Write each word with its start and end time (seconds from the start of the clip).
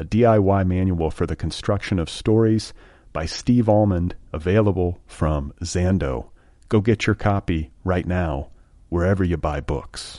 a 0.00 0.04
DIY 0.04 0.66
manual 0.66 1.10
for 1.10 1.26
the 1.26 1.36
construction 1.36 1.98
of 1.98 2.08
stories 2.08 2.72
by 3.12 3.26
Steve 3.26 3.68
Almond, 3.68 4.14
available 4.32 4.98
from 5.06 5.52
Zando. 5.62 6.30
Go 6.70 6.80
get 6.80 7.06
your 7.06 7.14
copy 7.14 7.70
right 7.84 8.06
now, 8.06 8.48
wherever 8.88 9.22
you 9.22 9.36
buy 9.36 9.60
books. 9.60 10.16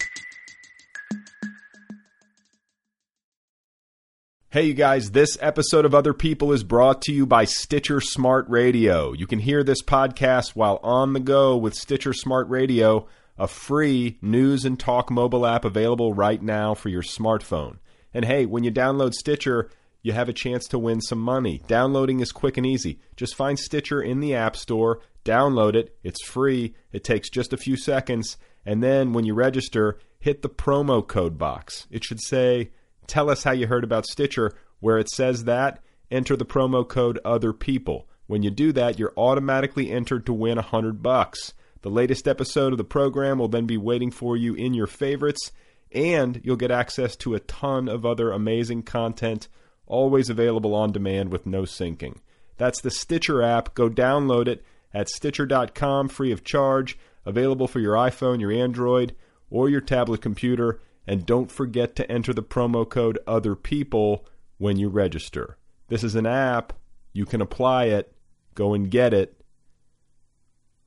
Hey, 4.49 4.67
you 4.67 4.75
guys, 4.75 5.11
this 5.11 5.35
episode 5.41 5.85
of 5.85 5.95
Other 5.95 6.13
People 6.13 6.51
is 6.51 6.63
brought 6.63 7.01
to 7.03 7.11
you 7.11 7.25
by 7.25 7.45
Stitcher 7.45 8.01
Smart 8.01 8.47
Radio. 8.49 9.13
You 9.13 9.25
can 9.25 9.39
hear 9.39 9.63
this 9.63 9.81
podcast 9.81 10.49
while 10.49 10.79
on 10.83 11.13
the 11.13 11.19
go 11.19 11.57
with 11.57 11.73
Stitcher 11.73 12.13
Smart 12.13 12.47
Radio, 12.49 13.07
a 13.35 13.47
free 13.47 14.19
news 14.21 14.63
and 14.63 14.79
talk 14.79 15.09
mobile 15.09 15.47
app 15.47 15.65
available 15.65 16.13
right 16.13 16.41
now 16.43 16.75
for 16.75 16.89
your 16.89 17.01
smartphone. 17.01 17.77
And 18.13 18.25
hey, 18.25 18.45
when 18.45 18.63
you 18.63 18.71
download 18.71 19.13
Stitcher, 19.13 19.69
you 20.01 20.13
have 20.13 20.29
a 20.29 20.33
chance 20.33 20.67
to 20.67 20.79
win 20.79 21.01
some 21.01 21.19
money. 21.19 21.61
Downloading 21.67 22.19
is 22.19 22.31
quick 22.31 22.57
and 22.57 22.65
easy. 22.65 22.99
Just 23.15 23.35
find 23.35 23.57
Stitcher 23.57 24.01
in 24.01 24.19
the 24.19 24.35
App 24.35 24.55
Store, 24.55 24.99
download 25.23 25.75
it, 25.75 25.95
it's 26.03 26.23
free, 26.23 26.73
it 26.91 27.03
takes 27.03 27.29
just 27.29 27.53
a 27.53 27.57
few 27.57 27.77
seconds, 27.77 28.37
and 28.65 28.83
then 28.83 29.13
when 29.13 29.25
you 29.25 29.33
register, 29.33 29.99
hit 30.19 30.41
the 30.41 30.49
promo 30.49 31.05
code 31.05 31.37
box. 31.37 31.87
It 31.91 32.03
should 32.03 32.21
say, 32.21 32.71
Tell 33.07 33.29
us 33.29 33.43
how 33.43 33.51
you 33.51 33.67
heard 33.67 33.83
about 33.83 34.05
Stitcher. 34.05 34.53
Where 34.79 34.97
it 34.97 35.09
says 35.09 35.43
that, 35.43 35.83
enter 36.09 36.35
the 36.35 36.45
promo 36.45 36.87
code 36.87 37.19
Other 37.25 37.53
People. 37.53 38.07
When 38.25 38.41
you 38.41 38.49
do 38.49 38.71
that, 38.71 38.97
you're 38.97 39.13
automatically 39.17 39.91
entered 39.91 40.25
to 40.25 40.33
win 40.33 40.57
a 40.57 40.63
hundred 40.63 41.03
bucks. 41.03 41.53
The 41.81 41.89
latest 41.89 42.27
episode 42.27 42.71
of 42.71 42.77
the 42.77 42.83
program 42.83 43.39
will 43.39 43.47
then 43.47 43.65
be 43.65 43.77
waiting 43.77 44.11
for 44.11 44.37
you 44.37 44.53
in 44.53 44.73
your 44.73 44.87
favorites, 44.87 45.51
and 45.93 46.41
you'll 46.43 46.55
get 46.55 46.71
access 46.71 47.15
to 47.17 47.33
a 47.33 47.39
ton 47.39 47.87
of 47.87 48.05
other 48.05 48.31
amazing 48.31 48.83
content, 48.83 49.47
always 49.85 50.29
available 50.29 50.73
on 50.73 50.91
demand 50.91 51.31
with 51.31 51.45
no 51.45 51.63
syncing. 51.63 52.17
That's 52.57 52.81
the 52.81 52.91
Stitcher 52.91 53.41
app. 53.41 53.73
Go 53.73 53.89
download 53.89 54.47
it 54.47 54.63
at 54.93 55.09
Stitcher.com 55.09 56.09
free 56.09 56.31
of 56.31 56.43
charge, 56.43 56.97
available 57.25 57.67
for 57.67 57.79
your 57.79 57.95
iPhone, 57.95 58.39
your 58.39 58.51
Android, 58.51 59.15
or 59.49 59.69
your 59.69 59.81
tablet 59.81 60.21
computer. 60.21 60.79
And 61.07 61.25
don't 61.25 61.51
forget 61.51 61.95
to 61.95 62.09
enter 62.11 62.33
the 62.33 62.43
promo 62.43 62.87
code 62.87 63.19
Other 63.25 63.55
People 63.55 64.25
when 64.57 64.77
you 64.77 64.89
register. 64.89 65.57
This 65.87 66.03
is 66.03 66.15
an 66.15 66.25
app. 66.25 66.73
You 67.13 67.25
can 67.25 67.41
apply 67.41 67.85
it. 67.85 68.13
Go 68.53 68.73
and 68.73 68.89
get 68.89 69.13
it. 69.13 69.41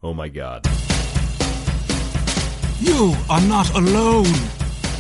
Oh 0.03 0.14
my 0.14 0.28
God. 0.28 0.66
You 2.81 3.14
are 3.28 3.41
not 3.43 3.75
alone. 3.75 4.63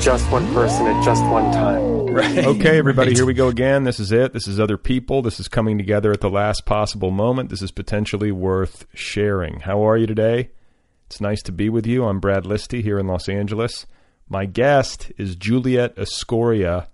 Just 0.00 0.30
one 0.32 0.46
person 0.54 0.86
at 0.86 1.04
just 1.04 1.22
one 1.24 1.52
time. 1.52 2.06
Right. 2.06 2.38
Okay, 2.38 2.78
everybody, 2.78 3.12
here 3.12 3.26
we 3.26 3.34
go 3.34 3.48
again. 3.48 3.84
This 3.84 4.00
is 4.00 4.12
it. 4.12 4.32
This 4.32 4.48
is 4.48 4.58
other 4.58 4.78
people. 4.78 5.20
This 5.20 5.38
is 5.38 5.46
coming 5.46 5.76
together 5.76 6.10
at 6.10 6.22
the 6.22 6.30
last 6.30 6.64
possible 6.64 7.10
moment. 7.10 7.50
This 7.50 7.60
is 7.60 7.70
potentially 7.70 8.32
worth 8.32 8.86
sharing. 8.94 9.60
How 9.60 9.86
are 9.86 9.98
you 9.98 10.06
today? 10.06 10.52
It's 11.06 11.20
nice 11.20 11.42
to 11.42 11.52
be 11.52 11.68
with 11.68 11.86
you. 11.86 12.06
I'm 12.06 12.18
Brad 12.18 12.44
Listi 12.44 12.82
here 12.82 12.98
in 12.98 13.06
Los 13.06 13.28
Angeles. 13.28 13.86
My 14.26 14.46
guest 14.46 15.12
is 15.18 15.36
Juliet 15.36 15.94
Escoria. 15.98 16.88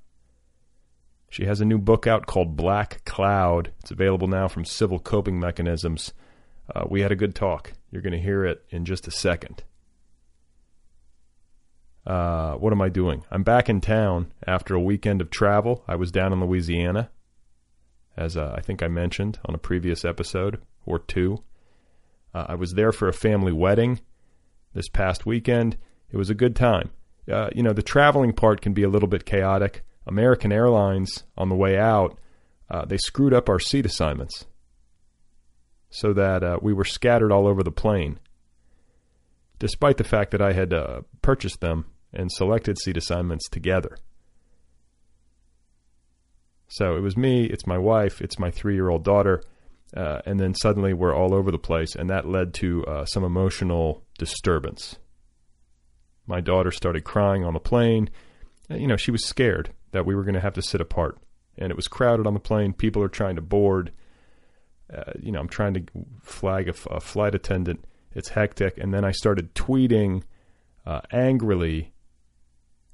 She 1.31 1.45
has 1.45 1.61
a 1.61 1.65
new 1.65 1.79
book 1.79 2.09
out 2.09 2.27
called 2.27 2.57
Black 2.57 3.05
Cloud. 3.05 3.73
It's 3.83 3.93
available 3.93 4.27
now 4.27 4.49
from 4.49 4.65
Civil 4.65 4.99
Coping 4.99 5.39
Mechanisms. 5.39 6.13
Uh, 6.75 6.85
we 6.89 7.03
had 7.03 7.13
a 7.13 7.17
good 7.17 7.37
talk. 7.37 7.73
You're 7.93 8.03
going 8.03 8.15
to 8.15 8.19
hear 8.19 8.45
it 8.45 8.65
in 8.71 8.85
just 8.85 9.07
a 9.07 9.13
second. 9.13 9.63
Uh, 12.07 12.55
what 12.55 12.73
am 12.73 12.81
I 12.81 12.89
doing? 12.89 13.25
I'm 13.33 13.43
back 13.43 13.69
in 13.69 13.81
town 13.81 14.33
after 14.47 14.75
a 14.75 14.81
weekend 14.81 15.21
of 15.21 15.29
travel. 15.29 15.83
I 15.89 15.97
was 15.97 16.13
down 16.13 16.33
in 16.33 16.41
Louisiana, 16.41 17.11
as 18.17 18.37
uh, 18.37 18.55
I 18.57 18.61
think 18.61 18.81
I 18.81 18.87
mentioned 18.89 19.41
on 19.45 19.57
a 19.57 19.59
previous 19.59 20.05
episode 20.05 20.61
or 20.85 21.01
two. 21.01 21.43
Uh, 22.33 22.47
I 22.51 22.55
was 22.55 22.75
there 22.75 22.93
for 22.93 23.09
a 23.09 23.13
family 23.13 23.53
wedding 23.53 24.01
this 24.73 24.89
past 24.89 25.27
weekend. 25.27 25.77
It 26.13 26.17
was 26.17 26.31
a 26.31 26.35
good 26.35 26.55
time. 26.55 26.91
Uh, 27.31 27.49
you 27.53 27.63
know, 27.65 27.73
the 27.73 27.83
traveling 27.83 28.33
part 28.33 28.61
can 28.61 28.73
be 28.73 28.85
a 28.85 28.89
little 28.89 29.09
bit 29.09 29.25
chaotic. 29.25 29.83
American 30.07 30.53
Airlines, 30.53 31.25
on 31.37 31.49
the 31.49 31.57
way 31.57 31.77
out, 31.77 32.17
uh, 32.71 32.85
they 32.85 32.99
screwed 32.99 33.35
up 33.35 33.49
our 33.49 33.59
seat 33.59 33.85
assignments 33.85 34.47
so 35.91 36.13
that 36.13 36.45
uh, 36.45 36.59
we 36.63 36.73
were 36.73 36.85
scattered 36.85 37.33
all 37.33 37.49
over 37.49 37.65
the 37.65 37.73
plane. 37.73 38.21
Despite 39.59 39.97
the 39.97 40.05
fact 40.05 40.31
that 40.31 40.43
I 40.43 40.53
had 40.53 40.73
purchased 41.23 41.61
them 41.61 41.87
and 42.13 42.31
selected 42.33 42.79
seat 42.79 42.97
assignments 42.97 43.49
together. 43.49 43.97
So 46.69 46.97
it 46.97 47.01
was 47.01 47.17
me, 47.17 47.45
it's 47.45 47.67
my 47.67 47.79
wife, 47.79 48.21
it's 48.21 48.39
my 48.39 48.51
three 48.51 48.75
year 48.75 48.89
old 48.89 49.05
daughter, 49.05 49.43
uh, 49.97 50.21
and 50.27 50.41
then 50.41 50.55
suddenly 50.55 50.93
we're 50.93 51.15
all 51.15 51.33
over 51.35 51.51
the 51.51 51.59
place, 51.59 51.95
and 51.95 52.11
that 52.11 52.29
led 52.29 52.55
to 52.55 52.85
uh, 52.87 53.05
some 53.05 53.25
emotional 53.25 54.03
disturbance. 54.19 54.99
My 56.27 56.41
daughter 56.41 56.73
started 56.73 57.05
crying 57.05 57.45
on 57.45 57.55
the 57.55 57.61
plane. 57.61 58.11
You 58.69 58.89
know, 58.89 58.97
she 58.97 59.13
was 59.13 59.25
scared 59.25 59.71
that 59.93 60.05
we 60.05 60.15
were 60.15 60.25
going 60.25 60.35
to 60.35 60.41
have 60.41 60.55
to 60.55 60.63
sit 60.63 60.81
apart, 60.81 61.19
and 61.57 61.71
it 61.71 61.77
was 61.77 61.87
crowded 61.87 62.27
on 62.27 62.35
the 62.35 62.41
plane. 62.41 62.73
People 62.73 63.03
are 63.03 63.09
trying 63.09 63.37
to 63.37 63.43
board. 63.43 63.93
Uh, 64.93 65.13
you 65.21 65.31
know, 65.31 65.39
I'm 65.39 65.49
trying 65.49 65.75
to 65.75 65.85
flag 66.23 66.69
a, 66.69 66.75
a, 66.91 67.01
flight 67.01 67.35
attendant. 67.35 67.85
It's 68.13 68.31
hectic, 68.31 68.77
and 68.79 68.93
then 68.93 69.05
I 69.05 69.13
started 69.13 69.55
tweeting 69.55 70.23
uh, 70.85 71.01
angrily 71.13 71.93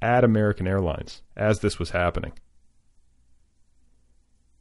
at 0.02 0.24
American 0.24 0.66
Airlines 0.66 1.22
as 1.36 1.60
this 1.60 1.78
was 1.78 1.90
happening, 1.90 2.32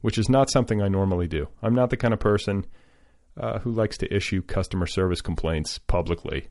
which 0.00 0.16
is 0.16 0.28
not 0.28 0.50
something 0.50 0.80
I 0.80 0.88
normally 0.88 1.26
do. 1.26 1.48
I'm 1.62 1.74
not 1.74 1.90
the 1.90 1.96
kind 1.96 2.14
of 2.14 2.20
person 2.20 2.64
uh, 3.38 3.58
who 3.58 3.72
likes 3.72 3.98
to 3.98 4.14
issue 4.14 4.40
customer 4.40 4.86
service 4.86 5.20
complaints 5.20 5.78
publicly 5.78 6.48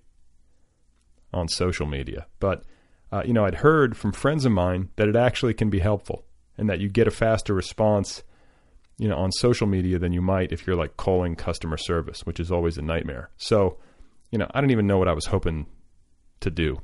on 1.34 1.48
social 1.48 1.88
media. 1.88 2.28
But, 2.40 2.64
uh, 3.12 3.24
you 3.26 3.34
know, 3.34 3.46
I'd 3.46 3.56
heard 3.56 3.96
from 3.96 4.12
friends 4.12 4.46
of 4.46 4.52
mine 4.52 4.90
that 4.98 5.08
it 5.08 5.16
actually 5.16 5.54
can 5.54 5.70
be 5.70 5.80
helpful 5.80 6.26
and 6.58 6.70
that 6.70 6.82
you 6.82 6.90
get 6.90 7.08
a 7.08 7.12
faster 7.12 7.54
response, 7.54 8.24
you 8.98 9.08
know, 9.08 9.16
on 9.16 9.32
social 9.32 9.68
media 9.68 10.00
than 10.00 10.12
you 10.12 10.22
might 10.22 10.52
if 10.52 10.68
you're 10.68 10.76
like 10.76 10.98
calling 10.98 11.36
customer 11.36 11.78
service, 11.78 12.26
which 12.26 12.40
is 12.40 12.52
always 12.52 12.78
a 12.78 12.82
nightmare. 12.82 13.30
So, 13.38 13.78
you 14.32 14.38
know, 14.38 14.48
I 14.54 14.60
don't 14.60 14.72
even 14.72 14.88
know 14.88 14.98
what 14.98 15.08
I 15.08 15.14
was 15.14 15.28
hoping 15.28 15.68
to 16.42 16.52
do 16.52 16.82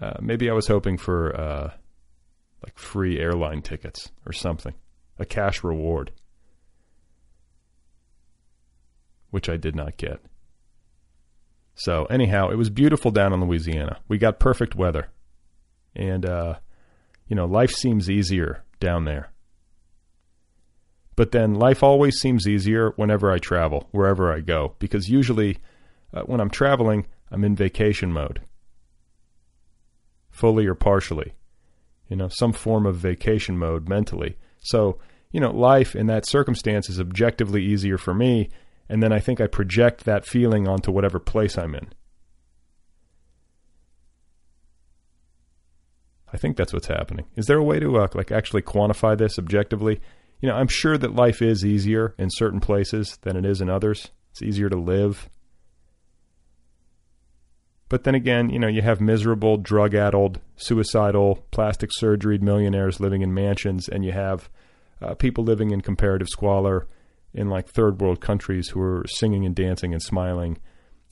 uh, 0.00 0.14
maybe 0.20 0.50
I 0.50 0.52
was 0.52 0.66
hoping 0.66 0.98
for 0.98 1.34
uh, 1.38 1.70
like 2.62 2.78
free 2.78 3.18
airline 3.18 3.62
tickets 3.62 4.10
or 4.26 4.32
something, 4.32 4.74
a 5.18 5.24
cash 5.24 5.64
reward, 5.64 6.12
which 9.30 9.48
I 9.48 9.56
did 9.56 9.74
not 9.74 9.96
get. 9.96 10.20
So 11.74 12.04
anyhow, 12.06 12.48
it 12.50 12.56
was 12.56 12.70
beautiful 12.70 13.10
down 13.10 13.32
in 13.32 13.40
Louisiana. 13.44 13.98
We 14.08 14.18
got 14.18 14.38
perfect 14.38 14.74
weather, 14.74 15.08
and 15.94 16.24
uh, 16.24 16.54
You 17.28 17.34
know, 17.34 17.44
life 17.46 17.72
seems 17.72 18.08
easier 18.08 18.62
down 18.78 19.04
there. 19.04 19.30
But 21.16 21.32
then 21.32 21.54
life 21.54 21.82
always 21.82 22.16
seems 22.16 22.46
easier 22.46 22.92
whenever 22.96 23.32
I 23.32 23.38
travel, 23.38 23.88
wherever 23.90 24.32
I 24.32 24.40
go, 24.40 24.74
because 24.78 25.08
usually 25.08 25.58
uh, 26.12 26.22
when 26.22 26.40
I'm 26.40 26.50
traveling, 26.50 27.06
I'm 27.30 27.42
in 27.42 27.56
vacation 27.56 28.12
mode, 28.12 28.40
fully 30.36 30.66
or 30.66 30.74
partially. 30.74 31.34
You 32.08 32.16
know, 32.16 32.28
some 32.28 32.52
form 32.52 32.86
of 32.86 32.96
vacation 32.96 33.58
mode 33.58 33.88
mentally. 33.88 34.36
So, 34.60 34.98
you 35.32 35.40
know, 35.40 35.50
life 35.50 35.96
in 35.96 36.06
that 36.06 36.26
circumstance 36.26 36.88
is 36.88 37.00
objectively 37.00 37.64
easier 37.64 37.98
for 37.98 38.14
me, 38.14 38.48
and 38.88 39.02
then 39.02 39.12
I 39.12 39.18
think 39.18 39.40
I 39.40 39.46
project 39.46 40.04
that 40.04 40.26
feeling 40.26 40.68
onto 40.68 40.92
whatever 40.92 41.18
place 41.18 41.58
I'm 41.58 41.74
in. 41.74 41.88
I 46.32 46.36
think 46.36 46.56
that's 46.56 46.72
what's 46.72 46.88
happening. 46.88 47.26
Is 47.36 47.46
there 47.46 47.58
a 47.58 47.64
way 47.64 47.80
to 47.80 47.98
uh, 47.98 48.08
like 48.14 48.30
actually 48.30 48.62
quantify 48.62 49.16
this 49.16 49.38
objectively? 49.38 50.00
You 50.40 50.48
know, 50.50 50.56
I'm 50.56 50.68
sure 50.68 50.98
that 50.98 51.14
life 51.14 51.40
is 51.40 51.64
easier 51.64 52.14
in 52.18 52.28
certain 52.30 52.60
places 52.60 53.18
than 53.22 53.36
it 53.36 53.46
is 53.46 53.60
in 53.60 53.70
others. 53.70 54.10
It's 54.32 54.42
easier 54.42 54.68
to 54.68 54.76
live. 54.76 55.30
But 57.88 58.04
then 58.04 58.14
again, 58.14 58.50
you 58.50 58.58
know, 58.58 58.66
you 58.66 58.82
have 58.82 59.00
miserable, 59.00 59.56
drug 59.56 59.94
addled, 59.94 60.40
suicidal, 60.56 61.46
plastic 61.52 61.90
surgery 61.92 62.38
millionaires 62.38 62.98
living 62.98 63.22
in 63.22 63.32
mansions, 63.32 63.88
and 63.88 64.04
you 64.04 64.12
have 64.12 64.50
uh, 65.00 65.14
people 65.14 65.44
living 65.44 65.70
in 65.70 65.80
comparative 65.82 66.28
squalor 66.28 66.88
in 67.32 67.48
like 67.48 67.68
third 67.68 68.00
world 68.00 68.20
countries 68.20 68.68
who 68.68 68.80
are 68.80 69.04
singing 69.08 69.44
and 69.44 69.54
dancing 69.54 69.92
and 69.92 70.02
smiling 70.02 70.58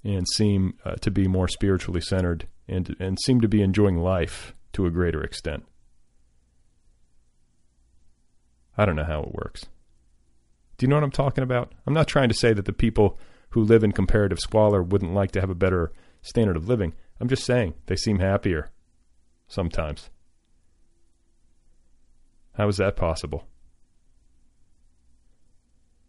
and 0.03 0.27
seem 0.29 0.75
uh, 0.85 0.95
to 0.97 1.11
be 1.11 1.29
more 1.29 1.49
spiritually 1.49 2.01
centered 2.01 2.49
and, 2.67 2.97
and 2.99 3.19
seem 3.21 3.41
to 3.41 3.49
be 3.49 3.63
enjoying 3.63 3.99
life 3.99 4.55
to 4.73 4.87
a 4.87 4.91
greater 4.91 5.23
extent. 5.23 5.65
I 8.77 8.85
don't 8.85 8.97
know 8.97 9.05
how 9.05 9.23
it 9.23 9.35
works. 9.35 9.67
Do 10.77 10.85
you 10.85 10.89
know 10.89 10.97
what 10.97 11.05
I'm 11.05 11.11
talking 11.11 11.45
about? 11.45 11.73
I'm 11.87 11.95
not 11.95 12.09
trying 12.09 12.29
to 12.31 12.35
say 12.35 12.53
that 12.53 12.65
the 12.65 12.73
people 12.73 13.19
who 13.51 13.63
live 13.63 13.85
in 13.85 13.93
comparative 13.93 14.41
squalor 14.41 14.83
wouldn't 14.83 15.15
like 15.15 15.31
to 15.33 15.41
have 15.41 15.51
a 15.51 15.55
better 15.55 15.93
standard 16.25 16.57
of 16.57 16.69
living. 16.69 16.95
I'm 17.21 17.29
just 17.29 17.45
saying 17.45 17.75
they 17.87 17.97
seem 17.97 18.19
happier 18.19 18.71
sometimes. 19.47 20.11
How 22.55 22.67
is 22.69 22.79
that 22.79 22.97
possible? 22.97 23.47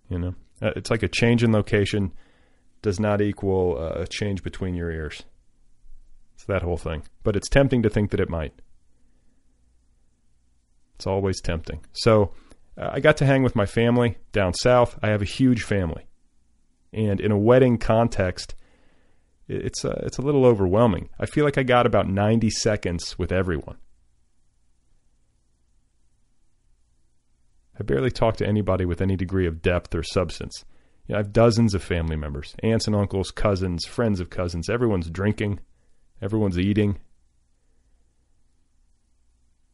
You 0.10 0.20
know, 0.20 0.36
uh, 0.62 0.72
it's 0.76 0.90
like 0.90 1.04
a 1.04 1.08
change 1.08 1.44
in 1.44 1.52
location 1.52 2.12
does 2.82 3.00
not 3.00 3.22
equal 3.22 3.78
uh, 3.78 4.02
a 4.02 4.08
change 4.08 4.44
between 4.44 4.76
your 4.76 4.92
ears. 4.92 5.24
It's 6.36 6.46
that 6.46 6.62
whole 6.62 6.78
thing. 6.78 7.04
But 7.24 7.36
it's 7.36 7.50
tempting 7.50 7.82
to 7.84 7.90
think 7.90 8.12
that 8.12 8.20
it 8.20 8.30
might. 8.30 8.54
It's 10.96 11.08
always 11.08 11.42
tempting. 11.42 11.84
So 11.94 12.32
uh, 12.78 12.90
I 12.94 13.00
got 13.00 13.18
to 13.18 13.26
hang 13.26 13.44
with 13.44 13.56
my 13.56 13.66
family 13.66 14.18
down 14.32 14.54
south. 14.54 14.98
I 15.02 15.10
have 15.10 15.22
a 15.22 15.26
huge 15.26 15.64
family. 15.64 16.06
And 16.94 17.20
in 17.20 17.32
a 17.32 17.38
wedding 17.38 17.78
context, 17.78 18.56
it's 19.48 19.84
a, 19.84 19.92
it's 20.06 20.18
a 20.18 20.22
little 20.22 20.46
overwhelming. 20.46 21.10
I 21.20 21.26
feel 21.26 21.46
like 21.46 21.58
I 21.58 21.64
got 21.64 21.86
about 21.86 22.10
90 22.10 22.50
seconds 22.50 23.18
with 23.18 23.32
everyone. 23.32 23.78
I 27.80 27.84
barely 27.84 28.12
talk 28.12 28.38
to 28.38 28.48
anybody 28.48 28.86
with 28.86 29.02
any 29.02 29.16
degree 29.16 29.46
of 29.46 29.62
depth 29.62 29.94
or 29.94 30.04
substance. 30.04 30.64
You 31.08 31.14
know, 31.14 31.20
I 31.20 31.24
have 31.24 31.34
dozens 31.34 31.74
of 31.74 31.84
family 31.84 32.16
members, 32.16 32.56
aunts 32.64 32.88
and 32.88 32.96
uncles, 32.96 33.32
cousins, 33.32 33.86
friends 33.86 34.20
of 34.20 34.30
cousins. 34.30 34.70
Everyone's 34.70 35.10
drinking, 35.10 35.60
everyone's 36.22 36.58
eating. 36.58 37.00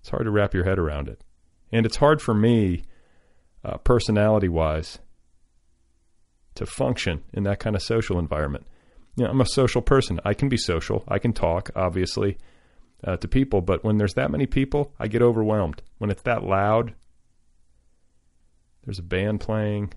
It's 0.02 0.10
hard 0.10 0.26
to 0.26 0.32
wrap 0.32 0.54
your 0.54 0.64
head 0.64 0.80
around 0.80 1.08
it. 1.08 1.24
And 1.72 1.86
it's 1.86 1.98
hard 1.98 2.22
for 2.22 2.34
me, 2.34 2.84
uh, 3.64 3.78
personality 3.78 4.50
wise, 4.50 5.00
to 6.56 6.66
function 6.66 7.24
in 7.34 7.44
that 7.44 7.60
kind 7.60 7.76
of 7.76 7.84
social 7.84 8.20
environment. 8.20 8.66
You 9.16 9.26
know, 9.26 9.32
I'm 9.32 9.42
a 9.42 9.46
social 9.46 9.82
person. 9.82 10.20
I 10.24 10.34
can 10.34 10.50
be 10.50 10.58
social. 10.58 11.04
I 11.08 11.20
can 11.20 11.34
talk, 11.34 11.70
obviously, 11.76 12.38
uh, 13.04 13.18
to 13.18 13.28
people. 13.28 13.62
But 13.62 13.84
when 13.84 13.98
there's 13.98 14.14
that 14.14 14.32
many 14.32 14.46
people, 14.46 14.94
I 15.00 15.08
get 15.08 15.22
overwhelmed. 15.22 15.82
When 15.98 16.10
it's 16.10 16.22
that 16.24 16.44
loud, 16.44 16.94
there's 18.86 19.00
a 19.00 19.04
band 19.04 19.42
playing, 19.42 19.94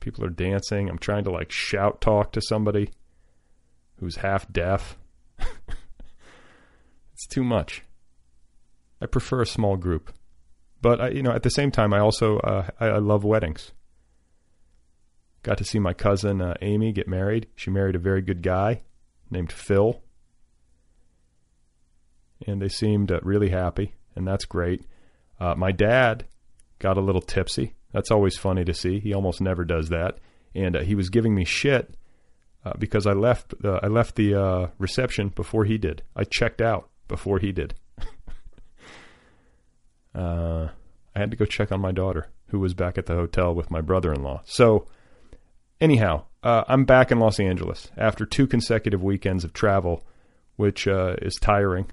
people 0.00 0.24
are 0.24 0.30
dancing. 0.30 0.88
I'm 0.88 0.98
trying 0.98 1.24
to 1.24 1.30
like 1.30 1.50
shout 1.50 2.00
talk 2.00 2.32
to 2.32 2.40
somebody 2.42 2.90
who's 3.98 4.16
half 4.16 4.50
deaf. 4.52 4.96
it's 5.38 7.26
too 7.28 7.42
much. 7.42 7.82
I 9.00 9.06
prefer 9.06 9.42
a 9.42 9.46
small 9.46 9.76
group, 9.76 10.12
but 10.80 11.00
I, 11.00 11.08
you 11.08 11.22
know, 11.22 11.32
at 11.32 11.42
the 11.42 11.50
same 11.50 11.70
time, 11.70 11.92
I 11.92 11.98
also 11.98 12.38
uh, 12.38 12.68
I, 12.78 12.86
I, 12.86 12.98
love 12.98 13.24
weddings. 13.24 13.72
Got 15.44 15.58
to 15.58 15.64
see 15.64 15.78
my 15.78 15.92
cousin 15.92 16.40
uh, 16.40 16.54
Amy 16.62 16.90
get 16.92 17.06
married. 17.06 17.46
She 17.54 17.70
married 17.70 17.94
a 17.94 18.00
very 18.00 18.22
good 18.22 18.42
guy 18.42 18.80
named 19.30 19.52
Phil, 19.52 20.00
and 22.46 22.62
they 22.62 22.68
seemed 22.68 23.12
uh, 23.12 23.20
really 23.22 23.50
happy, 23.50 23.94
and 24.16 24.26
that's 24.26 24.46
great. 24.46 24.86
Uh, 25.38 25.54
my 25.54 25.70
dad 25.70 26.24
got 26.78 26.96
a 26.96 27.02
little 27.02 27.20
tipsy. 27.20 27.74
That's 27.92 28.10
always 28.10 28.38
funny 28.38 28.64
to 28.64 28.72
see. 28.72 29.00
He 29.00 29.12
almost 29.12 29.42
never 29.42 29.66
does 29.66 29.90
that, 29.90 30.16
and 30.54 30.76
uh, 30.76 30.80
he 30.80 30.94
was 30.94 31.10
giving 31.10 31.34
me 31.34 31.44
shit 31.44 31.94
uh, 32.64 32.72
because 32.78 33.06
I 33.06 33.12
left. 33.12 33.52
I 33.62 33.88
left 33.88 34.16
the 34.16 34.70
reception 34.78 35.28
before 35.28 35.66
he 35.66 35.76
did. 35.76 36.02
I 36.16 36.24
checked 36.24 36.62
out 36.62 36.88
before 37.06 37.38
he 37.38 37.52
did 37.52 37.74
uh, 40.14 40.68
I 41.14 41.18
had 41.18 41.30
to 41.30 41.36
go 41.36 41.44
check 41.44 41.70
on 41.70 41.80
my 41.80 41.92
daughter, 41.92 42.28
who 42.48 42.58
was 42.58 42.72
back 42.72 42.98
at 42.98 43.06
the 43.06 43.14
hotel 43.14 43.54
with 43.54 43.70
my 43.70 43.82
brother 43.82 44.12
in 44.12 44.22
law. 44.22 44.40
So, 44.46 44.88
anyhow, 45.80 46.24
uh, 46.42 46.64
I'm 46.68 46.84
back 46.84 47.10
in 47.10 47.18
Los 47.18 47.40
Angeles 47.40 47.90
after 47.96 48.26
two 48.26 48.46
consecutive 48.46 49.02
weekends 49.02 49.44
of 49.44 49.52
travel, 49.52 50.04
which 50.56 50.86
uh, 50.86 51.16
is 51.22 51.34
tiring. 51.40 51.90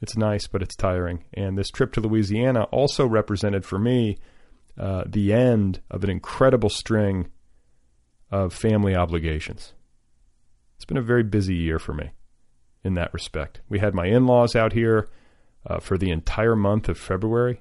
It's 0.00 0.16
nice, 0.16 0.46
but 0.46 0.62
it's 0.62 0.76
tiring. 0.76 1.24
And 1.32 1.56
this 1.56 1.70
trip 1.70 1.92
to 1.94 2.00
Louisiana 2.00 2.64
also 2.64 3.06
represented 3.06 3.64
for 3.64 3.78
me 3.78 4.18
uh, 4.78 5.04
the 5.06 5.32
end 5.32 5.80
of 5.90 6.04
an 6.04 6.10
incredible 6.10 6.68
string 6.68 7.28
of 8.30 8.52
family 8.52 8.94
obligations. 8.94 9.72
It's 10.76 10.84
been 10.84 10.98
a 10.98 11.02
very 11.02 11.22
busy 11.22 11.54
year 11.54 11.78
for 11.78 11.94
me 11.94 12.10
in 12.84 12.94
that 12.94 13.14
respect. 13.14 13.62
We 13.68 13.78
had 13.78 13.94
my 13.94 14.06
in 14.06 14.26
laws 14.26 14.54
out 14.54 14.74
here 14.74 15.08
uh, 15.66 15.80
for 15.80 15.96
the 15.96 16.10
entire 16.10 16.54
month 16.54 16.88
of 16.88 16.98
February. 16.98 17.60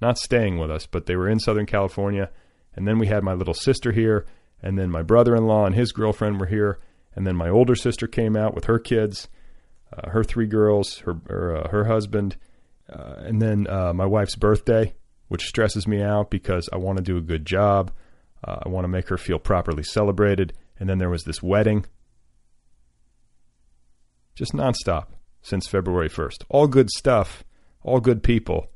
Not 0.00 0.18
staying 0.18 0.58
with 0.58 0.70
us, 0.70 0.86
but 0.86 1.06
they 1.06 1.16
were 1.16 1.28
in 1.28 1.40
Southern 1.40 1.66
California. 1.66 2.30
And 2.74 2.86
then 2.86 2.98
we 2.98 3.08
had 3.08 3.24
my 3.24 3.34
little 3.34 3.54
sister 3.54 3.92
here, 3.92 4.26
and 4.62 4.78
then 4.78 4.90
my 4.90 5.02
brother 5.02 5.34
in 5.34 5.46
law 5.46 5.66
and 5.66 5.74
his 5.74 5.92
girlfriend 5.92 6.38
were 6.38 6.46
here. 6.46 6.78
And 7.14 7.26
then 7.26 7.36
my 7.36 7.48
older 7.48 7.74
sister 7.74 8.06
came 8.06 8.36
out 8.36 8.54
with 8.54 8.66
her 8.66 8.78
kids, 8.78 9.28
uh, 9.92 10.10
her 10.10 10.22
three 10.22 10.46
girls, 10.46 10.98
her, 10.98 11.16
her, 11.28 11.56
uh, 11.56 11.68
her 11.70 11.84
husband, 11.84 12.36
uh, 12.88 13.16
and 13.18 13.42
then 13.42 13.66
uh, 13.66 13.92
my 13.92 14.06
wife's 14.06 14.36
birthday, 14.36 14.94
which 15.26 15.46
stresses 15.46 15.88
me 15.88 16.02
out 16.02 16.30
because 16.30 16.68
I 16.72 16.76
want 16.76 16.98
to 16.98 17.04
do 17.04 17.16
a 17.16 17.22
good 17.22 17.44
job. 17.44 17.90
Uh, 18.44 18.58
I 18.64 18.68
want 18.68 18.84
to 18.84 18.88
make 18.88 19.08
her 19.08 19.18
feel 19.18 19.38
properly 19.38 19.82
celebrated. 19.82 20.52
And 20.78 20.88
then 20.88 20.98
there 20.98 21.10
was 21.10 21.24
this 21.24 21.42
wedding 21.42 21.84
just 24.38 24.52
nonstop 24.52 25.06
since 25.42 25.66
February 25.66 26.08
1st. 26.08 26.44
All 26.48 26.68
good 26.68 26.88
stuff, 26.90 27.42
all 27.82 27.98
good 27.98 28.22
people. 28.22 28.68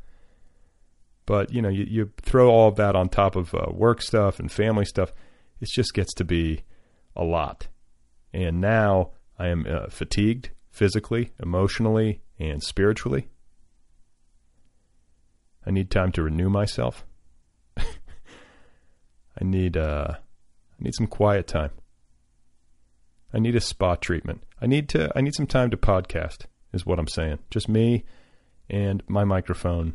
But, 1.32 1.50
you 1.50 1.62
know, 1.62 1.70
you, 1.70 1.86
you 1.88 2.10
throw 2.20 2.50
all 2.50 2.68
of 2.68 2.76
that 2.76 2.94
on 2.94 3.08
top 3.08 3.36
of 3.36 3.54
uh, 3.54 3.68
work 3.72 4.02
stuff 4.02 4.38
and 4.38 4.52
family 4.52 4.84
stuff, 4.84 5.14
it 5.62 5.70
just 5.70 5.94
gets 5.94 6.12
to 6.16 6.24
be 6.24 6.64
a 7.16 7.24
lot. 7.24 7.68
And 8.34 8.60
now 8.60 9.12
I 9.38 9.48
am 9.48 9.64
uh, 9.66 9.86
fatigued 9.88 10.50
physically, 10.68 11.32
emotionally, 11.42 12.20
and 12.38 12.62
spiritually. 12.62 13.28
I 15.64 15.70
need 15.70 15.90
time 15.90 16.12
to 16.12 16.22
renew 16.22 16.50
myself. 16.50 17.06
I 17.78 17.82
need 19.40 19.78
uh, 19.78 20.08
I 20.10 20.84
need 20.84 20.94
some 20.94 21.06
quiet 21.06 21.46
time. 21.46 21.70
I 23.32 23.38
need 23.38 23.56
a 23.56 23.60
spa 23.62 23.94
treatment. 23.94 24.42
I 24.60 24.66
need 24.66 24.86
to 24.90 25.10
I 25.16 25.22
need 25.22 25.34
some 25.34 25.46
time 25.46 25.70
to 25.70 25.78
podcast 25.78 26.44
is 26.74 26.84
what 26.84 26.98
I'm 26.98 27.08
saying. 27.08 27.38
Just 27.50 27.70
me 27.70 28.04
and 28.68 29.02
my 29.08 29.24
microphone 29.24 29.94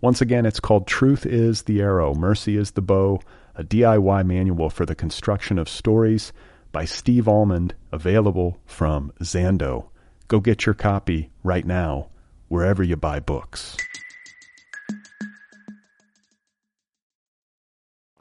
Once 0.00 0.22
again, 0.22 0.46
it's 0.46 0.60
called 0.60 0.86
Truth 0.86 1.26
is 1.26 1.62
the 1.62 1.82
Arrow, 1.82 2.14
Mercy 2.14 2.56
is 2.56 2.70
the 2.70 2.80
Bow, 2.80 3.20
a 3.54 3.62
DIY 3.62 4.24
manual 4.24 4.70
for 4.70 4.86
the 4.86 4.94
construction 4.94 5.58
of 5.58 5.68
stories 5.68 6.32
by 6.72 6.86
Steve 6.86 7.28
Almond, 7.28 7.74
available 7.92 8.58
from 8.64 9.12
Zando. 9.20 9.88
Go 10.28 10.40
get 10.40 10.64
your 10.64 10.74
copy 10.74 11.30
right 11.44 11.66
now, 11.66 12.08
wherever 12.48 12.82
you 12.82 12.96
buy 12.96 13.20
books. 13.20 13.76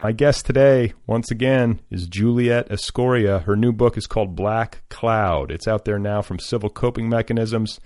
My 0.04 0.12
guest 0.12 0.46
today, 0.46 0.94
once 1.08 1.32
again, 1.32 1.80
is 1.90 2.08
Juliet 2.08 2.70
Escoria. 2.70 3.40
Her 3.40 3.56
new 3.56 3.72
book 3.72 3.98
is 3.98 4.08
called 4.08 4.36
Black 4.36 4.84
Cloud. 4.90 5.52
It's 5.52 5.68
out 5.68 5.86
there 5.86 6.00
now 6.00 6.22
from 6.22 6.40
Civil 6.40 6.70
Coping 6.70 7.08
Mechanisms. 7.08 7.80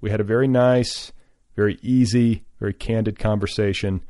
We 0.00 0.10
had 0.10 0.20
a 0.20 0.24
very 0.24 0.48
nice, 0.48 1.12
very 1.56 1.78
easy, 1.82 2.44
very 2.58 2.74
candid 2.74 3.18
conversation, 3.18 4.02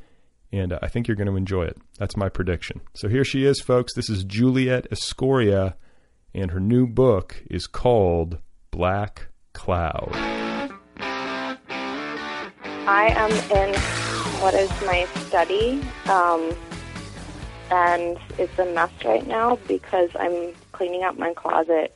and 0.51 0.73
I 0.81 0.87
think 0.87 1.07
you're 1.07 1.17
going 1.17 1.27
to 1.27 1.35
enjoy 1.35 1.63
it. 1.65 1.77
That's 1.97 2.17
my 2.17 2.29
prediction. 2.29 2.81
So 2.95 3.07
here 3.07 3.23
she 3.23 3.45
is, 3.45 3.61
folks. 3.61 3.93
This 3.93 4.09
is 4.09 4.23
Juliet 4.23 4.87
Escoria, 4.91 5.75
and 6.33 6.51
her 6.51 6.59
new 6.59 6.87
book 6.87 7.43
is 7.49 7.67
called 7.67 8.39
Black 8.71 9.27
Cloud. 9.53 10.11
I 12.87 13.13
am 13.15 13.31
in 13.31 13.75
what 14.41 14.55
is 14.55 14.69
my 14.81 15.05
study, 15.27 15.81
um, 16.05 16.55
and 17.69 18.17
it's 18.39 18.57
a 18.57 18.65
mess 18.73 18.89
right 19.05 19.27
now 19.27 19.59
because 19.67 20.09
I'm 20.19 20.53
cleaning 20.71 21.03
out 21.03 21.19
my 21.19 21.33
closet, 21.33 21.95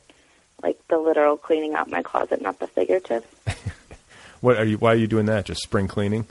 like 0.61 0.79
the 0.89 0.99
literal 0.99 1.37
cleaning 1.37 1.73
out 1.73 1.89
my 1.89 2.03
closet, 2.03 2.41
not 2.41 2.59
the 2.59 2.67
figurative. 2.67 3.25
what 4.41 4.57
are 4.57 4.65
you? 4.65 4.77
Why 4.77 4.91
are 4.91 4.97
you 4.97 5.07
doing 5.07 5.25
that? 5.25 5.45
Just 5.45 5.63
spring 5.63 5.87
cleaning? 5.87 6.27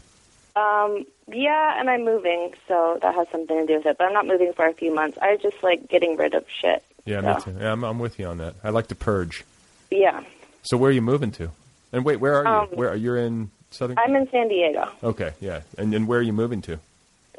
Um, 0.54 1.06
yeah, 1.28 1.80
and 1.80 1.88
I'm 1.88 2.04
moving, 2.04 2.52
so 2.68 2.98
that 3.00 3.14
has 3.14 3.26
something 3.30 3.56
to 3.58 3.66
do 3.66 3.76
with 3.78 3.86
it. 3.86 3.98
But 3.98 4.06
I'm 4.08 4.12
not 4.12 4.26
moving 4.26 4.52
for 4.52 4.66
a 4.66 4.72
few 4.74 4.94
months. 4.94 5.16
I 5.22 5.36
just 5.36 5.62
like 5.62 5.88
getting 5.88 6.16
rid 6.16 6.34
of 6.34 6.44
shit. 6.48 6.82
Yeah, 7.04 7.20
so. 7.38 7.50
me 7.50 7.54
too. 7.56 7.60
Yeah, 7.62 7.72
I'm, 7.72 7.84
I'm 7.84 7.98
with 7.98 8.18
you 8.18 8.26
on 8.26 8.38
that. 8.38 8.54
I 8.62 8.70
like 8.70 8.88
to 8.88 8.94
purge. 8.94 9.44
Yeah. 9.90 10.22
So 10.62 10.76
where 10.76 10.90
are 10.90 10.92
you 10.92 11.02
moving 11.02 11.30
to? 11.32 11.50
And 11.92 12.04
wait, 12.04 12.16
where 12.20 12.34
are 12.36 12.44
you? 12.44 12.50
Um, 12.50 12.68
where 12.76 12.88
are 12.90 12.96
you 12.96 13.14
in 13.16 13.50
Southern? 13.70 13.98
I'm 13.98 14.14
in 14.14 14.28
San 14.30 14.48
Diego, 14.48 14.88
Okay, 15.02 15.32
yeah. 15.40 15.62
And 15.78 15.92
and 15.94 16.06
where 16.06 16.18
are 16.18 16.22
you 16.22 16.32
moving 16.32 16.62
to? 16.62 16.78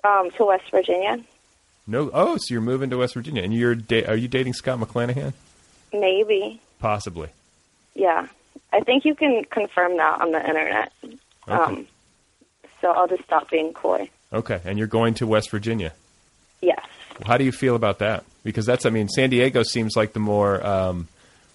um, 0.04 0.30
to 0.32 0.46
West 0.46 0.70
Virginia. 0.70 1.24
No. 1.88 2.10
Oh, 2.14 2.38
so 2.38 2.46
you're 2.50 2.62
moving 2.62 2.90
to 2.90 2.98
West 2.98 3.14
Virginia, 3.14 3.42
and 3.44 3.54
you're 3.54 3.76
da- 3.76 4.06
are 4.06 4.16
you 4.16 4.28
dating 4.28 4.54
Scott 4.54 4.80
McClanahan? 4.80 5.34
Maybe. 5.94 6.60
Possibly. 6.80 7.30
Yeah. 7.96 8.28
I 8.72 8.80
think 8.82 9.06
you 9.06 9.16
can 9.16 9.44
confirm 9.46 9.98
that 9.98 10.22
on 10.22 10.32
the 10.32 10.40
internet. 10.46 10.92
Um, 11.48 11.88
so 12.84 12.92
I'll 12.92 13.08
just 13.08 13.24
stop 13.24 13.50
being 13.50 13.74
coy. 13.74 14.10
Okay, 14.32 14.60
and 14.66 14.78
you're 14.78 14.88
going 14.88 15.14
to 15.16 15.26
West 15.26 15.50
Virginia. 15.50 15.94
Yes. 16.62 16.86
How 17.26 17.38
do 17.38 17.46
you 17.46 17.52
feel 17.52 17.76
about 17.76 18.00
that? 18.00 18.26
Because 18.44 18.66
that's, 18.66 18.86
I 18.86 18.90
mean, 18.90 19.08
San 19.08 19.30
Diego 19.30 19.64
seems 19.64 19.96
like 19.96 20.12
the 20.12 20.20
more, 20.20 20.66
um, 20.66 21.08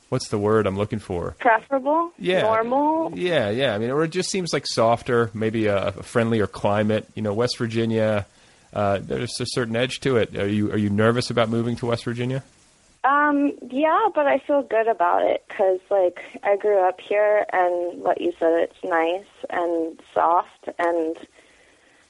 what's 0.09 0.29
the 0.29 0.39
word 0.39 0.67
I'm 0.67 0.77
looking 0.77 1.01
for? 1.01 1.37
Preferable? 1.39 2.13
Yeah. 2.19 2.43
Normal? 2.43 3.13
Yeah, 3.19 3.51
yeah. 3.51 3.75
I 3.75 3.79
mean, 3.79 3.91
or 3.91 4.05
it 4.05 4.11
just 4.11 4.31
seems 4.31 4.53
like 4.55 4.67
softer, 4.67 5.31
maybe 5.35 5.67
a, 5.67 5.89
a 5.89 6.03
friendlier 6.03 6.47
climate. 6.47 7.07
You 7.15 7.23
know, 7.23 7.35
West 7.35 7.59
Virginia. 7.59 8.27
Uh, 8.73 9.01
there's 9.03 9.39
a 9.41 9.47
certain 9.49 9.77
edge 9.77 10.01
to 10.01 10.17
it. 10.17 10.37
Are 10.37 10.49
you 10.49 10.71
are 10.73 10.77
you 10.77 10.91
nervous 10.91 11.31
about 11.31 11.49
moving 11.49 11.77
to 11.77 11.87
West 11.87 12.05
Virginia? 12.05 12.43
Um, 13.05 13.53
yeah, 13.71 14.09
but 14.15 14.27
I 14.27 14.39
feel 14.39 14.63
good 14.63 14.89
about 14.89 15.23
it 15.23 15.45
because, 15.49 15.79
like, 15.91 16.19
I 16.43 16.57
grew 16.57 16.81
up 16.81 17.01
here, 17.01 17.47
and 17.53 18.03
what 18.03 18.21
you 18.21 18.33
said, 18.39 18.53
it's 18.59 18.85
nice 18.85 19.25
and 19.51 20.01
soft, 20.13 20.69
and 20.79 21.17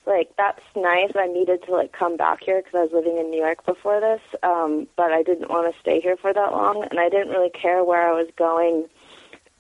like 0.09 0.31
that's 0.39 0.63
nice. 0.75 1.13
I 1.15 1.27
needed 1.27 1.63
to 1.65 1.73
like 1.73 1.93
come 1.93 2.17
back 2.17 2.43
here 2.43 2.63
because 2.63 2.75
I 2.75 2.83
was 2.83 2.93
living 2.93 3.19
in 3.19 3.31
New 3.31 3.41
York 3.41 3.65
before 3.67 4.01
this, 4.01 4.23
um, 4.43 4.89
but 4.97 5.13
I 5.13 5.23
didn't 5.23 5.51
want 5.51 5.73
to 5.73 5.81
stay 5.81 6.01
here 6.01 6.17
for 6.17 6.33
that 6.33 6.53
long, 6.53 6.83
and 6.91 6.99
I 6.99 7.11
didn't 7.11 7.29
really 7.29 7.51
care 7.51 7.85
where 7.85 8.09
I 8.09 8.13
was 8.13 8.29
going 8.37 8.87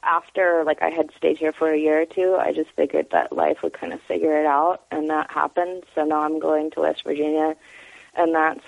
after 0.02 0.62
like 0.64 0.80
I 0.80 0.88
had 0.88 1.10
stayed 1.16 1.36
here 1.36 1.52
for 1.52 1.70
a 1.70 1.78
year 1.78 2.00
or 2.00 2.06
two. 2.06 2.36
I 2.40 2.52
just 2.52 2.70
figured 2.70 3.08
that 3.10 3.32
life 3.32 3.58
would 3.62 3.74
kind 3.74 3.92
of 3.92 4.00
figure 4.02 4.40
it 4.40 4.46
out, 4.46 4.84
and 4.90 5.10
that 5.10 5.30
happened. 5.30 5.84
So 5.94 6.04
now 6.04 6.22
I'm 6.22 6.40
going 6.40 6.70
to 6.72 6.80
West 6.80 7.04
Virginia, 7.04 7.54
and 8.14 8.34
that's 8.34 8.64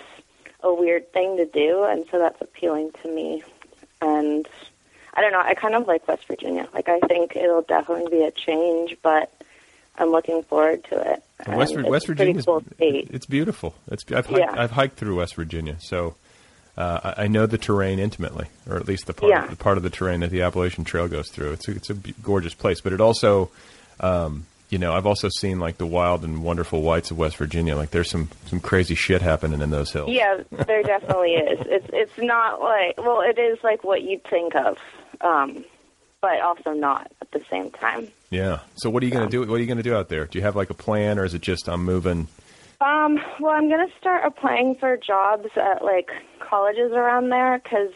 a 0.63 0.73
weird 0.73 1.13
thing 1.13 1.37
to 1.39 1.47
do, 1.47 1.85
and 1.85 2.05
so 2.11 2.19
that's 2.19 2.41
appealing 2.41 2.93
to 3.03 3.09
me. 3.09 3.43
And 4.03 4.47
I 5.15 5.21
don't 5.21 5.33
know, 5.33 5.41
I 5.43 5.55
kind 5.55 5.75
of 5.75 5.87
like 5.87 6.07
West 6.09 6.27
Virginia. 6.27 6.69
Like 6.73 6.89
I 6.89 7.01
think 7.01 7.37
it'll 7.37 7.63
definitely 7.63 8.11
be 8.11 8.25
a 8.25 8.31
change, 8.31 8.97
but 9.03 9.31
I'm 9.99 10.11
looking 10.11 10.43
forward 10.43 10.85
to 10.85 11.13
it. 11.15 11.23
West, 11.49 11.75
And 11.75 11.87
West 11.87 12.05
it's 12.05 12.11
a 12.11 12.15
Virginia, 12.15 12.43
cool 12.43 12.63
it's 12.79 13.27
beautiful. 13.27 13.75
It's 13.91 14.05
I've 14.13 14.27
hiked, 14.27 14.39
Yeah. 14.39 14.55
I've 14.57 14.71
hiked 14.71 14.97
through 14.97 15.17
West 15.19 15.35
Virginia, 15.37 15.77
so 15.81 16.15
uh, 16.79 17.13
I 17.17 17.25
I 17.25 17.27
know 17.27 17.47
the 17.47 17.59
terrain 17.59 17.99
intimately, 17.99 18.47
or 18.69 18.77
at 18.77 18.87
least 18.87 19.07
the 19.07 19.13
part 19.15 19.31
Yeah. 19.31 19.47
the 19.47 19.57
part 19.57 19.77
of 19.77 19.83
the 19.83 19.91
terrain 19.91 20.21
that 20.21 20.31
the 20.31 20.43
Appalachian 20.43 20.85
Trail 20.85 21.09
goes 21.09 21.29
through. 21.31 21.53
It's 21.53 21.69
a, 21.69 21.73
it's 21.73 21.91
a 21.91 21.95
gorgeous 22.23 22.55
place, 22.55 22.81
but 22.81 22.93
it 22.93 23.01
also, 23.01 23.51
um, 23.99 24.47
you 24.71 24.79
know, 24.79 24.93
I've 24.93 25.07
also 25.07 25.29
seen 25.29 25.59
like 25.59 25.79
the 25.79 25.87
wild 25.87 26.25
and 26.25 26.43
wonderful 26.43 26.83
whites 26.83 27.11
of 27.11 27.19
West 27.19 27.37
Virginia. 27.37 27.77
Like 27.77 27.91
there's 27.91 28.09
some 28.09 28.29
some 28.47 28.61
crazy 28.61 28.95
shit 28.95 29.21
happening 29.21 29.61
in 29.61 29.71
those 29.71 29.91
hills. 29.91 30.11
Yeah, 30.11 30.43
there 30.51 30.83
definitely 30.83 31.33
is. 31.33 31.59
It's 31.67 31.87
it's 31.93 32.19
not 32.19 32.61
like 32.61 32.97
well, 32.97 33.21
it 33.21 33.39
is 33.39 33.59
like 33.63 33.85
what 33.85 34.03
you'd 34.03 34.25
think 34.25 34.55
of, 34.55 34.79
um, 35.21 35.65
but 36.21 36.41
also 36.41 36.71
not 36.73 37.11
at 37.21 37.33
the 37.33 37.43
same 37.51 37.71
time. 37.73 38.09
Yeah. 38.31 38.61
So 38.77 38.89
what 38.91 39.03
are 39.03 39.07
you 39.07 39.13
going 39.13 39.29
to 39.29 39.31
do? 39.31 39.41
What 39.41 39.57
are 39.57 39.61
you 39.61 39.67
going 39.67 39.79
to 39.79 39.83
do 39.83 39.97
out 39.97 40.09
there? 40.09 40.25
Do 40.27 40.39
you 40.39 40.45
have 40.45 40.55
like 40.55 40.71
a 40.71 40.75
plan, 40.75 41.19
or 41.19 41.25
is 41.25 41.35
it 41.35 41.43
just 41.43 41.69
I'm 41.69 41.85
moving? 41.85 42.29
Um, 42.81 43.21
well, 43.41 43.53
I'm 43.53 43.69
gonna 43.69 43.91
start 44.01 44.25
applying 44.25 44.75
for 44.77 44.97
jobs 44.97 45.49
at 45.57 45.85
like 45.85 46.11
colleges 46.39 46.93
around 46.93 47.29
there 47.29 47.61
because 47.63 47.93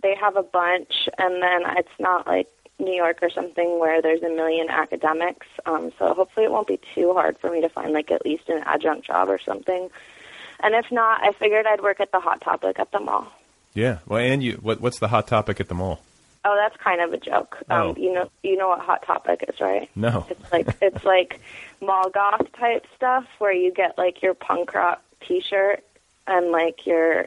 they 0.00 0.14
have 0.14 0.36
a 0.36 0.44
bunch, 0.44 1.08
and 1.18 1.42
then 1.42 1.62
it's 1.76 1.88
not 1.98 2.26
like 2.26 2.46
New 2.78 2.92
York 2.92 3.18
or 3.22 3.30
something 3.30 3.78
where 3.78 4.00
there's 4.00 4.22
a 4.22 4.28
million 4.28 4.68
academics. 4.70 5.46
Um, 5.66 5.92
so 5.98 6.14
hopefully 6.14 6.46
it 6.46 6.52
won't 6.52 6.68
be 6.68 6.80
too 6.94 7.12
hard 7.12 7.38
for 7.38 7.50
me 7.50 7.60
to 7.60 7.68
find 7.68 7.92
like 7.92 8.10
at 8.10 8.24
least 8.24 8.48
an 8.48 8.62
adjunct 8.66 9.06
job 9.06 9.28
or 9.28 9.38
something. 9.38 9.90
And 10.60 10.74
if 10.74 10.90
not, 10.90 11.22
I 11.22 11.32
figured 11.32 11.66
I'd 11.66 11.82
work 11.82 12.00
at 12.00 12.12
the 12.12 12.20
Hot 12.20 12.40
Topic 12.40 12.78
at 12.78 12.90
the 12.92 13.00
mall. 13.00 13.32
Yeah. 13.74 13.98
Well, 14.06 14.20
and 14.20 14.42
you, 14.42 14.54
what, 14.54 14.80
what's 14.80 14.98
the 14.98 15.08
hot 15.08 15.28
topic 15.28 15.60
at 15.60 15.68
the 15.68 15.74
mall? 15.74 16.00
Oh, 16.44 16.56
that's 16.56 16.76
kind 16.82 17.00
of 17.00 17.12
a 17.12 17.16
joke. 17.16 17.58
Oh. 17.68 17.90
Um, 17.90 17.96
you 17.98 18.12
know, 18.12 18.30
you 18.42 18.56
know 18.56 18.68
what 18.68 18.80
Hot 18.80 19.04
Topic 19.04 19.44
is, 19.48 19.60
right? 19.60 19.90
No. 19.94 20.26
It's 20.30 20.52
like 20.52 20.76
it's 20.80 21.04
like 21.04 21.40
mall 21.80 22.10
goth 22.10 22.50
type 22.58 22.86
stuff 22.96 23.26
where 23.38 23.52
you 23.52 23.72
get 23.72 23.98
like 23.98 24.22
your 24.22 24.34
punk 24.34 24.74
rock 24.74 25.02
T-shirt 25.20 25.84
and 26.26 26.50
like 26.50 26.86
your 26.86 27.26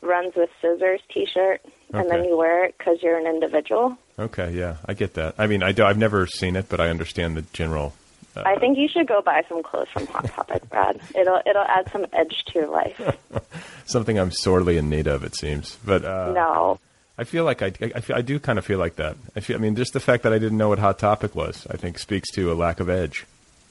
runs 0.00 0.34
with 0.34 0.50
scissors 0.60 1.00
T-shirt, 1.08 1.60
and 1.92 2.10
then 2.10 2.24
you 2.24 2.36
wear 2.36 2.64
it 2.64 2.76
because 2.78 3.02
you're 3.02 3.18
an 3.18 3.26
individual. 3.26 3.96
Okay. 4.22 4.52
Yeah, 4.52 4.76
I 4.86 4.94
get 4.94 5.14
that. 5.14 5.34
I 5.38 5.46
mean, 5.46 5.62
I 5.62 5.72
do, 5.72 5.84
I've 5.84 5.98
never 5.98 6.26
seen 6.26 6.56
it, 6.56 6.66
but 6.68 6.80
I 6.80 6.88
understand 6.88 7.36
the 7.36 7.42
general. 7.52 7.94
Uh, 8.34 8.42
I 8.46 8.56
think 8.56 8.78
you 8.78 8.88
should 8.88 9.06
go 9.06 9.20
buy 9.20 9.44
some 9.48 9.62
clothes 9.62 9.88
from 9.92 10.06
Hot 10.06 10.24
Topic, 10.26 10.68
Brad. 10.70 10.98
It'll 11.14 11.40
it'll 11.44 11.64
add 11.64 11.90
some 11.92 12.06
edge 12.14 12.44
to 12.46 12.60
your 12.60 12.68
life. 12.68 12.98
something 13.84 14.18
I'm 14.18 14.30
sorely 14.30 14.78
in 14.78 14.88
need 14.88 15.06
of. 15.06 15.22
It 15.24 15.34
seems, 15.36 15.76
but 15.84 16.04
uh, 16.04 16.32
no, 16.32 16.78
I 17.18 17.24
feel 17.24 17.44
like 17.44 17.60
I, 17.60 17.72
I, 17.94 18.00
feel, 18.00 18.16
I 18.16 18.22
do 18.22 18.38
kind 18.38 18.58
of 18.58 18.64
feel 18.64 18.78
like 18.78 18.96
that. 18.96 19.16
I 19.36 19.40
feel. 19.40 19.56
I 19.56 19.60
mean, 19.60 19.76
just 19.76 19.92
the 19.92 20.00
fact 20.00 20.22
that 20.22 20.32
I 20.32 20.38
didn't 20.38 20.56
know 20.56 20.70
what 20.70 20.78
hot 20.78 20.98
topic 20.98 21.34
was, 21.34 21.66
I 21.68 21.76
think, 21.76 21.98
speaks 21.98 22.30
to 22.32 22.50
a 22.50 22.54
lack 22.54 22.80
of 22.80 22.88
edge. 22.88 23.26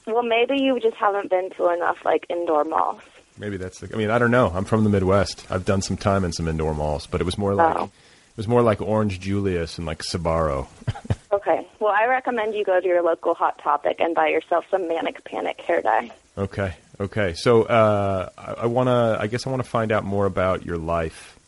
well 0.06 0.22
maybe 0.22 0.62
you 0.62 0.78
just 0.78 0.96
haven't 0.96 1.28
been 1.30 1.50
to 1.56 1.70
enough 1.70 1.98
like 2.04 2.26
indoor 2.30 2.62
malls. 2.64 3.00
Maybe 3.38 3.56
that's 3.56 3.80
the. 3.80 3.92
I 3.92 3.96
mean, 3.96 4.10
I 4.10 4.18
don't 4.20 4.30
know. 4.30 4.52
I'm 4.54 4.64
from 4.64 4.84
the 4.84 4.90
Midwest. 4.90 5.44
I've 5.50 5.64
done 5.64 5.82
some 5.82 5.96
time 5.96 6.24
in 6.24 6.32
some 6.32 6.46
indoor 6.46 6.72
malls, 6.74 7.08
but 7.08 7.20
it 7.20 7.24
was 7.24 7.36
more 7.36 7.54
like 7.54 7.76
Oh. 7.76 7.90
It 8.32 8.36
was 8.38 8.48
more 8.48 8.62
like 8.62 8.80
Orange 8.80 9.20
Julius 9.20 9.76
and 9.78 9.86
like 9.86 10.02
Sbarro. 10.02 10.66
Okay. 11.32 11.66
Well, 11.80 11.90
I 11.92 12.04
recommend 12.08 12.54
you 12.54 12.62
go 12.62 12.78
to 12.78 12.86
your 12.86 13.02
local 13.02 13.32
Hot 13.34 13.58
Topic 13.62 13.96
and 14.00 14.14
buy 14.14 14.28
yourself 14.28 14.66
some 14.70 14.86
Manic 14.86 15.24
Panic 15.24 15.58
hair 15.62 15.80
dye. 15.80 16.10
Okay. 16.36 16.74
Okay. 17.00 17.32
So 17.32 17.62
uh, 17.62 18.28
I, 18.36 18.52
I 18.52 18.66
want 18.66 18.88
to. 18.88 19.16
I 19.18 19.28
guess 19.28 19.46
I 19.46 19.50
want 19.50 19.62
to 19.64 19.68
find 19.68 19.92
out 19.92 20.04
more 20.04 20.26
about 20.26 20.66
your 20.66 20.76
life. 20.76 21.38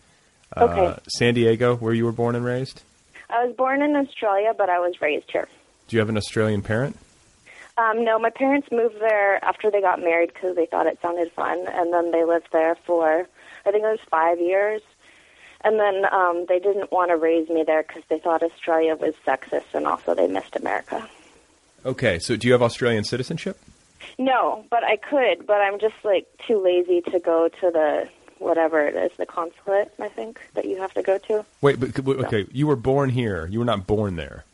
Uh, 0.57 0.65
Okay. 0.65 1.01
San 1.19 1.35
Diego, 1.35 1.77
where 1.77 1.93
you 1.93 2.07
were 2.07 2.13
born 2.13 2.35
and 2.35 2.47
raised. 2.47 2.81
I 3.29 3.45
was 3.45 3.55
born 3.55 3.83
in 3.83 3.95
Australia, 3.95 4.55
but 4.57 4.71
I 4.71 4.79
was 4.79 5.03
raised 5.03 5.31
here. 5.31 5.49
Do 5.89 5.97
you 5.97 6.01
have 6.01 6.09
an 6.09 6.17
Australian 6.17 6.63
parent? 6.63 6.97
Um, 7.77 8.05
no, 8.07 8.19
my 8.19 8.31
parents 8.31 8.69
moved 8.73 8.99
there 9.01 9.45
after 9.45 9.71
they 9.71 9.83
got 9.83 10.01
married 10.01 10.33
because 10.33 10.57
they 10.57 10.65
thought 10.65 10.87
it 10.87 10.99
sounded 11.03 11.31
fun, 11.33 11.59
and 11.69 11.93
then 11.93 12.11
they 12.11 12.25
lived 12.25 12.49
there 12.53 12.75
for 12.87 13.27
I 13.67 13.71
think 13.71 13.85
it 13.85 13.89
was 13.89 14.01
five 14.11 14.39
years. 14.41 14.81
And 15.65 15.81
then 15.81 16.05
um, 16.13 16.45
they 16.49 16.59
didn't 16.59 16.93
want 16.93 17.11
to 17.11 17.17
raise 17.17 17.49
me 17.49 17.65
there 17.67 17.83
because 17.83 18.03
they 18.09 18.19
thought 18.19 18.43
Australia 18.43 18.95
was 18.95 19.15
sexist, 19.27 19.73
and 19.73 19.87
also 19.87 20.15
they 20.15 20.29
missed 20.29 20.55
America. 20.57 21.09
Okay, 21.87 22.19
so 22.19 22.37
do 22.37 22.47
you 22.47 22.53
have 22.53 22.63
Australian 22.63 23.05
citizenship? 23.05 23.59
No, 24.19 24.65
but 24.71 24.85
I 24.85 24.97
could, 24.97 25.47
but 25.47 25.61
I'm 25.61 25.79
just 25.79 25.95
like 26.05 26.27
too 26.47 26.63
lazy 26.63 27.01
to 27.11 27.19
go 27.19 27.49
to 27.49 27.71
the 27.71 28.09
whatever 28.39 28.87
it 28.87 28.95
is, 28.95 29.17
the 29.17 29.27
consulate. 29.27 29.93
I 29.99 30.09
think 30.09 30.41
that 30.55 30.67
you 30.67 30.77
have 30.81 30.93
to 30.95 31.03
go 31.03 31.19
to. 31.19 31.45
Wait, 31.61 31.81
but 31.81 31.99
okay, 31.99 32.47
you 32.53 32.67
were 32.67 32.77
born 32.77 33.11
here. 33.11 33.47
You 33.47 33.61
were 33.61 33.65
not 33.65 33.87
born 33.87 34.17
there. 34.17 34.45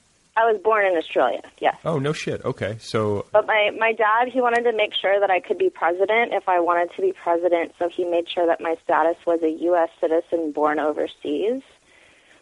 I 0.41 0.51
was 0.51 0.61
born 0.63 0.87
in 0.87 0.97
Australia. 0.97 1.43
Yes. 1.61 1.77
Oh 1.85 1.99
no 1.99 2.13
shit. 2.13 2.43
Okay, 2.45 2.77
so 2.81 3.27
But 3.33 3.47
my 3.47 3.71
my 3.79 3.93
dad, 3.93 4.29
he 4.33 4.41
wanted 4.41 4.63
to 4.71 4.77
make 4.77 4.93
sure 4.95 5.21
that 5.21 5.31
I 5.31 5.41
could 5.41 5.59
be 5.59 5.71
president 5.71 6.33
if 6.33 6.49
I 6.49 6.61
wanted 6.61 6.89
to 6.97 7.03
be 7.03 7.13
president, 7.13 7.73
so 7.79 7.89
he 7.89 8.05
made 8.05 8.27
sure 8.29 8.47
that 8.47 8.61
my 8.61 8.77
status 8.85 9.17
was 9.27 9.43
a 9.43 9.51
U.S. 9.51 9.91
citizen 10.01 10.53
born 10.53 10.79
overseas. 10.79 11.63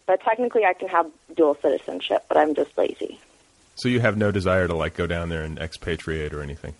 But 0.07 0.21
technically, 0.23 0.65
I 0.65 0.73
can 0.75 0.89
have 0.89 1.07
dual 1.37 1.57
citizenship, 1.61 2.25
but 2.29 2.37
I'm 2.39 2.55
just 2.55 2.77
lazy. 2.79 3.19
so 3.75 3.89
you 3.89 4.01
have 4.01 4.17
no 4.17 4.31
desire 4.31 4.67
to 4.69 4.75
like 4.75 4.95
go 4.97 5.07
down 5.07 5.29
there 5.29 5.43
and 5.43 5.59
expatriate 5.59 6.33
or 6.33 6.43
anything. 6.43 6.75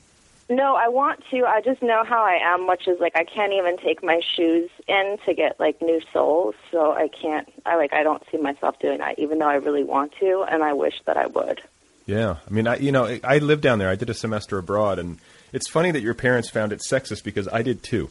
No, 0.51 0.77
I 0.77 0.89
want 0.89 1.23
to. 1.31 1.45
I 1.45 1.61
just 1.61 1.83
know 1.83 2.05
how 2.05 2.23
I 2.25 2.39
am, 2.43 2.67
which 2.67 2.89
is 2.89 2.99
like 3.01 3.17
I 3.17 3.25
can't 3.25 3.53
even 3.53 3.77
take 3.77 4.03
my 4.03 4.21
shoes 4.35 4.71
in 4.87 5.19
to 5.27 5.35
get 5.35 5.61
like 5.61 5.83
new 5.83 6.01
soles, 6.13 6.55
so 6.71 6.93
I 6.93 7.09
can't. 7.09 7.53
I 7.67 7.77
like 7.77 7.93
I 7.93 8.03
don't 8.03 8.23
see 8.31 8.39
myself 8.39 8.79
doing 8.79 8.99
that, 8.99 9.19
even 9.19 9.39
though 9.39 9.49
I 9.49 9.57
really 9.57 9.85
want 9.85 10.13
to, 10.21 10.47
and 10.51 10.63
I 10.63 10.73
wish 10.73 10.95
that 11.05 11.19
I 11.19 11.27
would. 11.27 11.61
Yeah, 12.07 12.37
I 12.47 12.51
mean, 12.51 12.67
I 12.67 12.77
you 12.77 12.93
know, 12.93 13.05
I 13.05 13.21
I 13.23 13.39
lived 13.39 13.63
down 13.63 13.79
there. 13.79 13.91
I 13.91 13.95
did 13.97 14.09
a 14.09 14.15
semester 14.15 14.57
abroad, 14.57 14.99
and 14.99 15.19
it's 15.53 15.69
funny 15.69 15.91
that 15.91 16.01
your 16.01 16.15
parents 16.15 16.49
found 16.49 16.73
it 16.73 16.81
sexist 16.81 17.25
because 17.25 17.47
I 17.49 17.61
did 17.61 17.83
too. 17.83 18.09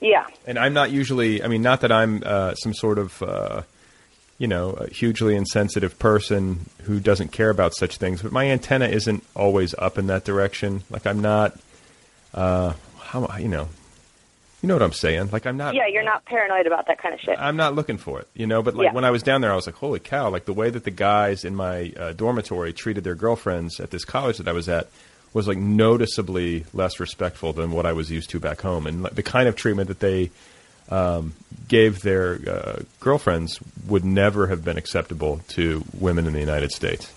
Yeah, 0.00 0.26
And 0.46 0.58
I'm 0.58 0.74
not 0.74 0.90
usually. 0.90 1.42
I 1.42 1.48
mean, 1.48 1.62
not 1.62 1.80
that 1.82 1.92
I'm 1.92 2.22
uh, 2.24 2.54
some 2.54 2.72
sort 2.72 2.98
of. 2.98 3.22
Uh, 3.22 3.62
you 4.38 4.46
know, 4.46 4.72
a 4.72 4.90
hugely 4.90 5.34
insensitive 5.34 5.98
person 5.98 6.66
who 6.82 7.00
doesn't 7.00 7.32
care 7.32 7.48
about 7.48 7.74
such 7.74 7.96
things, 7.96 8.20
but 8.20 8.32
my 8.32 8.50
antenna 8.50 8.86
isn't 8.86 9.24
always 9.34 9.74
up 9.78 9.96
in 9.96 10.08
that 10.08 10.24
direction. 10.24 10.82
Like 10.90 11.06
I'm 11.06 11.22
not, 11.22 11.58
uh, 12.36 12.74
how 13.00 13.28
you 13.38 13.48
know, 13.48 13.68
you 14.62 14.68
know 14.68 14.74
what 14.74 14.82
I'm 14.82 14.92
saying? 14.92 15.30
Like 15.32 15.46
I'm 15.46 15.56
not. 15.56 15.74
yeah. 15.74 15.86
You're 15.88 16.04
not 16.04 16.24
paranoid 16.26 16.66
about 16.66 16.86
that 16.88 16.98
kind 16.98 17.14
of 17.14 17.20
shit. 17.20 17.36
I'm 17.38 17.56
not 17.56 17.74
looking 17.74 17.96
for 17.98 18.20
it, 18.20 18.28
you 18.34 18.46
know. 18.46 18.62
But 18.62 18.74
like 18.74 18.86
Yeah. 18.86 18.92
when 18.92 19.04
I 19.04 19.10
was 19.10 19.22
down 19.22 19.40
there, 19.40 19.52
I 19.52 19.56
was 19.56 19.66
like, 19.66 19.76
"Holy 19.76 20.00
cow!" 20.00 20.28
Like 20.30 20.44
the 20.44 20.52
way 20.52 20.70
that 20.70 20.84
the 20.84 20.90
guys 20.90 21.44
in 21.44 21.54
my 21.56 21.92
uh, 21.98 22.12
dormitory 22.12 22.72
treated 22.72 23.02
their 23.04 23.14
girlfriends 23.14 23.80
at 23.80 23.90
this 23.90 24.04
college 24.04 24.38
that 24.38 24.48
I 24.48 24.52
was 24.52 24.68
at 24.68 24.88
was 25.32 25.46
like 25.48 25.58
noticeably 25.58 26.64
less 26.72 26.98
respectful 27.00 27.52
than 27.52 27.70
what 27.70 27.84
I 27.86 27.92
was 27.92 28.10
used 28.10 28.30
to 28.30 28.40
back 28.40 28.60
home, 28.62 28.86
and 28.86 29.02
like, 29.02 29.14
the 29.14 29.22
kind 29.22 29.48
of 29.48 29.56
treatment 29.56 29.88
that 29.88 30.00
they 30.00 30.30
um, 30.88 31.34
gave 31.68 32.02
their 32.02 32.38
uh, 32.48 32.82
girlfriends 33.00 33.58
would 33.88 34.04
never 34.04 34.46
have 34.46 34.64
been 34.64 34.78
acceptable 34.78 35.40
to 35.48 35.84
women 35.98 36.26
in 36.26 36.32
the 36.32 36.40
United 36.40 36.70
States. 36.72 37.12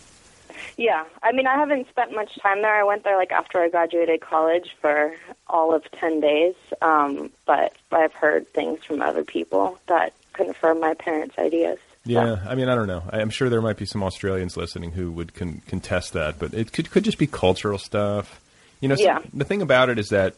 Yeah, 0.81 1.03
I 1.21 1.33
mean, 1.33 1.45
I 1.45 1.55
haven't 1.57 1.89
spent 1.89 2.15
much 2.15 2.33
time 2.39 2.62
there. 2.62 2.74
I 2.74 2.83
went 2.83 3.03
there 3.03 3.17
like 3.17 3.33
after 3.33 3.59
I 3.59 3.67
graduated 3.67 4.21
college 4.21 4.75
for 4.79 5.13
all 5.48 5.74
of 5.75 5.83
ten 5.91 6.21
days, 6.21 6.55
um, 6.81 7.31
but 7.45 7.74
I've 7.91 8.13
heard 8.13 8.48
things 8.48 8.83
from 8.86 9.01
other 9.01 9.25
people 9.25 9.77
that 9.88 10.13
confirm 10.31 10.79
my 10.79 10.93
parents' 10.93 11.38
ideas. 11.38 11.79
Yeah, 12.05 12.38
I 12.48 12.55
mean, 12.55 12.69
I 12.69 12.75
don't 12.75 12.88
know. 12.88 13.03
I'm 13.12 13.29
sure 13.29 13.50
there 13.50 13.62
might 13.62 13.75
be 13.75 13.86
some 13.86 14.03
Australians 14.03 14.55
listening 14.55 14.93
who 14.93 15.12
would 15.12 15.33
con- 15.33 15.62
contest 15.67 16.13
that, 16.13 16.39
but 16.39 16.53
it 16.53 16.71
could 16.71 16.89
could 16.91 17.03
just 17.03 17.17
be 17.17 17.27
cultural 17.27 17.77
stuff. 17.77 18.39
You 18.79 18.88
know, 18.88 18.95
so- 18.95 19.03
Yeah. 19.03 19.19
the 19.33 19.43
thing 19.43 19.62
about 19.62 19.89
it 19.89 20.00
is 20.00 20.07
that 20.09 20.36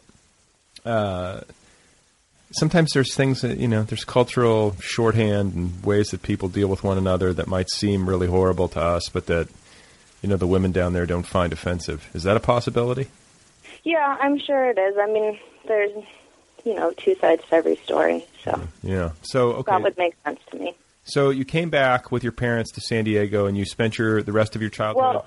uh, 0.83 1.41
sometimes 2.53 2.91
there's 2.93 3.13
things 3.13 3.41
that 3.41 3.57
you 3.59 3.67
know, 3.67 3.83
there's 3.83 4.03
cultural 4.03 4.75
shorthand 4.81 5.53
and 5.53 5.83
ways 5.83 6.09
that 6.09 6.23
people 6.23 6.49
deal 6.49 6.67
with 6.67 6.83
one 6.83 6.97
another 6.97 7.31
that 7.31 7.47
might 7.47 7.69
seem 7.69 8.09
really 8.09 8.27
horrible 8.27 8.67
to 8.69 8.81
us, 8.81 9.07
but 9.09 9.27
that 9.27 9.47
you 10.21 10.29
know 10.29 10.37
the 10.37 10.47
women 10.47 10.71
down 10.71 10.93
there 10.93 11.05
don't 11.05 11.25
find 11.25 11.51
offensive. 11.53 12.09
Is 12.13 12.23
that 12.23 12.37
a 12.37 12.39
possibility? 12.39 13.07
Yeah, 13.83 14.17
I'm 14.19 14.37
sure 14.39 14.69
it 14.69 14.77
is. 14.77 14.95
I 14.97 15.07
mean, 15.07 15.39
there's, 15.67 15.91
you 16.63 16.75
know, 16.75 16.91
two 16.91 17.15
sides 17.15 17.43
to 17.49 17.55
every 17.55 17.75
story, 17.77 18.25
so 18.43 18.61
Yeah. 18.83 19.11
So 19.23 19.53
okay. 19.53 19.71
that 19.71 19.81
would 19.81 19.97
make 19.97 20.15
sense 20.23 20.39
to 20.51 20.57
me. 20.57 20.75
So 21.03 21.31
you 21.31 21.45
came 21.45 21.69
back 21.69 22.11
with 22.11 22.23
your 22.23 22.31
parents 22.31 22.71
to 22.73 22.81
San 22.81 23.05
Diego, 23.05 23.47
and 23.47 23.57
you 23.57 23.65
spent 23.65 23.97
your 23.97 24.21
the 24.21 24.31
rest 24.31 24.55
of 24.55 24.61
your 24.61 24.69
childhood. 24.69 25.03
Well, 25.03 25.25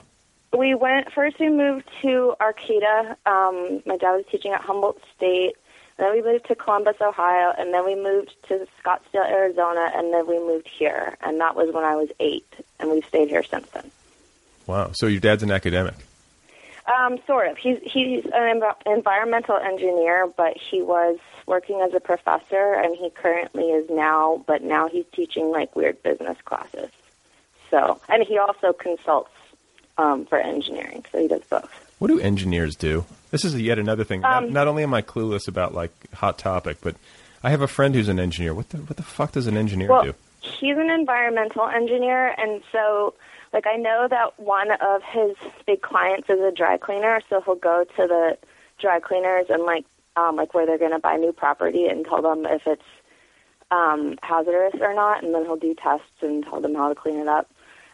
we 0.57 0.75
went 0.75 1.13
first. 1.13 1.41
We 1.41 1.51
moved 1.51 1.89
to 2.03 2.35
Arcata. 2.41 3.17
Um, 3.27 3.83
my 3.85 3.97
dad 3.97 4.13
was 4.13 4.25
teaching 4.31 4.53
at 4.53 4.61
Humboldt 4.61 5.01
State. 5.17 5.57
Then 5.97 6.13
we 6.13 6.23
moved 6.23 6.47
to 6.47 6.55
Columbus, 6.55 6.97
Ohio, 7.01 7.53
and 7.57 7.73
then 7.73 7.85
we 7.85 7.95
moved 7.95 8.35
to 8.49 8.67
Scottsdale, 8.83 9.29
Arizona, 9.29 9.93
and 9.95 10.13
then 10.13 10.27
we 10.27 10.39
moved 10.39 10.69
here. 10.69 11.17
And 11.21 11.41
that 11.41 11.55
was 11.55 11.73
when 11.73 11.85
I 11.85 11.95
was 11.95 12.09
eight, 12.19 12.47
and 12.81 12.91
we've 12.91 13.05
stayed 13.05 13.29
here 13.29 13.45
since 13.45 13.69
then. 13.71 13.91
Wow. 14.67 14.91
So 14.95 15.07
your 15.07 15.21
dad's 15.21 15.43
an 15.43 15.51
academic. 15.51 15.95
Um, 16.87 17.19
sort 17.27 17.49
of. 17.49 17.57
He's 17.57 17.79
he's 17.83 18.25
an 18.27 18.61
env- 18.61 18.77
environmental 18.87 19.57
engineer, 19.57 20.27
but 20.37 20.57
he 20.57 20.83
was 20.83 21.19
working 21.47 21.81
as 21.81 21.95
a 21.95 22.01
professor, 22.01 22.75
and 22.75 22.95
he 22.97 23.09
currently 23.11 23.65
is 23.71 23.89
now. 23.89 24.45
But 24.47 24.63
now 24.63 24.89
he's 24.89 25.07
teaching 25.13 25.51
like 25.51 25.75
weird 25.75 26.03
business 26.03 26.37
classes. 26.45 26.91
So, 27.71 28.01
and 28.09 28.23
he 28.23 28.37
also 28.39 28.73
consults 28.75 29.31
um, 29.97 30.27
for 30.27 30.39
engineering. 30.39 31.05
So 31.11 31.19
he 31.21 31.29
does 31.29 31.43
both. 31.49 31.71
What 31.99 32.09
do 32.09 32.21
engineers 32.21 32.77
do? 32.77 33.07
This 33.31 33.45
is 33.47 33.59
yet 33.59 33.79
another 33.79 34.05
thing. 34.05 34.21
not, 34.21 34.45
Um, 34.45 34.53
not 34.53 34.69
only 34.69 34.83
am 34.83 34.93
I 34.93 35.01
clueless 35.01 35.49
about 35.49 35.73
like 35.75 35.91
hot 36.13 36.37
topic, 36.39 36.79
but 36.83 36.97
I 37.43 37.49
have 37.51 37.63
a 37.63 37.67
friend 37.67 37.95
who's 37.95 38.09
an 38.09 38.21
engineer. 38.21 38.53
What 38.53 38.69
the 38.71 38.79
what 38.79 38.97
the 38.99 39.03
fuck 39.03 39.33
does 39.33 39.47
an 39.47 39.57
engineer 39.57 39.89
Well, 39.89 40.03
do? 40.05 40.15
he's 40.41 40.77
an 40.77 40.91
environmental 40.91 41.67
engineer, 41.67 42.35
and 42.37 42.63
so 42.71 43.15
like 43.55 43.67
I 43.69 43.77
know 43.77 44.09
that 44.11 44.39
one 44.39 44.73
of 44.73 45.03
his 45.05 45.37
big 45.65 45.81
clients 45.81 46.29
is 46.29 46.41
a 46.41 46.51
dry 46.51 46.77
cleaner, 46.77 47.21
so 47.31 47.41
he'll 47.41 47.55
go 47.55 47.85
to 47.97 48.07
the 48.07 48.37
dry 48.81 48.99
cleaners 48.99 49.47
and 49.49 49.63
like 49.63 49.87
um, 50.17 50.37
like 50.37 50.53
where 50.55 50.67
they're 50.67 50.79
going 50.79 50.91
to 50.91 50.99
buy 50.99 51.17
new 51.17 51.33
property 51.33 51.87
and 51.87 52.05
tell 52.05 52.21
them 52.21 52.45
if 52.47 52.67
it's 52.67 52.83
um, 53.71 54.19
hazardous 54.23 54.81
or 54.81 54.93
not, 54.93 55.23
and 55.23 55.35
then 55.35 55.45
he'll 55.45 55.57
do 55.57 55.75
tests 55.75 56.07
and 56.21 56.45
tell 56.45 56.61
them 56.61 56.75
how 56.75 56.89
to 56.89 56.95
clean 56.95 57.19
it 57.19 57.29
up. 57.29 57.49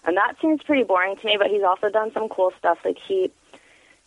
And 0.04 0.16
that 0.16 0.36
seems 0.40 0.62
pretty 0.62 0.82
boring 0.82 1.16
to 1.16 1.26
me, 1.26 1.36
but 1.38 1.48
he's 1.48 1.62
also 1.62 1.90
done 1.90 2.10
some 2.12 2.30
cool 2.30 2.52
stuff. 2.58 2.78
Like 2.84 2.98
he 3.06 3.30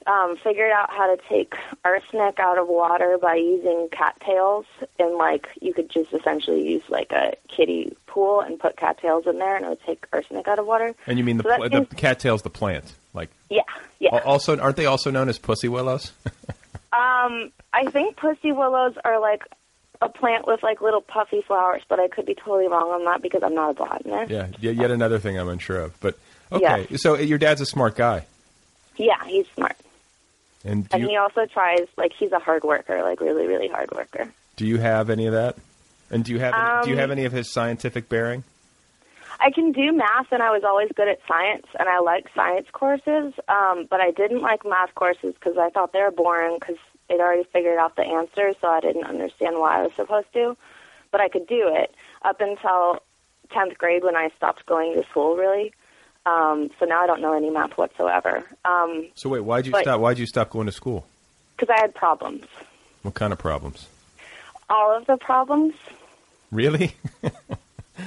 um, 0.07 0.35
figured 0.37 0.71
out 0.71 0.89
how 0.91 1.13
to 1.15 1.21
take 1.29 1.53
arsenic 1.85 2.39
out 2.39 2.57
of 2.57 2.67
water 2.67 3.17
by 3.21 3.35
using 3.35 3.87
cattails, 3.91 4.65
and 4.99 5.15
like 5.17 5.47
you 5.61 5.73
could 5.73 5.89
just 5.89 6.13
essentially 6.13 6.67
use 6.67 6.83
like 6.89 7.11
a 7.11 7.33
kiddie 7.47 7.95
pool 8.07 8.41
and 8.41 8.59
put 8.59 8.77
cattails 8.77 9.25
in 9.27 9.39
there, 9.39 9.55
and 9.55 9.65
it 9.65 9.69
would 9.69 9.83
take 9.85 10.05
arsenic 10.13 10.47
out 10.47 10.59
of 10.59 10.65
water. 10.65 10.93
And 11.07 11.17
you 11.17 11.23
mean 11.23 11.37
the 11.37 11.43
So 11.43 11.55
pl- 11.55 11.69
the 11.69 11.77
seems- 11.77 11.87
cattails, 11.95 12.41
the 12.41 12.49
plant? 12.49 12.93
Like 13.13 13.29
Yeah, 13.49 13.61
yeah. 13.99 14.17
also 14.25 14.57
aren't 14.59 14.75
they 14.77 14.85
also 14.87 15.11
known 15.11 15.29
as 15.29 15.37
pussy 15.39 15.67
willows? 15.69 16.11
Um, 16.95 17.51
I 17.73 17.89
think 17.89 18.17
pussy 18.17 18.51
willows 18.51 18.93
are 19.03 19.19
like 19.19 19.41
a 19.99 20.09
plant 20.09 20.45
with 20.45 20.61
like 20.61 20.79
little 20.79 21.01
puffy 21.01 21.41
flowers, 21.41 21.81
but 21.89 21.99
I 21.99 22.07
could 22.07 22.27
be 22.27 22.35
totally 22.35 22.67
wrong 22.67 22.91
on 22.91 23.03
that 23.05 23.23
because 23.23 23.41
I'm 23.41 23.55
not 23.55 23.71
a 23.71 23.73
botanist. 23.73 24.29
yeah, 24.31 24.47
y- 24.61 24.69
yet 24.79 24.91
another 24.91 25.17
thing 25.17 25.39
I'm 25.39 25.47
unsure 25.49 25.79
of. 25.79 25.99
But 26.01 26.19
okay, 26.51 26.85
Yeah. 26.91 26.97
so 26.97 27.15
your 27.15 27.39
dad's 27.39 27.61
a 27.61 27.65
smart 27.65 27.95
guy, 27.95 28.27
Yeah, 28.97 29.15
he's 29.25 29.47
smart. 29.55 29.75
And 30.63 30.87
And 30.91 31.03
he 31.03 31.17
also 31.17 31.45
tries 31.45 31.87
like 31.97 32.11
he's 32.17 32.31
a 32.31 32.39
hard 32.39 32.63
worker, 32.63 33.01
like 33.03 33.21
really, 33.21 33.47
really 33.47 33.67
hard 33.67 33.91
worker. 33.91 34.29
do 34.55 34.65
you 34.65 34.77
have 34.77 35.09
any 35.09 35.25
of 35.27 35.33
that? 35.33 35.57
And 36.11 36.23
do 36.23 36.31
you 36.31 36.39
have 36.39 36.53
any, 36.53 36.83
do 36.83 36.89
you 36.89 36.95
Um, 36.95 36.99
have 36.99 37.11
any 37.11 37.25
of 37.25 37.31
his 37.31 37.51
scientific 37.51 38.07
bearing? 38.09 38.43
I 39.39 39.49
can 39.51 39.71
do 39.71 39.91
math, 39.91 40.31
and 40.31 40.41
I 40.43 40.51
was 40.51 40.63
always 40.63 40.89
good 40.95 41.07
at 41.07 41.19
science, 41.27 41.65
and 41.77 41.89
I 41.89 41.99
like 41.99 42.27
science 42.35 42.67
courses. 42.71 43.33
Um, 43.49 43.87
but 43.89 43.99
I 43.99 44.11
didn't 44.11 44.41
like 44.41 44.63
math 44.63 44.93
courses 44.95 45.33
because 45.33 45.57
I 45.57 45.69
thought 45.69 45.91
they 45.91 46.01
were 46.01 46.11
boring 46.11 46.57
because 46.59 46.77
they'd 47.09 47.19
already 47.19 47.43
figured 47.51 47.77
out 47.79 47.95
the 47.95 48.03
answers, 48.03 48.55
so 48.61 48.67
I 48.67 48.79
didn't 48.79 49.05
understand 49.05 49.57
why 49.59 49.79
I 49.79 49.83
was 49.83 49.91
supposed 49.95 50.31
to. 50.33 50.55
But 51.11 51.19
I 51.21 51.29
could 51.29 51.47
do 51.47 51.67
it 51.73 51.93
up 52.21 52.39
until 52.41 53.01
tenth 53.51 53.77
grade 53.77 54.03
when 54.03 54.15
I 54.15 54.29
stopped 54.37 54.65
going 54.65 54.93
to 54.93 55.03
school. 55.09 55.35
Really, 55.35 55.73
um, 56.25 56.69
so 56.79 56.85
now 56.85 57.01
I 57.03 57.07
don't 57.07 57.21
know 57.21 57.33
any 57.33 57.49
math 57.49 57.77
whatsoever 57.77 58.43
because 58.63 59.05
So 59.15 59.29
wait, 59.29 59.41
why'd 59.41 59.65
you 59.65 59.71
but- 59.71 59.81
stop? 59.83 59.99
Why'd 59.99 60.17
you 60.19 60.25
stop 60.25 60.49
going 60.49 60.65
to 60.67 60.71
school? 60.71 61.05
Because 61.57 61.73
I 61.77 61.81
had 61.81 61.93
problems. 61.95 62.45
What 63.03 63.13
kind 63.15 63.31
of 63.33 63.39
problems? 63.39 63.87
All 64.69 64.95
of 64.97 65.05
the 65.05 65.17
problems. 65.17 65.75
Really? 66.51 66.95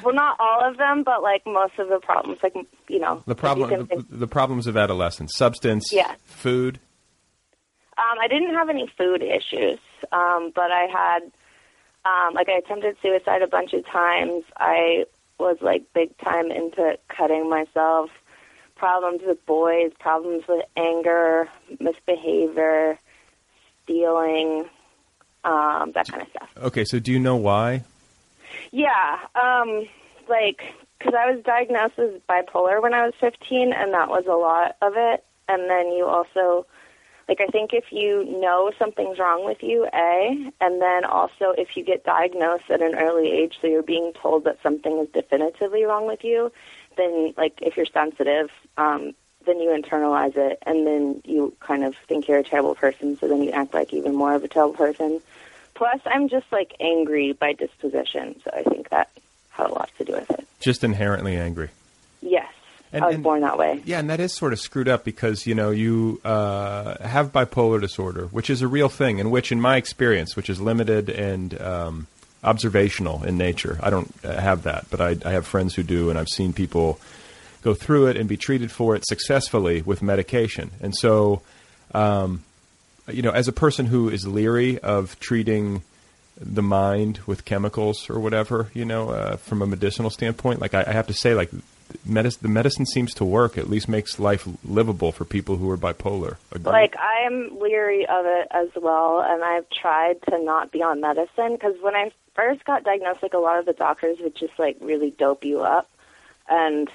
Well, 0.02 0.14
not 0.14 0.36
all 0.40 0.68
of 0.68 0.78
them, 0.78 1.04
but 1.04 1.22
like 1.22 1.46
most 1.46 1.78
of 1.78 1.88
the 1.88 2.00
problems. 2.00 2.40
Like 2.42 2.54
you 2.88 2.98
know, 2.98 3.22
The 3.26 3.36
problem, 3.36 3.86
the, 3.86 4.04
the 4.10 4.26
problems 4.26 4.66
of 4.66 4.76
adolescence: 4.76 5.32
substance, 5.36 5.90
Yeah. 5.92 6.12
food. 6.24 6.80
Um, 7.96 8.18
I 8.20 8.26
didn't 8.26 8.52
have 8.54 8.68
any 8.68 8.88
food 8.98 9.22
issues, 9.22 9.78
um, 10.10 10.50
but 10.54 10.70
I 10.72 10.86
had, 10.92 11.22
um, 12.04 12.34
like, 12.34 12.48
I 12.48 12.58
attempted 12.58 12.96
suicide 13.00 13.42
a 13.42 13.46
bunch 13.46 13.72
of 13.74 13.86
times. 13.86 14.42
I 14.56 15.04
was 15.38 15.58
like 15.60 15.92
big 15.94 16.16
time 16.18 16.50
into 16.50 16.98
cutting 17.08 17.48
myself, 17.48 18.10
problems 18.76 19.22
with 19.24 19.44
boys, 19.46 19.92
problems 19.98 20.44
with 20.48 20.64
anger, 20.76 21.48
misbehavior, 21.78 22.98
stealing, 23.84 24.68
um, 25.44 25.92
that 25.92 26.08
kind 26.08 26.22
of 26.22 26.28
stuff. 26.28 26.48
Okay, 26.58 26.84
so 26.84 26.98
do 26.98 27.12
you 27.12 27.18
know 27.18 27.36
why? 27.36 27.84
Yeah, 28.72 29.18
um, 29.34 29.86
like 30.28 30.62
because 30.98 31.14
I 31.14 31.30
was 31.30 31.42
diagnosed 31.44 31.98
as 31.98 32.20
bipolar 32.28 32.82
when 32.82 32.94
I 32.94 33.04
was 33.04 33.14
15, 33.20 33.72
and 33.72 33.92
that 33.92 34.08
was 34.08 34.24
a 34.26 34.34
lot 34.34 34.76
of 34.82 34.94
it. 34.96 35.24
And 35.48 35.70
then 35.70 35.92
you 35.92 36.06
also, 36.06 36.66
like, 37.28 37.40
I 37.40 37.46
think 37.46 37.72
if 37.72 37.90
you 37.90 38.24
know 38.40 38.70
something's 38.78 39.18
wrong 39.18 39.44
with 39.44 39.62
you, 39.62 39.88
a, 39.92 40.52
and 40.60 40.80
then 40.80 41.04
also 41.04 41.54
if 41.58 41.76
you 41.76 41.82
get 41.82 42.04
diagnosed 42.04 42.70
at 42.70 42.80
an 42.80 42.94
early 42.94 43.30
age, 43.32 43.58
so 43.60 43.66
you're 43.66 43.82
being 43.82 44.12
told 44.12 44.44
that 44.44 44.62
something 44.62 44.98
is 44.98 45.08
definitively 45.08 45.84
wrong 45.84 46.06
with 46.06 46.22
you, 46.22 46.52
then 46.96 47.34
like 47.36 47.54
if 47.60 47.76
you're 47.76 47.86
sensitive, 47.86 48.50
um, 48.76 49.14
then 49.44 49.60
you 49.60 49.70
internalize 49.70 50.36
it, 50.36 50.58
and 50.66 50.86
then 50.86 51.20
you 51.24 51.54
kind 51.60 51.84
of 51.84 51.94
think 52.08 52.28
you're 52.28 52.38
a 52.38 52.44
terrible 52.44 52.74
person, 52.74 53.16
so 53.18 53.28
then 53.28 53.42
you 53.42 53.50
act 53.50 53.74
like 53.74 53.92
even 53.92 54.14
more 54.14 54.34
of 54.34 54.44
a 54.44 54.48
terrible 54.48 54.74
person. 54.74 55.20
Plus, 55.74 56.00
I'm 56.06 56.28
just 56.28 56.46
like 56.52 56.74
angry 56.80 57.32
by 57.32 57.52
disposition, 57.52 58.40
so 58.44 58.50
I 58.52 58.62
think 58.62 58.88
that 58.90 59.10
had 59.50 59.66
a 59.66 59.72
lot 59.72 59.90
to 59.98 60.04
do 60.04 60.12
with 60.12 60.30
it. 60.30 60.46
Just 60.60 60.84
inherently 60.84 61.36
angry. 61.36 61.70
And- 62.96 63.04
I 63.04 63.08
was 63.08 63.14
and- 63.14 63.24
born 63.24 63.40
that 63.42 63.58
way. 63.58 63.82
Yeah, 63.84 63.98
and 63.98 64.10
that 64.10 64.20
is 64.20 64.34
sort 64.34 64.52
of 64.52 64.60
screwed 64.60 64.88
up 64.88 65.04
because 65.04 65.46
you 65.46 65.54
know 65.54 65.70
you 65.70 66.20
uh, 66.24 66.96
have 67.06 67.32
bipolar 67.32 67.80
disorder, 67.80 68.26
which 68.26 68.50
is 68.50 68.62
a 68.62 68.68
real 68.68 68.88
thing, 68.88 69.20
and 69.20 69.30
which, 69.30 69.52
in 69.52 69.60
my 69.60 69.76
experience, 69.76 70.34
which 70.36 70.48
is 70.48 70.60
limited 70.60 71.08
and 71.10 71.60
um, 71.60 72.06
observational 72.42 73.24
in 73.24 73.36
nature. 73.36 73.78
I 73.82 73.90
don't 73.90 74.12
uh, 74.24 74.40
have 74.40 74.62
that, 74.62 74.86
but 74.90 75.00
I, 75.00 75.16
I 75.24 75.32
have 75.32 75.46
friends 75.46 75.74
who 75.74 75.82
do, 75.82 76.10
and 76.10 76.18
I've 76.18 76.28
seen 76.28 76.52
people 76.52 76.98
go 77.62 77.74
through 77.74 78.06
it 78.06 78.16
and 78.16 78.28
be 78.28 78.36
treated 78.36 78.70
for 78.70 78.94
it 78.94 79.04
successfully 79.06 79.82
with 79.82 80.00
medication. 80.00 80.70
And 80.80 80.94
so, 80.96 81.42
um, 81.92 82.44
you 83.10 83.22
know, 83.22 83.32
as 83.32 83.48
a 83.48 83.52
person 83.52 83.86
who 83.86 84.08
is 84.08 84.26
leery 84.26 84.78
of 84.78 85.18
treating 85.18 85.82
the 86.40 86.62
mind 86.62 87.18
with 87.26 87.44
chemicals 87.44 88.08
or 88.08 88.20
whatever, 88.20 88.70
you 88.74 88.84
know, 88.84 89.10
uh, 89.10 89.36
from 89.36 89.62
a 89.62 89.66
medicinal 89.66 90.10
standpoint, 90.10 90.60
like 90.60 90.74
I, 90.74 90.84
I 90.86 90.92
have 90.92 91.08
to 91.08 91.14
say, 91.14 91.34
like 91.34 91.50
medic- 92.04 92.40
the 92.40 92.48
medicine 92.48 92.86
seems 92.86 93.14
to 93.14 93.24
work. 93.24 93.58
At 93.58 93.68
least 93.68 93.88
makes 93.88 94.18
life 94.18 94.46
livable 94.64 95.12
for 95.12 95.24
people 95.24 95.56
who 95.56 95.70
are 95.70 95.76
bipolar. 95.76 96.36
Agree? 96.52 96.72
Like 96.72 96.94
I'm 96.98 97.58
leery 97.58 98.06
of 98.06 98.26
it 98.26 98.48
as 98.50 98.68
well, 98.76 99.20
and 99.20 99.42
I've 99.42 99.68
tried 99.70 100.22
to 100.30 100.38
not 100.38 100.72
be 100.72 100.82
on 100.82 101.00
medicine 101.00 101.52
because 101.52 101.74
when 101.80 101.94
I 101.94 102.12
first 102.34 102.64
got 102.64 102.84
diagnosed, 102.84 103.22
like 103.22 103.34
a 103.34 103.38
lot 103.38 103.58
of 103.58 103.66
the 103.66 103.72
doctors 103.72 104.18
would 104.20 104.34
just 104.36 104.58
like 104.58 104.76
really 104.80 105.10
dope 105.10 105.44
you 105.44 105.62
up, 105.62 105.88
and 106.48 106.88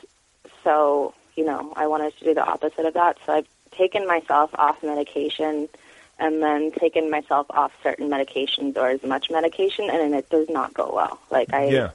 so 0.63 1.13
you 1.36 1.45
know 1.45 1.73
I 1.75 1.88
wanted 1.88 2.17
to 2.17 2.25
do 2.25 2.34
the 2.34 2.45
opposite 2.45 2.86
of 2.86 2.93
that. 2.93 3.17
So 3.25 3.34
I've 3.34 3.47
taken 3.71 4.06
myself 4.06 4.51
off 4.56 4.84
medication, 4.84 5.69
and 6.19 6.41
then 6.41 6.71
taken 6.71 7.10
myself 7.10 7.47
off 7.49 7.73
certain 7.82 8.10
medications 8.10 8.77
or 8.77 8.89
as 8.89 9.04
much 9.04 9.32
medication, 9.32 9.89
and 9.89 9.99
then 9.99 10.13
it 10.13 10.30
does 10.30 10.49
not 10.49 10.73
go 10.73 10.91
well. 10.93 11.19
Like 11.30 11.51
I, 11.54 11.69
yeah. 11.69 11.91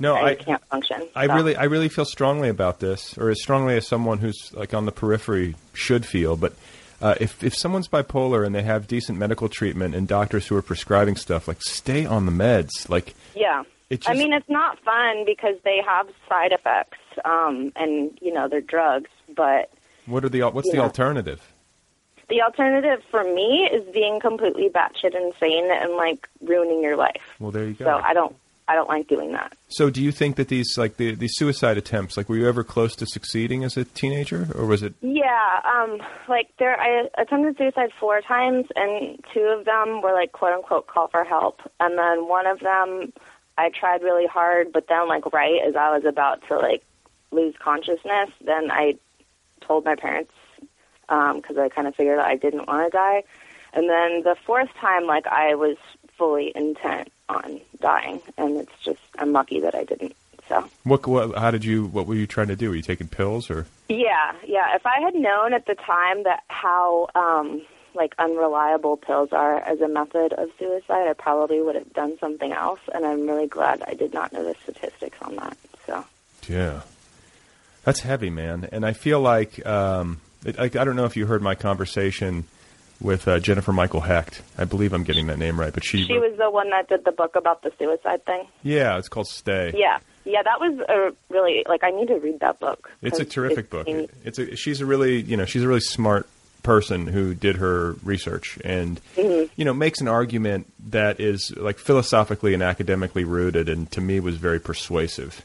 No, 0.00 0.14
I, 0.16 0.34
can't 0.34 0.64
function. 0.66 1.06
I 1.14 1.26
So- 1.26 1.34
really, 1.34 1.56
I 1.56 1.64
really 1.64 1.88
feel 1.88 2.04
strongly 2.04 2.48
about 2.48 2.80
this, 2.80 3.16
or 3.18 3.28
as 3.30 3.40
strongly 3.42 3.76
as 3.76 3.86
someone 3.86 4.18
who's 4.18 4.52
like 4.54 4.74
on 4.74 4.86
the 4.86 4.92
periphery 4.92 5.54
should 5.74 6.04
feel. 6.06 6.36
But 6.36 6.54
uh, 7.00 7.14
if 7.20 7.44
if 7.44 7.54
someone's 7.54 7.86
bipolar 7.88 8.44
and 8.44 8.54
they 8.54 8.62
have 8.62 8.88
decent 8.88 9.18
medical 9.18 9.48
treatment 9.48 9.94
and 9.94 10.08
doctors 10.08 10.46
who 10.46 10.56
are 10.56 10.62
prescribing 10.62 11.16
stuff, 11.16 11.46
like 11.46 11.62
stay 11.62 12.06
on 12.06 12.26
the 12.26 12.32
meds. 12.32 12.88
Like 12.88 13.14
Yeah. 13.34 13.62
It 13.90 14.08
I 14.08 14.14
mean, 14.14 14.32
it's 14.32 14.48
not 14.48 14.78
fun 14.84 15.24
because 15.26 15.56
they 15.64 15.82
have 15.84 16.06
side 16.28 16.52
effects, 16.52 16.98
um, 17.24 17.72
and 17.74 18.16
you 18.22 18.32
know 18.32 18.48
they're 18.48 18.60
drugs. 18.60 19.10
But 19.34 19.70
what 20.06 20.24
are 20.24 20.28
the 20.28 20.42
what's 20.42 20.70
the 20.70 20.78
alternative? 20.78 21.42
the 22.30 22.40
alternative 22.42 23.02
for 23.10 23.24
me 23.24 23.68
is 23.70 23.82
being 23.92 24.20
completely 24.20 24.68
batshit 24.68 25.14
insane 25.14 25.68
and 25.70 25.94
like 25.96 26.28
ruining 26.40 26.82
your 26.82 26.96
life. 26.96 27.20
Well, 27.40 27.50
there 27.50 27.66
you 27.66 27.74
go. 27.74 27.84
So 27.84 27.90
I 28.04 28.14
don't, 28.14 28.34
I 28.70 28.76
don't 28.76 28.88
like 28.88 29.08
doing 29.08 29.32
that. 29.32 29.52
So, 29.66 29.90
do 29.90 30.00
you 30.00 30.12
think 30.12 30.36
that 30.36 30.46
these 30.46 30.78
like 30.78 30.96
the 30.96 31.16
these 31.16 31.32
suicide 31.34 31.76
attempts, 31.76 32.16
like 32.16 32.28
were 32.28 32.36
you 32.36 32.48
ever 32.48 32.62
close 32.62 32.94
to 32.96 33.06
succeeding 33.06 33.64
as 33.64 33.76
a 33.76 33.84
teenager, 33.84 34.46
or 34.54 34.64
was 34.64 34.84
it? 34.84 34.94
Yeah, 35.00 35.60
um, 35.64 36.00
like 36.28 36.50
there, 36.60 36.80
I 36.80 37.08
attempted 37.18 37.58
suicide 37.58 37.90
four 37.98 38.20
times, 38.20 38.66
and 38.76 39.18
two 39.34 39.40
of 39.40 39.64
them 39.64 40.02
were 40.02 40.12
like 40.12 40.30
quote 40.30 40.52
unquote 40.52 40.86
call 40.86 41.08
for 41.08 41.24
help, 41.24 41.60
and 41.80 41.98
then 41.98 42.28
one 42.28 42.46
of 42.46 42.60
them 42.60 43.12
I 43.58 43.70
tried 43.70 44.04
really 44.04 44.28
hard, 44.28 44.72
but 44.72 44.86
then 44.88 45.08
like 45.08 45.32
right 45.32 45.60
as 45.66 45.74
I 45.74 45.90
was 45.90 46.04
about 46.04 46.40
to 46.46 46.56
like 46.56 46.84
lose 47.32 47.56
consciousness, 47.58 48.30
then 48.40 48.70
I 48.70 48.94
told 49.62 49.84
my 49.84 49.96
parents 49.96 50.32
because 51.08 51.58
I 51.58 51.70
kind 51.70 51.88
of 51.88 51.96
figured 51.96 52.20
that 52.20 52.26
I 52.26 52.36
didn't 52.36 52.68
want 52.68 52.86
to 52.86 52.96
die, 52.96 53.24
and 53.72 53.90
then 53.90 54.22
the 54.22 54.36
fourth 54.46 54.72
time, 54.80 55.06
like 55.06 55.26
I 55.26 55.56
was 55.56 55.76
fully 56.16 56.52
intent 56.54 57.08
on 57.30 57.60
dying, 57.80 58.20
and 58.36 58.56
it's 58.58 58.84
just 58.84 59.00
I'm 59.18 59.32
lucky 59.32 59.60
that 59.60 59.74
I 59.74 59.84
didn't. 59.84 60.14
So. 60.48 60.68
What, 60.82 61.06
what? 61.06 61.38
How 61.38 61.50
did 61.50 61.64
you? 61.64 61.86
What 61.86 62.06
were 62.06 62.16
you 62.16 62.26
trying 62.26 62.48
to 62.48 62.56
do? 62.56 62.70
Were 62.70 62.76
you 62.76 62.82
taking 62.82 63.08
pills 63.08 63.50
or? 63.50 63.66
Yeah, 63.88 64.32
yeah. 64.44 64.74
If 64.74 64.84
I 64.84 65.00
had 65.00 65.14
known 65.14 65.52
at 65.52 65.66
the 65.66 65.76
time 65.76 66.24
that 66.24 66.42
how 66.48 67.08
um 67.14 67.62
like 67.94 68.14
unreliable 68.18 68.96
pills 68.96 69.30
are 69.32 69.56
as 69.56 69.80
a 69.80 69.88
method 69.88 70.32
of 70.32 70.48
suicide, 70.58 71.08
I 71.08 71.12
probably 71.12 71.60
would 71.60 71.74
have 71.74 71.92
done 71.92 72.18
something 72.18 72.52
else 72.52 72.80
and 72.92 73.04
I'm 73.04 73.26
really 73.26 73.48
glad 73.48 73.82
I 73.86 73.94
did 73.94 74.14
not 74.14 74.32
know 74.32 74.44
the 74.44 74.54
statistics 74.62 75.18
on 75.22 75.36
that. 75.36 75.56
So 75.86 76.04
Yeah, 76.48 76.82
that's 77.84 78.00
heavy, 78.00 78.30
man. 78.30 78.68
And 78.70 78.84
I 78.86 78.92
feel 78.92 79.20
like 79.20 79.64
um, 79.66 80.20
it, 80.44 80.58
I, 80.58 80.64
I 80.64 80.84
don't 80.84 80.96
know 80.96 81.04
if 81.04 81.16
you 81.16 81.26
heard 81.26 81.42
my 81.42 81.54
conversation 81.54 82.44
with 83.00 83.26
uh, 83.28 83.38
Jennifer 83.40 83.72
Michael 83.72 84.00
Hecht. 84.00 84.42
I 84.58 84.64
believe 84.64 84.92
I'm 84.92 85.04
getting 85.04 85.26
that 85.28 85.38
name 85.38 85.58
right, 85.58 85.72
but 85.72 85.84
she. 85.84 86.04
she 86.04 86.18
was 86.18 86.36
the 86.38 86.50
one 86.50 86.70
that 86.70 86.88
did 86.88 87.04
the 87.04 87.12
book 87.12 87.36
about 87.36 87.62
the 87.62 87.72
suicide 87.78 88.24
thing. 88.24 88.46
Yeah, 88.62 88.98
it's 88.98 89.08
called 89.08 89.28
Stay. 89.28 89.72
Yeah. 89.76 89.98
Yeah, 90.24 90.42
that 90.42 90.60
was 90.60 90.78
a 90.88 91.32
really 91.32 91.64
like 91.66 91.82
I 91.82 91.90
need 91.90 92.08
to 92.08 92.16
read 92.16 92.40
that 92.40 92.60
book. 92.60 92.90
It's 93.00 93.18
a 93.18 93.24
terrific 93.24 93.66
it 93.66 93.70
book. 93.70 93.88
It's 94.24 94.38
a, 94.38 94.54
she's 94.54 94.80
a 94.82 94.86
really 94.86 95.20
you 95.22 95.36
know 95.36 95.46
she's 95.46 95.62
a 95.62 95.68
really 95.68 95.80
smart 95.80 96.28
person 96.62 97.06
who 97.06 97.34
did 97.34 97.56
her 97.56 97.92
research 98.04 98.58
and 98.62 99.00
Mm-hmm. 99.16 99.50
you 99.56 99.64
know 99.64 99.72
makes 99.72 100.00
an 100.02 100.08
argument 100.08 100.70
that 100.90 101.20
is 101.20 101.52
like 101.56 101.78
philosophically 101.78 102.52
and 102.52 102.62
academically 102.62 103.24
rooted 103.24 103.68
and 103.70 103.90
to 103.92 104.00
me 104.02 104.20
was 104.20 104.36
very 104.36 104.60
persuasive. 104.60 105.42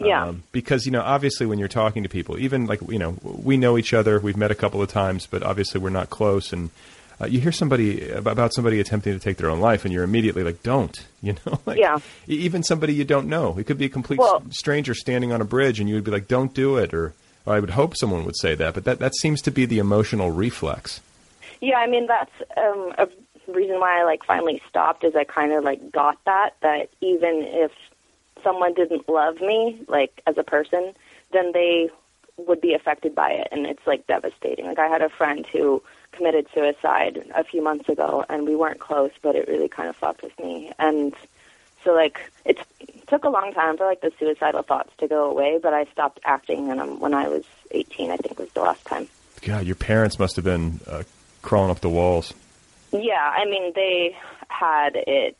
Yeah. 0.00 0.26
Um, 0.26 0.42
because 0.52 0.86
you 0.86 0.92
know 0.92 1.02
obviously 1.02 1.44
when 1.46 1.58
you're 1.58 1.68
talking 1.68 2.02
to 2.04 2.08
people 2.08 2.38
even 2.38 2.66
like 2.66 2.80
you 2.88 2.98
know 2.98 3.16
we 3.22 3.56
know 3.56 3.76
each 3.76 3.92
other 3.92 4.20
we've 4.20 4.36
met 4.36 4.50
a 4.50 4.54
couple 4.54 4.80
of 4.80 4.88
times 4.88 5.26
but 5.26 5.42
obviously 5.42 5.80
we're 5.80 5.90
not 5.90 6.08
close 6.08 6.52
and 6.52 6.70
uh, 7.20 7.26
you 7.26 7.40
hear 7.40 7.50
somebody 7.50 8.08
about 8.10 8.54
somebody 8.54 8.78
attempting 8.78 9.12
to 9.12 9.18
take 9.18 9.38
their 9.38 9.50
own 9.50 9.58
life 9.58 9.84
and 9.84 9.92
you're 9.92 10.04
immediately 10.04 10.44
like 10.44 10.62
don't 10.62 11.04
you 11.22 11.34
know 11.44 11.58
like 11.66 11.78
Yeah. 11.78 11.98
even 12.28 12.62
somebody 12.62 12.94
you 12.94 13.04
don't 13.04 13.28
know 13.28 13.58
it 13.58 13.66
could 13.66 13.78
be 13.78 13.86
a 13.86 13.88
complete 13.88 14.20
Well- 14.20 14.42
stranger 14.50 14.94
standing 14.94 15.32
on 15.32 15.40
a 15.40 15.44
bridge 15.44 15.80
and 15.80 15.88
you 15.88 15.96
would 15.96 16.04
be 16.04 16.12
like 16.12 16.28
don't 16.28 16.54
do 16.54 16.76
it 16.76 16.94
or, 16.94 17.12
or 17.44 17.54
I 17.54 17.60
would 17.60 17.70
hope 17.70 17.96
someone 17.96 18.24
would 18.24 18.36
say 18.36 18.54
that 18.54 18.74
but 18.74 18.84
that 18.84 19.00
that 19.00 19.16
seems 19.16 19.42
to 19.42 19.50
be 19.50 19.64
the 19.66 19.78
emotional 19.80 20.30
reflex 20.30 21.00
Yeah, 21.60 21.78
I 21.78 21.88
mean 21.88 22.06
that's 22.06 22.30
um, 22.56 22.92
a 22.98 23.08
reason 23.52 23.80
why 23.80 24.00
I 24.00 24.04
like 24.04 24.22
finally 24.24 24.62
stopped. 24.68 25.02
Is 25.02 25.16
I 25.16 25.24
kind 25.24 25.52
of 25.52 25.64
like 25.64 25.90
got 25.90 26.22
that 26.26 26.50
that 26.62 26.90
even 27.00 27.42
if 27.48 27.72
someone 28.42 28.74
didn't 28.74 29.08
love 29.08 29.40
me 29.40 29.82
like 29.88 30.20
as 30.26 30.38
a 30.38 30.42
person, 30.42 30.94
then 31.32 31.52
they 31.52 31.90
would 32.36 32.60
be 32.60 32.74
affected 32.74 33.14
by 33.14 33.30
it, 33.30 33.48
and 33.50 33.66
it's 33.66 33.86
like 33.86 34.06
devastating. 34.06 34.66
Like 34.66 34.78
I 34.78 34.86
had 34.86 35.02
a 35.02 35.08
friend 35.08 35.44
who 35.46 35.82
committed 36.12 36.46
suicide 36.54 37.24
a 37.34 37.44
few 37.44 37.62
months 37.62 37.88
ago, 37.88 38.24
and 38.28 38.46
we 38.46 38.54
weren't 38.54 38.78
close, 38.78 39.10
but 39.22 39.34
it 39.34 39.48
really 39.48 39.68
kind 39.68 39.88
of 39.88 39.96
fucked 39.96 40.22
with 40.22 40.38
me. 40.38 40.72
And 40.78 41.14
so 41.84 41.92
like 41.92 42.20
it 42.44 42.58
took 43.08 43.24
a 43.24 43.28
long 43.28 43.52
time 43.52 43.76
for 43.76 43.86
like 43.86 44.00
the 44.00 44.12
suicidal 44.18 44.62
thoughts 44.62 44.92
to 44.98 45.08
go 45.08 45.30
away, 45.30 45.58
but 45.60 45.74
I 45.74 45.84
stopped 45.86 46.20
acting, 46.24 46.70
and 46.70 46.80
um, 46.80 47.00
when 47.00 47.14
I 47.14 47.28
was 47.28 47.44
18, 47.72 48.10
I 48.10 48.16
think 48.16 48.38
was 48.38 48.50
the 48.50 48.60
last 48.60 48.84
time. 48.84 49.08
God 49.42 49.66
your 49.66 49.76
parents 49.76 50.18
must 50.18 50.36
have 50.36 50.44
been 50.44 50.80
uh, 50.86 51.04
crawling 51.42 51.70
up 51.70 51.80
the 51.80 51.88
walls 51.88 52.34
Yeah, 52.92 53.32
I 53.36 53.44
mean 53.44 53.72
they 53.74 54.16
had 54.48 54.90
it 54.94 55.36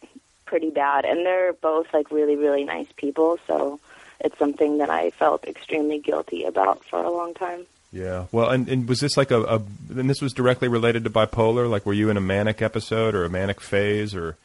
pretty 0.48 0.70
bad, 0.70 1.04
and 1.04 1.24
they're 1.24 1.52
both 1.52 1.92
like 1.92 2.10
really, 2.10 2.36
really 2.36 2.64
nice 2.64 2.88
people. 2.96 3.38
So 3.46 3.78
it's 4.20 4.38
something 4.38 4.78
that 4.78 4.90
I 4.90 5.10
felt 5.10 5.44
extremely 5.46 5.98
guilty 6.00 6.44
about 6.44 6.84
for 6.84 7.02
a 7.02 7.10
long 7.10 7.34
time. 7.34 7.66
Yeah. 7.92 8.26
Well, 8.32 8.50
and, 8.50 8.68
and 8.68 8.88
was 8.88 9.00
this 9.00 9.16
like 9.16 9.30
a, 9.30 9.42
a? 9.42 9.62
And 9.90 10.10
this 10.10 10.20
was 10.20 10.32
directly 10.32 10.68
related 10.68 11.04
to 11.04 11.10
bipolar. 11.10 11.70
Like, 11.70 11.86
were 11.86 11.92
you 11.92 12.10
in 12.10 12.16
a 12.16 12.20
manic 12.20 12.60
episode 12.60 13.14
or 13.14 13.24
a 13.24 13.30
manic 13.30 13.60
phase, 13.60 14.14
or 14.14 14.36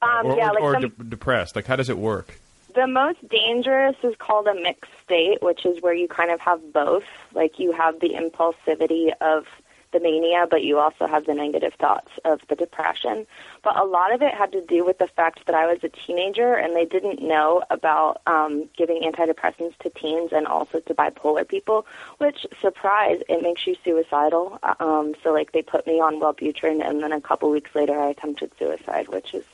Um, 0.00 0.26
or, 0.26 0.36
yeah, 0.36 0.50
or, 0.50 0.52
like 0.54 0.62
or 0.62 0.72
some, 0.74 0.82
de- 0.82 1.04
depressed? 1.04 1.56
Like, 1.56 1.66
how 1.66 1.76
does 1.76 1.90
it 1.90 1.98
work? 1.98 2.38
the 2.76 2.86
most 2.86 3.26
dangerous 3.28 3.96
is 4.02 4.14
called 4.18 4.46
a 4.46 4.54
mixed 4.54 4.90
state, 5.02 5.42
which 5.42 5.64
is 5.64 5.82
where 5.82 5.94
you 5.94 6.06
kind 6.06 6.30
of 6.30 6.38
have 6.40 6.60
both. 6.72 7.04
Like 7.32 7.58
you 7.58 7.72
have 7.72 7.98
the 8.00 8.10
impulsivity 8.10 9.12
of 9.20 9.46
the 9.96 10.02
mania, 10.02 10.46
but 10.50 10.62
you 10.62 10.78
also 10.78 11.06
have 11.06 11.24
the 11.26 11.34
negative 11.34 11.74
thoughts 11.74 12.10
of 12.24 12.40
the 12.48 12.54
depression. 12.54 13.26
But 13.62 13.78
a 13.78 13.84
lot 13.84 14.12
of 14.14 14.20
it 14.22 14.34
had 14.34 14.52
to 14.52 14.64
do 14.64 14.84
with 14.84 14.98
the 14.98 15.06
fact 15.06 15.46
that 15.46 15.54
I 15.54 15.66
was 15.66 15.82
a 15.82 15.88
teenager 15.88 16.54
and 16.54 16.76
they 16.76 16.84
didn't 16.84 17.22
know 17.22 17.62
about 17.70 18.20
um, 18.26 18.68
giving 18.76 19.00
antidepressants 19.02 19.76
to 19.78 19.90
teens 19.90 20.30
and 20.32 20.46
also 20.46 20.80
to 20.80 20.94
bipolar 20.94 21.48
people, 21.48 21.86
which, 22.18 22.46
surprise, 22.60 23.20
it 23.28 23.42
makes 23.42 23.66
you 23.66 23.76
suicidal. 23.84 24.58
Um, 24.80 25.14
so, 25.22 25.32
like, 25.32 25.52
they 25.52 25.62
put 25.62 25.86
me 25.86 25.94
on 25.94 26.20
Wellbutrin, 26.20 26.86
and 26.86 27.02
then 27.02 27.12
a 27.12 27.20
couple 27.20 27.50
weeks 27.50 27.74
later 27.74 27.98
I 27.98 28.10
attempted 28.10 28.50
suicide, 28.58 29.08
which 29.08 29.32
is, 29.34 29.44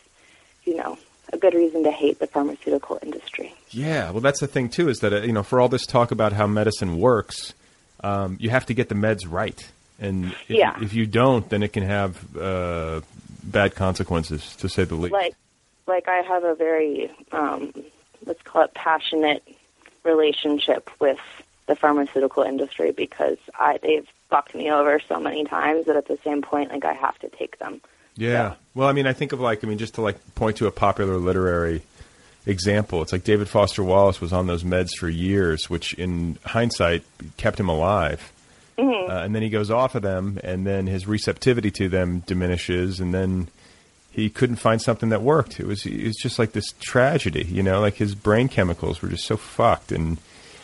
you 0.65 0.77
know, 0.77 0.99
a 1.33 1.39
good 1.39 1.55
reason 1.55 1.85
to 1.85 1.91
hate 1.91 2.19
the 2.19 2.27
pharmaceutical 2.27 2.99
industry. 3.03 3.55
Yeah, 3.71 4.11
well, 4.11 4.21
that's 4.21 4.41
the 4.41 4.47
thing 4.47 4.69
too. 4.69 4.89
Is 4.89 4.99
that 5.01 5.13
uh, 5.13 5.21
you 5.21 5.33
know, 5.33 5.43
for 5.43 5.61
all 5.61 5.69
this 5.69 5.87
talk 5.87 6.11
about 6.11 6.33
how 6.33 6.47
medicine 6.47 6.99
works, 6.99 7.55
um, 8.03 8.37
you 8.41 8.51
have 8.51 8.67
to 8.67 8.75
get 8.75 8.89
the 8.89 8.95
meds 8.95 9.21
right, 9.29 9.71
and 10.01 10.27
if, 10.49 10.51
Yeah. 10.51 10.77
if 10.83 10.95
you 10.95 11.07
don't, 11.07 11.49
then 11.49 11.63
it 11.63 11.73
can 11.73 11.83
have 11.85 12.37
uh, 12.37 13.01
bad 13.45 13.75
consequences, 13.75 14.57
to 14.57 14.69
say 14.69 14.85
the 14.85 14.95
least. 14.95 15.13
like 15.13 15.35
like 15.87 16.09
I 16.09 16.19
have 16.23 16.45
a 16.45 16.55
very 16.55 17.11
um, 17.33 17.73
let's 18.25 18.43
call 18.43 18.63
it 18.65 18.75
passionate 18.75 19.43
relationship 20.05 20.91
with 21.01 21.19
the 21.67 21.77
pharmaceutical 21.77 22.43
industry 22.43 22.93
because 22.93 23.39
I 23.59 23.79
they've 23.83 24.07
fucked 24.31 24.55
me 24.55 24.71
over 24.71 25.01
so 25.09 25.21
many 25.21 25.45
times 25.45 25.87
that 25.87 25.97
at 25.97 26.07
the 26.09 26.19
same 26.25 26.43
point 26.43 26.71
like 26.71 26.85
I 26.85 26.93
have 26.95 27.19
to 27.21 27.29
take 27.29 27.59
them. 27.59 27.81
Yeah. 28.17 28.55
Well, 28.75 28.89
I 28.89 28.93
mean, 28.93 29.07
I 29.07 29.13
think 29.13 29.33
of 29.33 29.41
like, 29.41 29.65
I 29.65 29.67
mean, 29.69 29.79
just 29.79 29.95
to 29.95 30.03
like 30.03 30.35
point 30.35 30.57
to 30.59 30.67
a 30.67 30.71
popular 30.71 31.17
literary 31.17 31.83
example, 32.47 33.01
it's 33.03 33.13
like 33.13 33.25
David 33.25 33.49
Foster 33.49 33.83
Wallace 33.83 34.21
was 34.21 34.33
on 34.33 34.47
those 34.47 34.65
meds 34.65 34.91
for 34.99 35.09
years, 35.09 35.71
which 35.71 35.95
in 35.95 36.39
hindsight 36.45 37.05
kept 37.37 37.59
him 37.59 37.69
alive. 37.69 38.33
Uh, 38.79 39.23
and 39.25 39.35
then 39.35 39.43
he 39.43 39.49
goes 39.51 39.71
off 39.71 39.95
of 39.95 40.03
them, 40.03 40.39
and 40.43 40.67
then 40.67 40.87
his 40.87 41.07
receptivity 41.07 41.71
to 41.73 41.89
them 41.89 42.21
diminishes, 42.21 43.01
and 43.01 43.13
then 43.13 43.49
he 44.11 44.29
couldn't 44.31 44.57
find 44.57 44.81
something 44.81 45.09
that 45.11 45.23
worked. 45.23 45.61
It 45.61 45.67
was 45.67 45.87
it 45.87 46.05
was 46.05 46.17
just 46.17 46.39
like 46.39 46.53
this 46.53 46.73
tragedy, 46.81 47.45
you 47.45 47.63
know, 47.63 47.81
like 47.81 47.95
his 47.95 48.15
brain 48.15 48.49
chemicals 48.49 49.01
were 49.03 49.09
just 49.09 49.25
so 49.25 49.37
fucked, 49.37 49.93
and 49.93 50.19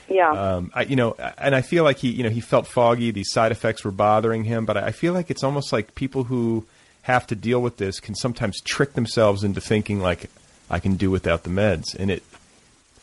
Yeah. 0.09 0.31
um, 0.31 0.71
I, 0.75 0.83
you 0.83 0.97
know, 0.97 1.15
and 1.39 1.55
I 1.55 1.61
feel 1.63 1.85
like 1.85 1.99
he, 1.99 2.09
you 2.11 2.23
know, 2.23 2.31
he 2.31 2.41
felt 2.41 2.67
foggy. 2.67 3.11
These 3.11 3.31
side 3.33 3.53
effects 3.53 3.85
were 3.85 3.91
bothering 3.91 4.45
him, 4.45 4.65
but 4.65 4.77
I 4.77 4.87
I 4.87 4.93
feel 4.93 5.13
like 5.13 5.31
it's 5.31 5.45
almost 5.45 5.73
like 5.73 5.95
people 5.95 6.25
who 6.25 6.65
have 7.03 7.27
to 7.29 7.35
deal 7.37 7.61
with 7.61 7.77
this 7.79 8.01
can 8.01 8.15
sometimes 8.15 8.61
trick 8.63 8.93
themselves 8.95 9.43
into 9.45 9.61
thinking 9.61 10.01
like 10.01 10.31
I 10.71 10.79
can 10.81 10.97
do 10.97 11.11
without 11.11 11.43
the 11.45 11.51
meds, 11.51 11.95
and 11.99 12.11
it, 12.11 12.23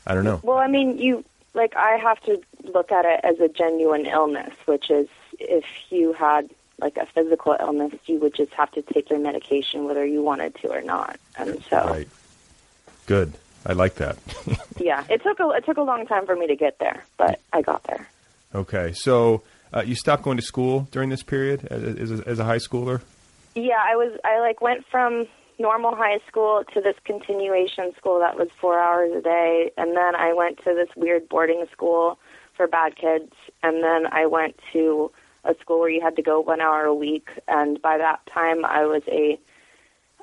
I 0.05 0.13
don't 0.13 0.23
know. 0.23 0.39
Well, 0.43 0.57
I 0.59 0.67
mean, 0.67 0.97
you 0.97 1.23
like 1.53 1.75
I 1.75 1.97
have 1.97 2.19
to 2.23 2.41
look 2.73 2.91
at 2.91 3.05
it 3.05 3.19
as 3.23 3.39
a 3.39 3.47
genuine 3.47 4.05
illness, 4.05 4.53
which 4.65 4.89
is 4.89 5.07
if 5.39 5.65
you 5.89 6.13
had 6.13 6.49
like 6.79 6.97
a 6.97 7.05
physical 7.05 7.55
illness, 7.59 7.93
you 8.05 8.19
would 8.19 8.33
just 8.33 8.53
have 8.53 8.71
to 8.71 8.81
take 8.81 9.09
your 9.09 9.19
medication 9.19 9.85
whether 9.85 10.05
you 10.05 10.21
wanted 10.21 10.55
to 10.55 10.69
or 10.69 10.81
not. 10.81 11.17
And 11.37 11.63
so, 11.69 11.77
Right. 11.77 12.07
Good. 13.05 13.33
I 13.65 13.73
like 13.73 13.95
that. 13.95 14.17
yeah, 14.77 15.03
it 15.09 15.23
took 15.23 15.39
a 15.39 15.49
it 15.49 15.65
took 15.65 15.77
a 15.77 15.81
long 15.81 16.05
time 16.05 16.25
for 16.25 16.35
me 16.35 16.47
to 16.47 16.55
get 16.55 16.77
there, 16.79 17.03
but 17.17 17.39
I 17.51 17.61
got 17.61 17.83
there. 17.83 18.07
okay, 18.53 18.93
so 18.93 19.41
uh, 19.73 19.81
you 19.83 19.95
stopped 19.95 20.23
going 20.23 20.37
to 20.37 20.43
school 20.43 20.87
during 20.91 21.09
this 21.09 21.23
period 21.23 21.65
as, 21.71 22.11
as, 22.11 22.21
as 22.21 22.39
a 22.39 22.43
high 22.43 22.57
schooler. 22.57 23.01
Yeah, 23.55 23.81
I 23.81 23.95
was 23.95 24.19
I 24.23 24.39
like 24.39 24.61
went 24.61 24.85
from 24.91 25.25
normal 25.57 25.95
high 25.95 26.19
school 26.27 26.63
to 26.73 26.81
this 26.81 26.95
continuation 27.05 27.93
school 27.95 28.19
that 28.19 28.37
was 28.37 28.49
4 28.59 28.77
hours 28.77 29.11
a 29.15 29.21
day 29.21 29.71
and 29.77 29.95
then 29.95 30.13
I 30.13 30.33
went 30.33 30.57
to 30.65 30.73
this 30.73 30.89
weird 30.97 31.29
boarding 31.29 31.65
school 31.71 32.19
for 32.55 32.67
bad 32.67 32.95
kids. 32.95 33.31
And 33.63 33.83
then 33.83 34.07
I 34.11 34.25
went 34.25 34.59
to 34.73 35.11
a 35.43 35.55
school 35.61 35.79
where 35.79 35.89
you 35.89 36.01
had 36.01 36.15
to 36.15 36.21
go 36.21 36.39
1 36.41 36.61
hour 36.61 36.85
a 36.85 36.93
week. 36.93 37.29
And 37.47 37.81
by 37.81 37.97
that 37.97 38.19
time 38.31 38.65
I 38.65 38.85
was 38.85 39.03
a 39.07 39.39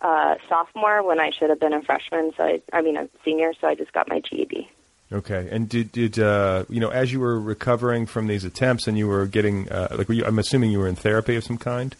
uh 0.02 0.34
sophomore 0.48 1.06
when 1.06 1.20
I 1.20 1.30
should 1.30 1.50
have 1.50 1.60
been 1.60 1.72
a 1.72 1.82
freshman. 1.82 2.32
So 2.36 2.42
I 2.42 2.62
I 2.72 2.82
mean 2.82 2.96
a 2.96 3.08
senior. 3.24 3.52
So 3.60 3.68
I 3.68 3.74
just 3.74 3.92
got 3.92 4.08
my 4.08 4.20
GED. 4.20 4.68
Okay, 5.12 5.48
and 5.50 5.68
did 5.68 5.92
did 5.92 6.18
uh, 6.18 6.64
you 6.70 6.80
know 6.80 6.88
as 6.88 7.12
you 7.12 7.20
were 7.20 7.38
recovering 7.38 8.06
from 8.06 8.26
these 8.28 8.44
attempts 8.44 8.86
and 8.86 8.96
you 8.96 9.06
were 9.06 9.26
getting 9.26 9.70
uh, 9.70 9.88
like 9.92 10.08
were 10.08 10.14
you, 10.14 10.24
I'm 10.24 10.38
assuming 10.38 10.70
you 10.70 10.78
were 10.78 10.88
in 10.88 10.96
therapy 10.96 11.36
of 11.36 11.44
some 11.44 11.58
kind. 11.58 11.94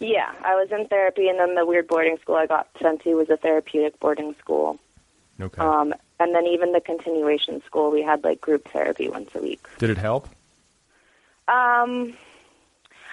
Yeah, 0.00 0.32
I 0.44 0.54
was 0.54 0.68
in 0.70 0.86
therapy. 0.86 1.28
And 1.28 1.38
then 1.38 1.54
the 1.54 1.66
weird 1.66 1.88
boarding 1.88 2.18
school 2.20 2.36
I 2.36 2.46
got 2.46 2.68
sent 2.80 3.02
to 3.02 3.14
was 3.14 3.30
a 3.30 3.36
therapeutic 3.36 3.98
boarding 4.00 4.34
school. 4.38 4.78
Okay. 5.40 5.60
Um, 5.60 5.94
and 6.20 6.34
then 6.34 6.46
even 6.46 6.72
the 6.72 6.80
continuation 6.80 7.62
school, 7.64 7.90
we 7.90 8.02
had 8.02 8.24
like 8.24 8.40
group 8.40 8.68
therapy 8.68 9.08
once 9.08 9.30
a 9.34 9.40
week. 9.40 9.64
Did 9.78 9.90
it 9.90 9.98
help? 9.98 10.28
Um, 11.46 12.14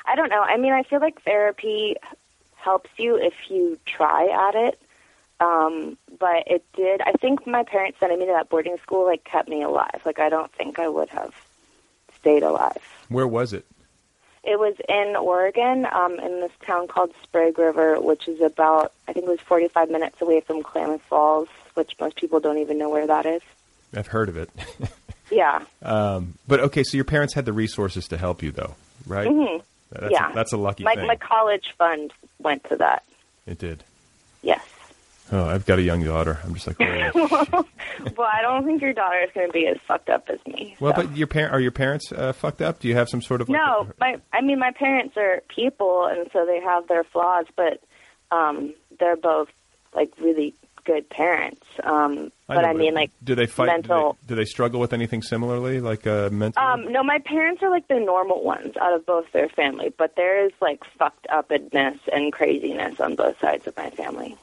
I 0.06 0.16
don't 0.16 0.30
know. 0.30 0.42
I 0.42 0.58
mean, 0.58 0.74
I 0.74 0.84
feel 0.84 1.00
like 1.00 1.22
therapy 1.22 1.96
helps 2.56 2.90
you 2.98 3.16
if 3.16 3.34
you 3.50 3.78
try 3.86 4.28
at 4.50 4.56
it. 4.56 4.80
Um, 5.40 5.98
but 6.20 6.48
it 6.48 6.64
did. 6.74 7.02
I 7.02 7.12
think 7.14 7.46
my 7.46 7.64
parents 7.64 8.00
sending 8.00 8.20
me 8.20 8.26
to 8.26 8.32
that 8.32 8.50
boarding 8.50 8.78
school 8.78 9.06
like 9.06 9.24
kept 9.24 9.50
me 9.50 9.64
alive. 9.64 10.02
Like 10.06 10.20
I 10.20 10.30
don't 10.30 10.52
think 10.54 10.80
I 10.80 10.88
would 10.88 11.10
have 11.10 11.34
stayed 12.18 12.44
alive. 12.44 12.78
Where 13.10 13.28
was 13.28 13.54
it? 13.54 13.66
It 14.44 14.60
was 14.60 14.76
in 14.88 15.16
Oregon, 15.16 15.88
um, 15.92 16.20
in 16.20 16.40
this 16.40 16.52
town 16.66 16.88
called 16.88 17.12
Sprague 17.24 17.58
River, 17.58 18.00
which 18.00 18.28
is 18.28 18.42
about 18.42 18.94
I 19.08 19.14
think 19.14 19.26
it 19.26 19.30
was 19.30 19.40
45 19.42 19.90
minutes 19.90 20.22
away 20.22 20.40
from 20.40 20.64
Klamath 20.64 21.02
Falls, 21.02 21.50
which 21.76 21.94
most 22.00 22.16
people 22.16 22.40
don't 22.40 22.58
even 22.58 22.78
know 22.78 22.90
where 22.90 23.08
that 23.08 23.26
is. 23.26 23.42
I've 23.96 24.08
heard 24.08 24.30
of 24.30 24.38
it. 24.38 24.50
Yeah. 25.32 25.64
um, 25.82 26.36
but 26.48 26.60
okay, 26.62 26.84
so 26.84 26.98
your 26.98 27.06
parents 27.06 27.34
had 27.34 27.46
the 27.46 27.54
resources 27.54 28.08
to 28.10 28.18
help 28.18 28.44
you, 28.44 28.52
though, 28.52 28.76
right? 29.08 29.28
Mhm. 29.28 29.62
That's 29.92 30.12
yeah. 30.12 30.32
a, 30.32 30.36
that's 30.36 30.54
a 30.54 30.58
lucky 30.58 30.84
my, 30.84 30.96
thing. 30.96 31.08
My 31.08 31.16
college 31.16 31.74
fund 31.78 32.12
went 32.40 32.64
to 32.66 32.76
that. 32.78 33.04
it 33.46 33.60
did. 33.60 33.84
Yes. 34.42 34.62
Oh, 35.32 35.46
I've 35.46 35.66
got 35.66 35.80
a 35.80 35.82
young 35.82 36.04
daughter. 36.04 36.38
I'm 36.44 36.54
just 36.54 36.68
like, 36.68 36.80
well, 36.80 37.66
I 38.20 38.42
don't 38.44 38.64
think 38.64 38.82
your 38.82 38.94
daughter 38.94 39.20
is 39.22 39.32
going 39.34 39.48
to 39.48 39.54
be 39.54 39.66
as 39.66 39.78
fucked 39.88 40.10
up 40.10 40.30
as 40.30 40.38
me. 40.46 40.76
well, 40.80 40.94
so. 40.96 41.02
but 41.02 41.18
your 41.18 41.26
parent 41.26 41.54
are 41.54 41.60
your 41.60 41.72
parents 41.72 42.12
uh, 42.12 42.32
fucked 42.32 42.62
up? 42.62 42.80
Do 42.80 42.88
you 42.88 42.96
have 42.96 43.10
some 43.10 43.24
sort 43.24 43.42
of 43.42 43.50
like, 43.50 43.60
no, 43.60 43.88
my 44.00 44.20
I 44.32 44.42
mean 44.42 44.60
my 44.60 44.72
parents 44.72 45.18
are 45.18 45.42
people, 45.48 46.06
and 46.06 46.30
so 46.32 46.46
they 46.46 46.60
have 46.60 46.88
their 46.88 47.04
flaws, 47.04 47.46
but 47.56 47.82
um, 48.32 48.76
they're 49.00 49.16
both 49.16 49.50
like 49.96 50.12
really 50.20 50.54
good 50.86 51.10
parents. 51.10 51.65
Um, 51.84 52.32
but 52.48 52.62
know, 52.62 52.67
I 52.69 52.74
mean, 52.74 52.93
like 52.93 53.12
do 53.24 53.36
they 53.36 53.48
fight? 53.48 53.67
mental. 53.67 54.13
Do, 54.13 54.17
they, 54.28 54.28
do 54.28 54.36
they 54.41 54.45
struggle 54.45 54.80
with 54.80 54.93
anything 54.93 55.21
similarly, 55.21 55.82
like 55.82 56.08
uh, 56.08 56.30
mental? 56.32 56.62
Um, 56.63 56.91
no, 56.91 57.04
my 57.04 57.19
parents 57.19 57.62
are 57.63 57.69
like 57.69 57.88
the 57.88 58.00
normal 58.00 58.43
ones 58.43 58.78
out 58.78 58.93
of 58.93 59.06
both 59.06 59.32
their 59.34 59.50
family, 59.50 59.93
but 59.98 60.15
there 60.15 60.45
is 60.45 60.52
like 60.62 60.84
fucked 60.98 61.28
upness 61.30 61.98
and 62.13 62.32
craziness 62.32 63.00
on 63.00 63.15
both 63.15 63.39
sides 63.39 63.67
of 63.67 63.76
my 63.76 63.89
family. 63.89 64.38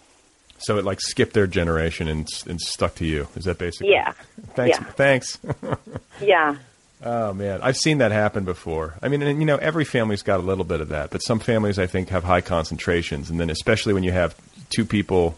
so 0.58 0.76
it 0.78 0.84
like 0.84 1.00
skipped 1.00 1.32
their 1.32 1.46
generation 1.46 2.08
and 2.08 2.28
and 2.48 2.60
stuck 2.60 2.94
to 2.96 3.06
you. 3.06 3.28
Is 3.36 3.44
that 3.44 3.58
basically? 3.58 3.92
Yeah. 3.92 4.12
Thanks. 4.54 4.78
Yeah. 4.78 4.84
Thanks. 4.92 5.38
Yeah. 6.20 6.56
Oh 7.04 7.32
man, 7.32 7.62
I've 7.62 7.76
seen 7.76 7.98
that 7.98 8.12
happen 8.12 8.44
before. 8.44 8.94
I 9.02 9.08
mean, 9.08 9.22
and, 9.22 9.40
you 9.40 9.44
know, 9.44 9.56
every 9.56 9.84
family's 9.84 10.22
got 10.22 10.38
a 10.38 10.42
little 10.44 10.62
bit 10.62 10.80
of 10.80 10.90
that, 10.90 11.10
but 11.10 11.18
some 11.18 11.40
families 11.40 11.76
I 11.76 11.88
think 11.88 12.10
have 12.10 12.22
high 12.22 12.42
concentrations, 12.42 13.28
and 13.28 13.40
then 13.40 13.50
especially 13.50 13.92
when 13.92 14.04
you 14.04 14.12
have 14.12 14.36
two 14.70 14.84
people 14.84 15.36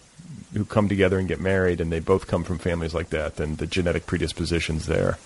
who 0.55 0.65
come 0.65 0.89
together 0.89 1.19
and 1.19 1.29
get 1.29 1.41
married, 1.41 1.81
and 1.81 1.93
they 1.93 2.01
both 2.01 2.27
come 2.27 2.45
from 2.45 2.59
families 2.59 2.95
like 2.95 3.11
that, 3.11 3.37
then 3.37 3.57
the 3.57 3.67
genetic 3.67 4.07
predispositions 4.07 4.87
there. 4.87 5.19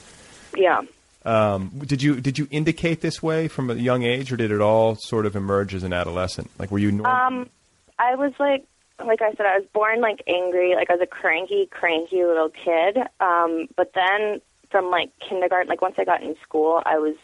Yeah. 0.56 0.82
Um, 1.24 1.70
did 1.84 2.02
you 2.02 2.20
did 2.20 2.38
you 2.38 2.48
indicate 2.50 3.00
this 3.00 3.22
way 3.22 3.48
from 3.48 3.70
a 3.70 3.74
young 3.74 4.02
age, 4.02 4.32
or 4.32 4.36
did 4.36 4.50
it 4.50 4.60
all 4.60 4.96
sort 4.96 5.26
of 5.26 5.36
emerge 5.36 5.74
as 5.74 5.82
an 5.82 5.92
adolescent? 5.92 6.50
Like, 6.58 6.70
were 6.70 6.78
you 6.78 6.92
normal? 6.92 7.12
Um, 7.12 7.50
I 7.98 8.14
was 8.14 8.32
like, 8.38 8.64
like 9.04 9.20
I 9.20 9.32
said, 9.32 9.46
I 9.46 9.58
was 9.58 9.66
born 9.72 10.00
like 10.00 10.22
angry, 10.26 10.74
like 10.74 10.90
I 10.90 10.94
was 10.94 11.02
a 11.02 11.06
cranky, 11.06 11.66
cranky 11.66 12.24
little 12.24 12.48
kid. 12.48 12.98
Um, 13.20 13.68
but 13.76 13.92
then 13.92 14.40
from 14.70 14.90
like 14.90 15.10
kindergarten, 15.18 15.68
like 15.68 15.82
once 15.82 15.96
I 15.98 16.04
got 16.04 16.22
in 16.22 16.36
school, 16.42 16.82
I 16.84 16.98
was 16.98 17.16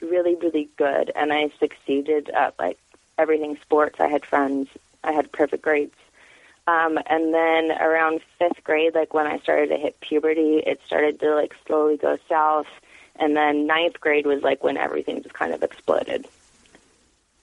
really, 0.00 0.34
really 0.34 0.68
good, 0.76 1.10
and 1.14 1.32
I 1.32 1.50
succeeded 1.58 2.28
at 2.30 2.58
like 2.58 2.78
everything 3.18 3.56
sports. 3.62 4.00
I 4.00 4.08
had 4.08 4.26
friends, 4.26 4.68
I 5.02 5.12
had 5.12 5.32
perfect 5.32 5.62
grades. 5.62 5.94
Um, 6.68 6.98
and 7.06 7.32
then 7.32 7.70
around 7.80 8.20
fifth 8.38 8.64
grade, 8.64 8.94
like 8.94 9.14
when 9.14 9.26
I 9.26 9.38
started 9.38 9.68
to 9.68 9.76
hit 9.76 10.00
puberty, 10.00 10.62
it 10.66 10.80
started 10.86 11.20
to 11.20 11.34
like 11.34 11.54
slowly 11.66 11.96
go 11.96 12.18
south. 12.28 12.66
And 13.18 13.36
then 13.36 13.66
ninth 13.66 14.00
grade 14.00 14.26
was 14.26 14.42
like 14.42 14.62
when 14.64 14.76
everything 14.76 15.22
just 15.22 15.34
kind 15.34 15.54
of 15.54 15.62
exploded. 15.62 16.26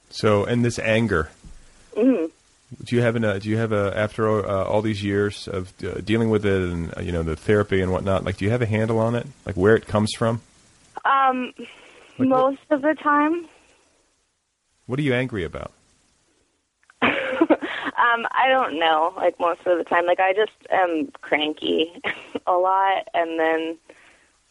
so, 0.09 0.43
and 0.45 0.63
this 0.63 0.77
anger. 0.79 1.29
hmm 1.97 2.25
Do 2.83 2.95
you 2.95 3.01
have 3.01 3.15
an, 3.15 3.23
uh, 3.23 3.39
do 3.39 3.49
you 3.49 3.57
have 3.57 3.71
a 3.71 3.93
after 3.95 4.27
uh, 4.45 4.63
all 4.65 4.81
these 4.81 5.03
years 5.03 5.47
of 5.47 5.71
uh, 5.83 6.01
dealing 6.01 6.29
with 6.29 6.45
it 6.45 6.61
and 6.61 6.93
uh, 6.97 7.01
you 7.01 7.11
know 7.11 7.23
the 7.23 7.35
therapy 7.35 7.81
and 7.81 7.91
whatnot? 7.91 8.23
Like, 8.25 8.37
do 8.37 8.45
you 8.45 8.51
have 8.51 8.61
a 8.61 8.65
handle 8.67 8.99
on 8.99 9.15
it? 9.15 9.25
Like 9.45 9.55
where 9.55 9.75
it 9.75 9.87
comes 9.87 10.11
from? 10.17 10.41
Um, 11.05 11.53
Like 11.57 11.65
what- 12.17 12.27
most 12.27 12.61
of 12.71 12.81
the 12.81 12.93
time, 13.01 13.47
What 14.85 14.99
are 14.99 15.03
you 15.03 15.13
angry 15.13 15.43
about? 15.45 15.71
Um, 18.03 18.27
I 18.31 18.49
don't 18.49 18.79
know. 18.79 19.13
Like 19.15 19.39
most 19.39 19.65
of 19.65 19.77
the 19.77 19.83
time, 19.83 20.05
like 20.05 20.19
I 20.19 20.33
just 20.33 20.51
am 20.69 21.07
cranky 21.21 21.91
a 22.47 22.53
lot, 22.53 23.07
and 23.13 23.39
then 23.39 23.77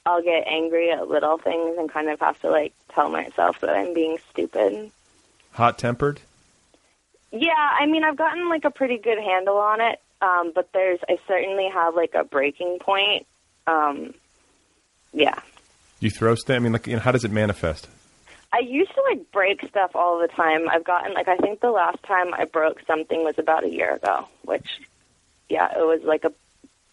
I'll 0.07 0.23
get 0.23 0.47
angry 0.47 0.91
at 0.91 1.09
little 1.09 1.38
things 1.38 1.77
and 1.79 1.91
kind 1.93 2.09
of 2.09 2.19
have 2.21 2.41
to 2.41 2.51
like 2.51 2.73
tell 2.95 3.09
myself 3.11 3.61
that 3.61 3.71
I'm 3.71 3.93
being 3.95 4.19
stupid. 4.31 4.91
hot 5.53 5.79
tempered. 5.79 6.21
Yeah, 7.31 7.51
I 7.57 7.87
mean, 7.87 8.05
I've 8.05 8.17
gotten 8.17 8.49
like 8.49 8.65
a 8.65 8.71
pretty 8.71 8.99
good 8.99 9.19
handle 9.19 9.57
on 9.57 9.81
it, 9.81 10.01
um, 10.21 10.53
but 10.55 10.71
there's 10.73 10.99
I 11.09 11.19
certainly 11.27 11.69
have 11.73 11.95
like 11.95 12.15
a 12.15 12.25
breaking 12.25 12.79
point. 12.81 13.27
Um, 13.67 14.15
yeah, 15.12 15.38
You 16.01 16.11
throw 16.11 16.35
stuff. 16.35 16.57
I 16.57 16.59
mean, 16.59 16.73
like, 16.73 16.87
you 16.87 16.95
know, 16.95 17.01
how 17.01 17.12
does 17.12 17.25
it 17.25 17.31
manifest? 17.31 17.87
I 18.53 18.59
used 18.59 18.93
to 18.95 19.03
like 19.11 19.31
break 19.33 19.67
stuff 19.69 19.93
all 19.95 20.19
the 20.19 20.29
time. 20.29 20.69
I've 20.69 20.85
gotten 20.85 21.15
like 21.15 21.29
I 21.29 21.37
think 21.37 21.61
the 21.61 21.71
last 21.71 22.03
time 22.03 22.35
I 22.35 22.45
broke 22.45 22.81
something 22.87 23.25
was 23.25 23.38
about 23.38 23.65
a 23.65 23.71
year 23.71 23.95
ago, 23.95 24.27
which 24.45 24.67
yeah, 25.49 25.71
it 25.73 25.87
was 25.87 26.03
like 26.05 26.25
a 26.25 26.33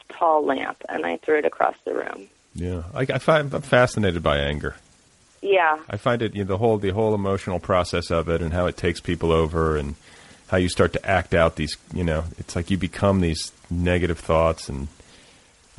tall 0.10 0.46
lamp, 0.46 0.84
and 0.88 1.06
I 1.06 1.18
threw 1.18 1.40
it 1.40 1.46
across 1.46 1.76
the 1.86 1.94
room. 1.94 2.28
Yeah, 2.56 2.84
I, 2.94 3.02
I 3.02 3.18
find 3.20 3.54
I'm 3.54 3.62
fascinated 3.62 4.24
by 4.24 4.38
anger. 4.38 4.76
Yeah, 5.42 5.80
I 5.90 5.98
find 5.98 6.22
it 6.22 6.34
you 6.36 6.44
know, 6.44 6.48
the 6.48 6.58
whole 6.58 6.78
the 6.78 6.90
whole 6.90 7.14
emotional 7.14 7.60
process 7.60 8.10
of 8.12 8.30
it 8.30 8.42
and 8.42 8.54
how 8.54 8.68
it 8.68 8.78
takes 8.78 9.00
people 9.00 9.32
over 9.32 9.78
and 9.78 9.96
how 10.48 10.58
you 10.58 10.70
start 10.70 10.94
to 10.94 11.06
act 11.06 11.34
out 11.34 11.56
these 11.56 11.78
you 11.94 12.04
know 12.04 12.24
it's 12.38 12.56
like 12.56 12.72
you 12.72 12.78
become 12.78 13.22
these 13.22 13.52
negative 13.70 14.18
thoughts 14.20 14.68
and 14.68 14.88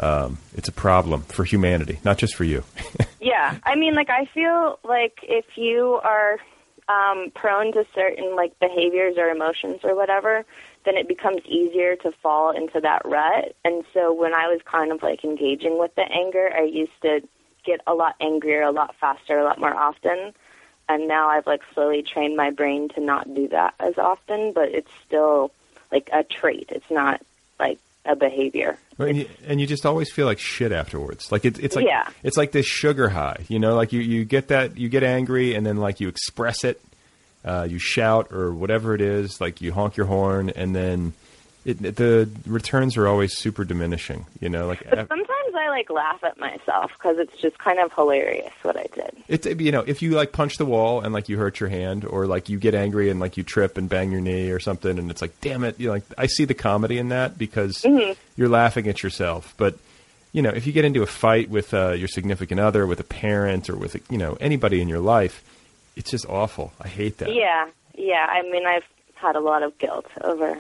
um, 0.01 0.39
it's 0.55 0.69
a 0.69 0.73
problem 0.73 1.23
for 1.23 1.45
humanity, 1.45 2.01
not 2.05 2.19
just 2.19 2.35
for 2.35 2.45
you. 2.45 2.65
yeah. 3.21 3.59
I 3.65 3.77
mean, 3.77 3.95
like 3.95 4.11
I 4.11 4.25
feel 4.25 4.79
like 4.83 5.19
if 5.23 5.45
you 5.57 6.01
are 6.03 6.39
um, 6.89 7.31
prone 7.35 7.73
to 7.73 7.85
certain 7.95 8.35
like 8.35 8.59
behaviors 8.59 9.17
or 9.17 9.29
emotions 9.29 9.81
or 9.85 9.95
whatever, 9.95 10.45
then 10.85 10.97
it 10.97 11.07
becomes 11.07 11.43
easier 11.45 11.97
to 11.97 12.13
fall 12.23 12.51
into 12.51 12.81
that 12.81 13.03
rut. 13.05 13.55
And 13.65 13.85
so 13.93 14.13
when 14.13 14.33
I 14.33 14.49
was 14.49 14.61
kind 14.65 14.91
of 14.91 15.03
like 15.03 15.23
engaging 15.23 15.79
with 15.79 15.95
the 15.95 16.11
anger, 16.11 16.51
I 16.53 16.63
used 16.63 17.01
to 17.03 17.21
get 17.65 17.81
a 17.87 17.95
lot 17.95 18.17
angrier, 18.21 18.63
a 18.63 18.73
lot 18.73 18.95
faster, 18.99 19.39
a 19.39 19.45
lot 19.45 19.61
more 19.61 19.75
often. 19.75 20.33
And 20.89 21.07
now 21.07 21.29
I've 21.29 21.47
like 21.47 21.63
slowly 21.75 22.03
trained 22.03 22.37
my 22.37 22.51
brain 22.51 22.89
to 22.91 23.01
not 23.01 23.33
do 23.33 23.49
that 23.49 23.75
as 23.79 23.99
often, 23.99 24.53
but 24.53 24.71
it's 24.71 24.91
still 25.07 25.53
like 25.93 26.09
a 26.13 26.25
trait. 26.25 26.71
It's 26.73 26.91
not 26.91 27.21
like 27.59 27.79
a 28.11 28.17
behavior. 28.17 28.79
and, 28.99 29.17
you, 29.19 29.29
and 29.47 29.61
you 29.61 29.67
just 29.67 29.87
always 29.87 30.11
feel 30.13 30.27
like 30.27 30.39
shit 30.39 30.73
afterwards. 30.73 31.31
Like 31.33 31.45
it, 31.45 31.59
it's 31.59 31.77
like 31.77 31.87
Yeah. 31.87 32.09
it's 32.23 32.37
like 32.37 32.53
this 32.53 32.67
sugar 32.67 33.09
high. 33.09 33.45
You 33.49 33.59
know, 33.59 33.75
like 33.75 33.93
you, 33.93 34.01
you 34.01 34.25
get 34.25 34.49
that 34.49 34.77
you 34.77 34.89
get 34.89 35.03
angry 35.03 35.55
and 35.55 35.65
then 35.65 35.77
like 35.77 36.01
you 36.01 36.09
express 36.09 36.65
it, 36.65 36.81
uh, 37.45 37.67
you 37.71 37.79
shout 37.79 38.33
or 38.33 38.53
whatever 38.53 38.95
it 38.95 39.01
is. 39.01 39.41
Like 39.41 39.61
you 39.61 39.73
honk 39.73 39.97
your 39.97 40.07
horn 40.07 40.51
and 40.51 40.75
then 40.75 41.13
it, 41.65 41.97
the 41.97 42.29
returns 42.47 42.97
are 42.97 43.07
always 43.07 43.37
super 43.37 43.65
diminishing. 43.65 44.27
You 44.41 44.49
know, 44.49 44.67
like 44.67 44.83
But 44.89 45.09
sometimes 45.09 45.55
I 45.55 45.69
like 45.69 45.91
laugh 45.91 46.23
at 46.25 46.39
myself 46.39 46.93
because 46.99 47.19
it's 47.19 47.37
just 47.41 47.59
kind 47.59 47.79
of 47.79 47.93
hilarious 47.93 48.53
what 48.63 48.77
I 48.77 48.87
did. 48.95 49.17
It's 49.29 49.47
you 49.47 49.73
know 49.73 49.85
if 49.87 50.03
you 50.03 50.13
like 50.13 50.33
punch 50.33 50.57
the 50.57 50.65
wall 50.65 51.01
and 51.01 51.13
like 51.13 51.29
you 51.29 51.37
hurt 51.39 51.61
your 51.61 51.69
hand 51.69 52.05
or 52.05 52.27
like 52.27 52.49
you 52.49 52.59
get 52.59 52.75
angry 52.75 53.11
and 53.11 53.21
like 53.21 53.37
you 53.37 53.43
trip 53.43 53.77
and 53.79 53.89
bang 53.89 54.11
your 54.11 54.21
knee 54.21 54.51
or 54.51 54.59
something 54.59 54.99
and 54.99 55.11
it's 55.11 55.23
like 55.23 55.39
damn 55.41 55.65
it 55.65 55.79
you 55.79 55.87
know, 55.87 55.93
like 55.95 56.05
I 56.17 56.27
see 56.27 56.45
the 56.45 56.55
comedy 56.55 56.99
in 56.99 57.11
that 57.11 57.37
because 57.37 57.85
you're 58.37 58.49
laughing 58.49 58.89
at 58.89 59.03
yourself 59.03 59.55
but 59.57 59.79
you 60.33 60.43
know 60.43 60.51
if 60.51 60.67
you 60.67 60.73
get 60.73 60.85
into 60.85 61.03
a 61.03 61.07
fight 61.07 61.51
with 61.51 61.73
uh, 61.75 61.91
your 61.91 62.09
significant 62.09 62.61
other 62.61 62.87
with 62.87 63.01
a 63.01 63.05
parent 63.05 63.69
or 63.71 63.77
with 63.77 63.97
you 64.11 64.19
know 64.19 64.37
anybody 64.41 64.81
in 64.81 64.89
your 64.89 65.01
life 65.01 65.43
it's 65.97 66.11
just 66.11 66.27
awful 66.29 66.73
I 66.81 66.89
hate 66.89 67.19
that 67.19 67.33
Yeah, 67.33 67.69
yeah. 67.97 68.27
I 68.29 68.43
mean, 68.43 68.67
I've 68.67 68.85
had 69.15 69.37
a 69.37 69.41
lot 69.41 69.63
of 69.63 69.77
guilt 69.79 70.07
over 70.23 70.59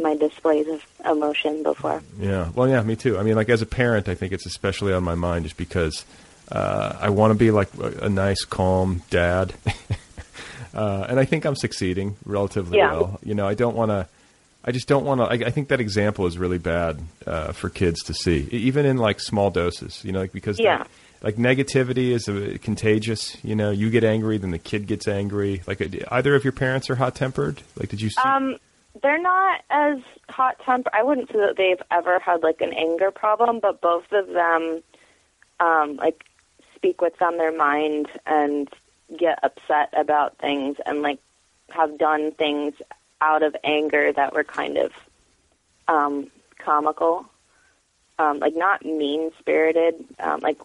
my 0.00 0.16
displays 0.16 0.66
of 0.68 0.84
emotion 1.06 1.62
before. 1.62 2.02
Yeah. 2.18 2.50
Well, 2.54 2.68
yeah, 2.68 2.82
me 2.82 2.96
too. 2.96 3.18
I 3.18 3.22
mean, 3.22 3.36
like 3.36 3.48
as 3.48 3.62
a 3.62 3.66
parent, 3.66 4.08
I 4.08 4.14
think 4.14 4.32
it's 4.32 4.46
especially 4.46 4.92
on 4.92 5.04
my 5.04 5.14
mind 5.14 5.44
just 5.44 5.56
because 5.56 6.04
uh, 6.50 6.96
I 7.00 7.10
want 7.10 7.32
to 7.32 7.38
be 7.38 7.50
like 7.50 7.68
a, 7.78 8.06
a 8.06 8.08
nice, 8.08 8.44
calm 8.44 9.02
dad, 9.10 9.54
uh, 10.74 11.06
and 11.08 11.18
I 11.20 11.24
think 11.24 11.44
I'm 11.44 11.56
succeeding 11.56 12.16
relatively 12.24 12.78
Yeah. 12.78 12.92
well. 12.92 13.20
You 13.22 13.34
know, 13.34 13.46
I 13.46 13.54
don't 13.54 13.76
want 13.76 13.90
to. 13.90 14.08
I 14.66 14.72
just 14.72 14.88
don't 14.88 15.04
want 15.04 15.20
to. 15.20 15.24
I, 15.26 15.48
I 15.48 15.50
think 15.50 15.68
that 15.68 15.80
example 15.80 16.26
is 16.26 16.38
really 16.38 16.58
bad 16.58 16.98
uh, 17.26 17.52
for 17.52 17.68
kids 17.68 18.02
to 18.04 18.14
see, 18.14 18.48
even 18.50 18.86
in 18.86 18.96
like 18.96 19.20
small 19.20 19.50
doses. 19.50 20.02
You 20.04 20.12
know, 20.12 20.20
like 20.20 20.32
because 20.32 20.58
Yeah. 20.58 20.78
that- 20.78 20.88
like 21.22 21.36
negativity 21.36 22.10
is 22.10 22.28
uh, 22.28 22.58
contagious. 22.60 23.42
You 23.42 23.54
know, 23.56 23.70
you 23.70 23.88
get 23.88 24.04
angry, 24.04 24.36
then 24.36 24.50
the 24.50 24.58
kid 24.58 24.86
gets 24.86 25.08
angry. 25.08 25.62
Like 25.66 25.80
uh, 25.80 25.86
either 26.10 26.34
of 26.34 26.44
your 26.44 26.52
parents 26.52 26.90
are 26.90 26.96
hot 26.96 27.14
tempered. 27.14 27.62
Like, 27.80 27.88
did 27.88 28.02
you 28.02 28.10
see? 28.10 28.20
Um, 28.22 28.56
they're 29.02 29.20
not 29.20 29.62
as 29.70 29.98
hot 30.28 30.58
tempered. 30.64 30.92
I 30.92 31.02
wouldn't 31.02 31.30
say 31.30 31.38
that 31.38 31.56
they've 31.56 31.82
ever 31.90 32.18
had 32.18 32.42
like 32.42 32.60
an 32.60 32.72
anger 32.72 33.10
problem, 33.10 33.60
but 33.60 33.80
both 33.80 34.10
of 34.12 34.28
them, 34.28 34.82
um, 35.60 35.96
like, 35.96 36.24
speak 36.74 37.00
what's 37.00 37.20
on 37.20 37.38
their 37.38 37.52
mind 37.56 38.08
and 38.26 38.68
get 39.16 39.38
upset 39.42 39.92
about 39.96 40.38
things 40.38 40.76
and 40.84 41.02
like 41.02 41.18
have 41.70 41.98
done 41.98 42.32
things 42.32 42.74
out 43.20 43.42
of 43.42 43.56
anger 43.64 44.12
that 44.12 44.34
were 44.34 44.44
kind 44.44 44.76
of 44.76 44.92
um, 45.88 46.30
comical, 46.58 47.26
um, 48.18 48.38
like 48.38 48.54
not 48.54 48.84
mean 48.84 49.30
spirited, 49.38 49.94
um, 50.18 50.40
like, 50.40 50.58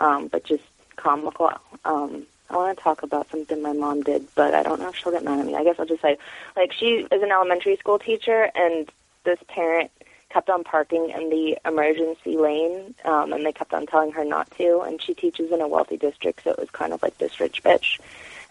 um, 0.00 0.28
but 0.28 0.44
just 0.44 0.64
comical. 0.96 1.50
Um, 1.84 2.26
I 2.54 2.56
want 2.56 2.78
to 2.78 2.84
talk 2.84 3.02
about 3.02 3.28
something 3.30 3.60
my 3.60 3.72
mom 3.72 4.02
did, 4.02 4.28
but 4.36 4.54
I 4.54 4.62
don't 4.62 4.80
know 4.80 4.88
if 4.88 4.94
she'll 4.94 5.10
get 5.10 5.24
mad 5.24 5.40
at 5.40 5.46
me. 5.46 5.56
I 5.56 5.64
guess 5.64 5.74
I'll 5.78 5.86
just 5.86 6.02
say, 6.02 6.16
like, 6.56 6.72
she 6.72 7.06
is 7.10 7.22
an 7.22 7.32
elementary 7.32 7.76
school 7.76 7.98
teacher, 7.98 8.48
and 8.54 8.88
this 9.24 9.40
parent 9.48 9.90
kept 10.30 10.48
on 10.48 10.62
parking 10.62 11.10
in 11.10 11.30
the 11.30 11.58
emergency 11.64 12.36
lane, 12.36 12.94
um, 13.04 13.32
and 13.32 13.44
they 13.44 13.52
kept 13.52 13.74
on 13.74 13.86
telling 13.86 14.12
her 14.12 14.24
not 14.24 14.48
to. 14.52 14.82
And 14.82 15.02
she 15.02 15.14
teaches 15.14 15.50
in 15.50 15.60
a 15.60 15.66
wealthy 15.66 15.96
district, 15.96 16.44
so 16.44 16.52
it 16.52 16.58
was 16.60 16.70
kind 16.70 16.92
of 16.92 17.02
like 17.02 17.18
this 17.18 17.40
rich 17.40 17.62
bitch. 17.64 17.98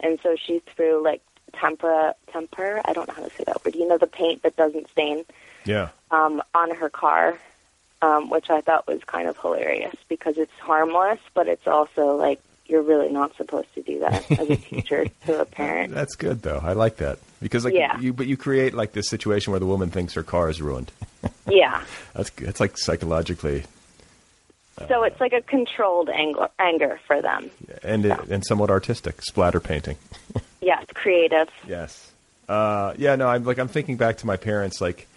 And 0.02 0.20
so 0.22 0.36
she 0.36 0.62
threw 0.76 1.02
like 1.02 1.22
tempera, 1.54 2.14
temper. 2.28 2.82
I 2.84 2.92
don't 2.92 3.08
know 3.08 3.14
how 3.14 3.24
to 3.24 3.34
say 3.36 3.46
that 3.46 3.64
word. 3.64 3.76
You 3.76 3.88
know, 3.88 3.98
the 3.98 4.08
paint 4.08 4.44
that 4.44 4.58
doesn't 4.58 4.90
stain 4.90 5.24
yeah. 5.64 5.90
um, 6.12 6.42
on 6.54 6.76
her 6.76 6.90
car, 6.90 7.38
um, 8.02 8.30
which 8.30 8.50
I 8.50 8.60
thought 8.60 8.86
was 8.86 9.02
kind 9.06 9.30
of 9.30 9.38
hilarious 9.38 9.96
because 10.10 10.38
it's 10.38 10.52
harmless, 10.60 11.20
but 11.34 11.48
it's 11.48 11.68
also 11.68 12.18
like 12.18 12.42
you're 12.74 12.82
really 12.82 13.10
not 13.12 13.36
supposed 13.38 13.72
to 13.76 13.84
do 13.84 14.00
that 14.00 14.30
as 14.32 14.50
a 14.50 14.56
teacher 14.58 15.06
to 15.28 15.42
a 15.42 15.46
parent. 15.46 15.94
That's 15.94 16.16
good 16.16 16.42
though. 16.42 16.60
I 16.62 16.74
like 16.74 16.98
that 16.98 17.20
because 17.42 17.64
like 17.64 17.76
Yeah. 17.76 18.00
you, 18.00 18.12
but 18.14 18.26
you 18.26 18.36
create 18.36 18.74
like 18.74 18.94
this 18.94 19.08
situation 19.08 19.52
where 19.52 19.60
the 19.60 19.66
woman 19.68 19.92
thinks 19.92 20.14
her 20.16 20.24
car 20.24 20.50
is 20.50 20.62
ruined. 20.62 20.92
Yeah. 21.50 21.84
That's. 22.16 22.30
That's 22.32 22.60
like 22.60 22.78
psychologically 22.78 23.64
So 24.90 25.04
it's 25.04 25.20
like 25.22 25.34
a 25.34 25.42
controlled 25.42 26.10
anger, 26.10 26.50
anger 26.60 27.00
for 27.06 27.22
them. 27.22 27.52
and 27.84 28.06
and 28.06 28.44
somewhat 28.46 28.70
artistic 28.70 29.22
splatter 29.22 29.60
painting. 29.60 29.98
Yes, 30.62 30.86
creative. 30.94 31.50
Yes. 31.68 32.10
Uh, 32.48 32.94
yeah. 32.98 33.16
No. 33.18 33.28
I'm 33.28 33.44
like 33.44 33.58
I'm 33.60 33.68
thinking 33.68 33.98
back 33.98 34.18
to 34.20 34.26
my 34.26 34.38
parents. 34.38 34.80
Like, 34.80 35.08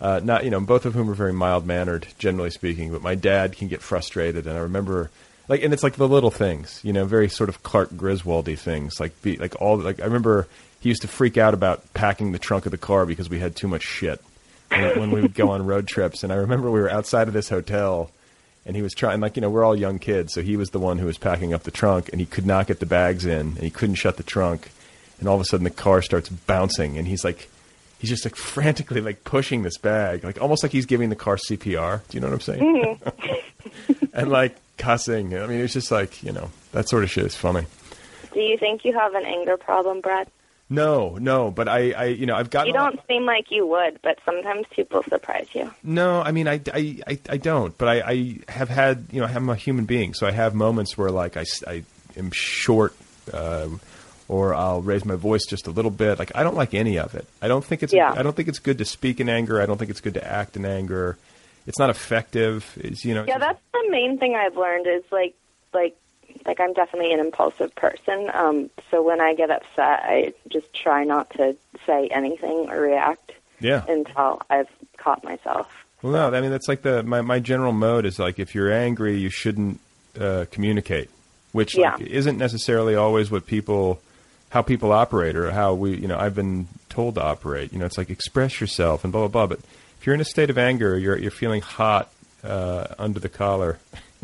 uh, 0.00 0.20
not 0.22 0.42
you 0.44 0.50
know, 0.50 0.60
both 0.60 0.84
of 0.84 0.94
whom 0.94 1.08
are 1.08 1.14
very 1.14 1.32
mild 1.32 1.64
mannered, 1.64 2.08
generally 2.18 2.50
speaking. 2.50 2.90
But 2.92 3.02
my 3.02 3.14
dad 3.14 3.56
can 3.56 3.68
get 3.68 3.80
frustrated, 3.82 4.46
and 4.48 4.56
I 4.56 4.60
remember. 4.62 5.10
Like 5.48 5.62
and 5.62 5.72
it's 5.72 5.82
like 5.82 5.94
the 5.94 6.08
little 6.08 6.30
things, 6.30 6.80
you 6.82 6.92
know, 6.92 7.04
very 7.04 7.28
sort 7.28 7.48
of 7.48 7.62
Clark 7.62 7.90
Griswoldy 7.90 8.58
things. 8.58 8.98
Like 8.98 9.20
be 9.22 9.36
like 9.36 9.60
all 9.60 9.78
like 9.78 10.00
I 10.00 10.04
remember 10.04 10.48
he 10.80 10.88
used 10.88 11.02
to 11.02 11.08
freak 11.08 11.36
out 11.36 11.54
about 11.54 11.92
packing 11.94 12.32
the 12.32 12.38
trunk 12.38 12.66
of 12.66 12.72
the 12.72 12.78
car 12.78 13.06
because 13.06 13.28
we 13.28 13.38
had 13.38 13.56
too 13.56 13.68
much 13.68 13.82
shit 13.82 14.20
when, 14.70 15.00
when 15.00 15.10
we 15.10 15.20
would 15.20 15.34
go 15.34 15.50
on 15.50 15.64
road 15.66 15.86
trips. 15.86 16.22
And 16.22 16.32
I 16.32 16.36
remember 16.36 16.70
we 16.70 16.80
were 16.80 16.90
outside 16.90 17.28
of 17.28 17.34
this 17.34 17.48
hotel, 17.48 18.10
and 18.64 18.74
he 18.74 18.82
was 18.82 18.92
trying 18.92 19.20
like 19.20 19.36
you 19.36 19.42
know 19.42 19.50
we're 19.50 19.64
all 19.64 19.76
young 19.76 19.98
kids, 19.98 20.34
so 20.34 20.42
he 20.42 20.56
was 20.56 20.70
the 20.70 20.80
one 20.80 20.98
who 20.98 21.06
was 21.06 21.18
packing 21.18 21.54
up 21.54 21.62
the 21.62 21.70
trunk, 21.70 22.08
and 22.10 22.20
he 22.20 22.26
could 22.26 22.46
not 22.46 22.66
get 22.66 22.80
the 22.80 22.86
bags 22.86 23.24
in, 23.24 23.40
and 23.40 23.58
he 23.58 23.70
couldn't 23.70 23.96
shut 23.96 24.16
the 24.16 24.22
trunk, 24.22 24.70
and 25.20 25.28
all 25.28 25.36
of 25.36 25.40
a 25.40 25.44
sudden 25.44 25.64
the 25.64 25.70
car 25.70 26.02
starts 26.02 26.28
bouncing, 26.28 26.98
and 26.98 27.06
he's 27.06 27.24
like. 27.24 27.48
He's 27.98 28.10
just 28.10 28.26
like 28.26 28.36
frantically 28.36 29.00
like 29.00 29.24
pushing 29.24 29.62
this 29.62 29.78
bag, 29.78 30.22
like 30.22 30.38
almost 30.38 30.62
like 30.62 30.70
he's 30.70 30.84
giving 30.84 31.08
the 31.08 31.16
car 31.16 31.36
CPR. 31.36 32.06
Do 32.06 32.14
you 32.14 32.20
know 32.20 32.26
what 32.26 32.34
I'm 32.34 32.40
saying? 32.42 32.60
Mm-hmm. 32.60 34.04
and 34.12 34.28
like 34.30 34.54
cussing. 34.76 35.36
I 35.36 35.46
mean, 35.46 35.60
it's 35.60 35.72
just 35.72 35.90
like 35.90 36.22
you 36.22 36.32
know 36.32 36.50
that 36.72 36.88
sort 36.88 37.04
of 37.04 37.10
shit 37.10 37.24
is 37.24 37.36
funny. 37.36 37.66
Do 38.32 38.40
you 38.40 38.58
think 38.58 38.84
you 38.84 38.92
have 38.92 39.14
an 39.14 39.24
anger 39.24 39.56
problem, 39.56 40.00
Brad? 40.00 40.28
No, 40.68 41.16
no, 41.20 41.52
but 41.52 41.68
I, 41.68 41.92
I 41.92 42.04
you 42.06 42.26
know, 42.26 42.34
I've 42.34 42.50
got. 42.50 42.66
You 42.66 42.72
don't 42.72 42.98
seem 43.06 43.24
like 43.24 43.50
you 43.50 43.66
would, 43.66 44.00
but 44.02 44.18
sometimes 44.24 44.66
people 44.70 45.02
surprise 45.04 45.46
you. 45.54 45.72
No, 45.84 46.20
I 46.20 46.32
mean, 46.32 46.48
I, 46.48 46.60
I, 46.74 46.98
I, 47.06 47.18
I 47.30 47.36
don't, 47.36 47.76
but 47.78 47.88
I, 47.88 48.00
I 48.00 48.38
have 48.48 48.68
had, 48.68 49.06
you 49.12 49.20
know, 49.20 49.28
I'm 49.28 49.48
a 49.48 49.54
human 49.54 49.84
being, 49.84 50.12
so 50.12 50.26
I 50.26 50.32
have 50.32 50.54
moments 50.54 50.98
where, 50.98 51.10
like, 51.10 51.36
I, 51.36 51.44
I 51.68 51.84
am 52.16 52.32
short, 52.32 52.96
uh, 53.32 53.68
or 54.26 54.56
I'll 54.56 54.82
raise 54.82 55.04
my 55.04 55.14
voice 55.14 55.46
just 55.46 55.68
a 55.68 55.70
little 55.70 55.92
bit. 55.92 56.18
Like, 56.18 56.32
I 56.34 56.42
don't 56.42 56.56
like 56.56 56.74
any 56.74 56.98
of 56.98 57.14
it. 57.14 57.28
I 57.40 57.46
don't 57.46 57.64
think 57.64 57.84
it's, 57.84 57.92
Yeah. 57.92 58.12
I 58.12 58.24
don't 58.24 58.34
think 58.34 58.48
it's 58.48 58.58
good 58.58 58.78
to 58.78 58.84
speak 58.84 59.20
in 59.20 59.28
anger. 59.28 59.62
I 59.62 59.66
don't 59.66 59.78
think 59.78 59.92
it's 59.92 60.00
good 60.00 60.14
to 60.14 60.26
act 60.26 60.56
in 60.56 60.64
anger. 60.64 61.16
It's 61.66 61.78
not 61.78 61.90
effective. 61.90 62.76
It's, 62.80 63.04
you 63.04 63.14
know, 63.14 63.24
Yeah, 63.26 63.38
that's 63.38 63.60
the 63.72 63.86
main 63.90 64.18
thing 64.18 64.34
I've 64.34 64.56
learned 64.56 64.86
is 64.86 65.02
like 65.10 65.34
like 65.74 65.96
like 66.44 66.60
I'm 66.60 66.72
definitely 66.72 67.12
an 67.12 67.20
impulsive 67.20 67.74
person. 67.74 68.30
Um 68.32 68.70
so 68.90 69.02
when 69.02 69.20
I 69.20 69.34
get 69.34 69.50
upset, 69.50 70.00
I 70.04 70.32
just 70.48 70.72
try 70.72 71.04
not 71.04 71.30
to 71.30 71.56
say 71.86 72.08
anything 72.08 72.70
or 72.70 72.80
react 72.80 73.32
yeah. 73.60 73.84
until 73.88 74.42
I've 74.48 74.68
caught 74.96 75.24
myself. 75.24 75.68
Well, 76.02 76.12
no, 76.12 76.36
I 76.36 76.40
mean 76.40 76.50
that's 76.50 76.68
like 76.68 76.82
the 76.82 77.02
my, 77.02 77.20
my 77.20 77.40
general 77.40 77.72
mode 77.72 78.06
is 78.06 78.18
like 78.18 78.38
if 78.38 78.54
you're 78.54 78.70
angry, 78.72 79.18
you 79.18 79.30
shouldn't 79.30 79.80
uh, 80.18 80.46
communicate, 80.50 81.10
which 81.52 81.76
like, 81.76 82.00
isn't 82.00 82.38
necessarily 82.38 82.94
always 82.94 83.30
what 83.30 83.46
people 83.46 84.00
how 84.50 84.62
people 84.62 84.92
operate 84.92 85.36
or 85.36 85.50
how 85.50 85.74
we, 85.74 85.96
you 85.96 86.08
know, 86.08 86.18
I've 86.18 86.34
been 86.34 86.68
told 86.88 87.16
to 87.16 87.22
operate. 87.22 87.72
You 87.72 87.78
know, 87.78 87.86
it's 87.86 87.98
like 87.98 88.10
express 88.10 88.60
yourself 88.60 89.04
and 89.04 89.12
blah 89.12 89.26
blah 89.26 89.46
blah. 89.46 89.56
But 89.56 89.64
if 90.06 90.08
you're 90.08 90.14
in 90.14 90.20
a 90.20 90.24
state 90.24 90.50
of 90.50 90.56
anger, 90.56 90.96
you're 90.96 91.18
you're 91.18 91.32
feeling 91.32 91.60
hot 91.60 92.08
uh, 92.44 92.86
under 92.96 93.18
the 93.18 93.28
collar 93.28 93.80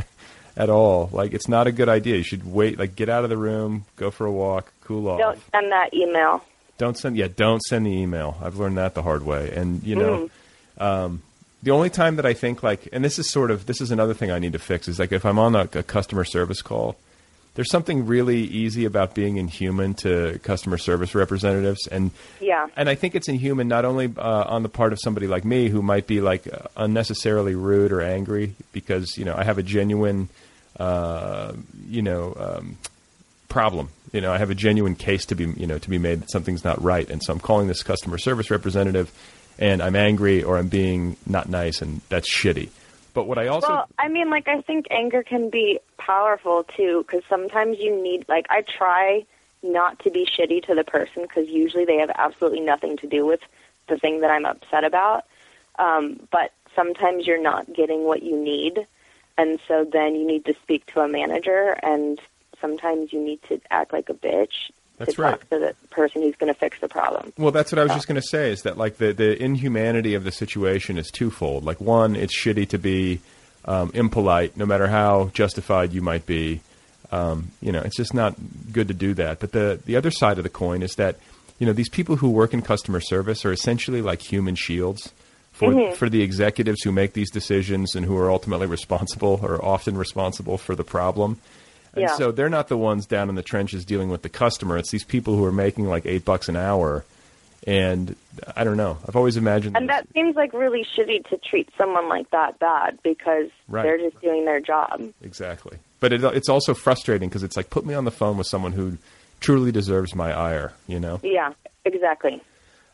at 0.56 0.70
all. 0.70 1.10
Like 1.12 1.32
it's 1.32 1.48
not 1.48 1.66
a 1.66 1.72
good 1.72 1.88
idea. 1.88 2.18
You 2.18 2.22
should 2.22 2.46
wait. 2.46 2.78
Like 2.78 2.94
get 2.94 3.08
out 3.08 3.24
of 3.24 3.30
the 3.30 3.36
room, 3.36 3.84
go 3.96 4.12
for 4.12 4.24
a 4.24 4.30
walk, 4.30 4.72
cool 4.84 5.08
off. 5.08 5.18
Don't 5.18 5.40
send 5.50 5.72
that 5.72 5.92
email. 5.92 6.44
Don't 6.78 6.96
send. 6.96 7.16
Yeah, 7.16 7.26
don't 7.34 7.60
send 7.62 7.84
the 7.84 7.90
email. 7.90 8.38
I've 8.40 8.58
learned 8.58 8.78
that 8.78 8.94
the 8.94 9.02
hard 9.02 9.26
way. 9.26 9.50
And 9.56 9.82
you 9.82 9.96
know, 9.96 10.30
um, 10.78 11.20
the 11.64 11.72
only 11.72 11.90
time 11.90 12.14
that 12.14 12.26
I 12.26 12.32
think 12.32 12.62
like, 12.62 12.88
and 12.92 13.04
this 13.04 13.18
is 13.18 13.28
sort 13.28 13.50
of 13.50 13.66
this 13.66 13.80
is 13.80 13.90
another 13.90 14.14
thing 14.14 14.30
I 14.30 14.38
need 14.38 14.52
to 14.52 14.60
fix 14.60 14.86
is 14.86 15.00
like 15.00 15.10
if 15.10 15.26
I'm 15.26 15.40
on 15.40 15.56
a, 15.56 15.62
a 15.74 15.82
customer 15.82 16.22
service 16.22 16.62
call. 16.62 16.96
There's 17.54 17.70
something 17.70 18.06
really 18.06 18.38
easy 18.40 18.86
about 18.86 19.14
being 19.14 19.36
inhuman 19.36 19.92
to 19.96 20.38
customer 20.42 20.78
service 20.78 21.14
representatives, 21.14 21.86
and 21.86 22.10
Yeah. 22.40 22.66
and 22.76 22.88
I 22.88 22.94
think 22.94 23.14
it's 23.14 23.28
inhuman 23.28 23.68
not 23.68 23.84
only 23.84 24.10
uh, 24.16 24.44
on 24.44 24.62
the 24.62 24.70
part 24.70 24.92
of 24.94 24.98
somebody 25.02 25.26
like 25.26 25.44
me 25.44 25.68
who 25.68 25.82
might 25.82 26.06
be 26.06 26.22
like 26.22 26.46
uh, 26.46 26.68
unnecessarily 26.78 27.54
rude 27.54 27.92
or 27.92 28.00
angry 28.00 28.54
because 28.72 29.18
you 29.18 29.26
know 29.26 29.34
I 29.36 29.44
have 29.44 29.58
a 29.58 29.62
genuine, 29.62 30.30
uh, 30.80 31.52
you 31.88 32.00
know, 32.00 32.34
um, 32.38 32.78
problem. 33.50 33.90
You 34.12 34.22
know, 34.22 34.32
I 34.32 34.38
have 34.38 34.50
a 34.50 34.54
genuine 34.54 34.94
case 34.94 35.26
to 35.26 35.34
be 35.34 35.44
you 35.44 35.66
know 35.66 35.76
to 35.78 35.90
be 35.90 35.98
made 35.98 36.22
that 36.22 36.30
something's 36.30 36.64
not 36.64 36.82
right, 36.82 37.08
and 37.10 37.22
so 37.22 37.34
I'm 37.34 37.40
calling 37.40 37.68
this 37.68 37.82
customer 37.82 38.16
service 38.16 38.50
representative, 38.50 39.12
and 39.58 39.82
I'm 39.82 39.94
angry 39.96 40.42
or 40.42 40.56
I'm 40.56 40.68
being 40.68 41.18
not 41.26 41.50
nice, 41.50 41.82
and 41.82 42.00
that's 42.08 42.34
shitty. 42.34 42.70
But 43.14 43.26
what 43.26 43.38
I 43.38 43.48
also 43.48 43.68
Well, 43.68 43.88
I 43.98 44.08
mean, 44.08 44.30
like, 44.30 44.48
I 44.48 44.60
think 44.62 44.86
anger 44.90 45.22
can 45.22 45.50
be 45.50 45.78
powerful 45.98 46.64
too, 46.64 47.04
because 47.06 47.22
sometimes 47.28 47.78
you 47.78 47.94
need, 48.02 48.26
like, 48.28 48.46
I 48.50 48.62
try 48.62 49.24
not 49.62 49.98
to 50.00 50.10
be 50.10 50.26
shitty 50.26 50.64
to 50.66 50.74
the 50.74 50.84
person 50.84 51.22
because 51.22 51.48
usually 51.48 51.84
they 51.84 51.98
have 51.98 52.10
absolutely 52.14 52.60
nothing 52.60 52.96
to 52.98 53.06
do 53.06 53.24
with 53.24 53.40
the 53.88 53.98
thing 53.98 54.20
that 54.20 54.30
I'm 54.30 54.44
upset 54.44 54.84
about. 54.84 55.24
Um, 55.78 56.20
but 56.30 56.52
sometimes 56.74 57.26
you're 57.26 57.42
not 57.42 57.72
getting 57.72 58.04
what 58.04 58.22
you 58.22 58.36
need, 58.36 58.86
and 59.38 59.58
so 59.68 59.84
then 59.84 60.14
you 60.14 60.26
need 60.26 60.44
to 60.46 60.54
speak 60.62 60.86
to 60.86 61.00
a 61.00 61.08
manager, 61.08 61.78
and 61.82 62.20
sometimes 62.60 63.12
you 63.12 63.20
need 63.20 63.40
to 63.48 63.60
act 63.70 63.92
like 63.92 64.08
a 64.08 64.14
bitch 64.14 64.70
That's 65.06 65.16
to 65.16 65.22
right. 65.22 65.30
talk 65.32 65.50
to 65.50 65.58
the 65.58 65.74
person 65.90 66.22
who's 66.22 66.36
going 66.36 66.52
to 66.52 66.58
fix 66.58 66.78
the 66.80 66.88
problem. 66.88 67.32
Well, 67.36 67.52
that's 67.52 67.72
what 67.72 67.78
I 67.78 67.82
was 67.84 67.92
just 67.92 68.08
going 68.08 68.20
to 68.20 68.26
say. 68.26 68.50
Is 68.50 68.62
that 68.62 68.76
like 68.78 68.96
the 68.96 69.12
the 69.12 69.40
inhumanity 69.42 70.14
of 70.14 70.24
the 70.24 70.32
situation 70.32 70.98
is 70.98 71.10
twofold. 71.10 71.64
Like 71.64 71.80
one, 71.80 72.16
it's 72.16 72.34
shitty 72.34 72.68
to 72.70 72.78
be 72.78 73.20
um, 73.64 73.90
impolite, 73.94 74.56
no 74.56 74.66
matter 74.66 74.86
how 74.86 75.30
justified 75.34 75.92
you 75.92 76.02
might 76.02 76.26
be. 76.26 76.60
Um, 77.10 77.50
you 77.60 77.72
know, 77.72 77.80
it's 77.80 77.96
just 77.96 78.14
not 78.14 78.34
good 78.72 78.88
to 78.88 78.94
do 78.94 79.14
that. 79.14 79.40
But 79.40 79.52
the 79.52 79.80
the 79.84 79.96
other 79.96 80.10
side 80.10 80.38
of 80.38 80.44
the 80.44 80.50
coin 80.50 80.82
is 80.82 80.94
that 80.96 81.16
you 81.58 81.66
know 81.66 81.72
these 81.72 81.88
people 81.88 82.16
who 82.16 82.30
work 82.30 82.54
in 82.54 82.62
customer 82.62 83.00
service 83.00 83.44
are 83.44 83.52
essentially 83.52 84.02
like 84.02 84.22
human 84.22 84.54
shields 84.54 85.12
for 85.52 85.94
for 85.94 86.08
the 86.08 86.22
executives 86.22 86.82
who 86.82 86.92
make 86.92 87.12
these 87.12 87.30
decisions 87.30 87.94
and 87.94 88.06
who 88.06 88.16
are 88.16 88.30
ultimately 88.30 88.66
responsible 88.66 89.40
or 89.42 89.62
often 89.64 89.96
responsible 89.96 90.58
for 90.58 90.74
the 90.74 90.84
problem. 90.84 91.38
And 91.94 92.02
Yeah. 92.02 92.14
so 92.16 92.32
they're 92.32 92.48
not 92.48 92.68
the 92.68 92.76
ones 92.76 93.06
down 93.06 93.28
in 93.28 93.34
the 93.34 93.42
trenches 93.42 93.84
dealing 93.84 94.08
with 94.08 94.22
the 94.22 94.28
customer. 94.28 94.78
It's 94.78 94.90
these 94.90 95.04
people 95.04 95.36
who 95.36 95.44
are 95.44 95.52
making 95.52 95.86
like 95.86 96.06
eight 96.06 96.24
bucks 96.24 96.48
an 96.48 96.56
hour. 96.56 97.04
And 97.66 98.16
I 98.56 98.64
don't 98.64 98.76
know. 98.76 98.98
I've 99.06 99.14
always 99.14 99.36
imagined. 99.36 99.76
And 99.76 99.88
that 99.88 100.08
seems 100.14 100.34
like 100.34 100.52
really 100.52 100.84
shitty 100.96 101.28
to 101.28 101.36
treat 101.38 101.68
someone 101.78 102.08
like 102.08 102.28
that 102.30 102.58
bad 102.58 102.98
because 103.04 103.50
Right. 103.68 103.82
they're 103.84 103.98
just 103.98 104.20
doing 104.20 104.44
their 104.44 104.60
job. 104.60 105.00
exactly. 105.22 105.76
But 106.00 106.12
it, 106.12 106.24
it's 106.24 106.48
also 106.48 106.74
frustrating 106.74 107.28
because 107.28 107.44
it's 107.44 107.56
like 107.56 107.70
put 107.70 107.86
me 107.86 107.94
on 107.94 108.04
the 108.04 108.10
phone 108.10 108.36
with 108.36 108.48
someone 108.48 108.72
who 108.72 108.98
truly 109.40 109.70
deserves 109.70 110.14
my 110.14 110.32
ire. 110.36 110.72
You 110.88 110.98
know. 110.98 111.20
Yeah, 111.22 111.52
exactly. 111.84 112.40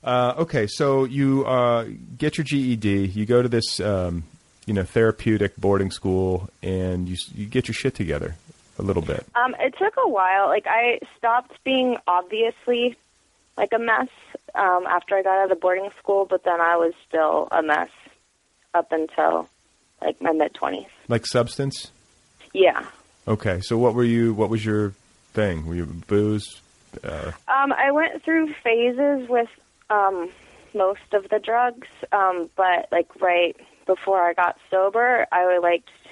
Uh, 0.04 0.34
okay, 0.38 0.66
so 0.66 1.04
you 1.04 1.44
uh, 1.46 1.86
get 2.18 2.36
your 2.36 2.44
GED. 2.44 3.06
You 3.06 3.24
go 3.26 3.40
to 3.42 3.48
this, 3.48 3.80
um, 3.80 4.24
you 4.66 4.74
know, 4.74 4.84
therapeutic 4.84 5.56
boarding 5.56 5.90
school, 5.90 6.50
and 6.62 7.08
you 7.08 7.16
you 7.34 7.46
get 7.46 7.66
your 7.68 7.74
shit 7.74 7.94
together 7.94 8.34
a 8.78 8.82
little 8.82 9.02
bit. 9.02 9.24
Um, 9.34 9.54
it 9.58 9.74
took 9.78 9.94
a 9.96 10.08
while. 10.08 10.46
Like 10.48 10.66
I 10.66 11.00
stopped 11.16 11.52
being 11.64 11.96
obviously 12.06 12.96
like 13.56 13.72
a 13.72 13.78
mess 13.78 14.08
um, 14.54 14.86
after 14.88 15.16
I 15.16 15.22
got 15.22 15.38
out 15.38 15.44
of 15.44 15.50
the 15.50 15.56
boarding 15.60 15.90
school, 15.98 16.26
but 16.28 16.44
then 16.44 16.60
I 16.60 16.76
was 16.76 16.94
still 17.08 17.48
a 17.50 17.62
mess 17.62 17.90
up 18.74 18.92
until 18.92 19.48
like 20.00 20.20
my 20.20 20.32
mid 20.32 20.54
twenties. 20.54 20.86
Like 21.08 21.26
substance. 21.26 21.90
Yeah. 22.54 22.84
Okay, 23.26 23.60
so 23.60 23.76
what 23.76 23.94
were 23.94 24.04
you? 24.04 24.32
What 24.32 24.48
was 24.48 24.64
your 24.64 24.94
thing? 25.34 25.66
Were 25.66 25.74
you 25.74 25.84
booze? 25.84 26.60
Uh, 27.04 27.32
Um, 27.48 27.72
I 27.72 27.90
went 27.92 28.22
through 28.24 28.54
phases 28.64 29.28
with 29.28 29.48
um, 29.90 30.30
most 30.74 31.12
of 31.12 31.28
the 31.28 31.38
drugs, 31.38 31.88
um, 32.12 32.48
but 32.56 32.88
like 32.90 33.08
right 33.20 33.54
before 33.86 34.22
I 34.22 34.32
got 34.32 34.56
sober, 34.70 35.26
I 35.30 35.46
would 35.46 35.62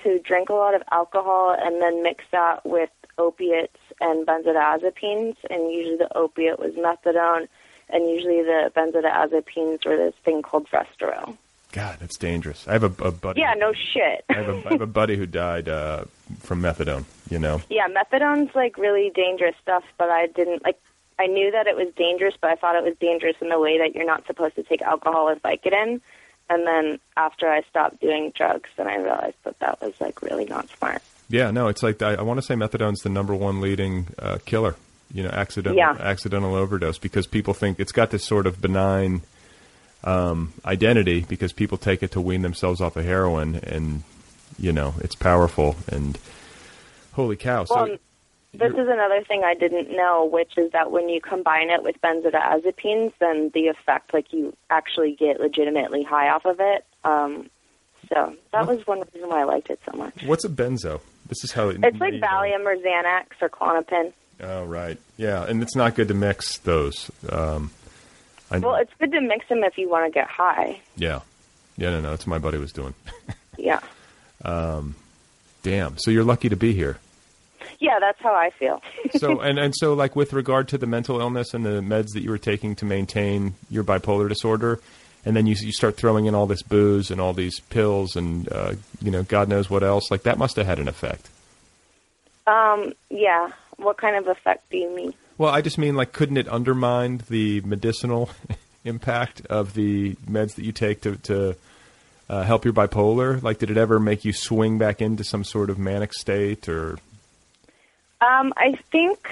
to 0.07 0.21
drink 0.21 0.49
a 0.49 0.55
lot 0.55 0.75
of 0.75 0.83
alcohol 0.93 1.57
and 1.59 1.83
then 1.83 2.03
mix 2.03 2.25
that 2.31 2.65
with 2.65 2.91
opiates 3.19 3.79
and 4.01 4.27
benzodiazepines. 4.27 5.37
And 5.51 5.73
usually 5.73 5.97
the 5.97 6.17
opiate 6.17 6.61
was 6.61 6.75
methadone, 6.75 7.49
and 7.89 8.09
usually 8.09 8.43
the 8.43 8.71
benzodiazepines 8.77 9.85
were 9.85 9.97
this 9.97 10.15
thing 10.25 10.43
called 10.43 10.69
Restoril. 10.71 11.37
God, 11.73 11.99
that's 12.01 12.17
dangerous. 12.17 12.67
I 12.69 12.73
have 12.75 12.85
a, 12.85 13.05
a 13.05 13.11
buddy. 13.11 13.41
Yeah, 13.41 13.55
no 13.55 13.73
shit. 13.73 14.25
I 14.31 14.35
have, 14.35 14.49
a, 14.49 14.63
I 14.67 14.73
have 14.73 14.81
a 14.81 14.87
buddy 14.87 15.17
who 15.17 15.27
died 15.27 15.69
uh, 15.69 16.05
from 16.41 16.63
methadone. 16.63 17.05
You 17.29 17.41
know. 17.41 17.61
Yeah, 17.69 17.89
methadone's 17.89 18.55
like 18.55 18.79
really 18.79 19.11
dangerous 19.11 19.57
stuff, 19.61 19.85
but 19.99 20.09
I 20.09 20.29
didn't 20.29 20.65
like. 20.65 20.79
I 21.19 21.27
knew 21.27 21.51
that 21.51 21.67
it 21.67 21.77
was 21.77 21.89
dangerous, 21.97 22.35
but 22.41 22.51
I 22.51 22.55
thought 22.55 22.77
it 22.77 22.85
was 22.85 22.95
dangerous 23.01 23.37
in 23.41 23.49
the 23.49 23.59
way 23.59 23.79
that 23.79 23.95
you're 23.95 24.07
not 24.07 24.27
supposed 24.27 24.55
to 24.57 24.63
take 24.63 24.83
alcohol 24.83 25.29
or 25.29 25.37
Vicodin. 25.37 26.01
And 26.49 26.67
then 26.67 27.01
after 27.17 27.49
I 27.49 27.63
stopped 27.71 28.01
doing 28.01 28.33
drugs, 28.37 28.69
then 28.77 28.87
I 28.87 28.97
realized 28.97 29.37
that 29.45 29.59
that 29.59 29.81
was 29.81 30.01
like 30.01 30.23
really 30.23 30.45
not 30.45 30.69
smart. 30.79 31.03
Yeah, 31.29 31.51
no, 31.51 31.67
it's 31.69 31.83
like 31.83 32.01
I, 32.03 32.15
I 32.15 32.23
want 32.23 32.39
to 32.39 32.43
say 32.43 32.55
methadone's 32.55 33.01
the 33.01 33.09
number 33.09 33.35
one 33.35 33.61
leading 33.61 34.07
uh, 34.19 34.39
killer. 34.45 34.77
You 35.13 35.23
know, 35.23 35.31
accidental 35.31 35.77
Yeah. 35.79 35.97
accidental 36.01 36.55
overdose 36.55 36.99
because 36.99 37.27
people 37.27 37.55
think 37.55 37.79
it's 37.81 37.93
got 37.93 38.11
this 38.11 38.25
sort 38.25 38.47
of 38.47 38.61
benign 38.61 39.23
um, 40.05 40.53
identity 40.65 41.21
because 41.29 41.53
people 41.53 41.79
take 41.79 42.03
it 42.03 42.13
to 42.13 42.21
wean 42.21 42.43
themselves 42.43 42.81
off 42.81 42.97
of 42.97 43.05
heroin, 43.05 43.57
and 43.57 44.03
you 44.59 44.73
know 44.73 44.95
it's 44.99 45.15
powerful. 45.15 45.77
And 45.89 46.19
holy 47.13 47.37
cow! 47.37 47.65
So 47.65 47.75
Well, 47.75 47.97
this 48.59 48.73
is 48.73 48.89
another 48.89 49.23
thing 49.27 49.43
I 49.45 49.55
didn't 49.55 49.91
know, 49.95 50.25
which 50.31 50.57
is 50.59 50.73
that 50.73 50.91
when 50.91 51.09
you 51.09 51.21
combine 51.21 51.71
it 51.71 51.83
with 51.83 52.01
benzodiazepines, 52.03 53.13
then 53.21 53.51
the 53.55 53.69
effect, 53.69 54.13
like 54.15 54.33
you 54.33 54.57
actually 54.71 55.15
get 55.19 55.41
legitimately 55.41 56.03
high 56.03 56.29
off 56.31 56.45
of 56.45 56.57
it. 56.61 56.85
Um, 57.05 57.51
so 58.09 58.35
that 58.53 58.67
was 58.67 58.87
one 58.87 59.03
reason 59.15 59.29
why 59.29 59.41
I 59.41 59.45
liked 59.45 59.71
it 59.71 59.81
so 59.91 59.97
much. 59.97 60.23
what's 60.25 60.45
a 60.45 60.49
benzo? 60.49 61.01
This 61.29 61.43
is 61.45 61.53
how 61.53 61.69
it, 61.71 61.79
It's 61.83 61.99
like. 61.99 62.15
Valium 62.15 62.65
or 62.65 62.77
Xanax 62.77 63.27
or 63.41 63.49
Klonopin. 63.49 64.13
Oh 64.41 64.65
right, 64.65 64.99
yeah, 65.17 65.45
and 65.45 65.63
it's 65.63 65.75
not 65.75 65.95
good 65.95 66.09
to 66.09 66.15
mix 66.15 66.59
those. 66.59 67.11
Um, 67.31 67.71
I. 68.51 68.59
Well, 68.59 68.77
it's 68.77 68.93
good 69.01 69.11
to 69.13 69.21
mix 69.21 69.49
them 69.49 69.65
if 69.65 69.77
you 69.79 69.89
want 69.89 70.07
to 70.07 70.11
get 70.11 70.29
high. 70.29 70.81
yeah, 70.97 71.21
yeah, 71.77 71.91
no, 71.91 72.01
no, 72.03 72.11
that's 72.11 72.27
what 72.27 72.31
my 72.31 72.39
buddy 72.39 72.59
was 72.59 72.73
doing. 72.73 72.95
Yeah. 73.59 73.81
Um, 74.45 74.95
Damn, 75.63 75.97
so 75.97 76.11
you're 76.11 76.25
lucky 76.25 76.51
to 76.51 76.57
be 76.57 76.75
here. 76.75 76.99
Yeah, 77.79 77.99
that's 78.01 78.21
how 78.21 78.35
I 78.35 78.51
feel. 78.51 78.83
so 79.17 79.41
and 79.49 79.59
and 79.59 79.75
so 79.77 79.95
like 79.95 80.17
with 80.17 80.33
regard 80.33 80.69
to 80.69 80.79
the 80.79 80.87
mental 80.87 81.21
illness 81.21 81.55
and 81.55 81.65
the 81.65 81.81
meds 81.81 82.13
that 82.15 82.23
you 82.23 82.31
were 82.31 82.39
taking 82.39 82.75
to 82.77 82.85
maintain 82.85 83.55
your 83.71 83.85
bipolar 83.85 84.29
disorder 84.29 84.81
and 85.25 85.37
then 85.37 85.47
you 85.47 85.55
you 85.59 85.73
start 85.73 85.97
throwing 85.97 86.27
in 86.27 86.35
all 86.35 86.47
this 86.47 86.63
booze 86.63 87.11
and 87.11 87.21
all 87.21 87.33
these 87.33 87.61
pills 87.61 88.17
and 88.17 88.51
uh, 88.53 88.75
you 89.03 89.11
know 89.11 89.23
god 89.25 89.49
knows 89.49 89.69
what 89.69 89.83
else 89.83 90.11
like 90.11 90.23
that 90.23 90.39
must 90.39 90.57
have 90.57 90.67
had 90.67 90.79
an 90.79 90.89
effect 90.89 91.29
um, 92.47 92.93
yeah. 93.11 93.51
What 93.77 93.99
kind 93.99 94.17
of 94.17 94.29
effect 94.29 94.71
do 94.71 94.79
you 94.79 94.95
mean? 94.95 95.13
well 95.39 95.53
i 95.53 95.61
just 95.61 95.77
mean 95.77 95.97
like 95.97 96.13
couldn't 96.13 96.39
it 96.39 96.49
undermine 96.49 97.21
the 97.29 97.61
medicinal 97.63 98.31
impact 98.85 99.45
of 99.47 99.75
the 99.75 100.15
meds 100.31 100.55
that 100.55 100.65
you 100.65 100.73
take 100.73 101.03
to 101.03 101.17
to 101.17 101.57
uh, 102.29 102.43
help 102.43 102.65
your 102.65 102.73
bipolar 102.73 103.41
like 103.43 103.59
did 103.59 103.71
it 103.71 103.77
ever 103.77 104.01
make 104.01 104.25
you 104.25 104.33
swing 104.33 104.79
back 104.79 105.03
into 105.03 105.23
some 105.23 105.45
sort 105.45 105.69
of 105.69 105.79
manic 105.79 106.13
state 106.15 106.69
or 106.69 106.99
Um, 108.21 108.53
I 108.57 108.73
think, 108.91 109.29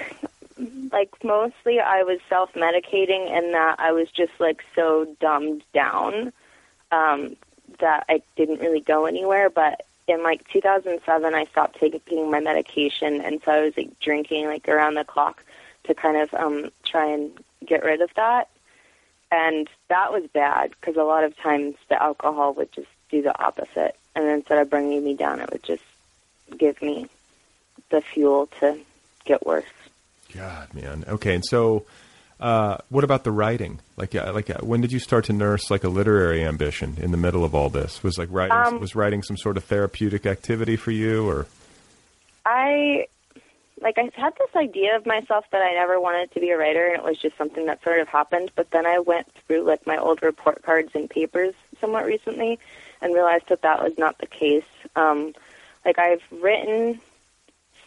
like, 0.91 1.11
mostly 1.23 1.79
I 1.79 2.03
was 2.03 2.19
self 2.29 2.53
medicating 2.53 3.31
and 3.31 3.53
that 3.53 3.79
I 3.79 3.91
was 3.91 4.09
just, 4.11 4.33
like, 4.39 4.63
so 4.75 5.07
dumbed 5.19 5.63
down 5.73 6.31
um, 6.91 7.35
that 7.79 8.05
I 8.07 8.21
didn't 8.35 8.59
really 8.59 8.81
go 8.81 9.05
anywhere. 9.05 9.49
But 9.49 9.85
in, 10.07 10.21
like, 10.23 10.47
2007, 10.49 11.33
I 11.33 11.45
stopped 11.45 11.79
taking 11.79 12.29
my 12.29 12.39
medication, 12.39 13.21
and 13.21 13.41
so 13.43 13.51
I 13.51 13.61
was, 13.61 13.75
like, 13.75 13.99
drinking, 13.99 14.45
like, 14.45 14.67
around 14.67 14.93
the 14.95 15.03
clock 15.03 15.43
to 15.85 15.93
kind 15.93 16.17
of 16.17 16.33
um, 16.33 16.71
try 16.83 17.11
and 17.11 17.31
get 17.65 17.83
rid 17.83 18.01
of 18.01 18.13
that. 18.15 18.49
And 19.31 19.67
that 19.89 20.11
was 20.11 20.23
bad 20.33 20.71
because 20.71 20.95
a 20.95 21.03
lot 21.03 21.23
of 21.23 21.35
times 21.37 21.75
the 21.89 22.01
alcohol 22.01 22.53
would 22.53 22.71
just 22.71 22.87
do 23.09 23.21
the 23.21 23.37
opposite. 23.43 23.95
And 24.15 24.27
instead 24.27 24.59
of 24.59 24.69
bringing 24.69 25.03
me 25.03 25.15
down, 25.15 25.41
it 25.41 25.51
would 25.51 25.63
just 25.63 25.83
give 26.57 26.81
me 26.81 27.07
the 27.89 28.01
fuel 28.01 28.47
to 28.59 28.79
get 29.25 29.45
worse. 29.45 29.65
God, 30.33 30.73
man. 30.73 31.05
Okay, 31.07 31.35
and 31.35 31.45
so 31.45 31.85
uh, 32.39 32.77
what 32.89 33.03
about 33.03 33.23
the 33.23 33.31
writing? 33.31 33.79
Like, 33.95 34.13
uh, 34.13 34.31
like 34.33 34.49
uh, 34.49 34.57
when 34.61 34.81
did 34.81 34.91
you 34.91 34.99
start 34.99 35.25
to 35.25 35.33
nurse 35.33 35.71
like 35.71 35.83
a 35.83 35.89
literary 35.89 36.43
ambition 36.43 36.97
in 36.99 37.11
the 37.11 37.17
middle 37.17 37.45
of 37.45 37.55
all 37.55 37.69
this? 37.69 38.03
Was 38.03 38.17
like 38.17 38.29
writing 38.31 38.57
Um, 38.57 38.79
was 38.79 38.95
writing 38.95 39.23
some 39.23 39.37
sort 39.37 39.57
of 39.57 39.63
therapeutic 39.63 40.25
activity 40.25 40.75
for 40.75 40.91
you, 40.91 41.27
or 41.27 41.47
I 42.45 43.07
like 43.81 43.97
I 43.97 44.09
had 44.13 44.33
this 44.37 44.53
idea 44.55 44.97
of 44.97 45.05
myself 45.05 45.45
that 45.51 45.61
I 45.61 45.73
never 45.73 45.99
wanted 45.99 46.31
to 46.33 46.41
be 46.41 46.49
a 46.49 46.57
writer, 46.57 46.85
and 46.87 46.95
it 46.97 47.03
was 47.03 47.17
just 47.17 47.37
something 47.37 47.67
that 47.67 47.81
sort 47.83 47.99
of 47.99 48.09
happened. 48.09 48.51
But 48.55 48.69
then 48.71 48.85
I 48.85 48.99
went 48.99 49.31
through 49.47 49.63
like 49.63 49.87
my 49.87 49.97
old 49.97 50.21
report 50.21 50.61
cards 50.61 50.91
and 50.93 51.09
papers 51.09 51.53
somewhat 51.79 52.05
recently, 52.05 52.59
and 53.01 53.13
realized 53.13 53.47
that 53.47 53.61
that 53.61 53.81
was 53.81 53.97
not 53.97 54.17
the 54.17 54.27
case. 54.27 54.65
Um, 54.97 55.33
like 55.85 55.99
I've 55.99 56.23
written 56.31 56.99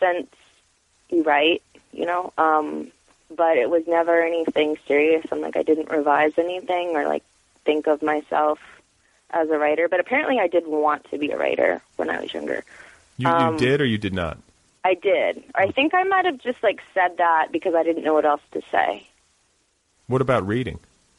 since 0.00 0.28
you 1.08 1.22
write, 1.22 1.62
you 1.92 2.06
know, 2.06 2.32
um, 2.38 2.88
but 3.34 3.56
it 3.56 3.70
was 3.70 3.84
never 3.86 4.22
anything 4.22 4.76
serious. 4.86 5.24
I'm 5.30 5.40
like 5.40 5.56
I 5.56 5.62
didn't 5.62 5.90
revise 5.90 6.32
anything 6.38 6.96
or 6.96 7.06
like 7.06 7.22
think 7.64 7.86
of 7.86 8.02
myself 8.02 8.58
as 9.30 9.48
a 9.50 9.58
writer. 9.58 9.88
But 9.88 10.00
apparently, 10.00 10.38
I 10.38 10.48
did 10.48 10.66
want 10.66 11.10
to 11.10 11.18
be 11.18 11.30
a 11.30 11.38
writer 11.38 11.82
when 11.96 12.10
I 12.10 12.20
was 12.20 12.32
younger. 12.32 12.64
you, 13.16 13.28
um, 13.28 13.54
you 13.54 13.58
did 13.58 13.80
or 13.80 13.84
you 13.84 13.98
did 13.98 14.14
not? 14.14 14.38
I 14.84 14.94
did. 14.94 15.42
I 15.54 15.70
think 15.70 15.92
I 15.94 16.04
might 16.04 16.24
have 16.24 16.38
just 16.38 16.62
like 16.62 16.80
said 16.94 17.18
that 17.18 17.48
because 17.52 17.74
I 17.74 17.82
didn't 17.82 18.04
know 18.04 18.14
what 18.14 18.24
else 18.24 18.40
to 18.52 18.62
say. 18.70 19.06
What 20.06 20.22
about 20.22 20.46
reading? 20.46 20.78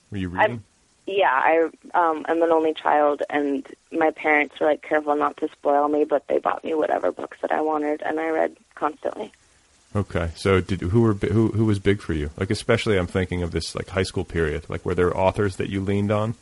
Were 0.10 0.18
you 0.18 0.30
reading? 0.30 0.64
Yeah, 1.12 1.32
I 1.32 1.70
um 1.96 2.24
am 2.28 2.44
an 2.44 2.52
only 2.52 2.76
child 2.76 3.24
and 3.32 3.66
my 3.92 4.12
parents 4.12 4.60
were 4.60 4.68
like 4.68 4.84
careful 4.84 5.16
not 5.16 5.38
to 5.38 5.50
spoil 5.52 5.88
me, 5.88 6.04
but 6.04 6.28
they 6.28 6.38
bought 6.38 6.64
me 6.64 6.76
whatever 6.76 7.12
books 7.12 7.40
that 7.42 7.52
I 7.52 7.62
wanted 7.62 8.04
and 8.04 8.20
I 8.20 8.30
read 8.30 8.56
constantly. 8.76 9.32
Okay, 9.96 10.30
so 10.36 10.62
did 10.62 10.82
who 10.82 11.02
were 11.02 11.14
who 11.14 11.48
who 11.48 11.66
was 11.66 11.80
big 11.80 12.00
for 12.00 12.14
you? 12.14 12.30
Like 12.38 12.52
especially, 12.52 12.96
I'm 12.96 13.08
thinking 13.08 13.42
of 13.42 13.50
this 13.50 13.74
like 13.74 13.90
high 13.90 14.04
school 14.04 14.24
period. 14.24 14.70
Like 14.70 14.86
were 14.86 14.94
there 14.94 15.18
authors 15.18 15.56
that 15.56 15.70
you 15.70 15.82
leaned 15.82 16.12
on? 16.12 16.36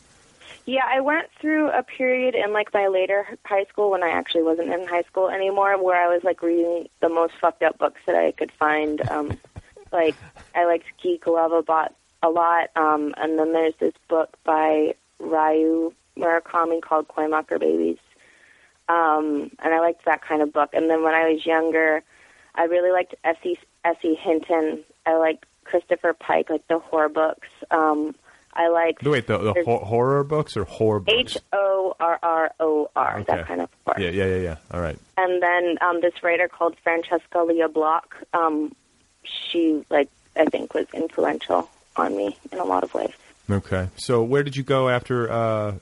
Yeah, 0.66 0.84
I 0.86 1.00
went 1.00 1.28
through 1.40 1.70
a 1.70 1.82
period 1.82 2.36
in 2.36 2.52
like 2.52 2.74
my 2.74 2.88
later 2.88 3.26
high 3.46 3.64
school 3.70 3.90
when 3.90 4.04
I 4.04 4.10
actually 4.10 4.44
wasn't 4.44 4.74
in 4.74 4.86
high 4.86 5.04
school 5.04 5.30
anymore, 5.30 5.82
where 5.82 5.96
I 5.96 6.14
was 6.14 6.26
like 6.26 6.42
reading 6.42 6.90
the 7.00 7.08
most 7.08 7.36
fucked 7.40 7.64
up 7.64 7.78
books 7.78 8.02
that 8.06 8.18
I 8.18 8.34
could 8.34 8.52
find. 8.52 9.10
Um, 9.10 9.40
like 9.94 10.16
I 10.54 10.66
liked 10.66 10.88
Geek 11.02 11.26
Love 11.26 11.54
a 11.54 11.64
lot, 11.72 11.96
a 12.28 12.30
lot. 12.30 12.70
Um, 12.76 13.14
and 13.18 13.40
then 13.40 13.54
there's 13.54 13.74
this 13.80 13.94
book 14.08 14.36
by 14.44 14.96
Ryu 15.20 15.94
Murakami 16.18 16.82
called 16.82 17.08
Coin 17.08 17.32
Locker 17.32 17.60
Babies, 17.60 17.98
um, 18.90 19.52
and 19.60 19.74
I 19.74 19.80
liked 19.80 20.06
that 20.06 20.22
kind 20.22 20.42
of 20.42 20.54
book. 20.54 20.70
And 20.74 20.90
then 20.90 21.04
when 21.04 21.14
I 21.14 21.30
was 21.30 21.46
younger, 21.46 22.04
I 22.56 22.64
really 22.64 22.92
liked 22.92 23.16
S.E. 23.24 23.58
S.E. 23.86 24.16
Hinton. 24.16 24.84
I 25.06 25.16
liked 25.16 25.46
Christopher 25.64 26.14
Pike, 26.14 26.50
like 26.50 26.68
the 26.68 26.80
horror 26.80 27.10
books. 27.10 27.48
Um, 27.72 28.16
I 28.54 28.70
like. 28.70 29.02
Wait, 29.04 29.28
the, 29.28 29.38
the 29.38 29.64
ho- 29.66 29.84
horror 29.84 30.24
books 30.24 30.58
or 30.58 30.64
horror 30.64 31.00
books? 31.00 31.36
H 31.36 31.38
O 31.54 31.96
R 32.00 32.20
R 32.24 32.52
O 32.60 32.90
R, 32.96 33.24
that 33.28 33.48
kind 33.48 33.62
of 33.62 33.70
horror. 33.86 34.00
yeah, 34.00 34.10
yeah, 34.10 34.26
yeah, 34.26 34.42
yeah. 34.42 34.56
All 34.72 34.82
right. 34.82 34.98
And 35.18 35.42
then 35.42 35.78
um, 35.82 36.02
this 36.02 36.24
writer 36.24 36.48
called 36.48 36.76
Francesca 36.84 37.40
Lia 37.40 37.70
Block, 37.70 38.16
um, 38.34 38.74
she 39.24 39.86
like 39.90 40.10
I 40.36 40.46
think 40.46 40.74
was 40.74 40.88
influential 40.94 41.70
on 42.00 42.16
me 42.16 42.38
in 42.52 42.60
a 42.60 42.64
lot 42.64 42.84
of 42.84 42.94
ways. 42.94 43.14
Okay. 43.50 43.90
So 43.96 44.24
where 44.24 44.44
did 44.44 44.56
you 44.56 44.64
go 44.64 44.90
after 44.90 45.32
uh, 45.32 45.76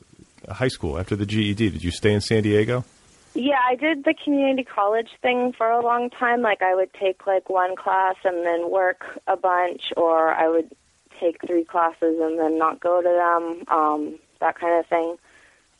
high 0.50 0.68
school? 0.68 0.98
After 1.00 1.16
the 1.16 1.26
GED, 1.26 1.70
did 1.70 1.84
you 1.84 1.92
stay 1.92 2.14
in 2.14 2.22
San 2.22 2.44
Diego? 2.44 2.86
Yeah, 3.34 3.60
I 3.68 3.76
did 3.76 4.06
the 4.06 4.14
community 4.24 4.64
college 4.64 5.10
thing 5.22 5.52
for 5.52 5.70
a 5.70 5.84
long 5.84 6.10
time. 6.10 6.42
Like 6.42 6.62
I 6.62 6.74
would 6.74 6.94
take 6.94 7.28
like 7.28 7.50
one 7.50 7.76
class 7.76 8.16
and 8.24 8.46
then 8.46 8.72
work 8.72 9.20
a 9.28 9.36
bunch, 9.36 9.92
or 9.98 10.34
I 10.34 10.48
would 10.48 10.72
take 11.20 11.46
three 11.46 11.66
classes 11.66 12.18
and 12.22 12.40
then 12.40 12.58
not 12.58 12.80
go 12.80 13.02
to 13.02 13.10
them, 13.10 13.76
um, 13.76 14.20
that 14.40 14.58
kind 14.58 14.80
of 14.80 14.86
thing. 14.88 15.18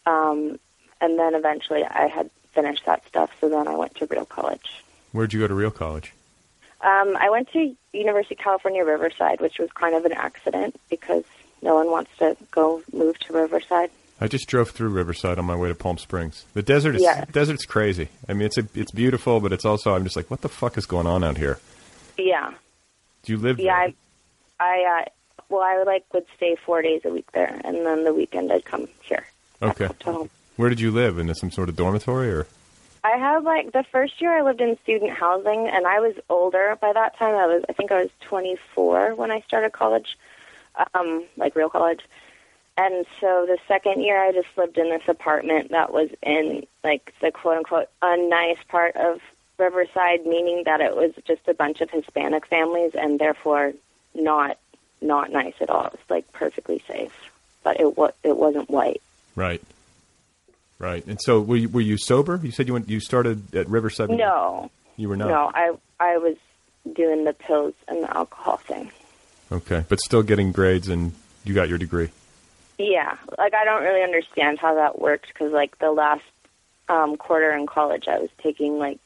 Um, 0.06 0.60
and 1.00 1.18
then 1.18 1.36
eventually 1.36 1.84
I 1.84 2.08
had 2.08 2.30
finished 2.54 2.86
that 2.86 3.06
stuff, 3.08 3.32
so 3.40 3.50
then 3.50 3.68
I 3.68 3.76
went 3.76 3.96
to 3.96 4.06
real 4.06 4.26
college. 4.26 4.84
Where'd 5.12 5.34
you 5.34 5.40
go 5.40 5.48
to 5.48 5.54
real 5.54 5.72
college? 5.72 6.14
Um, 6.82 7.18
I 7.20 7.30
went 7.30 7.52
to 7.54 7.76
University 7.94 8.36
of 8.36 8.40
California, 8.40 8.84
Riverside, 8.84 9.42
which 9.42 9.58
was 9.60 9.72
kind 9.72 9.96
of 9.96 10.06
an 10.06 10.12
accident 10.14 10.80
because 10.90 11.24
no 11.62 11.76
one 11.76 11.90
wants 11.90 12.12
to 12.20 12.36
go 12.52 12.82
move 12.94 13.18
to 13.20 13.34
Riverside. 13.34 13.90
I 14.22 14.28
just 14.28 14.48
drove 14.48 14.70
through 14.70 14.90
Riverside 14.90 15.40
on 15.40 15.46
my 15.46 15.56
way 15.56 15.68
to 15.70 15.76
Palm 15.76 15.98
Springs. 15.98 16.46
The 16.54 16.62
desert 16.62 16.96
is 16.96 17.02
Yeah. 17.04 17.26
desert's 17.32 17.66
crazy. 17.66 18.10
I 18.30 18.34
mean, 18.34 18.44
it's 18.46 18.58
a, 18.58 18.68
it's 18.74 18.92
beautiful, 18.92 19.40
but 19.40 19.52
it's 19.52 19.66
also 19.66 19.94
I'm 19.94 20.04
just 20.04 20.16
like, 20.16 20.30
what 20.32 20.42
the 20.42 20.50
fuck 20.50 20.78
is 20.78 20.86
going 20.86 21.08
on 21.08 21.24
out 21.24 21.38
here? 21.38 21.60
Yeah, 22.18 22.54
Do 23.24 23.34
you 23.34 23.38
live 23.38 23.60
yeah. 23.60 23.88
there? 23.88 23.94
I, 24.60 24.64
I, 24.64 25.02
uh, 25.02 25.06
well, 25.50 25.62
I 25.64 25.84
like 25.84 26.06
would 26.14 26.26
stay 26.38 26.56
four 26.66 26.82
days 26.82 27.02
a 27.04 27.10
week 27.10 27.30
there, 27.34 27.60
and 27.66 27.86
then 27.86 28.04
the 28.06 28.14
weekend 28.14 28.52
I'd 28.54 28.64
come 28.66 28.88
here. 29.02 29.26
Okay. 29.62 29.86
up 29.86 30.00
to 30.00 30.12
home. 30.14 30.30
Where 30.56 30.70
did 30.70 30.80
you 30.80 30.92
live? 30.92 31.20
In 31.20 31.34
some 31.36 31.52
sort 31.52 31.68
of 31.68 31.76
dormitory 31.76 32.30
or? 32.30 32.48
I 33.06 33.18
had 33.18 33.44
like 33.44 33.72
the 33.72 33.84
first 33.92 34.20
year 34.20 34.36
I 34.36 34.42
lived 34.42 34.62
in 34.62 34.80
student 34.82 35.12
housing, 35.12 35.68
and 35.68 35.86
I 35.86 36.00
was 36.00 36.16
older 36.28 36.76
by 36.82 36.92
that 36.92 37.16
time. 37.20 37.36
I 37.36 37.46
was, 37.46 37.64
I 37.70 37.74
think, 37.74 37.92
I 37.92 38.02
was 38.02 38.10
24 38.22 39.14
when 39.14 39.30
I 39.30 39.42
started 39.42 39.74
college, 39.74 40.18
um, 40.96 41.24
like 41.38 41.56
real 41.56 41.70
college. 41.70 42.02
And 42.80 43.06
so 43.22 43.46
the 43.46 43.60
second 43.68 44.02
year, 44.02 44.20
I 44.20 44.32
just 44.32 44.48
lived 44.58 44.80
in 44.80 44.90
this 44.90 45.08
apartment 45.08 45.70
that 45.70 45.94
was 45.94 46.10
in 46.24 46.66
like 46.84 47.14
the 47.22 47.32
quote 47.32 47.58
unquote 47.58 47.90
unnice 48.02 48.58
part 48.70 48.96
of 48.96 49.22
Riverside, 49.60 50.26
meaning 50.26 50.64
that 50.66 50.82
it 50.82 50.96
was 50.96 51.12
just 51.28 51.48
a 51.48 51.54
bunch 51.54 51.82
of 51.82 51.92
Hispanic 51.92 52.48
families, 52.48 52.96
and 52.96 53.20
therefore 53.20 53.74
not 54.16 54.58
not 55.00 55.32
nice 55.32 55.54
at 55.62 55.70
all. 55.70 55.86
It 55.86 55.92
was 55.92 56.10
like 56.10 56.34
perfectly 56.34 56.82
safe, 56.88 57.14
but 57.64 57.80
it 57.80 57.96
was 57.96 58.14
it 58.24 58.36
wasn't 58.36 58.68
white. 58.68 59.04
Right. 59.36 59.62
Right. 60.80 61.06
And 61.06 61.20
so 61.22 61.40
were 61.42 61.56
you, 61.56 61.70
were 61.70 61.82
you 61.82 61.98
sober? 61.98 62.40
You 62.44 62.52
said 62.52 62.68
you 62.68 62.74
went 62.74 62.90
you 62.90 63.00
started 63.00 63.56
at 63.56 63.70
Riverside. 63.70 64.10
No, 64.10 64.70
You 64.98 65.10
were 65.10 65.16
not. 65.16 65.30
No, 65.30 65.52
I 65.54 65.74
I 66.00 66.18
was 66.18 66.36
doing 66.94 67.24
the 67.24 67.34
pills 67.34 67.74
and 67.88 68.04
the 68.04 68.16
alcohol 68.18 68.58
thing. 68.58 68.92
Okay. 69.52 69.86
But 69.88 70.00
still 70.02 70.22
getting 70.24 70.52
grades 70.52 70.90
and 70.90 71.14
you 71.44 71.54
got 71.54 71.70
your 71.70 71.78
degree. 71.78 72.10
Yeah, 72.78 73.16
like 73.38 73.54
I 73.54 73.64
don't 73.64 73.84
really 73.84 74.04
understand 74.04 74.60
how 74.60 74.76
that 74.76 75.00
worked 75.00 75.28
because 75.30 75.54
like 75.54 75.78
the 75.80 75.92
last 75.92 76.24
um, 76.90 77.16
quarter 77.16 77.52
in 77.52 77.68
college, 77.68 78.08
I 78.08 78.20
was 78.20 78.30
taking 78.40 78.78
like 78.78 79.00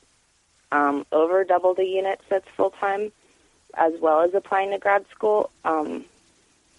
um, 0.72 1.05
over 1.11 1.43
double 1.43 1.76
the 1.76 1.86
units 1.86 2.24
that's 2.30 2.47
full 2.57 2.72
time, 2.72 3.11
as 3.76 3.93
well 4.01 4.22
as 4.22 4.34
applying 4.34 4.72
to 4.72 4.80
grad 4.80 5.05
school. 5.09 5.51
Um, 5.65 6.05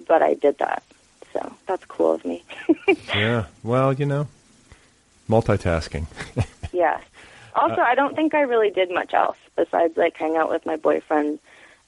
but 0.08 0.20
I 0.22 0.34
did 0.34 0.58
that, 0.58 0.82
so 1.32 1.54
that's 1.66 1.84
cool 1.84 2.12
of 2.14 2.24
me. 2.24 2.42
Yeah. 3.14 3.46
Well, 3.62 3.92
you 3.92 4.06
know, 4.06 4.26
multitasking. 5.30 6.06
yes. 6.72 7.02
Also, 7.54 7.80
I 7.80 7.94
don't 7.94 8.14
think 8.14 8.34
I 8.34 8.42
really 8.42 8.70
did 8.70 8.90
much 8.90 9.14
else 9.14 9.36
besides 9.56 9.96
like 9.96 10.16
hang 10.16 10.36
out 10.36 10.50
with 10.50 10.64
my 10.66 10.76
boyfriend 10.76 11.38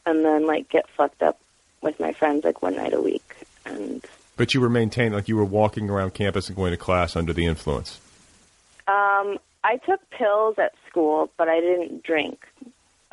and 0.07 0.25
then 0.25 0.47
like 0.47 0.69
get 0.69 0.89
fucked 0.91 1.23
up 1.23 1.39
with 1.81 1.99
my 2.01 2.13
friends 2.13 2.45
like 2.45 2.63
one 2.63 2.77
night 2.77 2.93
a 2.93 3.01
week 3.01 3.35
and 3.65 4.05
But 4.37 4.55
you 4.55 4.61
were 4.61 4.69
maintaining 4.69 5.13
like 5.13 5.29
you 5.29 5.37
were 5.37 5.45
walking 5.45 5.89
around 5.89 6.15
campus 6.15 6.49
and 6.49 6.57
going 6.57 6.73
to 6.73 6.77
class 6.77 7.17
under 7.17 7.33
the 7.33 7.47
influence. 7.47 8.01
Um, 8.89 9.39
I 9.65 9.79
took 9.87 10.01
pills 10.11 10.59
at 10.59 10.75
school, 10.89 11.31
but 11.37 11.49
I 11.49 11.61
didn't 11.61 12.03
drink. 12.03 12.45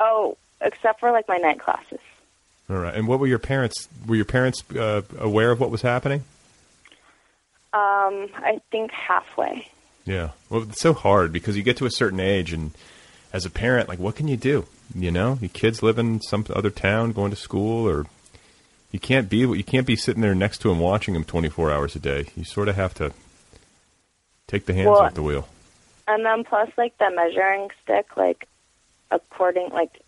Oh, 0.00 0.36
except 0.60 1.00
for 1.00 1.12
like 1.12 1.28
my 1.28 1.36
night 1.36 1.60
classes. 1.60 2.00
All 2.68 2.76
right. 2.76 2.94
And 2.94 3.06
what 3.06 3.20
were 3.20 3.26
your 3.26 3.38
parents? 3.38 3.88
Were 4.06 4.16
your 4.16 4.24
parents 4.24 4.62
uh, 4.74 5.02
aware 5.18 5.50
of 5.50 5.60
what 5.60 5.70
was 5.70 5.82
happening? 5.82 6.24
Um, 7.72 8.28
I 8.34 8.60
think 8.70 8.90
halfway. 8.90 9.68
Yeah. 10.10 10.30
Well, 10.48 10.62
it's 10.62 10.80
so 10.80 10.92
hard 10.92 11.32
because 11.32 11.56
you 11.56 11.62
get 11.62 11.76
to 11.76 11.86
a 11.86 11.90
certain 11.90 12.18
age, 12.18 12.52
and 12.52 12.72
as 13.32 13.44
a 13.46 13.50
parent, 13.50 13.88
like, 13.88 14.00
what 14.00 14.16
can 14.16 14.26
you 14.26 14.36
do? 14.36 14.66
You 14.94 15.12
know, 15.12 15.38
your 15.40 15.50
kids 15.50 15.84
live 15.84 15.98
in 15.98 16.20
some 16.20 16.44
other 16.50 16.70
town, 16.70 17.12
going 17.12 17.30
to 17.30 17.36
school, 17.36 17.88
or 17.88 18.06
you 18.90 18.98
can't 18.98 19.28
be 19.28 19.38
you 19.38 19.62
can't 19.62 19.86
be 19.86 19.94
sitting 19.94 20.20
there 20.20 20.34
next 20.34 20.58
to 20.62 20.70
him 20.70 20.80
watching 20.80 21.14
him 21.14 21.22
twenty 21.22 21.48
four 21.48 21.70
hours 21.70 21.94
a 21.94 22.00
day. 22.00 22.26
You 22.34 22.42
sort 22.44 22.68
of 22.68 22.74
have 22.74 22.92
to 22.94 23.12
take 24.48 24.66
the 24.66 24.74
hands 24.74 24.88
Well- 24.88 25.02
off 25.02 25.14
the 25.14 25.22
wheel. 25.22 25.48
And 26.08 26.26
then 26.26 26.42
plus 26.42 26.68
like 26.76 26.98
the 26.98 27.08
measuring 27.14 27.70
stick, 27.84 28.16
like 28.16 28.48
according 29.12 29.68
like 29.70 30.00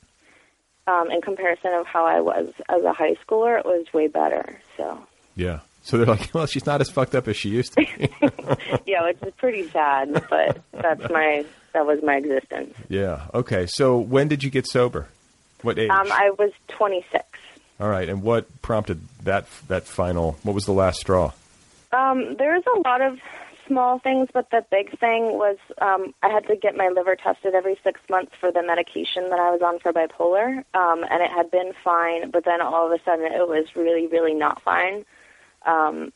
um, 0.88 1.12
in 1.12 1.20
comparison 1.20 1.74
of 1.74 1.86
how 1.86 2.06
I 2.06 2.18
was 2.20 2.52
as 2.68 2.82
a 2.82 2.92
high 2.92 3.14
schooler, 3.24 3.56
it 3.60 3.64
was 3.64 3.86
way 3.92 4.08
better. 4.08 4.58
So 4.76 4.98
Yeah. 5.36 5.60
So 5.82 5.98
they're 5.98 6.06
like, 6.06 6.30
well, 6.34 6.46
she's 6.46 6.66
not 6.66 6.80
as 6.80 6.90
fucked 6.90 7.14
up 7.14 7.28
as 7.28 7.36
she 7.36 7.48
used 7.48 7.74
to 7.74 7.84
be. 7.84 8.08
yeah, 8.86 9.04
which 9.04 9.18
is 9.22 9.34
pretty 9.36 9.68
sad, 9.68 10.12
but 10.30 10.60
that's 10.72 11.10
my 11.10 11.44
that 11.72 11.86
was 11.86 12.00
my 12.02 12.16
existence. 12.16 12.74
yeah. 12.88 13.26
Okay. 13.34 13.66
So 13.66 13.98
when 13.98 14.28
did 14.28 14.44
you 14.44 14.50
get 14.50 14.66
sober? 14.66 15.08
What 15.62 15.78
age? 15.78 15.90
Um, 15.90 16.10
I 16.10 16.30
was 16.38 16.50
26. 16.68 17.24
All 17.80 17.88
right. 17.88 18.08
And 18.08 18.22
what 18.22 18.62
prompted 18.62 19.00
that 19.24 19.46
that 19.68 19.84
final? 19.84 20.38
What 20.42 20.54
was 20.54 20.66
the 20.66 20.72
last 20.72 21.00
straw? 21.00 21.32
Um, 21.92 22.36
there's 22.38 22.64
a 22.76 22.80
lot 22.88 23.00
of 23.00 23.18
small 23.66 23.98
things, 23.98 24.28
but 24.32 24.50
the 24.50 24.64
big 24.70 24.98
thing 24.98 25.38
was 25.38 25.56
um, 25.80 26.14
I 26.22 26.28
had 26.28 26.46
to 26.48 26.56
get 26.56 26.76
my 26.76 26.88
liver 26.88 27.16
tested 27.16 27.54
every 27.54 27.78
six 27.84 28.00
months 28.10 28.32
for 28.40 28.50
the 28.50 28.62
medication 28.62 29.30
that 29.30 29.38
I 29.38 29.50
was 29.50 29.62
on 29.62 29.78
for 29.78 29.92
bipolar, 29.92 30.64
um, 30.74 31.04
and 31.10 31.22
it 31.22 31.30
had 31.30 31.50
been 31.50 31.72
fine, 31.84 32.30
but 32.30 32.44
then 32.44 32.60
all 32.60 32.86
of 32.86 32.92
a 32.92 33.02
sudden 33.04 33.24
it 33.26 33.48
was 33.48 33.66
really, 33.76 34.06
really 34.06 34.34
not 34.34 34.62
fine. 34.62 35.04
Um, 35.66 36.12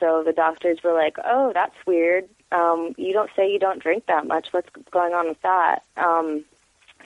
so 0.00 0.22
the 0.24 0.32
doctors 0.32 0.82
were 0.82 0.92
like, 0.92 1.16
"Oh, 1.24 1.52
that's 1.52 1.74
weird. 1.86 2.28
Um, 2.52 2.94
you 2.96 3.12
don't 3.12 3.30
say 3.36 3.50
you 3.50 3.58
don't 3.58 3.82
drink 3.82 4.06
that 4.06 4.26
much. 4.26 4.48
What's 4.52 4.70
going 4.90 5.14
on 5.14 5.28
with 5.28 5.42
that?" 5.42 5.82
Um, 5.96 6.44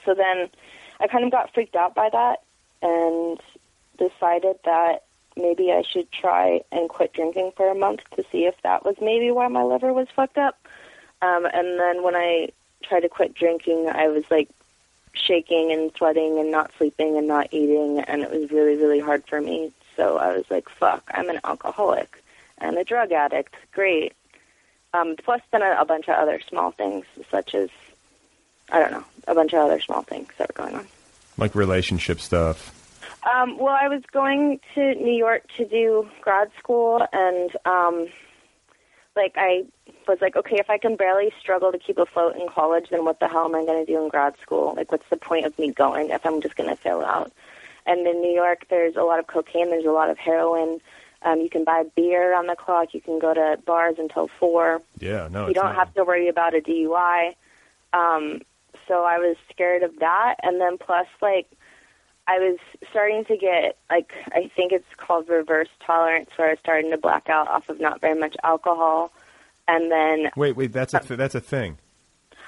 so 0.05 0.15
then 0.15 0.49
I 1.01 1.07
kind 1.07 1.25
of 1.25 1.31
got 1.31 1.53
freaked 1.53 1.77
out 1.77 1.95
by 1.95 2.11
that 2.11 2.43
and 2.83 3.41
decided 3.99 4.57
that 4.65 5.05
maybe 5.37 5.73
I 5.73 5.83
should 5.83 6.11
try 6.13 6.63
and 6.71 6.89
quit 6.89 7.13
drinking 7.13 7.53
for 7.57 7.71
a 7.71 7.75
month 7.75 8.01
to 8.17 8.25
see 8.31 8.45
if 8.45 8.55
that 8.63 8.85
was 8.85 8.97
maybe 9.01 9.31
why 9.31 9.49
my 9.49 9.63
liver 9.63 9.93
was 9.93 10.09
fucked 10.15 10.39
up. 10.39 10.59
Um, 11.23 11.47
and 11.47 11.79
then 11.79 12.03
when 12.03 12.15
I 12.15 12.51
tried 12.83 13.01
to 13.01 13.09
quit 13.09 13.35
drinking, 13.35 13.89
I 13.89 14.09
was 14.09 14.25
like 14.31 14.49
shaking 15.15 15.73
and 15.73 15.93
sweating 15.97 16.39
and 16.39 16.51
not 16.51 16.71
sleeping 16.79 17.17
and 17.17 17.29
not 17.29 17.49
eating, 17.53 18.01
and 18.01 18.23
it 18.23 18.31
was 18.31 18.51
really, 18.51 18.77
really 18.77 19.01
hard 19.01 19.25
for 19.27 19.41
me. 19.41 19.73
So 19.97 20.19
I 20.19 20.37
was 20.37 20.45
like, 20.51 20.69
fuck, 20.69 21.03
I'm 21.13 21.29
an 21.29 21.41
alcoholic 21.45 22.23
and 22.59 22.77
a 22.79 22.85
drug 22.85 23.13
addict. 23.13 23.55
Great. 23.73 24.15
Um, 24.95 25.17
plus, 25.23 25.41
then 25.51 25.63
a, 25.63 25.77
a 25.81 25.85
bunch 25.85 26.09
of 26.09 26.17
other 26.17 26.41
small 26.49 26.71
things, 26.71 27.07
such 27.31 27.55
as, 27.55 27.71
I 28.71 28.79
don't 28.79 28.93
know, 28.93 29.05
a 29.27 29.35
bunch 29.35 29.53
of 29.53 29.61
other 29.61 29.81
small 29.81 30.03
things 30.03 30.29
that 30.39 30.49
were 30.49 30.65
going 30.65 30.77
on. 30.77 30.87
Like 31.39 31.55
relationship 31.55 32.21
stuff. 32.21 32.79
Um, 33.31 33.59
well, 33.59 33.77
I 33.81 33.89
was 33.89 34.03
going 34.13 34.61
to 34.75 34.95
New 34.97 35.15
York 35.15 35.45
to 35.57 35.65
do 35.65 36.09
grad 36.21 36.51
school, 36.59 37.07
and 37.13 37.57
um, 37.65 38.09
like 39.15 39.35
I 39.37 39.65
was 40.09 40.21
like, 40.21 40.37
okay, 40.37 40.57
if 40.57 40.69
I 40.69 40.79
can 40.79 40.97
barely 40.97 41.33
struggle 41.41 41.71
to 41.71 41.79
keep 41.79 41.99
afloat 41.99 42.37
in 42.37 42.49
college, 42.49 42.87
then 42.91 43.05
what 43.05 43.21
the 43.21 43.29
hell 43.29 43.45
am 43.45 43.55
I 43.55 43.65
going 43.65 43.85
to 43.85 43.91
do 43.91 44.03
in 44.03 44.09
grad 44.09 44.35
school? 44.43 44.75
Like, 44.77 44.91
what's 44.91 45.09
the 45.09 45.17
point 45.17 45.47
of 45.47 45.57
me 45.59 45.73
going 45.73 46.11
if 46.11 46.27
I'm 46.27 46.41
just 46.41 46.57
going 46.57 46.69
to 46.69 46.77
fail 46.77 47.01
out? 47.03 47.33
And 47.87 48.07
in 48.07 48.21
New 48.21 48.33
York, 48.33 48.67
there's 48.71 48.97
a 48.97 49.03
lot 49.03 49.19
of 49.19 49.27
cocaine, 49.27 49.71
there's 49.71 49.85
a 49.85 49.91
lot 49.91 50.11
of 50.11 50.19
heroin. 50.19 50.81
Um, 51.23 51.41
you 51.41 51.51
can 51.51 51.65
buy 51.65 51.85
beer 51.95 52.35
on 52.35 52.47
the 52.47 52.57
clock. 52.57 52.95
You 52.95 53.01
can 53.01 53.19
go 53.19 53.33
to 53.33 53.57
bars 53.65 53.97
until 53.99 54.29
four. 54.41 54.83
Yeah, 54.99 55.29
no. 55.31 55.49
you 55.49 55.55
don't 55.55 55.67
not- 55.67 55.77
have 55.77 55.95
to 55.95 56.05
worry 56.05 56.29
about 56.29 56.55
a 56.55 56.61
DUI. 56.61 57.35
Um, 57.93 58.41
so 58.89 59.05
I 59.05 59.19
was 59.19 59.37
scared 59.51 59.83
of 59.83 59.99
that, 60.01 60.37
and 60.43 60.61
then 60.61 60.79
plus, 60.79 61.07
like, 61.21 61.47
I 62.27 62.39
was 62.39 62.59
starting 62.91 63.25
to 63.27 63.37
get 63.37 63.77
like 63.91 64.13
I 64.29 64.51
think 64.55 64.73
it's 64.73 64.87
called 64.97 65.29
reverse 65.29 65.69
tolerance, 65.85 66.31
where 66.37 66.49
I 66.49 66.51
was 66.53 66.59
starting 66.61 66.91
to 66.93 66.99
black 66.99 67.29
out 67.29 67.49
off 67.49 67.69
of 67.69 67.81
not 67.81 68.01
very 68.01 68.19
much 68.19 68.37
alcohol, 68.45 69.13
and 69.67 69.91
then 69.91 70.31
Wait, 70.37 70.57
wait. 70.57 70.73
That's 70.73 70.95
a 70.95 71.01
th- 71.01 71.19
that's 71.19 71.35
a 71.35 71.41
thing. 71.41 71.79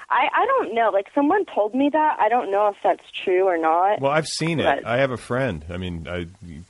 I 0.09 0.27
I 0.33 0.45
don't 0.45 0.73
know. 0.75 0.89
Like 0.91 1.07
someone 1.15 1.45
told 1.45 1.73
me 1.73 1.89
that. 1.89 2.17
I 2.19 2.29
don't 2.29 2.51
know 2.51 2.67
if 2.67 2.75
that's 2.83 3.03
true 3.11 3.45
or 3.45 3.57
not. 3.57 3.99
Well, 4.01 4.11
I've 4.11 4.27
seen 4.27 4.59
it. 4.59 4.85
I 4.85 4.97
have 4.97 5.11
a 5.11 5.17
friend. 5.17 5.65
I 5.69 5.77
mean, 5.77 6.07
I 6.09 6.27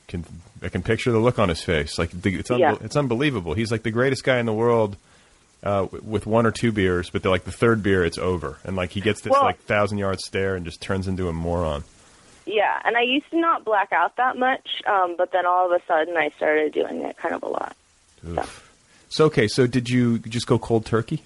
can 0.08 0.24
I 0.62 0.68
can 0.68 0.82
picture 0.82 1.12
the 1.12 1.18
look 1.18 1.38
on 1.38 1.48
his 1.48 1.62
face. 1.62 1.98
Like 1.98 2.10
the, 2.10 2.36
it's 2.36 2.50
unbe- 2.50 2.58
Yeah. 2.60 2.76
it's 2.80 2.96
unbelievable. 2.96 3.54
He's 3.54 3.70
like 3.70 3.82
the 3.82 3.90
greatest 3.90 4.24
guy 4.24 4.38
in 4.38 4.46
the 4.46 4.52
world. 4.54 4.96
Uh, 5.62 5.86
with 6.04 6.26
one 6.26 6.46
or 6.46 6.52
two 6.52 6.70
beers, 6.70 7.10
but 7.10 7.22
they're 7.22 7.32
like 7.32 7.44
the 7.44 7.50
third 7.50 7.82
beer, 7.82 8.04
it's 8.04 8.18
over, 8.18 8.58
and 8.62 8.76
like 8.76 8.90
he 8.90 9.00
gets 9.00 9.22
this 9.22 9.32
Well- 9.32 9.42
like 9.42 9.58
thousand 9.62 9.98
yard 9.98 10.20
stare 10.20 10.54
and 10.54 10.64
just 10.64 10.80
turns 10.80 11.08
into 11.08 11.28
a 11.28 11.32
moron. 11.32 11.82
Yeah, 12.44 12.78
and 12.84 12.96
I 12.96 13.00
used 13.00 13.28
to 13.30 13.40
not 13.40 13.64
black 13.64 13.90
out 13.90 14.14
that 14.16 14.36
much, 14.36 14.82
um, 14.86 15.16
but 15.18 15.32
then 15.32 15.44
all 15.46 15.66
of 15.66 15.72
a 15.72 15.84
sudden 15.86 16.16
I 16.16 16.28
started 16.36 16.72
doing 16.72 17.00
it 17.02 17.16
kind 17.16 17.34
of 17.34 17.42
a 17.42 17.48
lot. 17.48 17.74
Oof. 18.28 18.70
So 19.08 19.24
okay, 19.24 19.48
so 19.48 19.66
did 19.66 19.88
you 19.88 20.18
just 20.20 20.46
go 20.46 20.56
cold 20.58 20.84
turkey? 20.86 21.22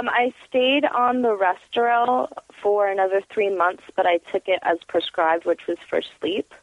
Um, 0.00 0.08
I 0.08 0.32
stayed 0.48 0.84
on 0.84 1.22
the 1.22 1.36
Restoril 1.36 2.28
for 2.62 2.88
another 2.88 3.20
three 3.32 3.54
months, 3.54 3.82
but 3.96 4.06
I 4.06 4.18
took 4.32 4.48
it 4.48 4.58
as 4.62 4.78
prescribed, 4.88 5.44
which 5.44 5.66
was 5.68 5.76
for 5.88 6.00
sleep. 6.20 6.54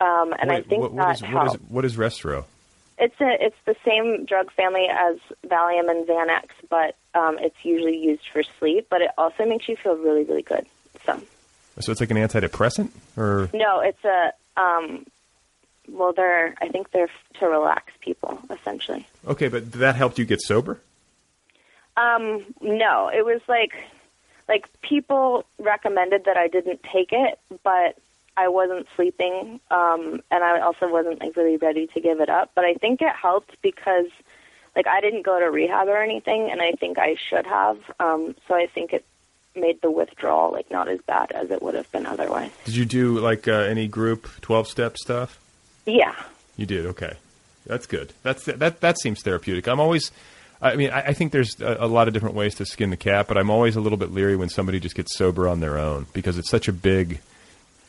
Um, 0.00 0.32
and 0.38 0.52
I 0.52 0.62
think 0.62 0.82
what, 0.82 0.92
what 0.92 1.06
that 1.06 1.16
is 1.16 1.22
what 1.22 1.30
helped. 1.30 1.54
is 1.56 1.70
what 1.70 1.84
is 1.84 1.96
Restro? 1.96 2.44
It's 2.98 3.20
a, 3.20 3.36
it's 3.40 3.56
the 3.64 3.74
same 3.84 4.24
drug 4.24 4.52
family 4.52 4.86
as 4.88 5.16
Valium 5.46 5.90
and 5.90 6.06
Xanax, 6.06 6.50
but 6.68 6.96
um, 7.14 7.38
it's 7.40 7.56
usually 7.64 7.96
used 7.98 8.28
for 8.32 8.42
sleep. 8.58 8.86
But 8.88 9.02
it 9.02 9.10
also 9.18 9.44
makes 9.46 9.68
you 9.68 9.76
feel 9.76 9.96
really, 9.96 10.24
really 10.24 10.42
good. 10.42 10.64
So 11.04 11.20
So 11.80 11.90
it's 11.92 12.00
like 12.00 12.10
an 12.10 12.18
antidepressant, 12.18 12.90
or 13.16 13.50
no, 13.52 13.80
it's 13.80 14.04
a 14.04 14.32
um, 14.56 15.06
well, 15.88 16.12
they're 16.12 16.54
I 16.60 16.68
think 16.68 16.92
they're 16.92 17.10
to 17.40 17.46
relax 17.46 17.92
people 18.00 18.38
essentially. 18.48 19.08
okay, 19.26 19.48
but 19.48 19.72
that 19.72 19.96
helped 19.96 20.18
you 20.18 20.24
get 20.24 20.40
sober. 20.40 20.80
Um, 21.96 22.44
no, 22.60 23.10
it 23.12 23.24
was 23.24 23.40
like 23.48 23.72
like 24.48 24.66
people 24.82 25.44
recommended 25.58 26.24
that 26.24 26.36
I 26.36 26.48
didn't 26.48 26.82
take 26.82 27.12
it, 27.12 27.38
but 27.62 27.96
I 28.36 28.48
wasn't 28.48 28.86
sleeping, 28.96 29.60
um, 29.70 30.22
and 30.30 30.42
I 30.42 30.60
also 30.60 30.88
wasn't 30.88 31.20
like 31.20 31.36
really 31.36 31.56
ready 31.56 31.86
to 31.88 32.00
give 32.00 32.20
it 32.20 32.28
up. 32.28 32.50
But 32.54 32.64
I 32.64 32.74
think 32.74 33.00
it 33.02 33.14
helped 33.14 33.60
because 33.62 34.06
like 34.74 34.86
I 34.86 35.00
didn't 35.00 35.22
go 35.22 35.38
to 35.38 35.50
rehab 35.50 35.88
or 35.88 36.02
anything, 36.02 36.50
and 36.50 36.62
I 36.62 36.72
think 36.72 36.98
I 36.98 37.16
should 37.28 37.46
have. 37.46 37.78
Um, 37.98 38.34
so 38.46 38.54
I 38.54 38.66
think 38.66 38.92
it 38.92 39.04
made 39.56 39.80
the 39.82 39.90
withdrawal 39.90 40.52
like 40.52 40.70
not 40.70 40.88
as 40.88 41.00
bad 41.02 41.32
as 41.32 41.50
it 41.50 41.60
would 41.60 41.74
have 41.74 41.90
been 41.90 42.06
otherwise. 42.06 42.50
Did 42.64 42.76
you 42.76 42.84
do 42.84 43.18
like 43.18 43.48
uh, 43.48 43.52
any 43.52 43.88
group 43.88 44.28
twelve 44.40 44.68
step 44.68 44.96
stuff? 44.96 45.38
Yeah. 45.86 46.14
You 46.56 46.66
did. 46.66 46.86
Okay, 46.86 47.14
that's 47.66 47.86
good. 47.86 48.12
That's 48.22 48.44
that. 48.44 48.80
That 48.80 48.98
seems 48.98 49.22
therapeutic. 49.22 49.66
I'm 49.66 49.80
always. 49.80 50.10
I 50.62 50.76
mean, 50.76 50.90
I, 50.90 51.00
I 51.08 51.12
think 51.14 51.32
there's 51.32 51.60
a, 51.60 51.78
a 51.80 51.86
lot 51.86 52.06
of 52.08 52.14
different 52.14 52.34
ways 52.34 52.54
to 52.56 52.66
skin 52.66 52.90
the 52.90 52.96
cat, 52.96 53.28
but 53.28 53.38
I'm 53.38 53.50
always 53.50 53.76
a 53.76 53.80
little 53.80 53.98
bit 53.98 54.12
leery 54.12 54.36
when 54.36 54.48
somebody 54.48 54.78
just 54.80 54.94
gets 54.94 55.16
sober 55.16 55.48
on 55.48 55.60
their 55.60 55.78
own 55.78 56.06
because 56.12 56.36
it's 56.38 56.50
such 56.50 56.68
a 56.68 56.72
big 56.72 57.20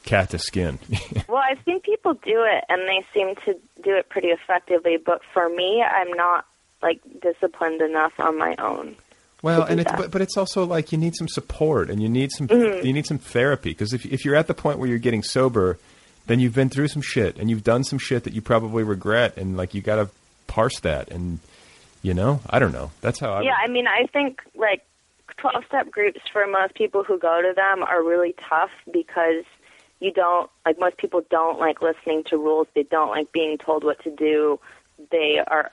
cat 0.05 0.29
to 0.31 0.39
skin. 0.39 0.79
Well, 1.27 1.41
I've 1.49 1.59
seen 1.65 1.79
people 1.81 2.13
do 2.15 2.43
it, 2.45 2.63
and 2.69 2.81
they 2.87 3.05
seem 3.13 3.35
to 3.45 3.53
do 3.83 3.95
it 3.95 4.09
pretty 4.09 4.29
effectively. 4.29 4.97
But 4.97 5.21
for 5.33 5.47
me, 5.49 5.81
I'm 5.81 6.11
not 6.13 6.45
like 6.81 6.99
disciplined 7.21 7.81
enough 7.81 8.13
on 8.19 8.37
my 8.37 8.55
own. 8.59 8.95
well, 9.41 9.63
and 9.63 9.79
it's 9.79 9.91
but, 9.93 10.11
but 10.11 10.21
it's 10.21 10.35
also 10.37 10.65
like 10.65 10.91
you 10.91 10.97
need 10.97 11.15
some 11.15 11.27
support 11.29 11.89
and 11.89 12.01
you 12.01 12.09
need 12.09 12.31
some 12.31 12.47
Mhm. 12.47 12.83
you 12.83 12.91
need 12.93 13.05
some 13.05 13.17
therapy 13.17 13.69
because 13.69 13.93
if 13.93 14.05
if 14.05 14.25
you're 14.25 14.35
at 14.35 14.47
the 14.47 14.53
point 14.53 14.77
where 14.79 14.87
you're 14.89 14.97
getting 14.97 15.23
sober, 15.23 15.77
then 16.27 16.39
you've 16.39 16.55
been 16.55 16.69
through 16.69 16.87
some 16.89 17.01
shit 17.01 17.37
and 17.37 17.49
you've 17.49 17.63
done 17.63 17.83
some 17.83 17.97
shit 17.99 18.23
that 18.25 18.33
you 18.33 18.41
probably 18.41 18.83
regret 18.83 19.37
and 19.37 19.55
like 19.55 19.73
you 19.73 19.81
got 19.81 19.95
to 19.97 20.09
parse 20.47 20.79
that 20.81 21.09
and 21.11 21.39
you 22.01 22.13
know 22.13 22.39
I 22.49 22.59
don't 22.59 22.71
know 22.71 22.91
that's 23.01 23.19
how 23.19 23.33
I 23.33 23.41
yeah, 23.41 23.55
I 23.63 23.67
mean, 23.67 23.87
I 23.87 24.07
think 24.07 24.41
like 24.55 24.85
12 25.37 25.65
step 25.65 25.91
groups 25.91 26.21
for 26.31 26.45
most 26.47 26.75
people 26.75 27.03
who 27.03 27.17
go 27.17 27.41
to 27.41 27.53
them 27.55 27.83
are 27.83 28.03
really 28.03 28.35
tough 28.49 28.71
because 28.91 29.43
you 29.99 30.11
don't 30.11 30.49
like 30.65 30.79
most 30.79 30.97
people 30.97 31.23
don't 31.29 31.59
like 31.59 31.81
listening 31.81 32.23
to 32.25 32.37
rules. 32.37 32.67
They 32.73 32.83
don't 32.83 33.09
like 33.09 33.31
being 33.31 33.57
told 33.57 33.83
what 33.83 34.03
to 34.03 34.11
do. 34.11 34.59
They 35.11 35.39
are 35.45 35.71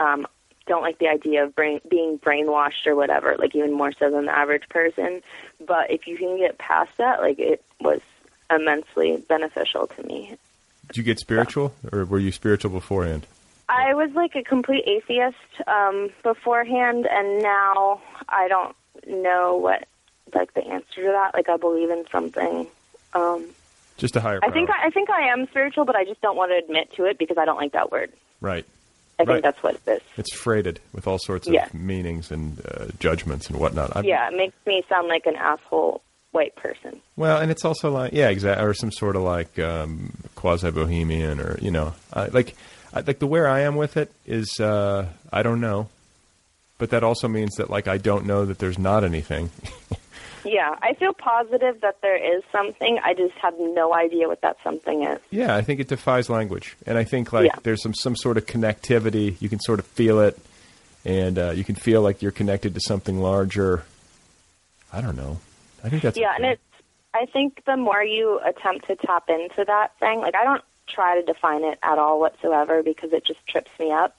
um 0.00 0.26
don't 0.66 0.82
like 0.82 0.98
the 0.98 1.08
idea 1.08 1.44
of 1.44 1.54
brain, 1.54 1.80
being 1.88 2.18
brainwashed 2.18 2.86
or 2.86 2.96
whatever, 2.96 3.36
like 3.38 3.54
even 3.54 3.72
more 3.72 3.92
so 3.92 4.10
than 4.10 4.26
the 4.26 4.36
average 4.36 4.68
person. 4.68 5.22
But 5.64 5.90
if 5.90 6.06
you 6.06 6.16
can 6.16 6.36
get 6.38 6.58
past 6.58 6.90
that, 6.98 7.20
like 7.20 7.38
it 7.38 7.64
was 7.80 8.00
immensely 8.50 9.22
beneficial 9.28 9.86
to 9.86 10.02
me. 10.02 10.36
Did 10.88 10.96
you 10.96 11.02
get 11.02 11.18
spiritual 11.18 11.74
or 11.92 12.04
were 12.04 12.18
you 12.18 12.32
spiritual 12.32 12.70
beforehand? 12.70 13.26
I 13.68 13.94
was 13.94 14.10
like 14.14 14.34
a 14.36 14.42
complete 14.42 14.84
atheist 14.86 15.36
um, 15.66 16.10
beforehand, 16.22 17.06
and 17.10 17.42
now 17.42 18.00
I 18.28 18.48
don't 18.48 18.76
know 19.06 19.56
what 19.56 19.86
like 20.34 20.54
the 20.54 20.64
answer 20.66 21.02
to 21.04 21.08
that. 21.12 21.32
Like 21.34 21.48
I 21.48 21.56
believe 21.56 21.90
in 21.90 22.04
something. 22.10 22.66
Um, 23.14 23.46
Just 23.96 24.14
a 24.16 24.20
higher 24.20 24.40
I 24.42 24.50
think 24.50 24.68
I, 24.70 24.86
I 24.86 24.90
think 24.90 25.10
I 25.10 25.28
am 25.32 25.46
spiritual, 25.48 25.84
but 25.84 25.96
I 25.96 26.04
just 26.04 26.20
don't 26.20 26.36
want 26.36 26.52
to 26.52 26.58
admit 26.58 26.92
to 26.96 27.04
it 27.06 27.18
because 27.18 27.38
I 27.38 27.44
don't 27.44 27.56
like 27.56 27.72
that 27.72 27.90
word. 27.90 28.12
right. 28.40 28.64
I 29.18 29.24
think 29.24 29.42
that's 29.42 29.62
what 29.62 29.76
it 29.76 29.90
is. 29.90 30.00
It's 30.18 30.34
freighted 30.34 30.78
with 30.92 31.06
all 31.06 31.18
sorts 31.18 31.48
of 31.48 31.54
Yeah. 31.54 31.68
meanings 31.72 32.30
and 32.30 32.60
uh, 32.66 32.88
judgments 33.00 33.48
and 33.48 33.58
whatnot. 33.58 33.96
I've- 33.96 34.06
yeah, 34.06 34.28
it 34.28 34.36
makes 34.36 34.54
me 34.66 34.84
sound 34.90 35.08
like 35.08 35.24
an 35.24 35.36
asshole 35.36 36.02
white 36.32 36.54
person. 36.56 37.00
Well, 37.16 37.38
and 37.40 37.50
it's 37.50 37.64
also 37.64 37.90
like 37.90 38.12
yeah, 38.12 38.28
exactly, 38.28 38.62
or 38.66 38.74
some 38.74 38.92
sort 38.92 39.16
of 39.16 39.22
like 39.22 39.58
um, 39.58 40.12
quasi 40.34 40.70
bohemian, 40.70 41.40
or 41.40 41.56
you 41.62 41.70
know, 41.70 41.94
uh, 42.12 42.28
like 42.30 42.54
I, 42.92 43.00
like 43.00 43.18
the 43.18 43.26
where 43.26 43.48
I 43.48 43.60
am 43.60 43.76
with 43.76 43.96
it 43.96 44.10
is 44.26 44.58
uh, 44.60 45.06
I 45.32 45.42
don't 45.42 45.60
know, 45.60 45.88
but 46.78 46.90
that 46.90 47.02
also 47.04 47.28
means 47.28 47.54
that 47.56 47.70
like 47.70 47.88
I 47.88 47.98
don't 47.98 48.26
know 48.26 48.44
that 48.46 48.58
there's 48.58 48.78
not 48.78 49.04
anything. 49.04 49.50
Yeah, 50.44 50.76
I 50.80 50.94
feel 50.94 51.12
positive 51.12 51.80
that 51.80 52.00
there 52.02 52.36
is 52.36 52.44
something. 52.52 53.00
I 53.02 53.14
just 53.14 53.34
have 53.42 53.54
no 53.58 53.92
idea 53.92 54.28
what 54.28 54.42
that 54.42 54.56
something 54.62 55.02
is. 55.02 55.18
yeah, 55.32 55.56
I 55.56 55.62
think 55.62 55.80
it 55.80 55.88
defies 55.88 56.30
language, 56.30 56.76
and 56.86 56.96
I 56.96 57.02
think 57.02 57.32
like 57.32 57.46
Yeah. 57.46 57.58
there's 57.64 57.82
some 57.82 57.92
some 57.94 58.14
sort 58.14 58.36
of 58.36 58.46
connectivity. 58.46 59.34
You 59.42 59.48
can 59.48 59.58
sort 59.58 59.80
of 59.80 59.86
feel 59.86 60.20
it, 60.20 60.38
and 61.04 61.36
uh, 61.36 61.50
you 61.50 61.64
can 61.64 61.74
feel 61.74 62.00
like 62.00 62.22
you're 62.22 62.30
connected 62.30 62.74
to 62.74 62.80
something 62.80 63.18
larger. 63.20 63.82
I 64.92 65.00
don't 65.00 65.16
know. 65.16 65.40
I 65.82 65.88
think 65.88 66.02
that's 66.04 66.16
yeah, 66.16 66.34
and 66.36 66.44
it's. 66.44 66.62
I 67.12 67.26
think 67.26 67.64
the 67.64 67.76
more 67.76 68.04
you 68.04 68.38
attempt 68.44 68.86
to 68.86 68.94
tap 68.94 69.24
into 69.28 69.64
that 69.64 69.98
thing, 69.98 70.20
like 70.20 70.36
I 70.36 70.44
don't 70.44 70.62
try 70.86 71.20
to 71.20 71.22
define 71.22 71.64
it 71.64 71.78
at 71.82 71.98
all 71.98 72.20
whatsoever 72.20 72.82
because 72.82 73.12
it 73.12 73.24
just 73.24 73.46
trips 73.46 73.70
me 73.78 73.92
up. 73.92 74.16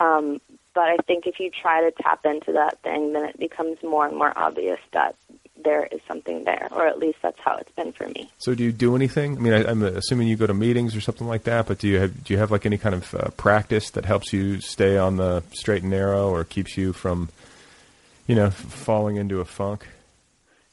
Um, 0.00 0.40
but 0.74 0.84
I 0.84 0.96
think 1.06 1.26
if 1.26 1.40
you 1.40 1.50
try 1.50 1.80
to 1.82 1.90
tap 1.90 2.26
into 2.26 2.52
that 2.52 2.78
thing, 2.82 3.12
then 3.14 3.24
it 3.24 3.38
becomes 3.38 3.82
more 3.82 4.06
and 4.06 4.16
more 4.16 4.32
obvious 4.36 4.80
that 4.92 5.16
there 5.64 5.86
is 5.90 6.00
something 6.06 6.44
there, 6.44 6.68
or 6.70 6.86
at 6.86 6.98
least 6.98 7.18
that's 7.22 7.38
how 7.40 7.56
it's 7.56 7.72
been 7.72 7.92
for 7.92 8.06
me. 8.08 8.30
So 8.38 8.54
do 8.54 8.62
you 8.62 8.72
do 8.72 8.94
anything? 8.94 9.38
I 9.38 9.40
mean, 9.40 9.52
I, 9.54 9.64
I'm 9.64 9.82
assuming 9.82 10.28
you 10.28 10.36
go 10.36 10.46
to 10.46 10.54
meetings 10.54 10.94
or 10.94 11.00
something 11.00 11.26
like 11.26 11.44
that, 11.44 11.66
but 11.66 11.78
do 11.78 11.88
you 11.88 11.98
have 11.98 12.24
do 12.24 12.34
you 12.34 12.38
have 12.38 12.50
like 12.50 12.66
any 12.66 12.76
kind 12.76 12.94
of 12.94 13.14
uh, 13.14 13.30
practice 13.38 13.90
that 13.92 14.04
helps 14.04 14.32
you 14.34 14.60
stay 14.60 14.98
on 14.98 15.16
the 15.16 15.42
straight 15.52 15.82
and 15.82 15.90
narrow, 15.90 16.28
or 16.28 16.44
keeps 16.44 16.76
you 16.76 16.92
from, 16.92 17.30
you 18.26 18.34
know, 18.34 18.50
falling 18.50 19.16
into 19.16 19.40
a 19.40 19.46
funk? 19.46 19.86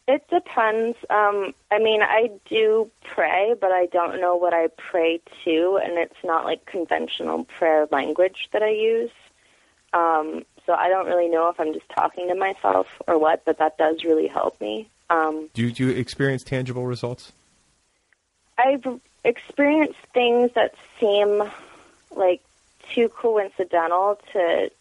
It 0.08 0.28
depends. 0.30 0.97
Um, 1.10 1.54
I 1.72 1.80
mean, 1.80 2.01
I 2.01 2.30
do 2.49 2.91
pray, 3.04 3.56
but 3.60 3.72
I 3.72 3.86
don't 3.86 4.20
know 4.20 4.36
what 4.36 4.54
I 4.54 4.68
pray 4.76 5.22
to, 5.45 5.80
and 5.82 5.93
it's 5.93 6.24
not 6.24 6.43
like 6.43 6.66
conventional 6.66 7.45
prayer 7.45 7.88
language 7.89 8.49
that 8.51 8.62
I 8.62 8.72
use. 8.72 9.12
Um, 9.93 10.43
so 10.66 10.74
I 10.74 10.89
don't 10.89 11.06
really 11.06 11.30
know 11.30 11.49
if 11.49 11.60
I'm 11.60 11.74
just 11.74 11.88
talking 11.89 12.28
to 12.28 12.36
myself 12.36 12.88
or 13.08 13.18
what, 13.18 13.45
but 13.45 13.60
that 13.60 13.78
does 13.78 14.04
really 14.04 14.28
help 14.28 14.60
me. 14.60 14.89
Um, 15.10 15.49
Do 15.54 15.62
you, 15.62 15.72
do 15.72 15.88
you 15.88 15.97
experience 15.97 16.43
tangible 16.43 16.86
results? 16.86 17.32
I've 18.58 18.99
experienced 19.24 19.99
things 20.14 20.51
that 20.56 20.76
seem 20.99 21.43
like 22.16 22.41
too 22.93 23.10
coincidental 23.10 24.20
to 24.34 24.72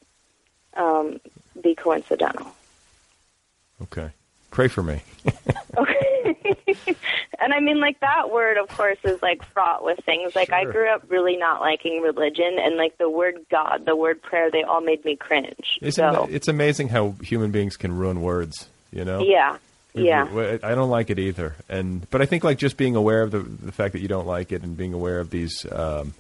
um, 0.75 1.21
be 1.63 1.75
coincidental. 1.75 2.55
Okay, 3.83 4.11
pray 4.53 4.69
for 4.69 4.83
me. 4.83 5.03
Okay. 5.75 6.77
and 7.41 7.53
I 7.55 7.61
mean, 7.61 7.81
like, 7.81 7.99
that 8.01 8.31
word, 8.31 8.57
of 8.59 8.69
course, 8.69 8.99
is 9.05 9.21
like 9.23 9.43
fraught 9.53 9.83
with 9.83 9.99
things. 10.05 10.37
Like, 10.37 10.53
I 10.53 10.65
grew 10.65 10.89
up 10.89 11.05
really 11.09 11.37
not 11.37 11.61
liking 11.61 12.01
religion, 12.03 12.59
and 12.59 12.77
like 12.77 12.99
the 12.99 13.09
word 13.09 13.37
God, 13.51 13.85
the 13.87 13.97
word 13.97 14.21
prayer, 14.23 14.51
they 14.51 14.63
all 14.63 14.81
made 14.83 15.03
me 15.05 15.17
cringe. 15.17 15.79
Isn't 15.81 16.15
so, 16.15 16.29
it's 16.31 16.47
amazing 16.49 16.89
how 16.89 17.15
human 17.23 17.51
beings 17.51 17.77
can 17.77 17.97
ruin 17.97 18.21
words. 18.21 18.69
You 18.93 19.05
know? 19.07 19.21
yeah. 19.23 19.57
We- 19.95 20.07
Yeah. 20.09 20.33
we- 20.33 20.63
I 20.63 20.75
don't 20.75 20.91
like 20.91 21.09
it 21.11 21.19
either, 21.19 21.55
and 21.69 22.09
but 22.11 22.21
I 22.23 22.27
think 22.27 22.45
like 22.45 22.59
just 22.59 22.77
being 22.77 22.97
aware 22.97 23.23
of 23.23 23.31
the 23.31 23.41
the 23.41 23.73
fact 23.73 23.93
that 23.95 24.01
you 24.01 24.09
don't 24.09 24.27
like 24.27 24.53
it 24.53 24.63
and 24.63 24.77
being 24.77 24.93
aware 24.95 25.19
of 25.19 25.31
these 25.31 25.67
um, 25.73 26.13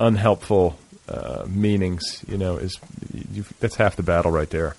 unhelpful 0.00 0.78
uh, 1.08 1.44
meanings, 1.48 2.24
you 2.28 2.38
know, 2.38 2.56
is 2.56 2.78
that's 3.60 3.76
half 3.76 3.96
the 3.96 4.02
battle 4.02 4.30
right 4.30 4.50
there. 4.50 4.74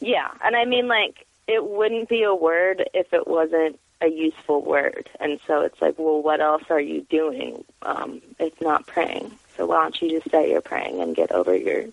Yeah, 0.00 0.28
and 0.44 0.56
I 0.56 0.64
mean, 0.64 0.88
like, 0.88 1.26
it 1.46 1.64
wouldn't 1.64 2.08
be 2.08 2.22
a 2.22 2.34
word 2.34 2.88
if 2.94 3.12
it 3.12 3.26
wasn't 3.26 3.78
a 4.00 4.08
useful 4.08 4.62
word. 4.62 5.08
And 5.20 5.38
so 5.46 5.60
it's 5.60 5.80
like, 5.80 5.98
well, 5.98 6.22
what 6.22 6.40
else 6.40 6.64
are 6.70 6.80
you 6.80 7.02
doing? 7.02 7.64
Um, 7.82 8.20
it's 8.38 8.60
not 8.60 8.86
praying. 8.86 9.30
So 9.56 9.66
why 9.66 9.82
don't 9.82 10.00
you 10.02 10.10
just 10.10 10.30
say 10.30 10.50
you're 10.50 10.60
praying 10.60 11.00
and 11.00 11.14
get 11.14 11.30
over 11.30 11.54
your 11.54 11.84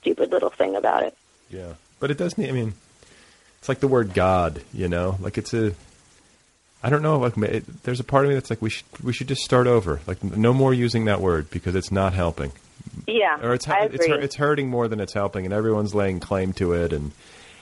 stupid 0.00 0.30
little 0.30 0.50
thing 0.50 0.76
about 0.76 1.02
it? 1.02 1.16
Yeah, 1.50 1.74
but 1.98 2.10
it 2.10 2.18
does 2.18 2.38
need. 2.38 2.48
I 2.48 2.52
mean, 2.52 2.74
it's 3.58 3.68
like 3.68 3.80
the 3.80 3.88
word 3.88 4.14
God. 4.14 4.62
You 4.72 4.88
know, 4.88 5.16
like 5.20 5.36
it's 5.38 5.52
a. 5.52 5.74
I 6.82 6.88
don't 6.88 7.02
know. 7.02 7.18
Like, 7.18 7.36
it, 7.36 7.82
there's 7.82 8.00
a 8.00 8.04
part 8.04 8.24
of 8.24 8.30
me 8.30 8.34
that's 8.34 8.48
like, 8.48 8.62
we 8.62 8.70
should 8.70 8.86
we 9.02 9.12
should 9.12 9.28
just 9.28 9.42
start 9.42 9.66
over. 9.66 10.00
Like, 10.06 10.24
no 10.24 10.54
more 10.54 10.72
using 10.72 11.04
that 11.06 11.20
word 11.20 11.50
because 11.50 11.74
it's 11.74 11.92
not 11.92 12.14
helping, 12.14 12.52
Yeah, 13.06 13.38
or 13.42 13.52
it's 13.52 13.66
it's 13.68 14.06
it's 14.06 14.36
hurting 14.36 14.70
more 14.70 14.88
than 14.88 15.00
it's 15.00 15.12
helping, 15.12 15.44
and 15.44 15.52
everyone's 15.52 15.94
laying 15.94 16.20
claim 16.20 16.54
to 16.54 16.72
it. 16.72 16.92
And 16.92 17.12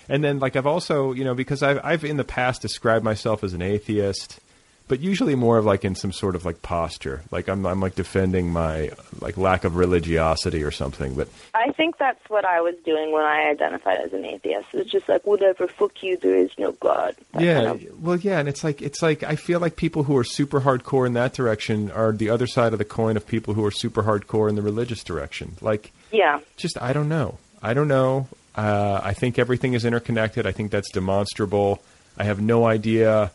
and 0.08 0.22
then 0.24 0.38
like 0.38 0.56
I've 0.56 0.66
also 0.66 1.12
you 1.12 1.24
know 1.24 1.34
because 1.34 1.62
I've 1.62 1.80
I've 1.84 2.04
in 2.04 2.16
the 2.16 2.24
past 2.24 2.62
described 2.62 3.04
myself 3.04 3.44
as 3.44 3.52
an 3.54 3.62
atheist. 3.62 4.40
But 4.88 5.00
usually 5.00 5.34
more 5.34 5.58
of 5.58 5.66
like 5.66 5.84
in 5.84 5.94
some 5.94 6.12
sort 6.12 6.34
of 6.34 6.46
like 6.46 6.62
posture, 6.62 7.20
like 7.30 7.46
I'm 7.46 7.66
I'm 7.66 7.78
like 7.78 7.94
defending 7.94 8.50
my 8.50 8.90
like 9.20 9.36
lack 9.36 9.64
of 9.64 9.76
religiosity 9.76 10.62
or 10.62 10.70
something. 10.70 11.14
But 11.14 11.28
I 11.52 11.72
think 11.72 11.98
that's 11.98 12.30
what 12.30 12.46
I 12.46 12.62
was 12.62 12.74
doing 12.86 13.12
when 13.12 13.22
I 13.22 13.50
identified 13.50 13.98
as 13.98 14.14
an 14.14 14.24
atheist. 14.24 14.68
It's 14.72 14.90
just 14.90 15.06
like, 15.06 15.26
whatever, 15.26 15.68
fuck 15.68 16.02
you, 16.02 16.16
there 16.16 16.36
is 16.36 16.50
no 16.56 16.72
God. 16.72 17.14
That 17.32 17.42
yeah 17.42 17.64
kind 17.64 17.82
of- 17.82 18.02
well 18.02 18.16
yeah 18.16 18.38
and 18.38 18.48
it's 18.48 18.64
like 18.64 18.80
it's 18.80 19.02
like 19.02 19.22
i 19.22 19.36
feel 19.36 19.60
like 19.60 19.76
people 19.76 20.04
who 20.04 20.16
are 20.16 20.24
super 20.24 20.60
hardcore 20.60 21.06
in 21.06 21.12
that 21.14 21.32
direction 21.34 21.90
are 21.90 22.12
the 22.12 22.30
other 22.30 22.46
side 22.46 22.72
of 22.72 22.78
the 22.78 22.84
coin 22.84 23.16
of 23.16 23.26
people 23.26 23.54
who 23.54 23.64
are 23.64 23.70
super 23.70 24.02
hardcore 24.04 24.48
in 24.48 24.54
the 24.54 24.62
religious 24.62 25.04
direction 25.04 25.56
like 25.60 25.92
yeah. 26.12 26.40
just 26.56 26.80
i 26.80 26.92
don't 26.92 27.08
know 27.08 27.38
i 27.62 27.74
don't 27.74 27.88
know 27.88 28.26
uh, 28.56 29.00
i 29.02 29.12
think 29.12 29.38
everything 29.38 29.74
is 29.74 29.84
interconnected 29.84 30.46
i 30.46 30.52
think 30.52 30.70
that's 30.70 30.90
demonstrable 30.92 31.82
i 32.16 32.24
have 32.24 32.40
no 32.40 32.64
idea 32.66 33.30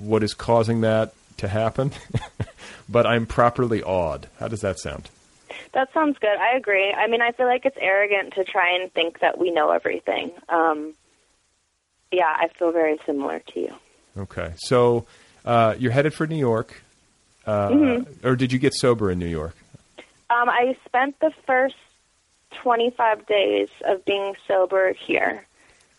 what 0.00 0.22
is 0.22 0.34
causing 0.34 0.80
that 0.82 1.12
to 1.36 1.48
happen 1.48 1.90
but 2.88 3.06
i'm 3.06 3.26
properly 3.26 3.82
awed 3.82 4.28
how 4.38 4.48
does 4.48 4.60
that 4.60 4.78
sound 4.78 5.08
That 5.74 5.88
sounds 5.94 6.18
good. 6.18 6.36
I 6.38 6.56
agree. 6.56 6.92
I 6.92 7.06
mean, 7.08 7.22
I 7.22 7.32
feel 7.32 7.46
like 7.46 7.64
it's 7.64 7.78
arrogant 7.80 8.34
to 8.34 8.44
try 8.44 8.76
and 8.78 8.92
think 8.92 9.20
that 9.20 9.38
we 9.38 9.50
know 9.50 9.70
everything. 9.70 10.30
Um, 10.50 10.92
yeah, 12.10 12.28
I 12.28 12.48
feel 12.58 12.72
very 12.72 12.98
similar 13.06 13.38
to 13.52 13.60
you. 13.60 13.72
okay 14.18 14.52
so 14.58 15.06
uh, 15.46 15.74
you're 15.78 15.92
headed 15.92 16.12
for 16.14 16.26
new 16.26 16.36
york 16.50 16.82
uh, 17.46 17.68
Mm-hmm. 17.70 18.26
or 18.26 18.36
did 18.36 18.52
you 18.52 18.58
get 18.58 18.74
sober 18.74 19.10
in 19.10 19.18
new 19.18 19.32
york 19.40 19.56
Um, 20.30 20.48
I 20.48 20.76
spent 20.86 21.18
the 21.20 21.32
first 21.46 21.76
25 22.62 23.26
days 23.26 23.68
of 23.84 24.04
being 24.04 24.34
sober 24.46 24.92
here 24.92 25.44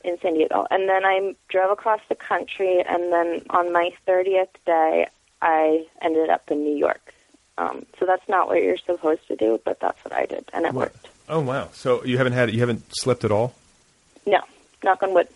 in 0.04 0.18
San 0.22 0.34
Diego, 0.34 0.66
and 0.70 0.90
then 0.90 1.06
I 1.06 1.34
drove 1.48 1.72
across 1.72 2.02
the 2.10 2.16
country, 2.16 2.84
and 2.88 3.12
then 3.12 3.42
on 3.50 3.72
my 3.72 3.92
30th 4.08 4.48
day, 4.66 5.08
I 5.42 5.86
ended 6.02 6.30
up 6.30 6.44
in 6.52 6.64
New 6.64 6.76
York. 6.76 7.14
Um, 7.58 7.86
so 8.00 8.06
that's 8.06 8.28
not 8.28 8.48
what 8.48 8.62
you're 8.62 8.78
supposed 8.78 9.28
to 9.28 9.36
do, 9.36 9.60
but 9.64 9.80
that's 9.80 10.04
what 10.04 10.14
I 10.14 10.26
did, 10.26 10.46
and 10.54 10.66
it 10.66 10.74
worked. 10.74 11.08
oh 11.30 11.40
wow 11.40 11.70
so 11.72 12.04
you 12.04 12.18
haven't 12.18 12.34
had 12.34 12.52
you 12.52 12.60
haven't 12.60 12.84
slept 12.92 13.24
at 13.24 13.32
all 13.32 13.54
No, 14.26 14.42
knock 14.84 15.02
on 15.04 15.14
wood. 15.14 15.28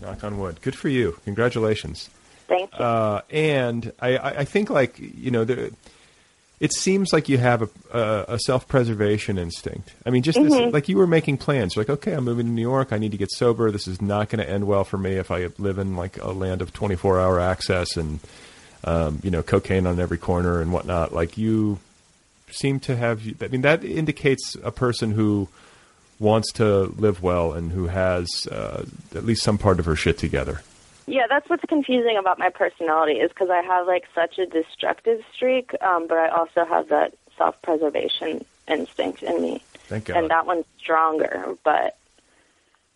Knock 0.00 0.22
on 0.24 0.38
wood. 0.38 0.60
Good 0.62 0.76
for 0.76 0.88
you. 0.88 1.18
Congratulations. 1.24 2.08
Thank 2.48 2.70
you. 2.78 2.84
Uh, 2.84 3.20
and 3.30 3.92
I, 4.00 4.18
I 4.18 4.44
think 4.44 4.70
like 4.70 4.98
you 4.98 5.30
know, 5.30 5.44
there, 5.44 5.70
it 6.58 6.72
seems 6.72 7.12
like 7.12 7.28
you 7.28 7.38
have 7.38 7.62
a, 7.62 7.68
a, 7.92 8.24
a 8.34 8.38
self-preservation 8.38 9.38
instinct. 9.38 9.92
I 10.06 10.10
mean, 10.10 10.22
just 10.22 10.40
this, 10.42 10.72
like 10.72 10.88
you 10.88 10.96
were 10.96 11.06
making 11.06 11.38
plans. 11.38 11.76
You're 11.76 11.84
like, 11.84 11.90
okay, 11.90 12.12
I'm 12.12 12.24
moving 12.24 12.46
to 12.46 12.52
New 12.52 12.62
York. 12.62 12.92
I 12.92 12.98
need 12.98 13.12
to 13.12 13.18
get 13.18 13.30
sober. 13.30 13.70
This 13.70 13.86
is 13.86 14.00
not 14.00 14.30
going 14.30 14.44
to 14.44 14.50
end 14.50 14.66
well 14.66 14.84
for 14.84 14.96
me 14.96 15.16
if 15.16 15.30
I 15.30 15.48
live 15.58 15.78
in 15.78 15.96
like 15.96 16.20
a 16.22 16.30
land 16.30 16.62
of 16.62 16.72
24-hour 16.72 17.38
access 17.40 17.96
and 17.96 18.20
um, 18.84 19.20
you 19.22 19.30
know, 19.30 19.42
cocaine 19.42 19.86
on 19.86 20.00
every 20.00 20.16
corner 20.18 20.60
and 20.60 20.72
whatnot. 20.72 21.12
Like 21.12 21.36
you 21.36 21.78
seem 22.50 22.80
to 22.80 22.96
have. 22.96 23.22
I 23.42 23.48
mean, 23.48 23.62
that 23.62 23.84
indicates 23.84 24.56
a 24.62 24.70
person 24.70 25.12
who 25.12 25.48
wants 26.18 26.52
to 26.52 26.84
live 26.96 27.22
well 27.22 27.52
and 27.52 27.72
who 27.72 27.88
has 27.88 28.46
uh, 28.50 28.84
at 29.14 29.24
least 29.24 29.42
some 29.42 29.58
part 29.58 29.78
of 29.78 29.84
her 29.84 29.96
shit 29.96 30.16
together. 30.18 30.62
Yeah, 31.06 31.26
that's 31.28 31.48
what's 31.48 31.64
confusing 31.64 32.16
about 32.16 32.38
my 32.38 32.50
personality 32.50 33.14
is 33.20 33.30
because 33.30 33.48
I 33.50 33.62
have 33.62 33.86
like 33.86 34.04
such 34.14 34.38
a 34.38 34.46
destructive 34.46 35.22
streak, 35.32 35.70
um, 35.80 36.06
but 36.08 36.18
I 36.18 36.28
also 36.28 36.64
have 36.64 36.88
that 36.88 37.14
self-preservation 37.38 38.44
instinct 38.68 39.22
in 39.22 39.40
me, 39.40 39.62
Thank 39.86 40.06
God. 40.06 40.16
and 40.16 40.30
that 40.30 40.46
one's 40.46 40.64
stronger. 40.78 41.54
But 41.64 41.96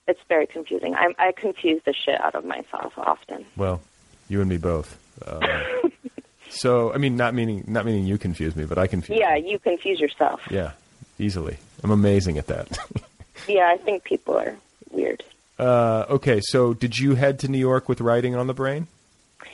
it's 0.08 0.20
very 0.28 0.46
confusing. 0.46 0.94
I, 0.96 1.14
I 1.18 1.32
confuse 1.32 1.82
the 1.84 1.94
shit 1.94 2.20
out 2.20 2.34
of 2.34 2.44
myself 2.44 2.94
often. 2.96 3.46
Well, 3.56 3.80
you 4.28 4.40
and 4.40 4.50
me 4.50 4.56
both. 4.56 4.98
Uh, 5.24 5.40
so, 6.48 6.92
I 6.92 6.98
mean, 6.98 7.16
not 7.16 7.34
meaning 7.34 7.64
not 7.68 7.86
meaning 7.86 8.06
you 8.06 8.18
confuse 8.18 8.56
me, 8.56 8.64
but 8.64 8.76
I 8.78 8.88
confuse. 8.88 9.18
Yeah, 9.20 9.36
you. 9.36 9.52
you 9.52 9.58
confuse 9.60 10.00
yourself. 10.00 10.40
Yeah, 10.50 10.72
easily. 11.18 11.58
I'm 11.84 11.90
amazing 11.92 12.38
at 12.38 12.48
that. 12.48 12.76
Yeah, 13.48 13.70
I 13.72 13.78
think 13.78 14.04
people 14.04 14.36
are 14.36 14.54
weird. 14.90 15.24
Uh, 15.60 16.06
okay, 16.08 16.40
so 16.42 16.72
did 16.72 16.98
you 16.98 17.14
head 17.14 17.38
to 17.40 17.48
New 17.48 17.58
York 17.58 17.88
with 17.88 18.00
writing 18.00 18.34
on 18.34 18.46
the 18.46 18.54
brain? 18.54 18.86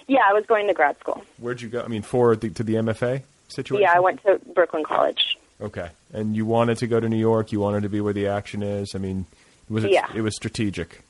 Yeah, 0.06 0.20
I 0.28 0.32
was 0.32 0.46
going 0.46 0.68
to 0.68 0.74
grad 0.74 0.98
school. 1.00 1.24
Where'd 1.38 1.60
you 1.60 1.68
go? 1.68 1.82
I 1.82 1.88
mean, 1.88 2.02
for 2.02 2.36
the, 2.36 2.50
to 2.50 2.62
the 2.62 2.74
MFA 2.74 3.22
situation. 3.48 3.82
Yeah, 3.82 3.92
I 3.94 4.00
went 4.00 4.22
to 4.22 4.40
Brooklyn 4.54 4.84
College. 4.84 5.36
Okay, 5.60 5.88
and 6.12 6.36
you 6.36 6.46
wanted 6.46 6.78
to 6.78 6.86
go 6.86 7.00
to 7.00 7.08
New 7.08 7.18
York. 7.18 7.50
You 7.50 7.60
wanted 7.60 7.82
to 7.82 7.88
be 7.88 8.00
where 8.00 8.12
the 8.12 8.28
action 8.28 8.62
is. 8.62 8.94
I 8.94 8.98
mean, 8.98 9.26
was 9.68 9.84
it? 9.84 9.90
Yeah. 9.90 10.06
It 10.14 10.20
was 10.20 10.36
strategic. 10.36 11.00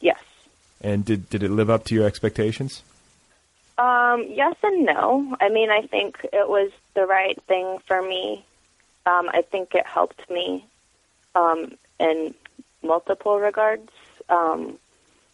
Yes. 0.00 0.20
And 0.80 1.04
did 1.04 1.28
did 1.28 1.42
it 1.42 1.50
live 1.50 1.70
up 1.70 1.84
to 1.84 1.94
your 1.94 2.06
expectations? 2.06 2.82
Um, 3.78 4.26
yes 4.28 4.56
and 4.62 4.84
no. 4.84 5.36
I 5.40 5.48
mean, 5.48 5.70
I 5.70 5.82
think 5.82 6.26
it 6.32 6.48
was 6.48 6.70
the 6.94 7.06
right 7.06 7.40
thing 7.44 7.78
for 7.86 8.02
me. 8.02 8.44
Um, 9.06 9.30
I 9.32 9.42
think 9.42 9.74
it 9.74 9.86
helped 9.86 10.28
me 10.28 10.66
um, 11.34 11.72
in 11.98 12.34
multiple 12.82 13.38
regards. 13.40 13.90
Um, 14.30 14.78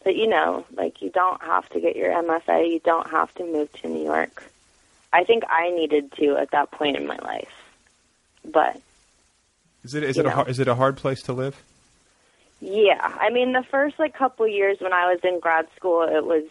but 0.03 0.17
you 0.17 0.27
know, 0.27 0.65
like 0.77 1.03
you 1.03 1.11
don't 1.11 1.41
have 1.43 1.69
to 1.71 1.81
get 1.81 1.97
your 1.97 2.11
MFA. 2.11 2.71
You 2.71 2.81
don't 2.81 3.09
have 3.11 3.35
to 3.35 3.45
move 3.45 3.73
to 3.83 3.89
New 3.89 4.05
York. 4.05 4.45
I 5.13 5.25
think 5.25 5.45
I 5.49 5.71
needed 5.71 6.13
to 6.13 6.37
at 6.37 6.51
that 6.51 6.71
point 6.71 6.97
in 6.97 7.07
my 7.07 7.17
life. 7.19 7.53
But 8.45 8.81
Is 9.85 9.95
it 9.95 10.03
is 10.03 10.19
it 10.19 10.27
a 10.27 10.31
hard, 10.31 10.49
is 10.49 10.59
it 10.59 10.69
a 10.69 10.75
hard 10.75 10.97
place 10.97 11.23
to 11.23 11.33
live? 11.33 11.63
Yeah, 12.61 12.99
I 13.21 13.31
mean 13.31 13.53
the 13.53 13.65
first 13.71 13.99
like 13.99 14.15
couple 14.15 14.47
years 14.49 14.79
when 14.81 14.93
I 14.93 15.13
was 15.13 15.21
in 15.23 15.41
grad 15.41 15.67
school, 15.77 16.03
it 16.03 16.25
was 16.25 16.45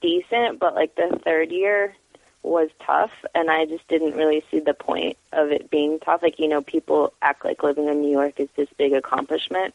decent, 0.00 0.58
but 0.58 0.74
like 0.74 0.94
the 0.94 1.18
third 1.24 1.50
year 1.50 1.94
was 2.42 2.70
tough, 2.84 3.12
and 3.34 3.48
I 3.50 3.66
just 3.66 3.86
didn't 3.86 4.14
really 4.16 4.42
see 4.50 4.58
the 4.58 4.74
point 4.74 5.16
of 5.32 5.52
it 5.52 5.70
being 5.70 6.00
tough. 6.00 6.22
Like 6.22 6.38
you 6.40 6.48
know, 6.48 6.60
people 6.60 7.12
act 7.22 7.44
like 7.44 7.62
living 7.62 7.88
in 7.88 8.02
New 8.02 8.10
York 8.10 8.40
is 8.40 8.48
this 8.56 8.68
big 8.76 8.92
accomplishment, 8.92 9.74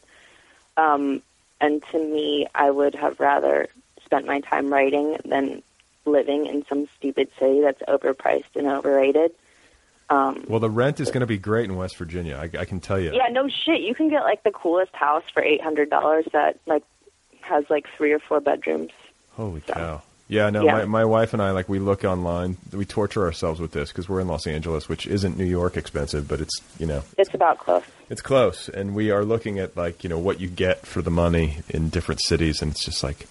Um, 0.76 1.22
and 1.60 1.82
to 1.92 1.98
me, 1.98 2.46
I 2.54 2.70
would 2.70 2.94
have 2.94 3.18
rather 3.20 3.66
spent 4.04 4.26
my 4.26 4.40
time 4.40 4.72
writing 4.72 5.16
than 5.24 5.62
living 6.06 6.46
in 6.46 6.64
some 6.66 6.88
stupid 6.96 7.28
city 7.38 7.60
that's 7.60 7.82
overpriced 7.82 8.56
and 8.56 8.66
overrated. 8.66 9.32
Um, 10.10 10.44
Well, 10.48 10.60
the 10.60 10.70
rent 10.70 11.00
is 11.00 11.08
going 11.10 11.20
to 11.20 11.26
be 11.26 11.36
great 11.36 11.66
in 11.66 11.76
West 11.76 11.96
Virginia. 11.96 12.36
I, 12.36 12.60
I 12.60 12.64
can 12.64 12.80
tell 12.80 12.98
you. 12.98 13.12
yeah, 13.12 13.28
no 13.30 13.48
shit. 13.48 13.82
You 13.82 13.94
can 13.94 14.08
get 14.08 14.22
like 14.22 14.42
the 14.42 14.50
coolest 14.50 14.94
house 14.94 15.24
for 15.34 15.42
eight 15.42 15.60
hundred 15.62 15.90
dollars 15.90 16.24
that 16.32 16.58
like 16.66 16.82
has 17.42 17.64
like 17.68 17.86
three 17.96 18.12
or 18.12 18.18
four 18.18 18.40
bedrooms. 18.40 18.92
Holy 19.32 19.60
cow. 19.60 20.02
Yeah, 20.28 20.50
no, 20.50 20.62
Yeah. 20.62 20.72
My, 20.72 20.84
my 20.84 21.04
wife 21.06 21.32
and 21.32 21.40
I, 21.40 21.52
like, 21.52 21.68
we 21.70 21.78
look 21.78 22.04
online. 22.04 22.58
We 22.72 22.84
torture 22.84 23.24
ourselves 23.24 23.60
with 23.60 23.72
this 23.72 23.88
because 23.90 24.08
we're 24.08 24.20
in 24.20 24.28
Los 24.28 24.46
Angeles, 24.46 24.88
which 24.88 25.06
isn't 25.06 25.38
New 25.38 25.46
York 25.46 25.76
expensive, 25.78 26.28
but 26.28 26.40
it's, 26.40 26.60
you 26.78 26.84
know, 26.86 27.02
It's 27.16 27.32
about 27.32 27.58
close. 27.58 27.82
it's 28.10 28.20
close. 28.20 28.68
And 28.68 28.94
we 28.94 29.10
are 29.10 29.24
looking 29.24 29.58
at, 29.58 29.76
like, 29.76 30.04
you 30.04 30.10
know, 30.10 30.18
what 30.18 30.38
you 30.40 30.48
get 30.48 30.86
for 30.86 31.00
the 31.00 31.10
money 31.10 31.58
in 31.70 31.88
different 31.88 32.20
cities. 32.22 32.60
And 32.60 32.72
it's 32.72 32.84
just 32.84 33.02
like, 33.02 33.26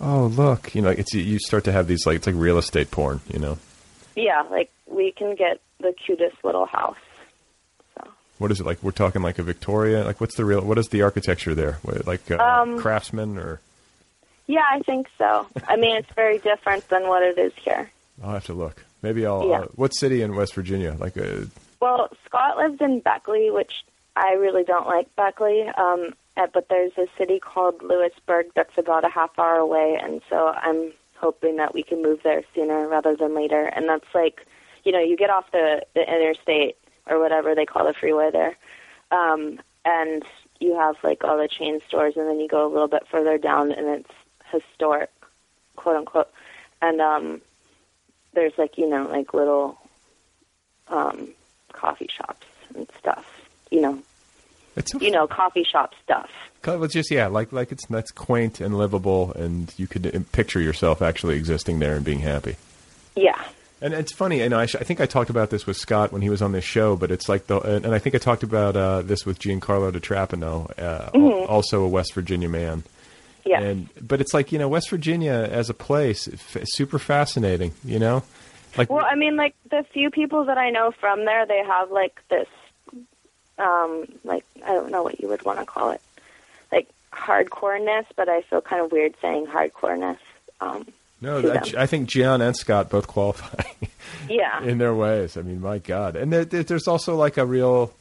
oh, 0.00 0.26
look, 0.26 0.74
you 0.74 0.80
know, 0.80 0.88
it's, 0.88 1.12
you 1.12 1.38
start 1.38 1.64
to 1.64 1.72
have 1.72 1.86
these, 1.86 2.06
like, 2.06 2.16
it's 2.16 2.26
like 2.26 2.36
real 2.36 2.56
estate 2.56 2.90
porn, 2.90 3.20
you 3.30 3.38
know? 3.38 3.58
Yeah, 4.16 4.42
like 4.50 4.70
we 4.86 5.12
can 5.12 5.34
get 5.36 5.60
the 5.78 5.92
cutest 6.06 6.36
little 6.42 6.66
house. 6.66 6.96
What 8.38 8.50
is 8.50 8.58
it 8.58 8.64
like? 8.64 8.82
We're 8.82 8.90
talking 8.92 9.20
like 9.20 9.38
a 9.38 9.42
Victoria. 9.42 10.02
Like, 10.04 10.18
what's 10.18 10.34
the 10.36 10.46
real? 10.46 10.62
What 10.62 10.78
is 10.78 10.88
the 10.88 11.02
architecture 11.02 11.54
there? 11.54 11.78
What, 11.82 12.06
like 12.06 12.30
uh, 12.30 12.36
Um, 12.38 12.78
craftsman, 12.78 13.36
or 13.36 13.60
Yeah, 14.50 14.66
I 14.68 14.80
think 14.80 15.06
so. 15.16 15.46
I 15.68 15.76
mean, 15.76 15.94
it's 15.94 16.12
very 16.16 16.38
different 16.38 16.88
than 16.88 17.06
what 17.06 17.22
it 17.22 17.38
is 17.38 17.52
here. 17.54 17.88
I'll 18.20 18.32
have 18.32 18.46
to 18.46 18.52
look. 18.52 18.84
Maybe 19.00 19.24
I'll. 19.24 19.48
Yeah. 19.48 19.60
Uh, 19.60 19.66
what 19.76 19.94
city 19.94 20.22
in 20.22 20.34
West 20.34 20.54
Virginia? 20.54 20.96
Like, 20.98 21.16
a. 21.16 21.46
Well, 21.80 22.10
Scott 22.26 22.56
lives 22.58 22.80
in 22.80 22.98
Beckley, 22.98 23.52
which 23.52 23.84
I 24.16 24.32
really 24.32 24.64
don't 24.64 24.88
like 24.88 25.14
Beckley. 25.14 25.68
Um, 25.68 26.14
uh, 26.36 26.48
but 26.52 26.68
there's 26.68 26.90
a 26.98 27.06
city 27.16 27.38
called 27.38 27.80
Lewisburg 27.80 28.46
that's 28.56 28.76
about 28.76 29.04
a 29.04 29.08
half 29.08 29.38
hour 29.38 29.54
away, 29.54 29.96
and 30.02 30.20
so 30.28 30.48
I'm 30.48 30.92
hoping 31.14 31.56
that 31.58 31.72
we 31.72 31.84
can 31.84 32.02
move 32.02 32.20
there 32.24 32.42
sooner 32.52 32.88
rather 32.88 33.14
than 33.14 33.36
later. 33.36 33.66
And 33.66 33.88
that's 33.88 34.12
like, 34.14 34.44
you 34.82 34.90
know, 34.90 35.00
you 35.00 35.16
get 35.16 35.30
off 35.30 35.52
the, 35.52 35.86
the 35.94 36.00
interstate 36.00 36.76
or 37.06 37.20
whatever 37.20 37.54
they 37.54 37.66
call 37.66 37.86
the 37.86 37.94
freeway 37.94 38.30
there, 38.32 38.56
um, 39.12 39.60
and 39.84 40.24
you 40.58 40.76
have 40.76 40.96
like 41.04 41.22
all 41.22 41.38
the 41.38 41.48
chain 41.48 41.80
stores, 41.86 42.14
and 42.16 42.26
then 42.28 42.40
you 42.40 42.48
go 42.48 42.66
a 42.66 42.72
little 42.72 42.88
bit 42.88 43.06
further 43.08 43.38
down, 43.38 43.70
and 43.70 43.86
it's 43.86 44.10
historic, 44.52 45.10
quote 45.76 45.96
unquote. 45.96 46.30
And 46.82 47.00
um, 47.00 47.40
there's 48.34 48.56
like 48.58 48.78
you 48.78 48.88
know 48.88 49.04
like 49.08 49.34
little 49.34 49.78
um, 50.88 51.28
coffee 51.72 52.08
shops 52.14 52.46
and 52.74 52.86
stuff. 52.98 53.26
You 53.70 53.80
know, 53.82 53.98
it's 54.76 54.92
you 54.94 55.10
know, 55.10 55.26
coffee 55.26 55.64
shop 55.64 55.94
stuff. 56.02 56.30
it's 56.82 56.94
just 56.94 57.10
yeah, 57.10 57.26
like 57.28 57.52
like 57.52 57.72
it's 57.72 57.86
that's 57.86 58.10
quaint 58.10 58.60
and 58.60 58.76
livable, 58.76 59.32
and 59.34 59.72
you 59.76 59.86
could 59.86 60.14
uh, 60.14 60.20
picture 60.32 60.60
yourself 60.60 61.02
actually 61.02 61.36
existing 61.36 61.78
there 61.78 61.94
and 61.96 62.04
being 62.04 62.20
happy. 62.20 62.56
Yeah. 63.16 63.40
And 63.82 63.94
it's 63.94 64.12
funny, 64.12 64.42
and 64.42 64.52
I, 64.54 64.66
sh- 64.66 64.76
I 64.78 64.84
think 64.84 65.00
I 65.00 65.06
talked 65.06 65.30
about 65.30 65.48
this 65.48 65.66
with 65.66 65.78
Scott 65.78 66.12
when 66.12 66.20
he 66.20 66.28
was 66.28 66.42
on 66.42 66.52
this 66.52 66.64
show, 66.64 66.96
but 66.96 67.10
it's 67.10 67.30
like 67.30 67.46
the, 67.46 67.58
and, 67.60 67.86
and 67.86 67.94
I 67.94 67.98
think 67.98 68.14
I 68.14 68.18
talked 68.18 68.42
about 68.42 68.76
uh, 68.76 69.00
this 69.00 69.24
with 69.24 69.38
Giancarlo 69.38 69.90
DiTrapano, 69.90 70.78
uh, 70.78 70.82
al- 70.82 71.10
Mhm. 71.14 71.48
also 71.48 71.82
a 71.82 71.88
West 71.88 72.12
Virginia 72.12 72.48
man. 72.50 72.82
Yeah. 73.50 73.60
And 73.62 73.88
but 74.00 74.20
it's 74.20 74.32
like 74.32 74.52
you 74.52 74.58
know 74.60 74.68
West 74.68 74.88
Virginia 74.90 75.32
as 75.50 75.68
a 75.70 75.74
place, 75.74 76.28
f- 76.28 76.62
super 76.66 76.98
fascinating. 77.00 77.72
You 77.84 77.98
know, 77.98 78.22
like 78.78 78.88
Well, 78.90 79.04
I 79.04 79.16
mean, 79.16 79.34
like 79.36 79.54
the 79.70 79.84
few 79.92 80.10
people 80.10 80.44
that 80.44 80.56
I 80.56 80.70
know 80.70 80.92
from 80.92 81.24
there, 81.24 81.46
they 81.46 81.62
have 81.66 81.90
like 81.90 82.20
this, 82.28 82.46
um, 83.58 84.06
like 84.24 84.44
I 84.64 84.68
don't 84.72 84.90
know 84.92 85.02
what 85.02 85.20
you 85.20 85.28
would 85.28 85.44
want 85.44 85.58
to 85.58 85.66
call 85.66 85.90
it, 85.90 86.00
like 86.70 86.88
hardcoreness. 87.12 88.06
But 88.16 88.28
I 88.28 88.42
feel 88.42 88.60
kind 88.60 88.84
of 88.84 88.92
weird 88.92 89.14
saying 89.20 89.46
hardcoreness. 89.46 90.18
Um, 90.60 90.86
no, 91.20 91.38
I. 91.52 91.82
I 91.82 91.86
think 91.86 92.08
Gian 92.08 92.40
and 92.40 92.56
Scott 92.56 92.88
both 92.88 93.06
qualify 93.08 93.62
yeah. 94.28 94.62
in 94.62 94.78
their 94.78 94.94
ways. 94.94 95.36
I 95.36 95.42
mean, 95.42 95.60
my 95.60 95.78
God, 95.78 96.14
and 96.16 96.32
there- 96.32 96.44
there's 96.44 96.86
also 96.88 97.16
like 97.16 97.36
a 97.36 97.44
real 97.44 97.92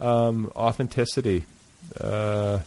um, 0.00 0.50
authenticity. 0.56 1.44
Uh, 2.00 2.58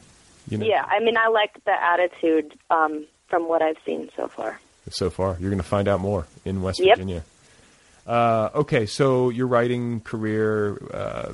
you 0.49 0.57
know, 0.57 0.65
Yeah. 0.65 0.85
I 0.87 0.99
mean, 0.99 1.15
I 1.17 1.27
like 1.29 1.53
the 1.63 1.71
attitude 1.81 2.53
um, 2.69 3.05
from 3.27 3.47
what 3.47 3.61
I've 3.61 3.77
seen 3.85 4.09
so 4.15 4.27
far. 4.27 4.59
so 4.89 5.09
far. 5.09 5.37
You're 5.39 5.49
going 5.51 5.61
to 5.61 5.67
find 5.67 5.87
out 5.87 5.99
more 6.01 6.25
in 6.45 6.61
West 6.61 6.79
Yep. 6.79 6.97
Virginia. 6.97 7.23
Uh, 8.07 8.49
okay, 8.55 8.85
so 8.87 9.29
your 9.29 9.45
writing 9.45 9.99
career 10.01 10.77
uh, 10.91 11.31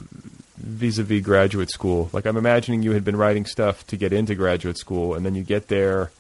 vis-a-vis 0.57 1.21
graduate 1.23 1.69
school. 1.69 2.09
Like 2.11 2.25
I'm 2.25 2.35
imagining 2.37 2.83
you 2.83 2.91
had 2.91 3.05
been 3.05 3.15
writing 3.15 3.45
stuff 3.45 3.87
to 3.87 3.97
get 3.97 4.11
into 4.11 4.35
graduate 4.35 4.77
school, 4.77 5.13
and 5.13 5.25
then 5.25 5.35
you 5.35 5.43
get 5.43 5.69
there, 5.69 6.11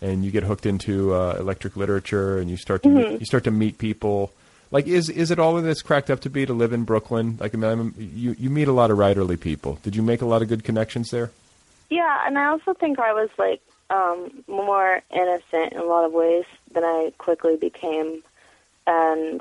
and 0.00 0.24
you 0.24 0.30
get 0.30 0.44
hooked 0.44 0.66
into 0.66 1.12
uh, 1.14 1.36
electric 1.40 1.76
literature, 1.76 2.38
and 2.38 2.48
you 2.48 2.56
start 2.56 2.82
to 2.84 2.88
meet, 2.90 3.06
Mhm. 3.06 3.20
you 3.20 3.26
start 3.26 3.42
to 3.44 3.50
meet 3.50 3.78
people. 3.78 4.30
Like, 4.70 4.86
is 4.86 5.08
is 5.08 5.30
it 5.32 5.38
all 5.40 5.54
that 5.60 5.68
it's 5.68 5.82
cracked 5.82 6.10
up 6.10 6.20
to 6.20 6.30
be 6.30 6.46
to 6.46 6.52
live 6.52 6.72
in 6.72 6.84
Brooklyn? 6.84 7.36
Like, 7.40 7.54
I 7.54 7.58
mean, 7.58 7.70
I'm- 7.70 7.94
you 7.98 8.36
you 8.38 8.50
meet 8.50 8.68
a 8.68 8.72
lot 8.72 8.90
of 8.92 8.98
writerly 8.98 9.38
people. 9.40 9.78
Did 9.82 9.96
you 9.96 10.02
make 10.02 10.20
a 10.22 10.26
lot 10.26 10.42
of 10.42 10.48
good 10.48 10.62
connections 10.62 11.10
there? 11.10 11.30
Yeah, 11.94 12.26
and 12.26 12.36
I 12.36 12.46
also 12.46 12.74
think 12.74 12.98
I 12.98 13.12
was 13.12 13.30
like 13.38 13.62
um, 13.88 14.42
more 14.48 15.00
innocent 15.12 15.74
in 15.74 15.78
a 15.78 15.84
lot 15.84 16.04
of 16.04 16.10
ways 16.12 16.44
than 16.72 16.82
I 16.82 17.12
quickly 17.18 17.54
became, 17.54 18.24
and 18.84 19.40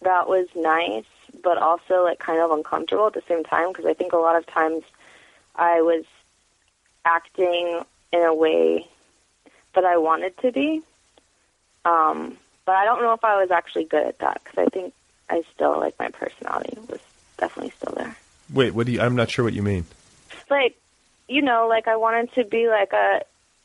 that 0.00 0.28
was 0.28 0.46
nice, 0.54 1.10
but 1.42 1.58
also 1.58 2.04
like 2.04 2.20
kind 2.20 2.40
of 2.40 2.52
uncomfortable 2.52 3.08
at 3.08 3.14
the 3.14 3.24
same 3.26 3.42
time 3.42 3.70
because 3.70 3.86
I 3.86 3.94
think 3.94 4.12
a 4.12 4.18
lot 4.18 4.36
of 4.36 4.46
times 4.46 4.84
I 5.56 5.80
was 5.82 6.04
acting 7.04 7.82
in 8.12 8.20
a 8.20 8.34
way 8.36 8.86
that 9.74 9.84
I 9.84 9.96
wanted 9.96 10.38
to 10.42 10.52
be, 10.52 10.82
um, 11.84 12.36
but 12.66 12.76
I 12.76 12.84
don't 12.84 13.02
know 13.02 13.14
if 13.14 13.24
I 13.24 13.40
was 13.40 13.50
actually 13.50 13.86
good 13.86 14.06
at 14.06 14.20
that 14.20 14.42
because 14.44 14.64
I 14.64 14.66
think 14.66 14.94
I 15.28 15.42
still 15.52 15.76
like 15.80 15.98
my 15.98 16.10
personality 16.10 16.78
was 16.88 17.00
definitely 17.36 17.72
still 17.76 17.94
there. 17.96 18.16
Wait, 18.52 18.74
what 18.74 18.86
do 18.86 18.92
you? 18.92 19.00
I'm 19.00 19.16
not 19.16 19.28
sure 19.28 19.44
what 19.44 19.54
you 19.54 19.64
mean. 19.64 19.86
like 20.48 20.76
you 21.30 21.40
know 21.40 21.66
like 21.68 21.86
i 21.88 21.96
wanted 21.96 22.32
to 22.34 22.44
be 22.44 22.68
like 22.68 22.92
a 22.92 23.22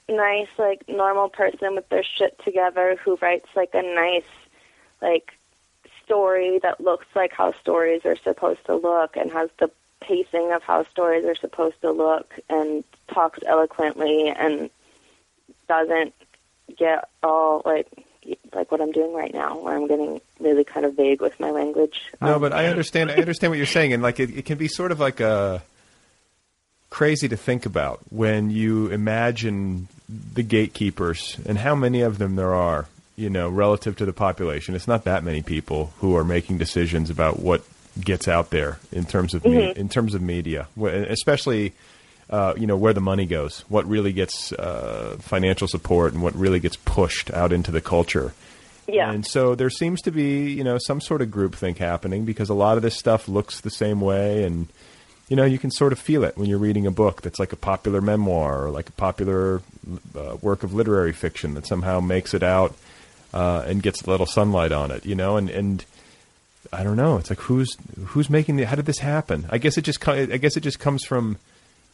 nice 0.08 0.48
like 0.58 0.88
normal 0.88 1.30
person 1.30 1.76
with 1.76 1.88
their 1.90 2.04
shit 2.04 2.40
together 2.46 2.96
who 3.04 3.18
writes 3.22 3.48
like 3.56 3.72
a 3.74 3.82
nice 3.82 4.24
like 5.02 5.34
story 6.04 6.60
that 6.60 6.80
looks 6.80 7.08
like 7.16 7.34
how 7.34 7.52
stories 7.60 8.02
are 8.06 8.16
supposed 8.18 8.64
to 8.66 8.76
look 8.76 9.18
and 9.18 9.32
has 9.32 9.50
the 9.60 9.70
pacing 10.00 10.52
of 10.52 10.62
how 10.62 10.86
stories 10.86 11.26
are 11.26 11.36
supposed 11.36 11.80
to 11.82 11.92
look 11.92 12.32
and 12.50 12.84
talks 13.08 13.40
eloquently 13.48 14.30
and 14.30 14.70
doesn't 15.68 16.14
get 16.78 17.10
all 17.24 17.64
like 17.66 17.88
like 18.54 18.72
what 18.72 18.82
I'm 18.82 18.92
doing 18.92 19.14
right 19.14 19.34
now 19.34 19.58
where 19.58 19.76
I'm 19.76 19.88
getting 19.88 20.22
really 20.40 20.64
kind 20.64 20.86
of 20.86 20.96
vague 20.96 21.22
with 21.22 21.40
my 21.40 21.52
language. 21.52 22.02
No, 22.22 22.36
Um, 22.36 22.42
but 22.42 22.54
I 22.54 22.68
understand. 22.68 23.12
I 23.12 23.16
understand 23.16 23.52
what 23.52 23.58
you're 23.58 23.68
saying, 23.68 23.94
and 23.94 24.02
like 24.02 24.20
it, 24.20 24.36
it 24.36 24.46
can 24.46 24.58
be 24.58 24.68
sort 24.68 24.92
of 24.92 25.00
like 25.00 25.20
a 25.20 25.62
crazy 26.90 27.28
to 27.28 27.38
think 27.38 27.66
about 27.66 28.00
when 28.10 28.50
you 28.50 28.88
imagine 28.88 29.88
the 30.34 30.44
gatekeepers 30.44 31.38
and 31.46 31.58
how 31.58 31.76
many 31.76 32.02
of 32.02 32.18
them 32.18 32.36
there 32.36 32.54
are. 32.54 32.88
You 33.18 33.30
know, 33.30 33.48
relative 33.48 33.96
to 33.98 34.06
the 34.06 34.12
population, 34.12 34.76
it's 34.76 34.90
not 34.90 35.06
that 35.06 35.24
many 35.24 35.42
people 35.42 35.94
who 36.00 36.18
are 36.18 36.26
making 36.26 36.58
decisions 36.58 37.10
about 37.10 37.40
what 37.40 37.64
gets 38.00 38.28
out 38.28 38.50
there 38.50 38.78
in 38.92 39.06
terms 39.06 39.34
of 39.34 39.46
me- 39.46 39.52
Mhm. 39.52 39.78
in 39.78 39.88
terms 39.90 40.14
of 40.14 40.22
media, 40.22 40.68
especially. 40.78 41.74
Uh, 42.28 42.56
you 42.58 42.66
know 42.66 42.76
where 42.76 42.92
the 42.92 43.00
money 43.00 43.28
goes, 43.28 43.64
what 43.70 43.88
really 43.88 44.12
gets 44.12 44.52
uh, 44.54 45.16
financial 45.20 45.68
support, 45.68 46.12
and 46.12 46.24
what 46.24 46.34
really 46.36 46.60
gets 46.60 46.76
pushed 46.76 47.32
out 47.32 47.54
into 47.54 47.70
the 47.70 47.80
culture. 47.80 48.34
Yeah. 48.88 49.12
And 49.12 49.24
so 49.24 49.54
there 49.54 49.70
seems 49.70 50.02
to 50.02 50.12
be, 50.12 50.50
you 50.52 50.64
know, 50.64 50.80
some 50.80 51.00
sort 51.02 51.22
of 51.22 51.28
groupthink 51.30 51.78
happening 51.78 52.26
because 52.26 52.50
a 52.50 52.56
lot 52.56 52.78
of 52.78 52.82
this 52.84 52.96
stuff 52.98 53.28
looks 53.28 53.62
the 53.62 53.70
same 53.70 54.02
way 54.02 54.44
and 54.44 54.68
you 55.28 55.36
know, 55.36 55.46
you 55.46 55.58
can 55.58 55.72
sort 55.72 55.92
of 55.92 56.00
feel 56.00 56.24
it 56.24 56.38
when 56.38 56.48
you're 56.48 56.60
reading 56.60 56.86
a 56.86 56.92
book 56.92 57.22
that's 57.22 57.40
like 57.40 57.52
a 57.52 57.58
popular 57.58 58.02
memoir 58.02 58.66
or 58.66 58.70
like 58.70 58.90
a 58.90 58.94
popular 58.94 59.62
uh, 60.16 60.38
work 60.42 60.64
of 60.64 60.74
literary 60.74 61.14
fiction 61.14 61.56
that 61.56 61.66
somehow 61.66 62.00
makes 62.00 62.34
it 62.34 62.44
out 62.44 62.76
uh, 63.34 63.64
and 63.68 63.82
gets 63.82 64.02
a 64.04 64.10
little 64.10 64.26
sunlight 64.26 64.72
on 64.72 64.92
it, 64.92 65.06
you 65.06 65.16
know, 65.16 65.38
and 65.38 65.50
and 65.50 65.86
I 66.72 66.84
don't 66.84 66.96
know, 66.96 67.18
it's 67.18 67.30
like 67.30 67.40
who's 67.40 67.76
who's 68.08 68.30
making 68.30 68.58
the 68.58 68.66
how 68.66 68.76
did 68.76 68.86
this 68.86 69.00
happen? 69.00 69.48
I 69.50 69.58
guess 69.58 69.78
it 69.78 69.82
just 69.82 70.08
I 70.08 70.38
guess 70.38 70.58
it 70.58 70.62
just 70.62 70.80
comes 70.80 71.04
from 71.04 71.38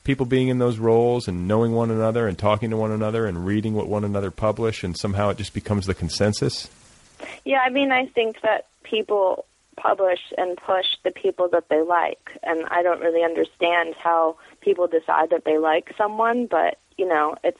people 0.04 0.26
being 0.26 0.48
in 0.48 0.60
those 0.60 0.78
roles 0.78 1.28
and 1.28 1.48
knowing 1.48 1.72
one 1.72 1.92
another 1.92 2.28
and 2.28 2.38
talking 2.38 2.70
to 2.72 2.78
one 2.78 2.92
another 2.92 3.26
and 3.26 3.46
reading 3.46 3.76
what 3.76 3.88
one 3.88 4.04
another 4.04 4.32
publish 4.32 4.84
and 4.84 4.98
somehow 4.98 5.30
it 5.30 5.38
just 5.38 5.54
becomes 5.54 5.86
the 5.86 5.94
consensus. 5.94 6.70
Yeah, 7.46 7.60
I 7.64 7.70
mean, 7.70 7.92
I 7.92 8.08
think 8.08 8.42
that 8.42 8.66
people 8.84 9.46
publish 9.82 10.20
and 10.38 10.58
push 10.58 10.86
the 11.04 11.12
people 11.12 11.50
that 11.50 11.68
they 11.70 11.82
like, 11.82 12.38
and 12.44 12.66
I 12.70 12.84
don't 12.84 13.02
really 13.02 13.24
understand 13.24 13.96
how 13.96 14.38
people 14.62 14.88
decide 14.88 15.32
that 15.32 15.44
they 15.44 15.58
like 15.58 15.94
someone, 15.98 16.46
but 16.46 16.78
you 16.98 17.08
know, 17.08 17.36
it's 17.44 17.60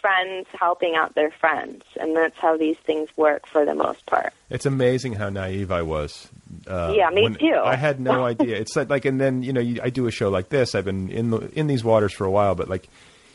friends 0.00 0.48
helping 0.58 0.96
out 0.96 1.14
their 1.14 1.30
friends, 1.30 1.84
and 2.00 2.16
that's 2.16 2.36
how 2.36 2.56
these 2.56 2.76
things 2.78 3.08
work 3.16 3.46
for 3.46 3.64
the 3.64 3.74
most 3.74 4.04
part. 4.06 4.32
It's 4.50 4.66
amazing 4.66 5.12
how 5.14 5.28
naive 5.28 5.70
I 5.70 5.82
was. 5.82 6.28
Uh, 6.66 6.92
Yeah, 6.96 7.08
me 7.10 7.32
too. 7.34 7.60
I 7.62 7.76
had 7.76 8.00
no 8.00 8.24
idea. 8.32 8.56
It's 8.56 8.74
like, 8.74 8.90
like, 8.90 9.04
and 9.04 9.20
then 9.20 9.42
you 9.44 9.52
know, 9.52 9.60
you, 9.60 9.80
I 9.82 9.90
do 9.90 10.06
a 10.06 10.10
show 10.10 10.28
like 10.28 10.48
this. 10.48 10.74
I've 10.74 10.84
been 10.84 11.08
in 11.08 11.30
the, 11.30 11.38
in 11.58 11.68
these 11.68 11.84
waters 11.84 12.12
for 12.12 12.24
a 12.24 12.30
while, 12.30 12.56
but 12.56 12.68
like, 12.68 12.88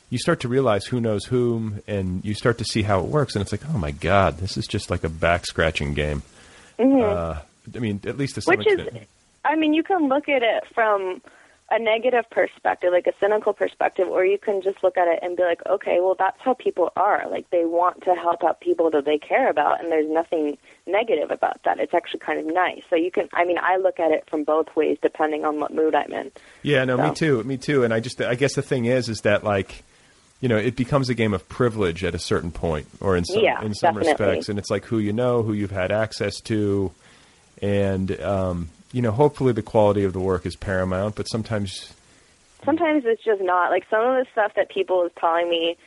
you 0.09 0.17
start 0.17 0.41
to 0.41 0.49
realize 0.49 0.85
who 0.85 0.99
knows 0.99 1.23
whom, 1.25 1.81
and 1.87 2.23
you 2.25 2.33
start 2.33 2.57
to 2.57 2.65
see 2.65 2.81
how 2.81 2.99
it 2.99 3.05
works, 3.05 3.35
and 3.35 3.41
it's 3.41 3.51
like, 3.53 3.63
oh 3.73 3.77
my 3.77 3.91
god, 3.91 4.37
this 4.39 4.57
is 4.57 4.67
just 4.67 4.89
like 4.89 5.03
a 5.05 5.09
back 5.09 5.45
scratching 5.45 5.93
game. 5.93 6.21
Uh, 6.79 7.39
I 7.75 7.79
mean, 7.79 8.01
at 8.05 8.17
least 8.17 8.35
to 8.35 8.41
some. 8.41 8.57
Which 8.57 8.67
is. 8.67 8.87
I 9.45 9.55
mean, 9.55 9.73
you 9.73 9.83
can 9.83 10.09
look 10.09 10.27
at 10.27 10.43
it 10.43 10.63
from 10.73 11.21
a 11.69 11.79
negative 11.79 12.23
perspective, 12.29 12.91
like 12.93 13.07
a 13.07 13.13
cynical 13.19 13.51
perspective, 13.53 14.07
or 14.07 14.25
you 14.25 14.37
can 14.37 14.61
just 14.61 14.81
look 14.83 14.97
at 14.97 15.07
it 15.07 15.19
and 15.21 15.35
be 15.35 15.43
like, 15.43 15.61
okay, 15.65 15.99
well, 15.99 16.15
that's 16.17 16.39
how 16.39 16.53
people 16.53 16.91
are. 16.95 17.29
Like, 17.29 17.49
they 17.49 17.65
want 17.65 18.03
to 18.05 18.13
help 18.13 18.43
out 18.43 18.61
people 18.61 18.89
that 18.91 19.03
they 19.03 19.17
care 19.17 19.49
about, 19.49 19.81
and 19.81 19.91
there's 19.91 20.09
nothing 20.09 20.57
negative 20.85 21.29
about 21.29 21.61
that. 21.63 21.79
It's 21.79 21.93
actually 21.93 22.21
kind 22.21 22.39
of 22.39 22.45
nice. 22.53 22.81
So 22.89 22.95
you 22.95 23.11
can, 23.11 23.27
I 23.33 23.43
mean, 23.43 23.57
I 23.61 23.77
look 23.77 23.99
at 23.99 24.11
it 24.11 24.23
from 24.29 24.45
both 24.45 24.73
ways 24.77 24.97
depending 25.01 25.43
on 25.43 25.59
what 25.59 25.73
mood 25.73 25.93
I'm 25.93 26.11
in. 26.13 26.31
Yeah, 26.63 26.85
no, 26.85 26.97
me 26.97 27.13
too, 27.13 27.43
me 27.43 27.57
too. 27.57 27.83
And 27.83 27.93
I 27.93 27.99
just, 27.99 28.21
I 28.21 28.35
guess 28.35 28.55
the 28.55 28.61
thing 28.61 28.85
is, 28.85 29.09
is 29.09 29.21
that 29.21 29.43
like, 29.43 29.83
you 30.39 30.47
know, 30.47 30.57
it 30.57 30.77
becomes 30.77 31.09
a 31.09 31.15
game 31.15 31.33
of 31.33 31.49
privilege 31.49 32.03
at 32.05 32.15
a 32.15 32.19
certain 32.19 32.51
point, 32.51 32.87
or 33.01 33.17
in 33.17 33.25
some 33.25 33.43
Yeah, 33.43 33.61
in 33.61 33.73
some 33.73 33.95
definitely. 33.95 34.11
respects, 34.11 34.49
and 34.49 34.57
it's 34.59 34.69
like 34.69 34.85
who 34.85 34.99
you 34.99 35.11
know, 35.11 35.41
who 35.43 35.51
you've 35.51 35.71
had 35.71 35.91
access 35.91 36.39
to, 36.41 36.91
and 37.61 38.19
um, 38.21 38.69
you 38.91 39.01
know, 39.01 39.11
hopefully 39.11 39.53
the 39.53 39.61
quality 39.61 40.03
of 40.03 40.13
the 40.13 40.19
work 40.19 40.45
is 40.45 40.55
paramount. 40.55 41.15
But 41.15 41.25
sometimes, 41.25 41.93
Sometimes 42.65 43.03
it's 43.05 43.23
just 43.23 43.41
not. 43.41 43.69
Like, 43.69 43.85
some 43.89 44.01
of 44.01 44.15
the 44.15 44.25
stuff 44.31 44.53
that 44.55 44.69
people 44.69 45.05
is 45.05 45.11
telling 45.19 45.49
me 45.49 45.77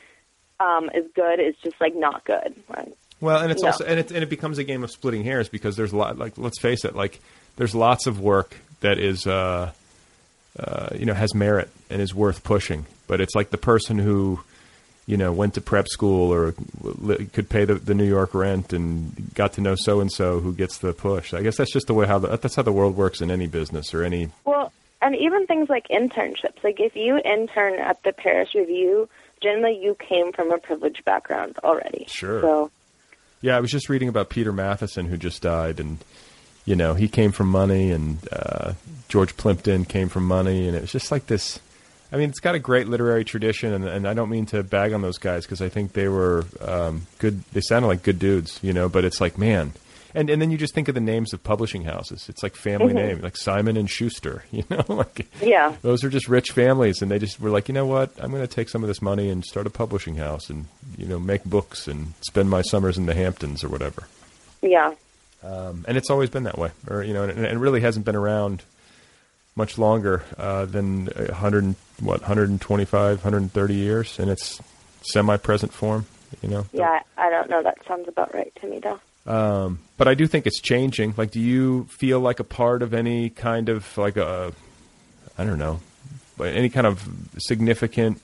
um, 0.59 0.89
is 0.93 1.05
good 1.15 1.39
is 1.39 1.55
just, 1.63 1.75
like, 1.81 1.95
not 1.95 2.23
good. 2.23 2.55
Like, 2.69 2.93
well, 3.19 3.41
and 3.41 3.51
it's 3.51 3.61
No. 3.61 3.67
also 3.69 3.83
and 3.85 3.99
it 3.99 4.09
and 4.11 4.23
it 4.23 4.29
becomes 4.29 4.57
a 4.57 4.63
game 4.63 4.83
of 4.83 4.89
splitting 4.89 5.23
hairs 5.23 5.47
because 5.49 5.75
there's 5.75 5.91
a 5.91 5.97
lot. 5.97 6.17
Like, 6.17 6.37
let's 6.37 6.59
face 6.59 6.83
it, 6.85 6.95
like 6.95 7.19
there's 7.57 7.75
lots 7.75 8.07
of 8.07 8.19
work 8.19 8.55
that 8.79 8.97
is, 8.97 9.27
uh, 9.27 9.71
uh, 10.59 10.87
you 10.95 11.05
know, 11.05 11.13
has 11.13 11.35
merit 11.35 11.69
and 11.91 12.01
is 12.01 12.15
worth 12.15 12.43
pushing. 12.43 12.85
But 13.07 13.21
it's 13.21 13.35
like 13.35 13.51
the 13.51 13.57
person 13.59 13.99
who, 13.99 14.39
you 15.07 15.17
know, 15.17 15.31
went 15.31 15.55
to 15.55 15.61
prep 15.61 15.87
school 15.87 16.33
or 16.33 16.53
could 17.33 17.49
pay 17.49 17.65
the, 17.65 17.75
the 17.75 17.93
New 17.93 18.07
York 18.07 18.33
rent 18.33 18.71
and 18.71 19.33
got 19.33 19.53
to 19.53 19.61
know 19.61 19.75
so 19.75 19.99
and 19.99 20.11
so 20.11 20.39
who 20.39 20.53
gets 20.53 20.77
the 20.77 20.93
push. 20.93 21.33
I 21.33 21.41
guess 21.41 21.57
that's 21.57 21.73
just 21.73 21.87
the 21.87 21.93
way 21.93 22.05
how 22.05 22.19
the, 22.19 22.37
that's 22.37 22.55
how 22.55 22.61
the 22.61 22.71
world 22.71 22.95
works 22.95 23.21
in 23.21 23.31
any 23.31 23.47
business 23.47 23.93
or 23.93 24.03
any. 24.03 24.29
Well, 24.45 24.71
and 25.01 25.15
even 25.15 25.47
things 25.47 25.69
like 25.69 25.87
internships. 25.87 26.63
Like 26.63 26.79
if 26.79 26.95
you 26.95 27.17
intern 27.17 27.79
at 27.79 28.01
the 28.03 28.13
Paris 28.13 28.53
Review, 28.53 29.09
generally 29.41 29.79
you 29.81 29.95
came 29.95 30.31
from 30.31 30.51
a 30.51 30.57
privileged 30.57 31.03
background 31.03 31.57
already. 31.63 32.05
Sure. 32.07 32.41
So 32.41 32.71
Yeah, 33.41 33.57
I 33.57 33.59
was 33.59 33.71
just 33.71 33.89
reading 33.89 34.07
about 34.07 34.29
Peter 34.29 34.53
Matthiessen 34.53 35.07
who 35.07 35.17
just 35.17 35.41
died, 35.41 35.79
and 35.79 35.97
you 36.65 36.75
know 36.75 36.93
he 36.93 37.07
came 37.07 37.31
from 37.31 37.47
money, 37.47 37.91
and 37.91 38.19
uh, 38.31 38.73
George 39.09 39.35
Plimpton 39.35 39.85
came 39.85 40.09
from 40.09 40.25
money, 40.25 40.67
and 40.67 40.77
it 40.77 40.81
was 40.81 40.91
just 40.91 41.11
like 41.11 41.25
this. 41.27 41.59
I 42.11 42.17
mean, 42.17 42.29
it's 42.29 42.41
got 42.41 42.55
a 42.55 42.59
great 42.59 42.87
literary 42.87 43.23
tradition, 43.23 43.73
and, 43.73 43.85
and 43.85 44.07
I 44.07 44.13
don't 44.13 44.29
mean 44.29 44.45
to 44.47 44.63
bag 44.63 44.91
on 44.91 45.01
those 45.01 45.17
guys 45.17 45.45
because 45.45 45.61
I 45.61 45.69
think 45.69 45.93
they 45.93 46.09
were 46.09 46.43
um, 46.59 47.07
good. 47.19 47.43
They 47.53 47.61
sounded 47.61 47.87
like 47.87 48.03
good 48.03 48.19
dudes, 48.19 48.59
you 48.61 48.73
know. 48.73 48.89
But 48.89 49.05
it's 49.05 49.21
like, 49.21 49.37
man, 49.37 49.71
and 50.13 50.29
and 50.29 50.41
then 50.41 50.51
you 50.51 50.57
just 50.57 50.73
think 50.73 50.89
of 50.89 50.95
the 50.95 51.01
names 51.01 51.33
of 51.33 51.41
publishing 51.43 51.83
houses. 51.83 52.27
It's 52.27 52.43
like 52.43 52.55
family 52.55 52.93
name, 52.93 53.21
like 53.21 53.37
Simon 53.37 53.77
and 53.77 53.89
Schuster, 53.89 54.43
you 54.51 54.63
know, 54.69 54.83
like 54.89 55.27
yeah, 55.41 55.75
those 55.81 56.03
are 56.03 56.09
just 56.09 56.27
rich 56.27 56.51
families, 56.51 57.01
and 57.01 57.09
they 57.09 57.19
just 57.19 57.39
were 57.39 57.49
like, 57.49 57.69
you 57.69 57.73
know 57.73 57.85
what, 57.85 58.11
I'm 58.19 58.31
going 58.31 58.45
to 58.45 58.53
take 58.53 58.67
some 58.67 58.83
of 58.83 58.87
this 58.87 59.01
money 59.01 59.29
and 59.29 59.45
start 59.45 59.65
a 59.65 59.69
publishing 59.69 60.17
house, 60.17 60.49
and 60.49 60.65
you 60.97 61.05
know, 61.05 61.19
make 61.19 61.45
books 61.45 61.87
and 61.87 62.13
spend 62.21 62.49
my 62.49 62.61
summers 62.61 62.97
in 62.97 63.05
the 63.05 63.15
Hamptons 63.15 63.63
or 63.63 63.69
whatever. 63.69 64.07
yeah. 64.61 64.93
Um, 65.43 65.85
and 65.87 65.97
it's 65.97 66.11
always 66.11 66.29
been 66.29 66.43
that 66.43 66.59
way, 66.59 66.69
or 66.87 67.03
you 67.03 67.13
know, 67.15 67.23
and, 67.23 67.31
and 67.31 67.45
it 67.45 67.57
really 67.57 67.81
hasn't 67.81 68.05
been 68.05 68.15
around 68.15 68.61
much 69.55 69.77
longer 69.77 70.23
uh, 70.37 70.65
than 70.65 71.07
100, 71.07 71.75
what, 71.99 72.21
125, 72.21 73.17
130 73.17 73.73
years, 73.73 74.19
and 74.19 74.29
it's 74.29 74.61
semi-present 75.01 75.73
form, 75.73 76.05
you 76.41 76.49
know. 76.49 76.65
Yeah, 76.71 77.01
I 77.17 77.29
don't 77.29 77.49
know. 77.49 77.61
That 77.61 77.77
sounds 77.87 78.07
about 78.07 78.33
right 78.33 78.53
to 78.61 78.67
me, 78.67 78.79
though. 78.79 78.99
Um, 79.25 79.79
but 79.97 80.07
I 80.07 80.13
do 80.15 80.25
think 80.25 80.47
it's 80.47 80.59
changing. 80.59 81.13
Like, 81.17 81.31
do 81.31 81.39
you 81.39 81.85
feel 81.85 82.19
like 82.19 82.39
a 82.39 82.43
part 82.43 82.81
of 82.81 82.93
any 82.93 83.29
kind 83.29 83.69
of 83.69 83.97
like 83.97 84.17
a, 84.17 84.53
I 85.37 85.43
don't 85.43 85.59
know, 85.59 85.79
any 86.39 86.69
kind 86.69 86.87
of 86.87 87.07
significant 87.37 88.19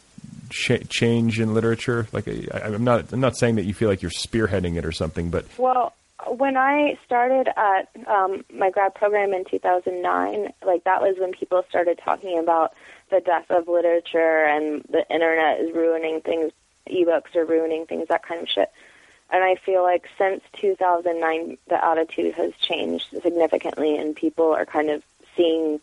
ch- 0.49 0.87
change 0.89 1.39
in 1.39 1.53
literature? 1.53 2.07
Like, 2.11 2.27
I, 2.27 2.61
I'm 2.61 2.83
not, 2.83 3.13
I'm 3.13 3.19
not 3.19 3.37
saying 3.37 3.55
that 3.55 3.65
you 3.65 3.73
feel 3.73 3.89
like 3.89 4.01
you're 4.01 4.11
spearheading 4.11 4.75
it 4.75 4.85
or 4.85 4.91
something, 4.91 5.29
but 5.29 5.45
Well, 5.57 5.93
when 6.25 6.57
I 6.57 6.97
started 7.05 7.47
at 7.55 7.89
um, 8.07 8.43
my 8.51 8.71
grad 8.71 8.95
program 8.95 9.33
in 9.33 9.45
2009, 9.45 10.51
like 10.65 10.83
that 10.85 11.01
was 11.01 11.15
when 11.19 11.31
people 11.31 11.63
started 11.69 11.99
talking 12.03 12.39
about 12.39 12.73
the 13.11 13.19
death 13.19 13.49
of 13.49 13.67
literature 13.67 14.45
and 14.45 14.83
the 14.89 15.07
internet 15.11 15.59
is 15.59 15.75
ruining 15.75 16.21
things, 16.21 16.51
ebooks 16.89 17.35
are 17.35 17.45
ruining 17.45 17.85
things, 17.85 18.07
that 18.07 18.23
kind 18.23 18.41
of 18.41 18.49
shit. 18.49 18.71
And 19.29 19.43
I 19.43 19.55
feel 19.55 19.83
like 19.83 20.07
since 20.17 20.41
2009, 20.53 21.57
the 21.67 21.85
attitude 21.85 22.33
has 22.35 22.53
changed 22.55 23.09
significantly, 23.21 23.97
and 23.97 24.15
people 24.15 24.53
are 24.53 24.65
kind 24.65 24.89
of 24.89 25.03
seeing 25.35 25.79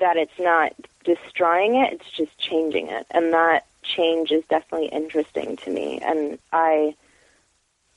that 0.00 0.16
it's 0.16 0.38
not 0.38 0.72
destroying 1.04 1.76
it, 1.76 1.92
it's 1.92 2.10
just 2.10 2.36
changing 2.38 2.88
it. 2.88 3.06
And 3.10 3.32
that 3.32 3.66
change 3.82 4.32
is 4.32 4.44
definitely 4.46 4.88
interesting 4.88 5.56
to 5.58 5.70
me. 5.70 6.00
And 6.02 6.38
I 6.52 6.94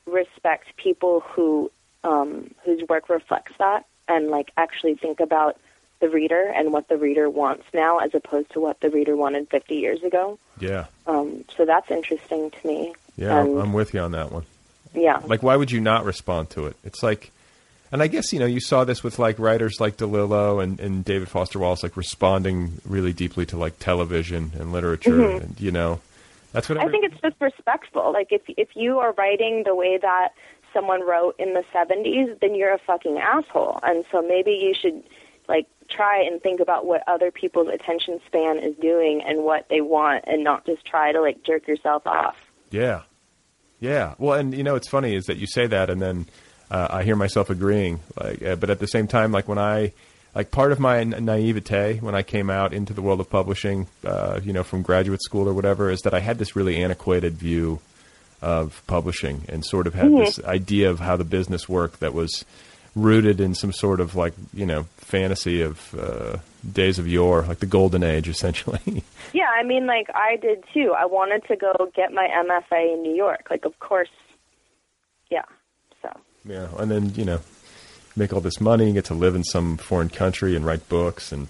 respect 0.05 0.75
people 0.77 1.21
who 1.21 1.71
um, 2.03 2.51
whose 2.65 2.81
work 2.89 3.09
reflects 3.09 3.53
that 3.59 3.85
and 4.07 4.29
like 4.29 4.51
actually 4.57 4.95
think 4.95 5.19
about 5.19 5.57
the 5.99 6.09
reader 6.09 6.51
and 6.55 6.73
what 6.73 6.87
the 6.87 6.97
reader 6.97 7.29
wants 7.29 7.63
now 7.75 7.99
as 7.99 8.15
opposed 8.15 8.49
to 8.51 8.59
what 8.59 8.79
the 8.79 8.89
reader 8.89 9.15
wanted 9.15 9.47
50 9.49 9.75
years 9.75 10.01
ago. 10.03 10.39
yeah, 10.59 10.85
Um, 11.05 11.45
so 11.55 11.63
that's 11.65 11.91
interesting 11.91 12.49
to 12.49 12.67
me. 12.67 12.95
yeah, 13.17 13.37
I'm, 13.39 13.49
And, 13.51 13.59
I'm 13.59 13.73
with 13.73 13.93
you 13.93 13.99
on 13.99 14.13
that 14.13 14.31
one. 14.31 14.43
yeah. 14.95 15.21
Like, 15.23 15.43
why 15.43 15.55
would 15.55 15.69
you 15.69 15.79
not 15.79 16.03
respond 16.05 16.49
to 16.51 16.65
it? 16.65 16.75
It's 16.83 17.03
like, 17.03 17.29
and 17.91 18.01
I 18.01 18.07
guess 18.07 18.33
you 18.33 18.39
know 18.39 18.47
you 18.47 18.59
saw 18.61 18.83
this 18.83 19.03
with 19.03 19.19
like 19.19 19.37
writers 19.37 19.75
like 19.79 19.97
DeLillo 19.97 20.63
and, 20.63 20.79
and 20.79 21.05
David 21.05 21.27
Foster 21.29 21.59
Wallace, 21.59 21.83
like 21.83 21.95
responding 21.97 22.81
really 22.87 23.13
deeply 23.13 23.45
to 23.47 23.57
like 23.57 23.77
television 23.77 24.53
and 24.57 24.71
literature, 24.71 25.21
and 25.29 25.59
you 25.61 25.69
know, 25.71 25.99
that's 26.51 26.69
what 26.69 26.77
Mm-hmm. 26.77 26.87
I 26.87 26.91
think 26.91 27.05
it's 27.11 27.21
just 27.21 27.35
respectful. 27.39 28.11
Like 28.13 28.27
if 28.31 28.41
if 28.47 28.69
you 28.75 28.99
are 28.99 29.13
writing 29.13 29.63
the 29.65 29.75
way 29.75 29.97
that 30.01 30.29
someone 30.73 31.05
wrote 31.05 31.35
in 31.37 31.53
the 31.53 31.63
70s, 31.73 32.39
then 32.39 32.55
you're 32.55 32.73
a 32.73 32.79
fucking 32.79 33.17
asshole. 33.17 33.79
And 33.83 34.05
so 34.11 34.21
maybe 34.21 34.51
you 34.51 34.73
should 34.79 35.03
like 35.49 35.67
try 35.89 36.21
and 36.23 36.41
think 36.41 36.59
about 36.61 36.85
what 36.85 37.03
other 37.07 37.31
people's 37.31 37.67
attention 37.67 38.21
span 38.25 38.57
is 38.59 38.75
doing 38.81 39.21
and 39.25 39.43
what 39.43 39.67
they 39.69 39.81
want 39.81 40.23
and 40.27 40.43
not 40.43 40.65
just 40.65 40.85
try 40.85 41.11
to 41.11 41.21
like 41.21 41.43
jerk 41.43 41.67
yourself 41.67 42.07
off. 42.07 42.35
Yeah, 42.69 43.01
yeah. 43.79 44.15
Well, 44.17 44.39
and 44.39 44.53
you 44.53 44.63
know, 44.63 44.75
it's 44.75 44.87
funny 44.87 45.15
is 45.15 45.25
that 45.25 45.37
you 45.37 45.47
say 45.47 45.67
that, 45.67 45.89
and 45.89 46.01
then 46.01 46.25
uh, 46.69 46.87
I 46.89 47.03
hear 47.03 47.17
myself 47.17 47.49
agreeing. 47.49 47.99
Like, 48.17 48.41
uh, 48.41 48.55
but 48.55 48.69
at 48.69 48.79
the 48.79 48.87
same 48.87 49.07
time, 49.07 49.31
like 49.33 49.47
when 49.49 49.57
I, 49.57 49.91
like 50.33 50.51
part 50.51 50.71
of 50.71 50.79
my 50.79 51.03
na- 51.03 51.19
naivete 51.19 51.99
when 51.99 52.15
I 52.15 52.23
came 52.23 52.49
out 52.49 52.73
into 52.73 52.93
the 52.93 53.01
world 53.01 53.19
of 53.19 53.29
publishing, 53.29 53.87
uh, 54.05 54.39
you 54.43 54.53
know, 54.53 54.63
from 54.63 54.81
graduate 54.81 55.21
school 55.21 55.47
or 55.47 55.53
whatever, 55.53 55.89
is 55.89 56.01
that 56.01 56.13
I 56.13 56.19
had 56.19 56.37
this 56.37 56.55
really 56.55 56.81
antiquated 56.81 57.33
view 57.33 57.79
of 58.41 58.81
publishing 58.87 59.43
and 59.49 59.63
sort 59.63 59.87
of 59.87 59.93
had 59.93 60.11
this 60.17 60.43
idea 60.43 60.89
of 60.89 60.99
how 60.99 61.15
the 61.15 61.23
business 61.23 61.69
worked 61.69 61.99
that 61.99 62.13
was 62.13 62.43
rooted 62.95 63.39
in 63.39 63.53
some 63.55 63.71
sort 63.71 63.99
of 63.99 64.15
like 64.15 64.33
you 64.53 64.65
know 64.65 64.83
fantasy 64.97 65.61
of 65.61 65.93
uh, 65.95 66.37
days 66.69 66.99
of 66.99 67.07
yore, 67.07 67.43
like 67.43 67.59
the 67.59 67.65
golden 67.65 68.03
age, 68.03 68.27
essentially. 68.27 69.03
Yeah, 69.33 69.47
I 69.57 69.63
mean, 69.63 69.85
like 69.85 70.07
I 70.13 70.35
did 70.35 70.61
too. 70.73 70.93
I 70.97 71.05
wanted 71.05 71.45
to 71.45 71.55
go 71.55 71.71
get 71.95 72.11
my 72.11 72.27
MFA 72.27 72.95
in 72.95 73.01
New 73.01 73.15
York. 73.15 73.47
Like, 73.49 73.63
of 73.63 73.79
course, 73.79 74.09
yeah. 75.29 75.45
So 76.01 76.09
Yeah, 76.43 76.67
and 76.77 76.91
then 76.91 77.13
you 77.15 77.23
know, 77.23 77.39
make 78.15 78.33
all 78.33 78.41
this 78.41 78.59
money 78.59 78.85
and 78.85 78.93
get 78.93 79.05
to 79.05 79.13
live 79.13 79.35
in 79.35 79.43
some 79.43 79.77
foreign 79.77 80.09
country 80.09 80.55
and 80.55 80.65
write 80.65 80.87
books, 80.89 81.31
and 81.31 81.47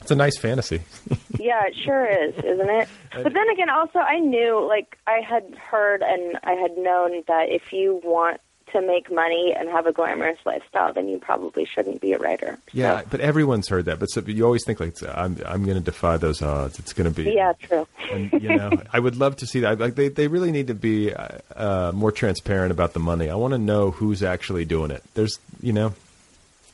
it's 0.00 0.10
a 0.10 0.16
nice 0.16 0.38
fantasy. 0.38 0.82
yeah, 1.38 1.66
it 1.66 1.76
sure 1.76 2.06
is, 2.06 2.34
isn't 2.36 2.70
it? 2.70 2.88
But 3.12 3.34
then 3.34 3.48
again, 3.50 3.68
also 3.70 3.98
I 3.98 4.18
knew, 4.18 4.66
like 4.66 4.96
I 5.06 5.20
had 5.20 5.54
heard 5.54 6.02
and 6.02 6.38
I 6.42 6.52
had 6.52 6.76
known 6.76 7.22
that 7.28 7.48
if 7.48 7.72
you 7.72 8.00
want 8.02 8.40
to 8.72 8.80
make 8.82 9.10
money 9.12 9.54
and 9.58 9.68
have 9.68 9.86
a 9.86 9.92
glamorous 9.92 10.38
lifestyle, 10.44 10.92
then 10.92 11.08
you 11.08 11.18
probably 11.18 11.64
shouldn't 11.64 12.00
be 12.00 12.12
a 12.12 12.18
writer. 12.18 12.58
yeah, 12.72 13.02
but 13.10 13.20
everyone's 13.20 13.68
heard 13.68 13.84
that. 13.86 13.98
But 13.98 14.06
so, 14.06 14.20
you 14.26 14.44
always 14.44 14.64
think 14.64 14.80
like, 14.80 14.96
I'm 15.02 15.38
I'm 15.46 15.64
going 15.64 15.76
to 15.78 15.84
defy 15.84 16.16
those 16.16 16.42
odds. 16.42 16.78
It's 16.78 16.92
going 16.92 17.12
to 17.12 17.14
be 17.24 17.30
Yeah, 17.32 17.52
true. 17.60 17.86
And 18.10 18.32
you 18.32 18.56
know, 18.56 18.70
I 18.92 18.98
would 18.98 19.16
love 19.16 19.36
to 19.36 19.46
see 19.46 19.60
that. 19.60 19.78
Like 19.78 19.94
they 19.94 20.08
they 20.08 20.28
really 20.28 20.50
need 20.52 20.68
to 20.68 20.74
be 20.74 21.12
uh, 21.14 21.38
uh, 21.54 21.92
more 21.94 22.12
transparent 22.12 22.72
about 22.72 22.92
the 22.92 23.00
money. 23.00 23.28
I 23.28 23.34
want 23.36 23.52
to 23.52 23.58
know 23.58 23.90
who's 23.90 24.22
actually 24.22 24.64
doing 24.64 24.90
it. 24.90 25.02
There's 25.14 25.38
you 25.60 25.72
know, 25.72 25.94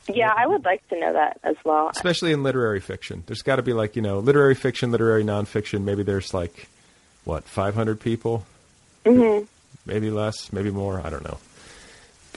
Yeah, 0.07 0.33
I 0.35 0.47
would 0.47 0.63
like 0.65 0.87
to 0.89 0.99
know 0.99 1.13
that 1.13 1.39
as 1.43 1.55
well. 1.65 1.89
especially 1.89 2.31
in 2.31 2.43
literary 2.43 2.79
fiction. 2.79 3.23
There's 3.27 3.41
got 3.41 3.57
to 3.57 3.61
be 3.63 3.73
like 3.73 3.95
you 3.95 4.01
know, 4.01 4.19
literary 4.19 4.55
fiction, 4.55 4.91
literary 4.91 5.23
nonfiction. 5.23 5.83
Maybe 5.83 6.03
there's 6.03 6.33
like 6.33 6.67
what 7.25 7.43
500 7.43 7.99
people, 7.99 8.45
mm-hmm. 9.05 9.43
maybe 9.85 10.09
less, 10.09 10.53
maybe 10.53 10.71
more. 10.71 11.01
I 11.05 11.09
don't 11.09 11.23
know. 11.25 11.37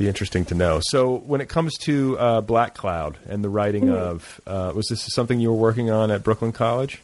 Be 0.01 0.09
interesting 0.09 0.47
to 0.47 0.55
know. 0.55 0.81
So 0.83 1.15
when 1.15 1.43
it 1.43 1.51
comes 1.51 1.77
to 1.81 2.19
uh, 2.19 2.41
Black 2.41 2.73
Cloud 2.75 3.19
and 3.29 3.45
the 3.45 3.51
writing 3.51 3.91
of, 3.91 4.41
uh, 4.47 4.73
was 4.75 4.87
this 4.89 5.05
something 5.13 5.39
you 5.39 5.51
were 5.51 5.59
working 5.59 5.91
on 5.91 6.11
at 6.11 6.25
Brooklyn 6.25 6.53
College? 6.53 7.03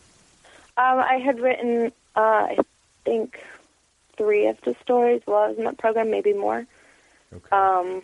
Um, 0.79 1.01
I 1.01 1.19
had 1.23 1.39
written, 1.39 1.93
uh, 2.17 2.21
I 2.21 2.57
think 3.05 3.39
three 4.17 4.47
of 4.47 4.59
the 4.63 4.75
stories 4.81 5.21
while 5.27 5.43
I 5.43 5.49
was 5.49 5.59
in 5.59 5.65
that 5.65 5.77
program, 5.77 6.11
maybe 6.11 6.33
more. 6.33 6.65
Okay. 7.35 7.55
Um, 7.55 8.01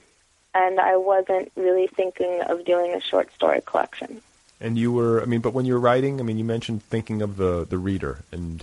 and 0.55 0.79
I 0.79 0.99
wasn't 0.99 1.51
really 1.57 1.87
thinking 1.87 2.43
of 2.43 2.67
doing 2.67 2.93
a 2.93 3.01
short 3.01 3.33
story 3.33 3.63
collection. 3.65 4.21
And 4.61 4.77
you 4.77 4.93
were, 4.93 5.23
I 5.23 5.25
mean, 5.25 5.41
but 5.41 5.55
when 5.55 5.65
you 5.65 5.73
were 5.73 5.81
writing, 5.81 6.21
I 6.21 6.23
mean, 6.23 6.37
you 6.37 6.45
mentioned 6.45 6.83
thinking 6.83 7.23
of 7.23 7.39
the 7.39 7.65
the 7.67 7.79
reader 7.79 8.19
and 8.31 8.63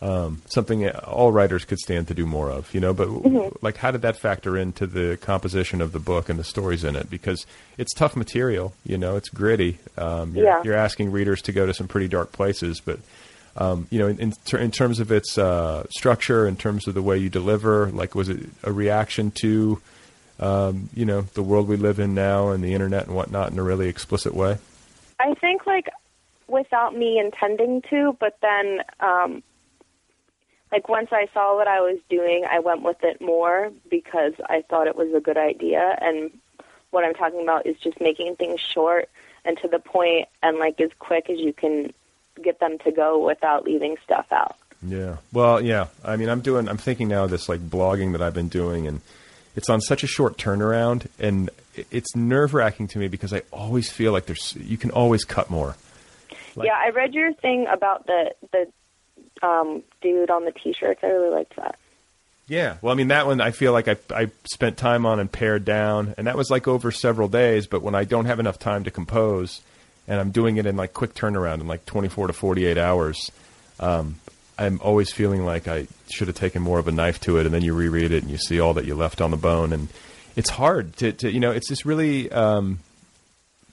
um, 0.00 0.42
something 0.46 0.88
all 0.90 1.32
writers 1.32 1.64
could 1.64 1.78
stand 1.78 2.08
to 2.08 2.14
do 2.14 2.24
more 2.26 2.50
of, 2.50 2.72
you 2.74 2.80
know. 2.80 2.94
But 2.94 3.62
like, 3.62 3.76
how 3.76 3.90
did 3.90 4.02
that 4.02 4.16
factor 4.16 4.56
into 4.56 4.86
the 4.86 5.16
composition 5.20 5.80
of 5.80 5.92
the 5.92 5.98
book 5.98 6.28
and 6.28 6.38
the 6.38 6.44
stories 6.44 6.84
in 6.84 6.94
it? 6.96 7.10
Because 7.10 7.46
it's 7.76 7.92
tough 7.94 8.14
material, 8.16 8.74
you 8.84 8.96
know, 8.98 9.16
it's 9.16 9.28
gritty. 9.28 9.78
Um, 9.96 10.34
you're, 10.36 10.44
Yeah. 10.46 10.62
you're 10.64 10.74
asking 10.76 11.10
readers 11.10 11.42
to 11.42 11.52
go 11.52 11.66
to 11.66 11.74
some 11.74 11.88
pretty 11.88 12.08
dark 12.08 12.30
places, 12.32 12.80
but 12.80 13.00
um, 13.56 13.88
you 13.90 13.98
know, 13.98 14.06
in 14.06 14.20
in, 14.20 14.32
ter- 14.44 14.58
in 14.58 14.70
terms 14.70 15.00
of 15.00 15.10
its 15.10 15.36
uh, 15.36 15.84
structure, 15.90 16.46
in 16.46 16.54
terms 16.56 16.86
of 16.86 16.94
the 16.94 17.02
way 17.02 17.18
you 17.18 17.28
deliver, 17.28 17.90
like, 17.90 18.14
was 18.14 18.28
it 18.28 18.46
a 18.62 18.70
reaction 18.72 19.32
to 19.42 19.80
um, 20.38 20.88
you 20.94 21.04
know 21.04 21.22
the 21.34 21.42
world 21.42 21.66
we 21.66 21.76
live 21.76 21.98
in 21.98 22.14
now 22.14 22.50
and 22.50 22.62
the 22.62 22.72
internet 22.72 23.06
and 23.08 23.16
whatnot 23.16 23.50
in 23.50 23.58
a 23.58 23.62
really 23.64 23.88
explicit 23.88 24.32
way? 24.32 24.58
I 25.18 25.34
think 25.34 25.66
like 25.66 25.88
without 26.46 26.94
me 26.96 27.18
intending 27.18 27.82
to, 27.90 28.16
but 28.20 28.38
then 28.40 28.78
um 29.00 29.42
like 30.70 30.88
once 30.88 31.08
I 31.12 31.28
saw 31.32 31.56
what 31.56 31.68
I 31.68 31.80
was 31.80 31.98
doing, 32.08 32.44
I 32.50 32.58
went 32.58 32.82
with 32.82 33.02
it 33.02 33.20
more 33.20 33.70
because 33.90 34.34
I 34.48 34.62
thought 34.68 34.86
it 34.86 34.96
was 34.96 35.12
a 35.14 35.20
good 35.20 35.38
idea 35.38 35.96
and 36.00 36.30
what 36.90 37.04
I'm 37.04 37.14
talking 37.14 37.42
about 37.42 37.66
is 37.66 37.76
just 37.78 38.00
making 38.00 38.36
things 38.36 38.60
short 38.60 39.08
and 39.44 39.58
to 39.58 39.68
the 39.68 39.78
point 39.78 40.28
and 40.42 40.58
like 40.58 40.80
as 40.80 40.90
quick 40.98 41.28
as 41.30 41.38
you 41.38 41.52
can 41.52 41.92
get 42.42 42.60
them 42.60 42.78
to 42.78 42.92
go 42.92 43.24
without 43.24 43.64
leaving 43.64 43.96
stuff 44.04 44.26
out. 44.30 44.56
Yeah. 44.82 45.16
Well, 45.32 45.60
yeah. 45.60 45.88
I 46.04 46.16
mean, 46.16 46.28
I'm 46.28 46.40
doing. 46.40 46.68
I'm 46.68 46.76
thinking 46.76 47.08
now 47.08 47.24
of 47.24 47.30
this 47.30 47.48
like 47.48 47.60
blogging 47.60 48.12
that 48.12 48.22
I've 48.22 48.34
been 48.34 48.48
doing, 48.48 48.86
and 48.86 49.00
it's 49.56 49.68
on 49.68 49.80
such 49.80 50.04
a 50.04 50.06
short 50.06 50.38
turnaround, 50.38 51.08
and 51.18 51.50
it's 51.90 52.14
nerve 52.14 52.54
wracking 52.54 52.86
to 52.88 52.98
me 52.98 53.08
because 53.08 53.32
I 53.32 53.42
always 53.52 53.90
feel 53.90 54.12
like 54.12 54.26
there's 54.26 54.54
you 54.56 54.78
can 54.78 54.90
always 54.92 55.24
cut 55.24 55.50
more. 55.50 55.76
Like- 56.54 56.66
yeah, 56.66 56.76
I 56.76 56.90
read 56.90 57.12
your 57.12 57.32
thing 57.34 57.66
about 57.66 58.06
the 58.06 58.34
the 58.52 58.66
um 59.42 59.82
dude 60.00 60.30
on 60.30 60.44
the 60.44 60.52
t-shirts. 60.52 61.00
I 61.02 61.06
really 61.06 61.30
liked 61.30 61.56
that. 61.56 61.78
Yeah. 62.48 62.78
Well, 62.80 62.92
I 62.92 62.96
mean, 62.96 63.08
that 63.08 63.26
one 63.26 63.40
I 63.40 63.50
feel 63.50 63.72
like 63.72 63.88
I 63.88 63.96
I 64.10 64.30
spent 64.44 64.78
time 64.78 65.04
on 65.04 65.20
and 65.20 65.30
pared 65.30 65.64
down, 65.64 66.14
and 66.16 66.26
that 66.26 66.36
was 66.36 66.50
like 66.50 66.66
over 66.66 66.90
several 66.90 67.28
days. 67.28 67.66
But 67.66 67.82
when 67.82 67.94
I 67.94 68.04
don't 68.04 68.24
have 68.24 68.40
enough 68.40 68.58
time 68.58 68.84
to 68.84 68.90
compose, 68.90 69.60
and 70.06 70.18
I'm 70.18 70.30
doing 70.30 70.56
it 70.56 70.66
in 70.66 70.76
like 70.76 70.94
quick 70.94 71.14
turnaround 71.14 71.60
in 71.60 71.68
like 71.68 71.84
24 71.84 72.28
to 72.28 72.32
48 72.32 72.78
hours, 72.78 73.30
um, 73.78 74.16
I'm 74.58 74.80
always 74.82 75.12
feeling 75.12 75.44
like 75.44 75.68
I 75.68 75.86
should 76.10 76.28
have 76.28 76.36
taken 76.36 76.62
more 76.62 76.78
of 76.78 76.88
a 76.88 76.92
knife 76.92 77.20
to 77.20 77.38
it. 77.38 77.44
And 77.44 77.54
then 77.54 77.62
you 77.62 77.74
reread 77.74 78.10
it 78.12 78.22
and 78.22 78.30
you 78.30 78.38
see 78.38 78.58
all 78.58 78.74
that 78.74 78.86
you 78.86 78.94
left 78.94 79.20
on 79.20 79.30
the 79.30 79.36
bone, 79.36 79.72
and 79.72 79.88
it's 80.34 80.50
hard 80.50 80.96
to, 80.96 81.12
to 81.12 81.30
you 81.30 81.40
know, 81.40 81.50
it's 81.50 81.68
just 81.68 81.84
really 81.84 82.32
um, 82.32 82.78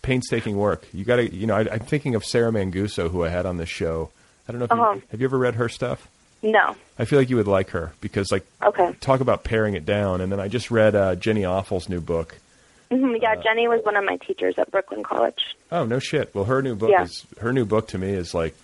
painstaking 0.01 0.57
work. 0.57 0.85
You 0.93 1.05
got 1.05 1.17
to, 1.17 1.33
you 1.33 1.47
know, 1.47 1.55
I, 1.55 1.61
I'm 1.71 1.79
thinking 1.79 2.13
of 2.13 2.25
Sarah 2.25 2.51
Manguso, 2.51 3.09
who 3.09 3.23
I 3.23 3.29
had 3.29 3.45
on 3.45 3.57
this 3.57 3.69
show. 3.69 4.09
I 4.47 4.51
don't 4.51 4.59
know 4.59 4.65
if 4.65 4.71
Uh-huh. 4.71 4.93
you, 4.95 5.01
have 5.11 5.21
you 5.21 5.25
ever 5.27 5.37
read 5.37 5.55
her 5.55 5.69
stuff. 5.69 6.07
No. 6.43 6.75
I 6.99 7.05
feel 7.05 7.17
like 7.17 7.29
you 7.29 7.37
would 7.37 7.47
like 7.47 7.71
her 7.71 7.93
because, 8.01 8.31
like, 8.31 8.45
Okay. 8.63 8.93
talk 9.01 9.19
about 9.19 9.43
paring 9.43 9.73
it 9.75 9.85
down. 9.85 10.21
And 10.21 10.31
then 10.31 10.39
I 10.39 10.47
just 10.47 10.69
read 10.69 10.95
uh, 10.95 11.15
Jenny 11.15 11.41
Offill's 11.41 11.89
new 11.89 11.99
book. 12.01 12.35
hmm 12.91 13.03
Uh, 13.03 13.17
Yeah, 13.21 13.35
Jenny 13.35 13.67
was 13.67 13.83
one 13.83 13.95
of 13.95 14.03
my 14.05 14.17
teachers 14.17 14.55
at 14.59 14.69
Brooklyn 14.69 15.01
College. 15.03 15.55
Oh 15.71 15.85
no 15.85 15.97
shit! 15.97 16.33
Well, 16.35 16.45
her 16.45 16.61
new 16.61 16.75
book 16.75 16.91
Yeah. 16.91 17.03
is 17.03 17.25
her 17.41 17.51
new 17.51 17.65
book 17.65 17.87
to 17.89 17.97
me 17.97 18.09
is 18.13 18.33
like 18.35 18.55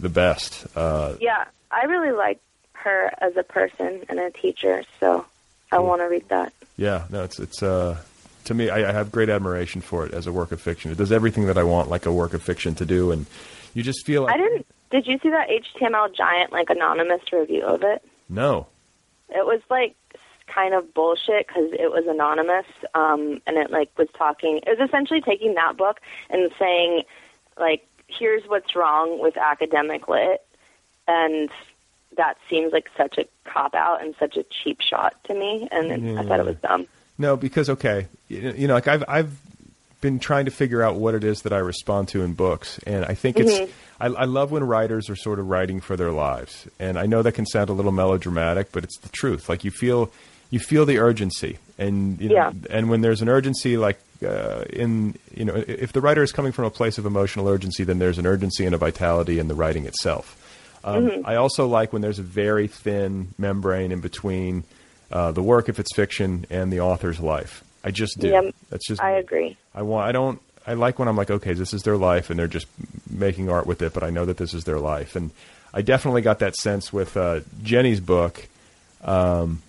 the 0.00 0.08
best. 0.08 0.66
Uh, 0.74 1.14
Yeah, 1.20 1.44
I 1.70 1.84
really 1.84 2.12
like 2.16 2.38
her 2.72 3.12
as 3.20 3.36
a 3.36 3.42
person 3.42 4.04
and 4.08 4.18
a 4.18 4.30
teacher, 4.30 4.84
so 5.00 5.26
I 5.70 5.80
want 5.80 6.00
to 6.00 6.06
read 6.06 6.26
that. 6.30 6.52
yeah, 6.78 7.04
no, 7.10 7.24
it's 7.24 7.38
it's 7.38 7.62
uh, 7.62 7.98
to 8.44 8.54
me. 8.54 8.70
I, 8.70 8.88
I 8.88 8.92
have 8.92 9.12
great 9.12 9.28
admiration 9.28 9.82
for 9.82 10.06
it 10.06 10.14
as 10.14 10.26
a 10.26 10.32
work 10.32 10.50
of 10.52 10.62
fiction. 10.62 10.90
It 10.90 10.96
does 10.96 11.12
everything 11.12 11.46
that 11.48 11.58
I 11.58 11.64
want 11.64 11.90
like 11.90 12.06
a 12.06 12.12
work 12.12 12.32
of 12.32 12.42
fiction 12.42 12.74
to 12.76 12.86
do, 12.86 13.12
and 13.12 13.26
you 13.74 13.82
just 13.82 14.06
feel 14.06 14.22
like 14.22 14.34
I 14.34 14.38
didn't. 14.38 14.66
Did 14.90 15.06
you 15.06 15.18
see 15.22 15.30
that 15.30 15.48
HTML 15.48 16.14
giant 16.14 16.52
like 16.52 16.70
anonymous 16.70 17.22
review 17.32 17.64
of 17.64 17.82
it? 17.82 18.02
no. 18.28 18.66
It 19.30 19.44
was 19.44 19.60
like 19.68 19.94
kind 20.46 20.72
of 20.72 20.94
bullshit 20.94 21.46
because 21.46 21.70
it 21.72 21.90
was 21.90 22.04
anonymous, 22.08 22.64
um, 22.94 23.42
and 23.46 23.56
it 23.58 23.70
like 23.70 23.90
was 23.98 24.08
talking. 24.16 24.60
It 24.66 24.78
was 24.78 24.88
essentially 24.88 25.20
taking 25.20 25.54
that 25.54 25.76
book 25.76 26.00
and 26.30 26.50
saying, 26.58 27.02
like, 27.58 27.86
here's 28.06 28.42
what's 28.46 28.74
wrong 28.74 29.20
with 29.20 29.36
academic 29.36 30.08
lit, 30.08 30.44
and 31.06 31.50
that 32.16 32.38
seems 32.48 32.72
like 32.72 32.88
such 32.96 33.18
a 33.18 33.26
cop 33.44 33.74
out 33.74 34.02
and 34.02 34.14
such 34.18 34.36
a 34.36 34.44
cheap 34.44 34.80
shot 34.80 35.14
to 35.24 35.34
me, 35.34 35.68
and 35.70 36.18
I 36.18 36.24
thought 36.24 36.40
it 36.40 36.46
was 36.46 36.56
dumb. 36.56 36.86
No, 37.18 37.36
because 37.36 37.68
okay, 37.68 38.06
you 38.28 38.54
you 38.56 38.68
know, 38.68 38.74
like 38.74 38.88
I've 38.88 39.04
I've 39.08 39.38
been 40.00 40.18
trying 40.18 40.44
to 40.44 40.50
figure 40.50 40.82
out 40.82 40.96
what 40.96 41.14
it 41.14 41.24
is 41.24 41.42
that 41.42 41.52
I 41.52 41.58
respond 41.58 42.08
to 42.08 42.22
in 42.22 42.34
books, 42.34 42.78
and 42.86 43.04
I 43.04 43.14
think 43.14 43.38
it's 43.40 43.58
Mhm. 43.58 43.68
I, 44.00 44.06
I 44.06 44.24
love 44.26 44.52
when 44.52 44.62
writers 44.62 45.10
are 45.10 45.16
sort 45.16 45.38
of 45.40 45.48
writing 45.48 45.80
for 45.80 45.96
their 45.96 46.12
lives, 46.12 46.66
and 46.78 46.96
I 46.98 47.06
know 47.06 47.22
that 47.22 47.32
can 47.32 47.46
sound 47.46 47.68
a 47.68 47.72
little 47.72 47.90
melodramatic, 47.92 48.70
but 48.70 48.84
it's 48.84 48.96
the 49.00 49.08
truth. 49.08 49.48
Like 49.48 49.64
you 49.64 49.70
feel 49.70 50.10
you 50.50 50.60
feel 50.60 50.86
the 50.86 50.98
urgency, 50.98 51.58
and 51.78 52.18
you 52.20 52.28
know, 52.28 52.34
Yeah. 52.36 52.52
and 52.70 52.88
when 52.88 53.00
there's 53.00 53.20
an 53.22 53.28
urgency, 53.28 53.76
like 53.76 53.98
uh, 54.26 54.62
in 54.70 55.14
you 55.34 55.44
know, 55.44 55.54
if 55.66 55.92
the 55.92 56.00
writer 56.00 56.22
is 56.22 56.32
coming 56.32 56.52
from 56.52 56.64
a 56.64 56.70
place 56.70 56.96
of 56.98 57.04
emotional 57.06 57.48
urgency, 57.48 57.84
then 57.84 57.98
there's 57.98 58.18
an 58.18 58.26
urgency 58.26 58.64
and 58.66 58.74
a 58.74 58.78
vitality 58.78 59.38
in 59.38 59.48
the 59.48 59.54
writing 59.54 59.84
itself. 59.86 60.36
Um, 60.84 61.08
Mhm. 61.08 61.22
I 61.24 61.34
also 61.36 61.66
like 61.66 61.92
when 61.92 62.02
there's 62.02 62.18
a 62.20 62.22
very 62.22 62.66
thin 62.68 63.28
membrane 63.36 63.90
in 63.92 64.00
between 64.00 64.62
uh, 65.10 65.32
the 65.32 65.42
work, 65.42 65.68
if 65.68 65.78
it's 65.80 65.94
fiction, 65.96 66.44
and 66.50 66.72
the 66.72 66.80
author's 66.80 67.18
life. 67.18 67.64
I 67.84 67.90
just 67.90 68.18
do. 68.18 68.28
Yeah, 68.28 68.50
That's 68.70 68.86
just 68.86 69.00
I 69.02 69.12
agree. 69.12 69.56
I 69.74 69.82
want. 69.82 70.08
I 70.08 70.12
don't. 70.12 70.40
I 70.66 70.74
like 70.74 70.98
when 70.98 71.08
I'm 71.08 71.16
like, 71.16 71.30
okay, 71.30 71.54
this 71.54 71.72
is 71.72 71.82
their 71.84 71.96
life, 71.96 72.28
and 72.30 72.38
they're 72.38 72.46
just 72.46 72.66
making 73.10 73.48
art 73.48 73.66
with 73.66 73.80
it. 73.82 73.94
But 73.94 74.02
I 74.02 74.10
know 74.10 74.24
that 74.26 74.36
this 74.36 74.52
is 74.52 74.64
their 74.64 74.78
life, 74.78 75.16
and 75.16 75.30
I 75.72 75.82
definitely 75.82 76.22
got 76.22 76.40
that 76.40 76.56
sense 76.56 76.92
with 76.92 77.16
uh, 77.16 77.40
Jenny's 77.62 78.00
book. 78.00 78.46
Um, 79.04 79.62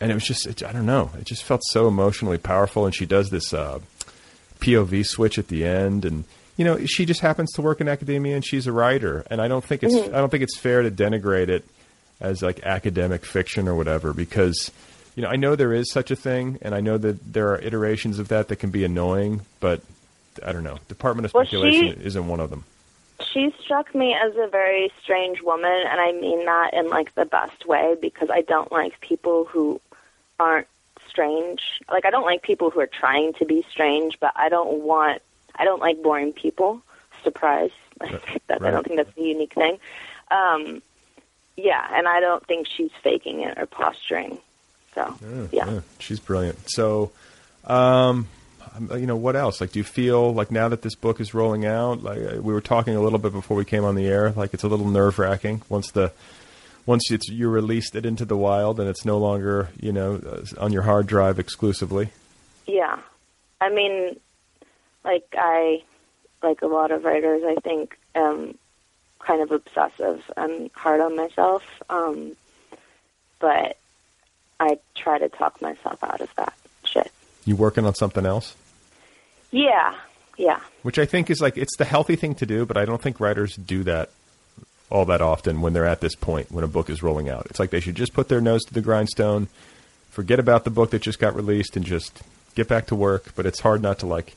and 0.00 0.10
it 0.10 0.14
was 0.14 0.24
just, 0.24 0.46
it, 0.46 0.62
I 0.62 0.72
don't 0.72 0.86
know, 0.86 1.10
it 1.18 1.24
just 1.24 1.44
felt 1.44 1.62
so 1.70 1.86
emotionally 1.86 2.38
powerful. 2.38 2.84
And 2.86 2.94
she 2.94 3.06
does 3.06 3.30
this 3.30 3.54
uh, 3.54 3.78
POV 4.60 5.04
switch 5.06 5.38
at 5.38 5.48
the 5.48 5.64
end, 5.64 6.04
and 6.04 6.24
you 6.56 6.64
know, 6.64 6.84
she 6.86 7.04
just 7.04 7.20
happens 7.20 7.52
to 7.52 7.62
work 7.62 7.80
in 7.80 7.88
academia, 7.88 8.34
and 8.34 8.44
she's 8.44 8.66
a 8.66 8.72
writer. 8.72 9.24
And 9.30 9.40
I 9.40 9.48
don't 9.48 9.64
think 9.64 9.82
it's, 9.82 9.94
Mhm. 9.94 10.08
I 10.14 10.18
don't 10.18 10.30
think 10.30 10.42
it's 10.42 10.56
fair 10.56 10.82
to 10.82 10.90
denigrate 10.90 11.48
it 11.48 11.64
as 12.20 12.42
like 12.42 12.62
academic 12.64 13.24
fiction 13.24 13.68
or 13.68 13.74
whatever, 13.74 14.12
because 14.12 14.70
you 15.14 15.22
know, 15.22 15.28
I 15.28 15.36
know 15.36 15.54
there 15.56 15.72
is 15.72 15.90
such 15.92 16.10
a 16.10 16.16
thing, 16.16 16.58
and 16.62 16.74
I 16.74 16.80
know 16.80 16.98
that 16.98 17.32
there 17.32 17.52
are 17.52 17.58
iterations 17.58 18.18
of 18.18 18.28
that 18.28 18.48
that 18.48 18.56
can 18.56 18.70
be 18.70 18.84
annoying, 18.84 19.42
but 19.60 19.80
I 20.44 20.52
don't 20.52 20.64
know. 20.64 20.78
Department 20.88 21.26
of 21.26 21.34
Well, 21.34 21.44
Speculation 21.44 22.00
she- 22.00 22.06
isn't 22.06 22.26
one 22.26 22.40
of 22.40 22.50
them. 22.50 22.64
She 23.32 23.54
struck 23.60 23.94
me 23.94 24.12
as 24.14 24.32
a 24.36 24.48
very 24.48 24.92
strange 25.02 25.40
woman, 25.40 25.70
and 25.70 26.00
I 26.00 26.12
mean 26.12 26.44
that 26.46 26.74
in 26.74 26.88
like 26.88 27.14
the 27.14 27.24
best 27.24 27.64
way 27.66 27.94
because 28.00 28.28
I 28.28 28.40
don't 28.42 28.72
like 28.72 29.00
people 29.00 29.44
who 29.44 29.80
aren't 30.40 30.66
strange. 31.08 31.60
Like 31.90 32.04
I 32.04 32.10
don't 32.10 32.24
like 32.24 32.42
people 32.42 32.70
who 32.70 32.80
are 32.80 32.88
trying 32.88 33.32
to 33.34 33.44
be 33.44 33.64
strange, 33.70 34.18
but 34.18 34.32
I 34.34 34.48
don't 34.48 34.82
want. 34.82 35.22
I 35.54 35.64
don't 35.64 35.80
like 35.80 36.02
boring 36.02 36.32
people. 36.32 36.82
Surprise! 37.22 37.70
Like 38.00 38.42
that, 38.48 38.60
I 38.62 38.72
don't 38.72 38.84
think 38.84 38.96
that's 38.96 39.16
a 39.16 39.22
unique 39.22 39.54
thing. 39.54 39.78
Um, 40.32 40.82
yeah, 41.56 41.86
and 41.92 42.08
I 42.08 42.18
don't 42.18 42.44
think 42.44 42.66
she's 42.66 42.90
faking 43.04 43.40
it 43.42 43.56
or 43.56 43.66
posturing. 43.66 44.38
So 44.94 45.48
yeah. 45.52 45.80
she's 45.98 46.20
brilliant. 46.20 46.70
So, 46.70 47.10
um, 47.64 48.28
um, 48.74 48.90
you 48.98 49.06
know, 49.06 49.16
what 49.16 49.36
else? 49.36 49.60
Like, 49.60 49.72
do 49.72 49.78
you 49.78 49.84
feel 49.84 50.32
like 50.32 50.50
now 50.50 50.68
that 50.68 50.82
this 50.82 50.94
book 50.94 51.20
is 51.20 51.34
rolling 51.34 51.64
out, 51.64 52.02
like 52.02 52.18
uh, 52.18 52.40
we 52.40 52.52
were 52.52 52.60
talking 52.60 52.96
a 52.96 53.00
little 53.00 53.18
bit 53.18 53.32
before 53.32 53.56
we 53.56 53.64
came 53.64 53.84
on 53.84 53.94
the 53.94 54.06
air, 54.06 54.30
like 54.32 54.54
it's 54.54 54.64
a 54.64 54.68
little 54.68 54.88
nerve 54.88 55.18
wracking 55.18 55.62
once 55.68 55.90
the 55.90 56.12
once 56.86 57.10
it's 57.10 57.28
you 57.28 57.48
released 57.48 57.94
it 57.96 58.04
into 58.04 58.24
the 58.24 58.36
wild 58.36 58.78
and 58.78 58.88
it's 58.90 59.06
no 59.06 59.16
longer 59.16 59.70
you 59.80 59.90
know 59.90 60.16
uh, 60.16 60.44
on 60.60 60.72
your 60.72 60.82
hard 60.82 61.06
drive 61.06 61.38
exclusively. 61.38 62.10
Yeah. 62.66 62.98
I 63.60 63.70
mean, 63.70 64.18
like 65.04 65.26
I, 65.32 65.82
like 66.42 66.62
a 66.62 66.66
lot 66.66 66.90
of 66.90 67.04
writers, 67.04 67.42
I 67.46 67.56
think, 67.60 67.98
am 68.14 68.58
kind 69.18 69.42
of 69.42 69.50
obsessive 69.50 70.22
and 70.36 70.70
hard 70.74 71.00
on 71.00 71.16
myself. 71.16 71.62
Um, 71.88 72.32
but 73.40 73.78
I 74.60 74.78
try 74.94 75.18
to 75.18 75.28
talk 75.28 75.60
myself 75.60 76.02
out 76.02 76.20
of 76.20 76.34
that 76.36 76.54
shit. 76.84 77.10
You 77.44 77.56
working 77.56 77.84
on 77.86 77.94
something 77.94 78.24
else? 78.26 78.54
Yeah. 79.50 79.94
Yeah. 80.36 80.60
Which 80.82 80.98
I 80.98 81.06
think 81.06 81.30
is 81.30 81.40
like 81.40 81.56
it's 81.56 81.76
the 81.76 81.84
healthy 81.84 82.16
thing 82.16 82.34
to 82.36 82.46
do, 82.46 82.66
but 82.66 82.76
I 82.76 82.84
don't 82.84 83.00
think 83.00 83.20
writers 83.20 83.54
do 83.56 83.82
that 83.84 84.10
all 84.90 85.04
that 85.06 85.20
often 85.22 85.60
when 85.60 85.72
they're 85.72 85.86
at 85.86 86.00
this 86.00 86.14
point 86.14 86.50
when 86.52 86.62
a 86.64 86.68
book 86.68 86.88
is 86.90 87.02
rolling 87.02 87.28
out. 87.28 87.46
It's 87.50 87.58
like 87.58 87.70
they 87.70 87.80
should 87.80 87.94
just 87.94 88.12
put 88.14 88.28
their 88.28 88.40
nose 88.40 88.62
to 88.64 88.74
the 88.74 88.80
grindstone, 88.80 89.48
forget 90.10 90.38
about 90.38 90.64
the 90.64 90.70
book 90.70 90.90
that 90.90 91.02
just 91.02 91.18
got 91.18 91.34
released, 91.34 91.76
and 91.76 91.84
just 91.84 92.22
get 92.54 92.68
back 92.68 92.86
to 92.86 92.94
work. 92.94 93.34
But 93.36 93.46
it's 93.46 93.60
hard 93.60 93.82
not 93.82 93.98
to 94.00 94.06
like 94.06 94.34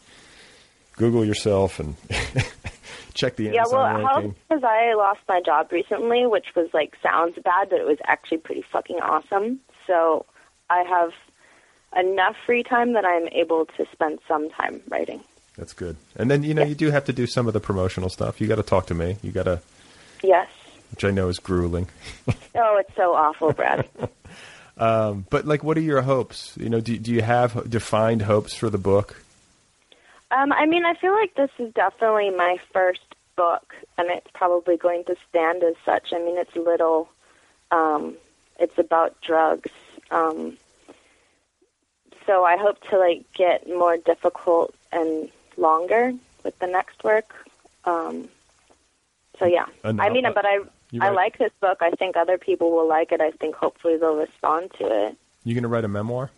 Google 0.96 1.26
yourself 1.26 1.80
and 1.80 1.96
check 3.14 3.36
the 3.36 3.46
Yeah, 3.46 3.62
Amazon 3.62 3.74
well, 3.74 3.86
it 3.86 3.90
ranking. 3.90 4.06
helps 4.22 4.40
because 4.50 4.64
I 4.64 4.94
lost 4.96 5.20
my 5.28 5.42
job 5.46 5.72
recently, 5.72 6.26
which 6.28 6.48
was 6.56 6.70
like 6.74 6.96
sounds 7.02 7.36
bad, 7.44 7.70
but 7.70 7.80
it 7.80 7.88
was 7.88 7.98
actually 8.06 8.38
pretty 8.40 8.64
fucking 8.72 8.98
awesome. 9.02 9.60
So 9.88 10.26
I 10.70 10.84
have 10.84 11.12
enough 11.98 12.36
free 12.46 12.64
time 12.64 12.94
that 12.94 13.06
I'm 13.06 13.28
able 13.30 13.66
to 13.78 13.86
spend 13.92 14.20
some 14.28 14.50
time 14.52 14.82
writing. 14.90 15.22
That's 15.58 15.74
good. 15.74 15.96
And 16.16 16.30
then 16.30 16.44
you 16.44 16.54
know 16.54 16.64
you 16.64 16.76
do 16.76 16.92
have 16.92 17.06
to 17.06 17.14
do 17.14 17.26
some 17.26 17.48
of 17.48 17.54
the 17.54 17.60
promotional 17.60 18.10
stuff. 18.10 18.40
You 18.40 18.48
got 18.48 18.56
to 18.58 18.64
talk 18.64 18.86
to 18.88 18.94
me. 18.94 19.18
You 19.24 19.32
got 19.32 19.44
to, 19.44 19.62
Yes. 20.22 20.48
which 20.92 21.04
I 21.06 21.12
know 21.12 21.30
is 21.30 21.40
grueling. 21.40 21.88
Oh, 22.60 22.78
it's 22.80 22.96
so 22.96 23.14
awful, 23.14 23.54
Brad. 23.54 23.88
um, 24.78 25.26
But 25.30 25.46
like, 25.46 25.64
what 25.64 25.78
are 25.78 25.82
your 25.82 26.02
hopes? 26.02 26.54
You 26.60 26.70
know, 26.70 26.80
do 26.80 26.98
do 26.98 27.12
you 27.14 27.22
have 27.22 27.70
defined 27.70 28.24
hopes 28.24 28.54
for 28.56 28.70
the 28.70 28.78
book? 28.80 29.24
um, 30.32 30.52
I 30.52 30.66
mean, 30.66 30.86
I 30.86 30.94
feel 30.96 31.14
like 31.14 31.36
this 31.36 31.52
is 31.60 31.72
definitely 31.74 32.32
my 32.32 32.58
first 32.74 33.02
book, 33.36 33.74
and 33.98 34.10
it's 34.10 34.28
probably 34.34 34.76
going 34.76 35.04
to 35.06 35.16
stand 35.30 35.64
as 35.64 35.76
such. 35.86 36.12
I 36.14 36.18
mean, 36.20 36.38
it's 36.38 36.56
little. 36.56 37.10
Um, 37.72 38.16
it's 38.60 38.78
about 38.78 39.20
drugs. 39.22 39.72
Um, 40.12 40.58
so 42.26 42.44
I 42.44 42.58
hope 42.58 42.82
to 42.90 42.98
like 42.98 43.24
get 43.34 43.68
more 43.68 43.98
difficult 43.98 44.74
and 44.92 45.30
longer 45.56 46.14
with 46.44 46.58
the 46.60 46.68
next 46.68 47.04
work. 47.04 47.34
Um, 47.86 48.30
so 49.40 49.46
yeah, 49.46 49.66
I 49.84 50.10
mean, 50.10 50.24
but 50.34 50.46
I 50.46 50.60
I 50.94 51.10
write- 51.10 51.14
like 51.16 51.38
this 51.38 51.52
book. 51.60 51.80
I 51.82 51.92
think 51.92 52.16
other 52.18 52.38
people 52.38 52.72
will 52.72 52.88
like 52.88 53.12
it. 53.12 53.22
I 53.22 53.32
think 53.32 53.56
hopefully 53.56 53.98
they'll 53.98 54.16
respond 54.16 54.72
to 54.80 55.08
it. 55.08 55.18
You 55.44 55.54
going 55.54 55.64
to 55.64 55.70
write 55.70 55.86
a 55.86 55.88
memoir? 55.90 56.32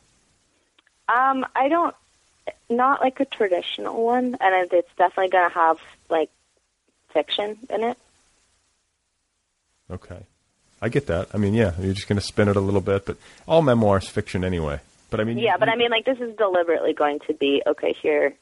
Um, 1.07 1.45
I 1.55 1.69
don't, 1.69 1.95
not 2.69 3.01
like 3.01 3.19
a 3.19 3.25
traditional 3.25 4.03
one, 4.05 4.37
and 4.39 4.71
it's 4.71 4.93
definitely 4.95 5.29
going 5.29 5.49
to 5.49 5.55
have 5.55 5.79
like 6.09 6.29
fiction 7.11 7.57
in 7.69 7.83
it. 7.83 7.97
Okay, 9.89 10.19
I 10.81 10.89
get 10.89 11.07
that. 11.07 11.27
I 11.33 11.37
mean, 11.37 11.53
yeah, 11.53 11.73
you're 11.79 11.93
just 11.93 12.07
going 12.07 12.19
to 12.19 12.25
spin 12.25 12.47
it 12.47 12.55
a 12.55 12.61
little 12.61 12.81
bit, 12.81 13.05
but 13.05 13.17
all 13.47 13.61
memoirs 13.61 14.07
fiction 14.07 14.43
anyway. 14.43 14.79
But 15.09 15.19
I 15.19 15.23
mean, 15.23 15.37
Yeah, 15.37 15.53
you- 15.53 15.59
but 15.59 15.69
I 15.69 15.75
mean, 15.75 15.89
like 15.91 16.05
this 16.05 16.19
is 16.19 16.35
deliberately 16.37 16.93
going 16.93 17.19
to 17.27 17.33
be 17.33 17.61
okay. 17.67 17.93
Here 18.01 18.33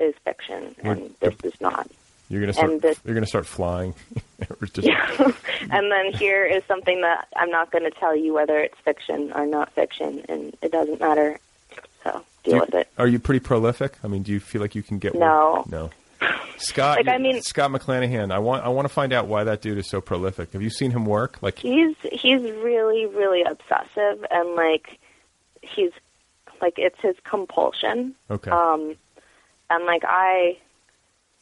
is 0.00 0.14
fiction, 0.24 0.74
and 0.82 1.14
this 1.20 1.34
is 1.44 1.60
not. 1.60 1.88
you're 2.28 2.40
going 2.40 2.52
to 2.52 2.58
start. 2.58 2.82
this- 2.82 3.00
you're 3.04 3.14
going 3.14 3.24
to 3.24 3.28
start 3.28 3.46
flying. 3.46 3.94
Just- 4.72 4.86
Yeah, 4.88 5.06
and 5.70 5.90
then 5.92 6.12
here 6.12 6.44
is 6.44 6.62
something 6.64 7.00
that 7.02 7.28
I'm 7.36 7.50
not 7.50 7.70
going 7.70 7.84
to 7.84 7.90
tell 7.90 8.16
you 8.16 8.34
whether 8.34 8.58
it's 8.58 8.78
fiction 8.84 9.32
or 9.34 9.46
not 9.46 9.72
fiction, 9.72 10.24
and 10.28 10.56
it 10.62 10.72
doesn't 10.72 10.98
matter. 11.00 11.38
So 12.02 12.22
deal 12.44 12.54
you- 12.54 12.60
with 12.60 12.74
it. 12.74 12.88
Are 12.98 13.06
you 13.06 13.18
pretty 13.18 13.40
prolific? 13.40 13.94
I 14.02 14.08
mean, 14.08 14.22
do 14.22 14.32
you 14.32 14.40
feel 14.40 14.60
like 14.60 14.74
you 14.74 14.82
can 14.82 14.98
get 14.98 15.14
No. 15.14 15.64
No. 15.70 15.90
Scott, 16.58 16.98
Like, 16.98 17.08
I 17.08 17.18
mean- 17.18 17.42
Scott 17.42 17.70
McClanahan. 17.70 18.32
I 18.32 18.38
want 18.38 18.64
I 18.64 18.68
want 18.68 18.86
to 18.88 18.92
find 18.92 19.12
out 19.12 19.26
why 19.26 19.44
that 19.44 19.60
dude 19.60 19.78
is 19.78 19.88
so 19.88 20.00
prolific. 20.00 20.52
Have 20.52 20.62
you 20.62 20.70
seen 20.70 20.90
him 20.90 21.04
work? 21.04 21.38
Like, 21.42 21.58
he's 21.58 21.94
he's 22.10 22.40
really 22.42 23.06
really 23.06 23.42
obsessive 23.42 24.24
and 24.30 24.54
like 24.54 24.98
he's 25.62 25.90
like 26.62 26.74
it's 26.78 26.98
his 27.00 27.16
compulsion 27.24 28.14
okay, 28.30 28.50
um 28.50 28.96
and 29.68 29.84
like 29.84 30.04
i 30.06 30.56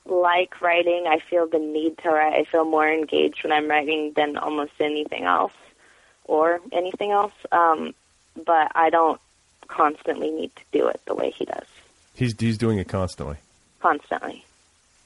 like 0.07 0.61
writing 0.61 1.05
i 1.07 1.19
feel 1.31 1.47
the 1.47 1.59
need 1.59 1.97
to 1.99 2.09
write 2.11 2.35
i 2.35 2.45
feel 2.45 2.65
more 2.65 2.89
engaged 2.91 3.45
when 3.45 3.53
i'm 3.53 3.69
writing 3.69 4.13
than 4.17 4.37
almost 4.37 4.73
anything 4.81 5.25
else 5.25 5.53
or 6.25 6.61
anything 6.73 7.11
else 7.13 7.33
um 7.53 7.95
but 8.45 8.73
i 8.75 8.91
don't 8.91 9.21
constantly 9.69 10.31
need 10.31 10.51
to 10.57 10.63
do 10.73 10.89
it 10.89 11.01
the 11.07 11.15
way 11.15 11.31
he 11.31 11.45
does 11.45 11.67
he's 12.15 12.35
he's 12.41 12.59
doing 12.59 12.79
it 12.79 12.89
constantly. 12.89 13.37
constantly 13.81 14.45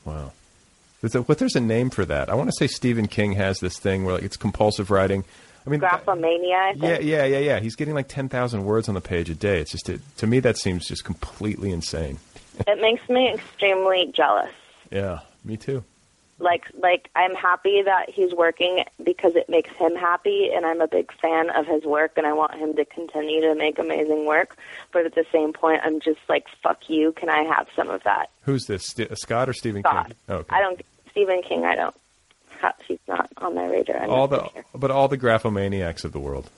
Wow. 0.08 0.32
There's 1.00 1.14
a, 1.14 1.22
what 1.22 1.38
there's 1.38 1.54
a 1.54 1.60
name 1.60 1.90
for 1.90 2.04
that. 2.04 2.28
I 2.28 2.34
want 2.34 2.48
to 2.48 2.56
say 2.56 2.66
Stephen 2.66 3.06
King 3.06 3.32
has 3.32 3.60
this 3.60 3.78
thing 3.78 4.04
where 4.04 4.14
like 4.14 4.24
it's 4.24 4.36
compulsive 4.36 4.90
writing. 4.90 5.24
I 5.66 5.70
mean, 5.70 5.84
uh, 5.84 5.88
graphomania 5.88 6.54
i 6.54 6.72
think 6.72 6.82
yeah, 6.82 6.98
yeah, 6.98 7.24
yeah, 7.24 7.38
yeah. 7.38 7.60
He's 7.60 7.76
getting 7.76 7.94
like 7.94 8.08
ten 8.08 8.28
thousand 8.28 8.64
words 8.64 8.88
on 8.88 8.94
the 8.94 9.00
page 9.00 9.28
a 9.28 9.34
day. 9.34 9.60
It's 9.60 9.70
just 9.70 9.88
it, 9.88 10.00
to 10.16 10.26
me 10.26 10.40
that 10.40 10.56
seems 10.56 10.86
just 10.86 11.04
completely 11.04 11.70
insane. 11.70 12.18
it 12.66 12.80
makes 12.80 13.06
me 13.08 13.32
extremely 13.34 14.10
jealous 14.16 14.50
Yeah, 14.90 15.20
me 15.44 15.56
too. 15.56 15.84
Like 16.38 16.66
like 16.80 17.10
I'm 17.16 17.34
happy 17.34 17.82
that 17.82 18.10
he's 18.10 18.32
working 18.32 18.84
because 19.02 19.34
it 19.34 19.48
makes 19.48 19.70
him 19.70 19.94
happy 19.96 20.50
and 20.54 20.64
I'm 20.64 20.80
a 20.80 20.86
big 20.86 21.10
fan 21.20 21.50
of 21.50 21.66
his 21.66 21.84
work 21.84 22.12
and 22.16 22.26
I 22.26 22.32
want 22.32 22.54
him 22.54 22.74
to 22.76 22.84
continue 22.84 23.40
to 23.42 23.54
make 23.54 23.78
amazing 23.78 24.26
work 24.26 24.56
but 24.92 25.04
at 25.04 25.14
the 25.14 25.24
same 25.32 25.52
point 25.52 25.80
I'm 25.84 26.00
just 26.00 26.20
like 26.28 26.46
fuck 26.62 26.88
you 26.88 27.12
can 27.12 27.28
I 27.28 27.42
have 27.42 27.66
some 27.74 27.90
of 27.90 28.02
that 28.04 28.30
Who's 28.42 28.66
this? 28.66 28.86
St- 28.86 29.18
Scott 29.18 29.48
or 29.48 29.52
Stephen 29.52 29.82
Scott 29.82 30.06
King? 30.06 30.16
Oh, 30.28 30.34
okay. 30.36 30.56
I 30.56 30.60
don't 30.60 30.80
Stephen 31.10 31.42
King 31.42 31.64
I 31.64 31.74
don't 31.74 31.94
he's 32.86 32.98
not 33.06 33.30
on 33.38 33.54
my 33.54 33.66
radar 33.66 34.02
I 34.02 34.06
all 34.06 34.28
the 34.28 34.40
care. 34.40 34.64
but 34.74 34.90
all 34.90 35.08
the 35.08 35.18
graphomaniacs 35.18 36.04
of 36.04 36.12
the 36.12 36.20
world. 36.20 36.50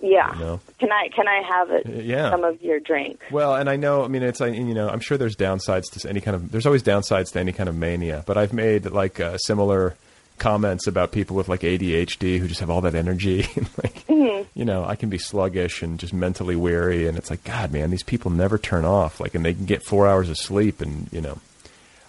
Yeah 0.00 0.34
you 0.34 0.40
know. 0.40 0.60
can 0.78 0.90
I 0.92 1.08
can 1.08 1.26
I 1.28 1.42
have 1.42 1.70
it 1.70 2.04
Yeah. 2.04 2.30
some 2.30 2.44
of 2.44 2.60
your 2.62 2.80
drink 2.80 3.20
Well, 3.30 3.54
and 3.56 3.68
I 3.68 3.76
know, 3.76 4.04
I 4.04 4.08
mean, 4.08 4.22
it's, 4.22 4.40
I- 4.40 4.48
you 4.48 4.74
know, 4.74 4.88
I'm 4.88 5.00
sure 5.00 5.16
there's 5.18 5.36
downsides 5.36 5.84
to 5.98 6.08
any 6.08 6.20
kind 6.20 6.34
of, 6.34 6.50
there's 6.52 6.66
always 6.66 6.82
downsides 6.82 7.32
to 7.32 7.40
any 7.40 7.52
kind 7.52 7.68
of 7.68 7.74
mania, 7.76 8.22
but 8.26 8.36
I've 8.36 8.52
made 8.52 8.86
like 8.86 9.20
uh, 9.20 9.38
similar 9.38 9.94
comments 10.38 10.86
about 10.86 11.12
people 11.12 11.34
with 11.34 11.48
like 11.48 11.60
ADHD 11.62 12.38
who 12.38 12.46
just 12.46 12.60
have 12.60 12.68
all 12.68 12.82
that 12.82 12.94
energy. 12.94 13.46
and, 13.56 13.68
like, 13.82 14.06
You 14.54 14.64
know, 14.64 14.84
I 14.84 14.94
can 14.96 15.08
be 15.08 15.18
sluggish 15.18 15.82
and 15.82 15.98
just 15.98 16.12
mentally 16.12 16.56
weary, 16.56 17.06
and 17.06 17.16
it's 17.18 17.30
like, 17.30 17.42
God, 17.44 17.72
man, 17.72 17.90
these 17.90 18.02
people 18.02 18.30
never 18.30 18.58
turn 18.58 18.84
off. 18.84 19.18
Like, 19.20 19.34
and 19.34 19.44
they 19.44 19.54
can 19.54 19.64
get 19.64 19.82
four 19.82 20.06
hours 20.06 20.28
of 20.28 20.36
sleep, 20.38 20.80
and 20.82 21.08
you 21.12 21.20
know, 21.22 21.38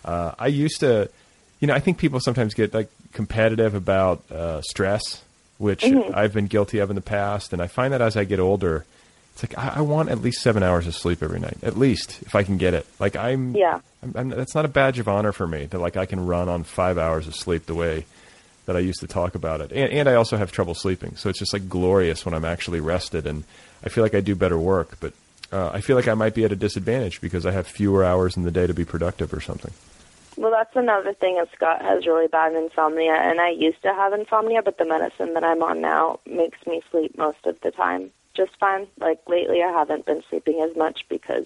uh, 0.06 0.34
I 0.40 0.48
used 0.48 0.80
to, 0.82 1.10
you 1.62 1.68
know, 1.68 1.74
I 1.74 1.80
think 1.80 1.98
people 1.98 2.20
sometimes 2.20 2.54
get 2.54 2.74
like 2.74 2.90
competitive 3.14 3.76
about 3.76 4.30
uh, 4.32 4.62
stress, 4.62 5.22
which 5.58 5.84
I've 5.84 6.34
been 6.34 6.48
guilty 6.48 6.80
of 6.80 6.90
in 6.90 6.96
the 6.96 7.02
past, 7.02 7.54
and 7.54 7.62
I 7.62 7.68
find 7.68 7.94
that 7.94 8.02
as 8.02 8.16
I 8.18 8.24
get 8.24 8.40
older, 8.40 8.86
it's 9.34 9.44
like 9.44 9.58
I, 9.58 9.78
I 9.80 9.82
want 9.82 10.10
at 10.10 10.22
least 10.22 10.42
seven 10.42 10.64
hours 10.64 10.88
of 10.88 10.96
sleep 10.96 11.22
every 11.24 11.40
night, 11.40 11.58
at 11.64 11.78
least 11.78 12.22
if 12.24 12.36
I 12.36 12.44
can 12.44 12.58
get 12.58 12.74
it. 12.74 12.86
Like 13.00 13.16
I'm, 13.16 13.56
Yeah. 13.56 13.80
I'm, 14.04 14.14
I'm, 14.16 14.30
that's 14.30 14.56
not 14.56 14.66
a 14.66 14.70
badge 14.70 15.00
of 15.00 15.08
honor 15.08 15.32
for 15.32 15.48
me 15.48 15.66
that 15.66 15.80
like 15.80 15.98
I 15.98 16.06
can 16.06 16.26
run 16.26 16.50
on 16.50 16.64
five 16.64 16.98
hours 16.98 17.28
of 17.28 17.36
sleep 17.36 17.66
the 17.66 17.76
way 17.76 18.06
that 18.66 18.76
I 18.76 18.80
used 18.80 19.00
to 19.00 19.08
talk 19.08 19.36
about 19.36 19.62
it, 19.62 19.72
and, 19.72 19.92
and 19.92 20.10
I 20.10 20.16
also 20.16 20.38
have 20.38 20.52
trouble 20.52 20.74
sleeping, 20.76 21.16
so 21.16 21.30
it's 21.30 21.40
just 21.40 21.54
like 21.54 21.70
glorious 21.70 22.26
when 22.26 22.34
I'm 22.34 22.46
actually 22.46 22.80
rested, 22.80 23.26
and 23.26 23.44
I 23.84 23.90
feel 23.90 24.04
like 24.04 24.16
I 24.16 24.22
do 24.22 24.36
better 24.36 24.58
work, 24.58 25.00
but. 25.00 25.14
Uh, 25.50 25.70
I 25.74 25.80
feel 25.80 25.96
like 25.96 26.10
I 26.10 26.14
might 26.14 26.34
be 26.36 26.44
at 26.44 26.52
a 26.52 26.58
disadvantage 26.58 27.22
because 27.22 27.46
I 27.46 27.52
have 27.52 27.68
fewer 27.68 28.04
hours 28.04 28.36
in 28.36 28.44
the 28.44 28.52
day 28.52 28.68
to 28.68 28.74
be 28.74 28.84
productive 28.84 29.34
or 29.34 29.40
something. 29.40 29.72
Well, 30.38 30.52
that's 30.52 30.76
another 30.76 31.14
thing. 31.14 31.38
Is 31.42 31.48
Scott 31.56 31.82
has 31.82 32.06
really 32.06 32.28
bad 32.28 32.54
insomnia, 32.54 33.14
and 33.14 33.40
I 33.42 33.50
used 33.50 33.82
to 33.82 33.94
have 33.94 34.14
insomnia, 34.14 34.62
but 34.62 34.78
the 34.78 34.86
medicine 34.86 35.34
that 35.34 35.44
I'm 35.44 35.64
on 35.64 35.82
now 35.82 36.20
makes 36.26 36.60
me 36.68 36.82
sleep 36.92 37.18
most 37.18 37.46
of 37.46 37.60
the 37.62 37.72
time 37.72 38.12
just 38.36 38.52
fine. 38.60 38.88
Like 39.00 39.20
lately, 39.28 39.64
I 39.64 39.72
haven't 39.72 40.06
been 40.06 40.22
sleeping 40.30 40.62
as 40.62 40.76
much 40.78 41.06
because 41.10 41.46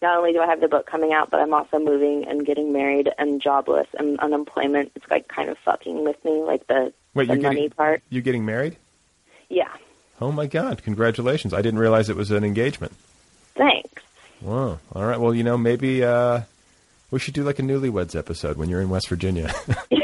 not 0.00 0.16
only 0.16 0.32
do 0.32 0.40
I 0.40 0.46
have 0.46 0.60
the 0.60 0.68
book 0.68 0.86
coming 0.86 1.12
out, 1.12 1.30
but 1.30 1.40
I'm 1.40 1.52
also 1.52 1.78
moving 1.78 2.26
and 2.26 2.46
getting 2.46 2.72
married 2.72 3.10
and 3.18 3.40
jobless 3.42 3.86
and 3.98 4.18
unemployment. 4.20 4.92
It's 4.94 5.10
like 5.10 5.28
kind 5.28 5.50
of 5.50 5.58
fucking 5.58 6.04
with 6.04 6.22
me, 6.24 6.42
like 6.42 6.66
the 6.68 6.92
Wait, 7.14 7.28
the 7.28 7.34
you're 7.34 7.42
money 7.42 7.54
getting 7.56 7.70
part. 7.70 8.02
you 8.08 8.22
getting 8.22 8.44
married? 8.46 8.76
Yeah, 9.50 9.68
Oh 10.20 10.32
my 10.32 10.46
God! 10.46 10.82
Congratulations! 10.82 11.52
I 11.52 11.60
didn't 11.60 11.78
realize 11.78 12.08
it 12.08 12.16
was 12.16 12.30
an 12.30 12.42
engagement. 12.44 12.94
thanks. 13.54 14.02
Wow. 14.40 14.78
All 14.94 15.04
right. 15.04 15.20
Well, 15.20 15.34
you 15.34 15.44
know, 15.44 15.58
maybe 15.58 16.02
uh, 16.02 16.40
we 17.10 17.18
should 17.18 17.34
do 17.34 17.44
like 17.44 17.58
a 17.58 17.62
newlyweds 17.62 18.16
episode 18.16 18.56
when 18.56 18.68
you're 18.68 18.80
in 18.80 18.88
West 18.88 19.08
Virginia. 19.08 19.52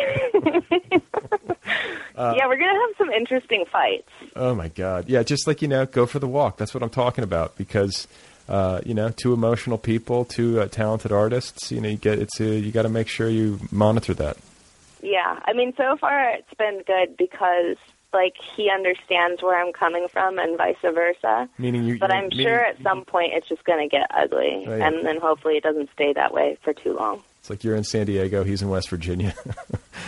Uh, 2.15 2.35
yeah, 2.37 2.47
we're 2.47 2.59
gonna 2.59 2.79
have 2.79 2.97
some 2.99 3.11
interesting 3.11 3.65
fights. 3.73 4.09
oh 4.37 4.55
my 4.55 4.69
God! 4.69 5.09
Yeah, 5.09 5.23
just 5.23 5.47
like 5.47 5.62
you 5.62 5.66
know, 5.66 5.87
go 5.87 6.05
for 6.05 6.19
the 6.19 6.29
walk. 6.29 6.59
That's 6.59 6.74
what 6.74 6.83
I'm 6.83 6.91
talking 6.91 7.24
about 7.24 7.57
because. 7.57 8.07
Uh, 8.49 8.81
you 8.85 8.93
know, 8.93 9.09
two 9.09 9.33
emotional 9.33 9.79
people, 9.79 10.24
two 10.24 10.61
uh, 10.61 10.66
talented 10.66 11.12
artists. 11.12 11.70
You 11.70 11.81
know, 11.81 11.89
you 11.89 11.97
get 11.97 12.19
it's 12.19 12.41
uh, 12.41 12.45
you 12.45 12.73
got 12.73 12.83
to 12.83 12.89
make 12.89 13.07
sure 13.07 13.29
you 13.29 13.61
monitor 13.70 14.12
that. 14.15 14.37
Yeah, 15.01 15.39
I 15.45 15.53
mean, 15.53 15.73
so 15.77 15.97
far 15.97 16.31
it's 16.31 16.53
been 16.59 16.83
good 16.85 17.16
because 17.16 17.77
like 18.12 18.34
he 18.56 18.70
understands 18.70 19.43
where 19.43 19.59
I'm 19.60 19.72
coming 19.72 20.09
from 20.09 20.39
and 20.39 20.56
vice 20.59 20.76
versa. 20.82 21.48
Meaning 21.59 21.84
you, 21.84 21.98
But 21.98 22.12
I'm 22.12 22.28
meaning- 22.28 22.47
sure 22.47 22.59
at 22.60 22.80
some 22.82 23.05
point 23.05 23.32
it's 23.34 23.48
just 23.48 23.64
going 23.64 23.89
to 23.89 23.89
get 23.89 24.10
ugly, 24.14 24.64
and 24.66 25.05
then 25.06 25.18
hopefully 25.20 25.56
it 25.56 25.62
doesn't 25.62 25.90
stay 25.93 26.12
that 26.12 26.32
way 26.32 26.59
for 26.62 26.72
too 26.72 26.94
long. 26.94 27.22
it's 27.40 27.51
like 27.51 27.64
you're 27.64 27.74
in 27.76 27.84
San 27.84 28.06
Diego, 28.06 28.44
he's 28.44 28.62
in 28.62 28.68
West 28.68 28.89
Virginia. 28.89 29.34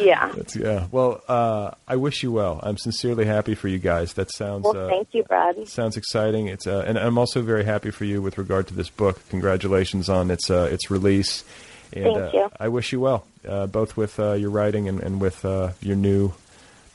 Yeah. 0.01 0.33
That's, 0.35 0.57
yeah. 0.57 0.89
Well, 0.91 1.23
uh, 1.29 1.71
I 1.87 1.95
wish 1.95 2.25
you 2.25 2.33
well. 2.33 2.59
I'm 2.65 2.77
sincerely 2.77 3.27
happy 3.27 3.55
for 3.55 3.69
you 3.69 3.79
guys. 3.79 4.15
That 4.15 4.29
sounds. 4.33 4.65
Well, 4.65 4.77
uh, 4.77 4.89
thank 4.89 5.15
you, 5.15 5.23
Brad. 5.23 5.69
Sounds 5.69 5.97
exciting. 5.97 6.49
It's 6.49 6.67
uh, 6.67 6.83
and 6.85 6.99
I'm 6.99 7.17
also 7.17 7.43
very 7.43 7.63
happy 7.65 7.93
for 7.93 8.05
you 8.05 8.21
with 8.21 8.37
regard 8.37 8.67
to 8.69 8.75
this 8.75 8.91
book. 8.91 9.21
Congratulations 9.29 10.09
on 10.09 10.33
its 10.33 10.51
uh, 10.51 10.69
its 10.73 10.91
release. 10.91 11.45
And, 11.93 12.05
Thank 12.07 12.17
uh, 12.19 12.31
you. 12.33 12.51
I 12.59 12.67
wish 12.69 12.91
you 12.93 12.99
well, 12.99 13.25
uh, 13.49 13.69
both 13.69 13.97
with 13.97 14.19
uh, 14.19 14.33
your 14.33 14.51
writing 14.51 14.89
and, 14.89 14.99
and 15.01 15.21
with 15.21 15.45
uh, 15.45 15.71
your 15.81 15.95
new 15.95 16.33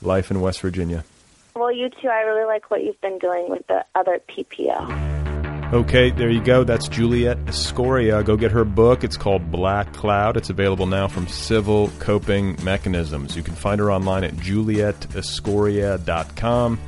life 0.01 0.31
in 0.31 0.41
West 0.41 0.61
Virginia. 0.61 1.03
Well, 1.55 1.71
you 1.71 1.89
too. 1.89 2.07
I 2.07 2.21
really 2.21 2.45
like 2.45 2.71
what 2.71 2.83
you've 2.83 2.99
been 3.01 3.19
doing 3.19 3.49
with 3.49 3.67
the 3.67 3.85
other 3.95 4.19
PPO. 4.29 5.19
Okay, 5.71 6.09
there 6.09 6.31
you 6.31 6.41
go. 6.41 6.63
That's 6.63 6.87
Juliet 6.87 7.37
Escoria. 7.47 8.23
Go 8.23 8.35
get 8.35 8.51
her 8.51 8.65
book. 8.65 9.03
It's 9.03 9.17
called 9.17 9.51
Black 9.51 9.93
Cloud. 9.93 10.35
It's 10.35 10.49
available 10.49 10.87
now 10.87 11.07
from 11.07 11.27
Civil 11.27 11.91
Coping 11.99 12.57
Mechanisms. 12.63 13.35
You 13.35 13.43
can 13.43 13.53
find 13.53 13.79
her 13.79 13.91
online 13.91 14.23
at 14.23 14.33
julietescoria.com. 14.33 16.79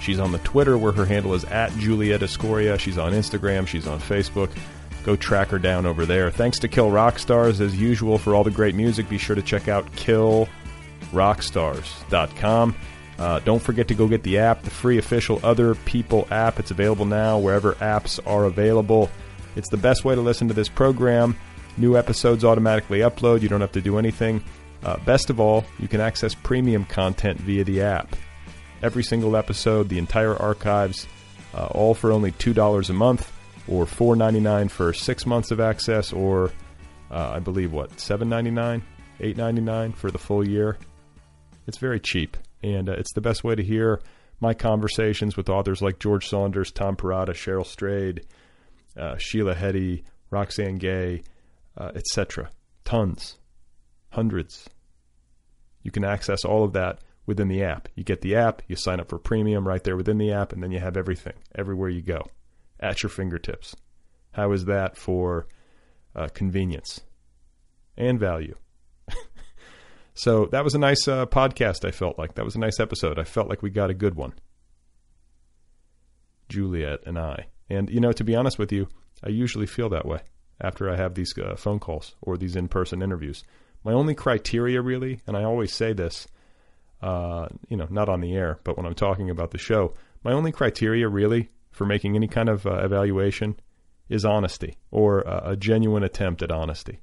She's 0.00 0.18
on 0.18 0.32
the 0.32 0.38
Twitter 0.38 0.76
where 0.76 0.90
her 0.92 1.04
handle 1.04 1.34
is 1.34 1.44
at 1.44 1.70
Juliet 1.78 2.24
Escoria. 2.24 2.76
She's 2.76 2.98
on 2.98 3.12
Instagram. 3.12 3.68
She's 3.68 3.86
on 3.86 4.00
Facebook. 4.00 4.50
Go 5.04 5.14
track 5.14 5.50
her 5.50 5.60
down 5.60 5.86
over 5.86 6.04
there. 6.04 6.28
Thanks 6.30 6.58
to 6.60 6.68
Kill 6.68 6.90
Rock 6.90 7.20
Stars 7.20 7.60
as 7.60 7.76
usual 7.76 8.18
for 8.18 8.34
all 8.34 8.42
the 8.42 8.50
great 8.50 8.74
music. 8.74 9.08
Be 9.08 9.18
sure 9.18 9.36
to 9.36 9.42
check 9.42 9.68
out 9.68 9.86
killrockstars.com. 11.14 12.74
Uh, 13.18 13.38
don't 13.40 13.62
forget 13.62 13.88
to 13.88 13.94
go 13.94 14.08
get 14.08 14.22
the 14.24 14.38
app, 14.38 14.62
the 14.62 14.70
free 14.70 14.98
official 14.98 15.38
Other 15.44 15.74
People 15.74 16.26
app. 16.30 16.58
It's 16.58 16.70
available 16.70 17.06
now 17.06 17.38
wherever 17.38 17.74
apps 17.74 18.18
are 18.26 18.44
available. 18.44 19.10
It's 19.56 19.68
the 19.68 19.76
best 19.76 20.04
way 20.04 20.14
to 20.14 20.20
listen 20.20 20.48
to 20.48 20.54
this 20.54 20.68
program. 20.68 21.36
New 21.76 21.96
episodes 21.96 22.44
automatically 22.44 23.00
upload. 23.00 23.42
You 23.42 23.48
don't 23.48 23.60
have 23.60 23.72
to 23.72 23.80
do 23.80 23.98
anything. 23.98 24.42
Uh, 24.82 24.96
best 24.98 25.30
of 25.30 25.40
all, 25.40 25.64
you 25.78 25.88
can 25.88 26.00
access 26.00 26.34
premium 26.34 26.84
content 26.84 27.40
via 27.40 27.64
the 27.64 27.82
app. 27.82 28.16
Every 28.82 29.02
single 29.02 29.36
episode, 29.36 29.88
the 29.88 29.98
entire 29.98 30.36
archives, 30.36 31.06
uh, 31.54 31.66
all 31.66 31.94
for 31.94 32.10
only 32.12 32.32
$2 32.32 32.90
a 32.90 32.92
month 32.92 33.32
or 33.68 33.86
$4.99 33.86 34.70
for 34.70 34.92
six 34.92 35.24
months 35.24 35.50
of 35.50 35.60
access, 35.60 36.12
or 36.12 36.50
uh, 37.10 37.30
I 37.30 37.38
believe 37.38 37.72
what, 37.72 37.96
$7.99, 37.96 38.82
$8.99 39.20 39.94
for 39.94 40.10
the 40.10 40.18
full 40.18 40.46
year. 40.46 40.76
It's 41.66 41.78
very 41.78 42.00
cheap 42.00 42.36
and 42.62 42.88
uh, 42.88 42.92
it's 42.92 43.12
the 43.12 43.20
best 43.20 43.44
way 43.44 43.54
to 43.54 43.62
hear 43.62 44.00
my 44.40 44.54
conversations 44.54 45.36
with 45.36 45.48
authors 45.48 45.82
like 45.82 45.98
George 45.98 46.28
Saunders, 46.28 46.72
Tom 46.72 46.96
Perrotta, 46.96 47.30
Cheryl 47.30 47.66
Strayed, 47.66 48.26
uh, 48.96 49.16
Sheila 49.16 49.54
Heti, 49.54 50.04
Roxane 50.30 50.76
Gay, 50.76 51.22
uh, 51.76 51.92
etc. 51.94 52.50
Tons, 52.84 53.38
hundreds. 54.10 54.68
You 55.82 55.90
can 55.90 56.04
access 56.04 56.44
all 56.44 56.64
of 56.64 56.72
that 56.72 57.00
within 57.26 57.48
the 57.48 57.62
app. 57.62 57.88
You 57.94 58.04
get 58.04 58.20
the 58.20 58.36
app, 58.36 58.62
you 58.68 58.76
sign 58.76 59.00
up 59.00 59.08
for 59.08 59.18
premium 59.18 59.66
right 59.66 59.82
there 59.82 59.96
within 59.96 60.18
the 60.18 60.32
app, 60.32 60.52
and 60.52 60.62
then 60.62 60.72
you 60.72 60.80
have 60.80 60.96
everything 60.96 61.34
everywhere 61.54 61.88
you 61.88 62.02
go 62.02 62.22
at 62.80 63.02
your 63.02 63.10
fingertips. 63.10 63.74
How 64.32 64.52
is 64.52 64.64
that 64.64 64.96
for 64.96 65.46
uh, 66.14 66.28
convenience 66.34 67.02
and 67.96 68.18
value? 68.18 68.56
So 70.14 70.46
that 70.46 70.64
was 70.64 70.74
a 70.74 70.78
nice 70.78 71.08
uh, 71.08 71.26
podcast, 71.26 71.84
I 71.84 71.90
felt 71.90 72.18
like. 72.18 72.34
That 72.34 72.44
was 72.44 72.54
a 72.54 72.60
nice 72.60 72.78
episode. 72.78 73.18
I 73.18 73.24
felt 73.24 73.48
like 73.48 73.62
we 73.62 73.70
got 73.70 73.90
a 73.90 73.94
good 73.94 74.14
one. 74.14 74.32
Juliet 76.48 77.00
and 77.04 77.18
I. 77.18 77.46
And, 77.68 77.90
you 77.90 78.00
know, 78.00 78.12
to 78.12 78.24
be 78.24 78.36
honest 78.36 78.58
with 78.58 78.70
you, 78.70 78.88
I 79.24 79.30
usually 79.30 79.66
feel 79.66 79.88
that 79.88 80.06
way 80.06 80.20
after 80.60 80.88
I 80.88 80.96
have 80.96 81.14
these 81.14 81.36
uh, 81.36 81.56
phone 81.56 81.80
calls 81.80 82.14
or 82.22 82.36
these 82.36 82.54
in 82.54 82.68
person 82.68 83.02
interviews. 83.02 83.42
My 83.82 83.92
only 83.92 84.14
criteria, 84.14 84.80
really, 84.80 85.20
and 85.26 85.36
I 85.36 85.44
always 85.44 85.72
say 85.72 85.92
this, 85.92 86.28
uh, 87.02 87.48
you 87.68 87.76
know, 87.76 87.88
not 87.90 88.08
on 88.08 88.20
the 88.20 88.34
air, 88.34 88.60
but 88.64 88.76
when 88.76 88.86
I'm 88.86 88.94
talking 88.94 89.30
about 89.30 89.50
the 89.50 89.58
show, 89.58 89.94
my 90.22 90.32
only 90.32 90.52
criteria, 90.52 91.08
really, 91.08 91.50
for 91.70 91.84
making 91.84 92.14
any 92.14 92.28
kind 92.28 92.48
of 92.48 92.66
uh, 92.66 92.84
evaluation 92.84 93.56
is 94.08 94.24
honesty 94.24 94.76
or 94.90 95.20
a 95.20 95.56
genuine 95.56 96.04
attempt 96.04 96.42
at 96.42 96.52
honesty. 96.52 97.00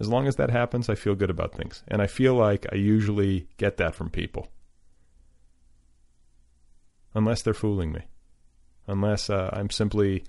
As 0.00 0.08
long 0.08 0.28
as 0.28 0.36
that 0.36 0.50
happens, 0.50 0.88
I 0.88 0.94
feel 0.94 1.14
good 1.14 1.30
about 1.30 1.54
things. 1.54 1.82
And 1.88 2.00
I 2.00 2.06
feel 2.06 2.34
like 2.34 2.66
I 2.72 2.76
usually 2.76 3.48
get 3.56 3.78
that 3.78 3.94
from 3.94 4.10
people. 4.10 4.48
Unless 7.14 7.42
they're 7.42 7.54
fooling 7.54 7.92
me. 7.92 8.02
Unless 8.86 9.28
uh, 9.28 9.50
I'm 9.52 9.70
simply 9.70 10.24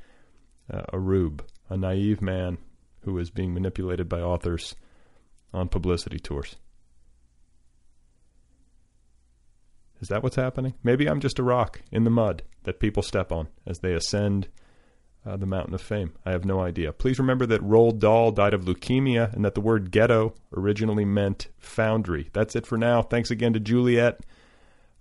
uh, 0.71 0.83
a 0.91 0.99
rube, 0.99 1.45
a 1.69 1.77
naive 1.77 2.21
man 2.21 2.57
who 3.01 3.17
is 3.19 3.29
being 3.29 3.53
manipulated 3.53 4.09
by 4.09 4.21
authors 4.21 4.75
on 5.53 5.69
publicity 5.69 6.19
tours. 6.19 6.55
Is 10.01 10.07
that 10.07 10.23
what's 10.23 10.35
happening? 10.35 10.75
Maybe 10.83 11.07
I'm 11.07 11.19
just 11.19 11.39
a 11.39 11.43
rock 11.43 11.81
in 11.91 12.05
the 12.05 12.09
mud 12.09 12.43
that 12.63 12.79
people 12.79 13.03
step 13.03 13.31
on 13.31 13.49
as 13.65 13.79
they 13.79 13.93
ascend 13.93 14.47
uh, 15.25 15.37
the 15.37 15.45
Mountain 15.45 15.73
of 15.73 15.81
Fame. 15.81 16.13
I 16.25 16.31
have 16.31 16.45
no 16.45 16.61
idea. 16.61 16.93
Please 16.93 17.19
remember 17.19 17.45
that 17.47 17.61
Roald 17.61 17.99
Dahl 17.99 18.31
died 18.31 18.53
of 18.53 18.65
leukemia 18.65 19.33
and 19.33 19.43
that 19.43 19.55
the 19.55 19.61
word 19.61 19.91
ghetto 19.91 20.33
originally 20.55 21.05
meant 21.05 21.47
foundry. 21.57 22.29
That's 22.33 22.55
it 22.55 22.65
for 22.65 22.77
now. 22.77 23.01
Thanks 23.01 23.31
again 23.31 23.53
to 23.53 23.59
Juliet, 23.59 24.21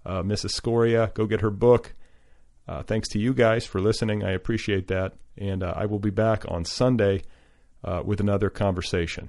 uh, 0.04 0.22
Mrs. 0.22 0.50
Scoria. 0.50 1.12
Go 1.14 1.26
get 1.26 1.40
her 1.40 1.50
book. 1.50 1.94
Uh, 2.66 2.82
thanks 2.82 3.08
to 3.10 3.18
you 3.18 3.32
guys 3.32 3.64
for 3.64 3.80
listening. 3.80 4.24
I 4.24 4.32
appreciate 4.32 4.88
that. 4.88 5.14
And 5.36 5.62
uh, 5.62 5.72
I 5.76 5.86
will 5.86 6.00
be 6.00 6.10
back 6.10 6.44
on 6.48 6.64
Sunday 6.64 7.22
uh, 7.84 8.02
with 8.04 8.20
another 8.20 8.50
conversation. 8.50 9.28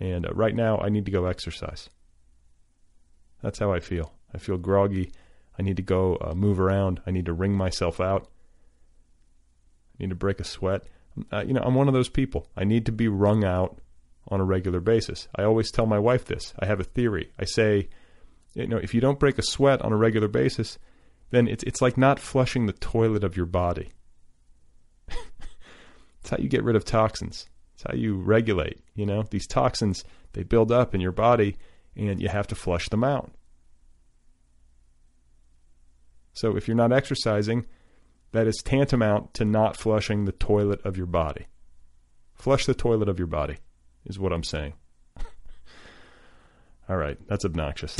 And 0.00 0.26
uh, 0.26 0.30
right 0.32 0.54
now, 0.54 0.78
I 0.78 0.88
need 0.88 1.04
to 1.04 1.10
go 1.10 1.26
exercise. 1.26 1.90
That's 3.42 3.58
how 3.58 3.72
I 3.72 3.80
feel. 3.80 4.12
I 4.34 4.38
feel 4.38 4.56
groggy. 4.56 5.12
I 5.58 5.62
need 5.62 5.76
to 5.76 5.82
go 5.82 6.16
uh, 6.20 6.34
move 6.34 6.58
around. 6.58 7.00
I 7.06 7.10
need 7.10 7.26
to 7.26 7.32
wring 7.32 7.52
myself 7.52 8.00
out 8.00 8.28
need 9.98 10.10
to 10.10 10.16
break 10.16 10.40
a 10.40 10.44
sweat. 10.44 10.82
Uh, 11.32 11.42
you 11.46 11.52
know, 11.52 11.62
I'm 11.62 11.74
one 11.74 11.88
of 11.88 11.94
those 11.94 12.08
people. 12.08 12.48
I 12.56 12.64
need 12.64 12.86
to 12.86 12.92
be 12.92 13.08
wrung 13.08 13.44
out 13.44 13.78
on 14.28 14.40
a 14.40 14.44
regular 14.44 14.80
basis. 14.80 15.28
I 15.34 15.44
always 15.44 15.70
tell 15.70 15.86
my 15.86 15.98
wife 15.98 16.24
this. 16.24 16.52
I 16.58 16.66
have 16.66 16.80
a 16.80 16.84
theory. 16.84 17.30
I 17.38 17.44
say, 17.44 17.88
you 18.54 18.66
know, 18.66 18.76
if 18.76 18.94
you 18.94 19.00
don't 19.00 19.20
break 19.20 19.38
a 19.38 19.42
sweat 19.42 19.82
on 19.82 19.92
a 19.92 19.96
regular 19.96 20.28
basis, 20.28 20.78
then 21.30 21.48
it's 21.48 21.64
it's 21.64 21.82
like 21.82 21.96
not 21.96 22.20
flushing 22.20 22.66
the 22.66 22.72
toilet 22.72 23.24
of 23.24 23.36
your 23.36 23.46
body. 23.46 23.90
it's 25.08 26.30
how 26.30 26.36
you 26.38 26.48
get 26.48 26.64
rid 26.64 26.76
of 26.76 26.84
toxins. 26.84 27.46
It's 27.74 27.84
how 27.84 27.94
you 27.94 28.16
regulate. 28.16 28.80
You 28.94 29.06
know, 29.06 29.24
these 29.30 29.46
toxins 29.46 30.04
they 30.32 30.42
build 30.42 30.70
up 30.70 30.94
in 30.94 31.00
your 31.00 31.12
body, 31.12 31.56
and 31.96 32.20
you 32.20 32.28
have 32.28 32.46
to 32.48 32.54
flush 32.54 32.88
them 32.88 33.04
out. 33.04 33.30
So 36.32 36.56
if 36.56 36.68
you're 36.68 36.76
not 36.76 36.92
exercising, 36.92 37.66
that 38.36 38.46
is 38.46 38.62
tantamount 38.62 39.32
to 39.34 39.44
not 39.44 39.76
flushing 39.76 40.24
the 40.24 40.32
toilet 40.32 40.84
of 40.84 40.96
your 40.96 41.06
body. 41.06 41.46
Flush 42.34 42.66
the 42.66 42.74
toilet 42.74 43.08
of 43.08 43.18
your 43.18 43.26
body, 43.26 43.56
is 44.04 44.18
what 44.18 44.32
I'm 44.32 44.44
saying. 44.44 44.74
All 46.88 46.96
right, 46.96 47.18
that's 47.26 47.46
obnoxious. 47.46 47.96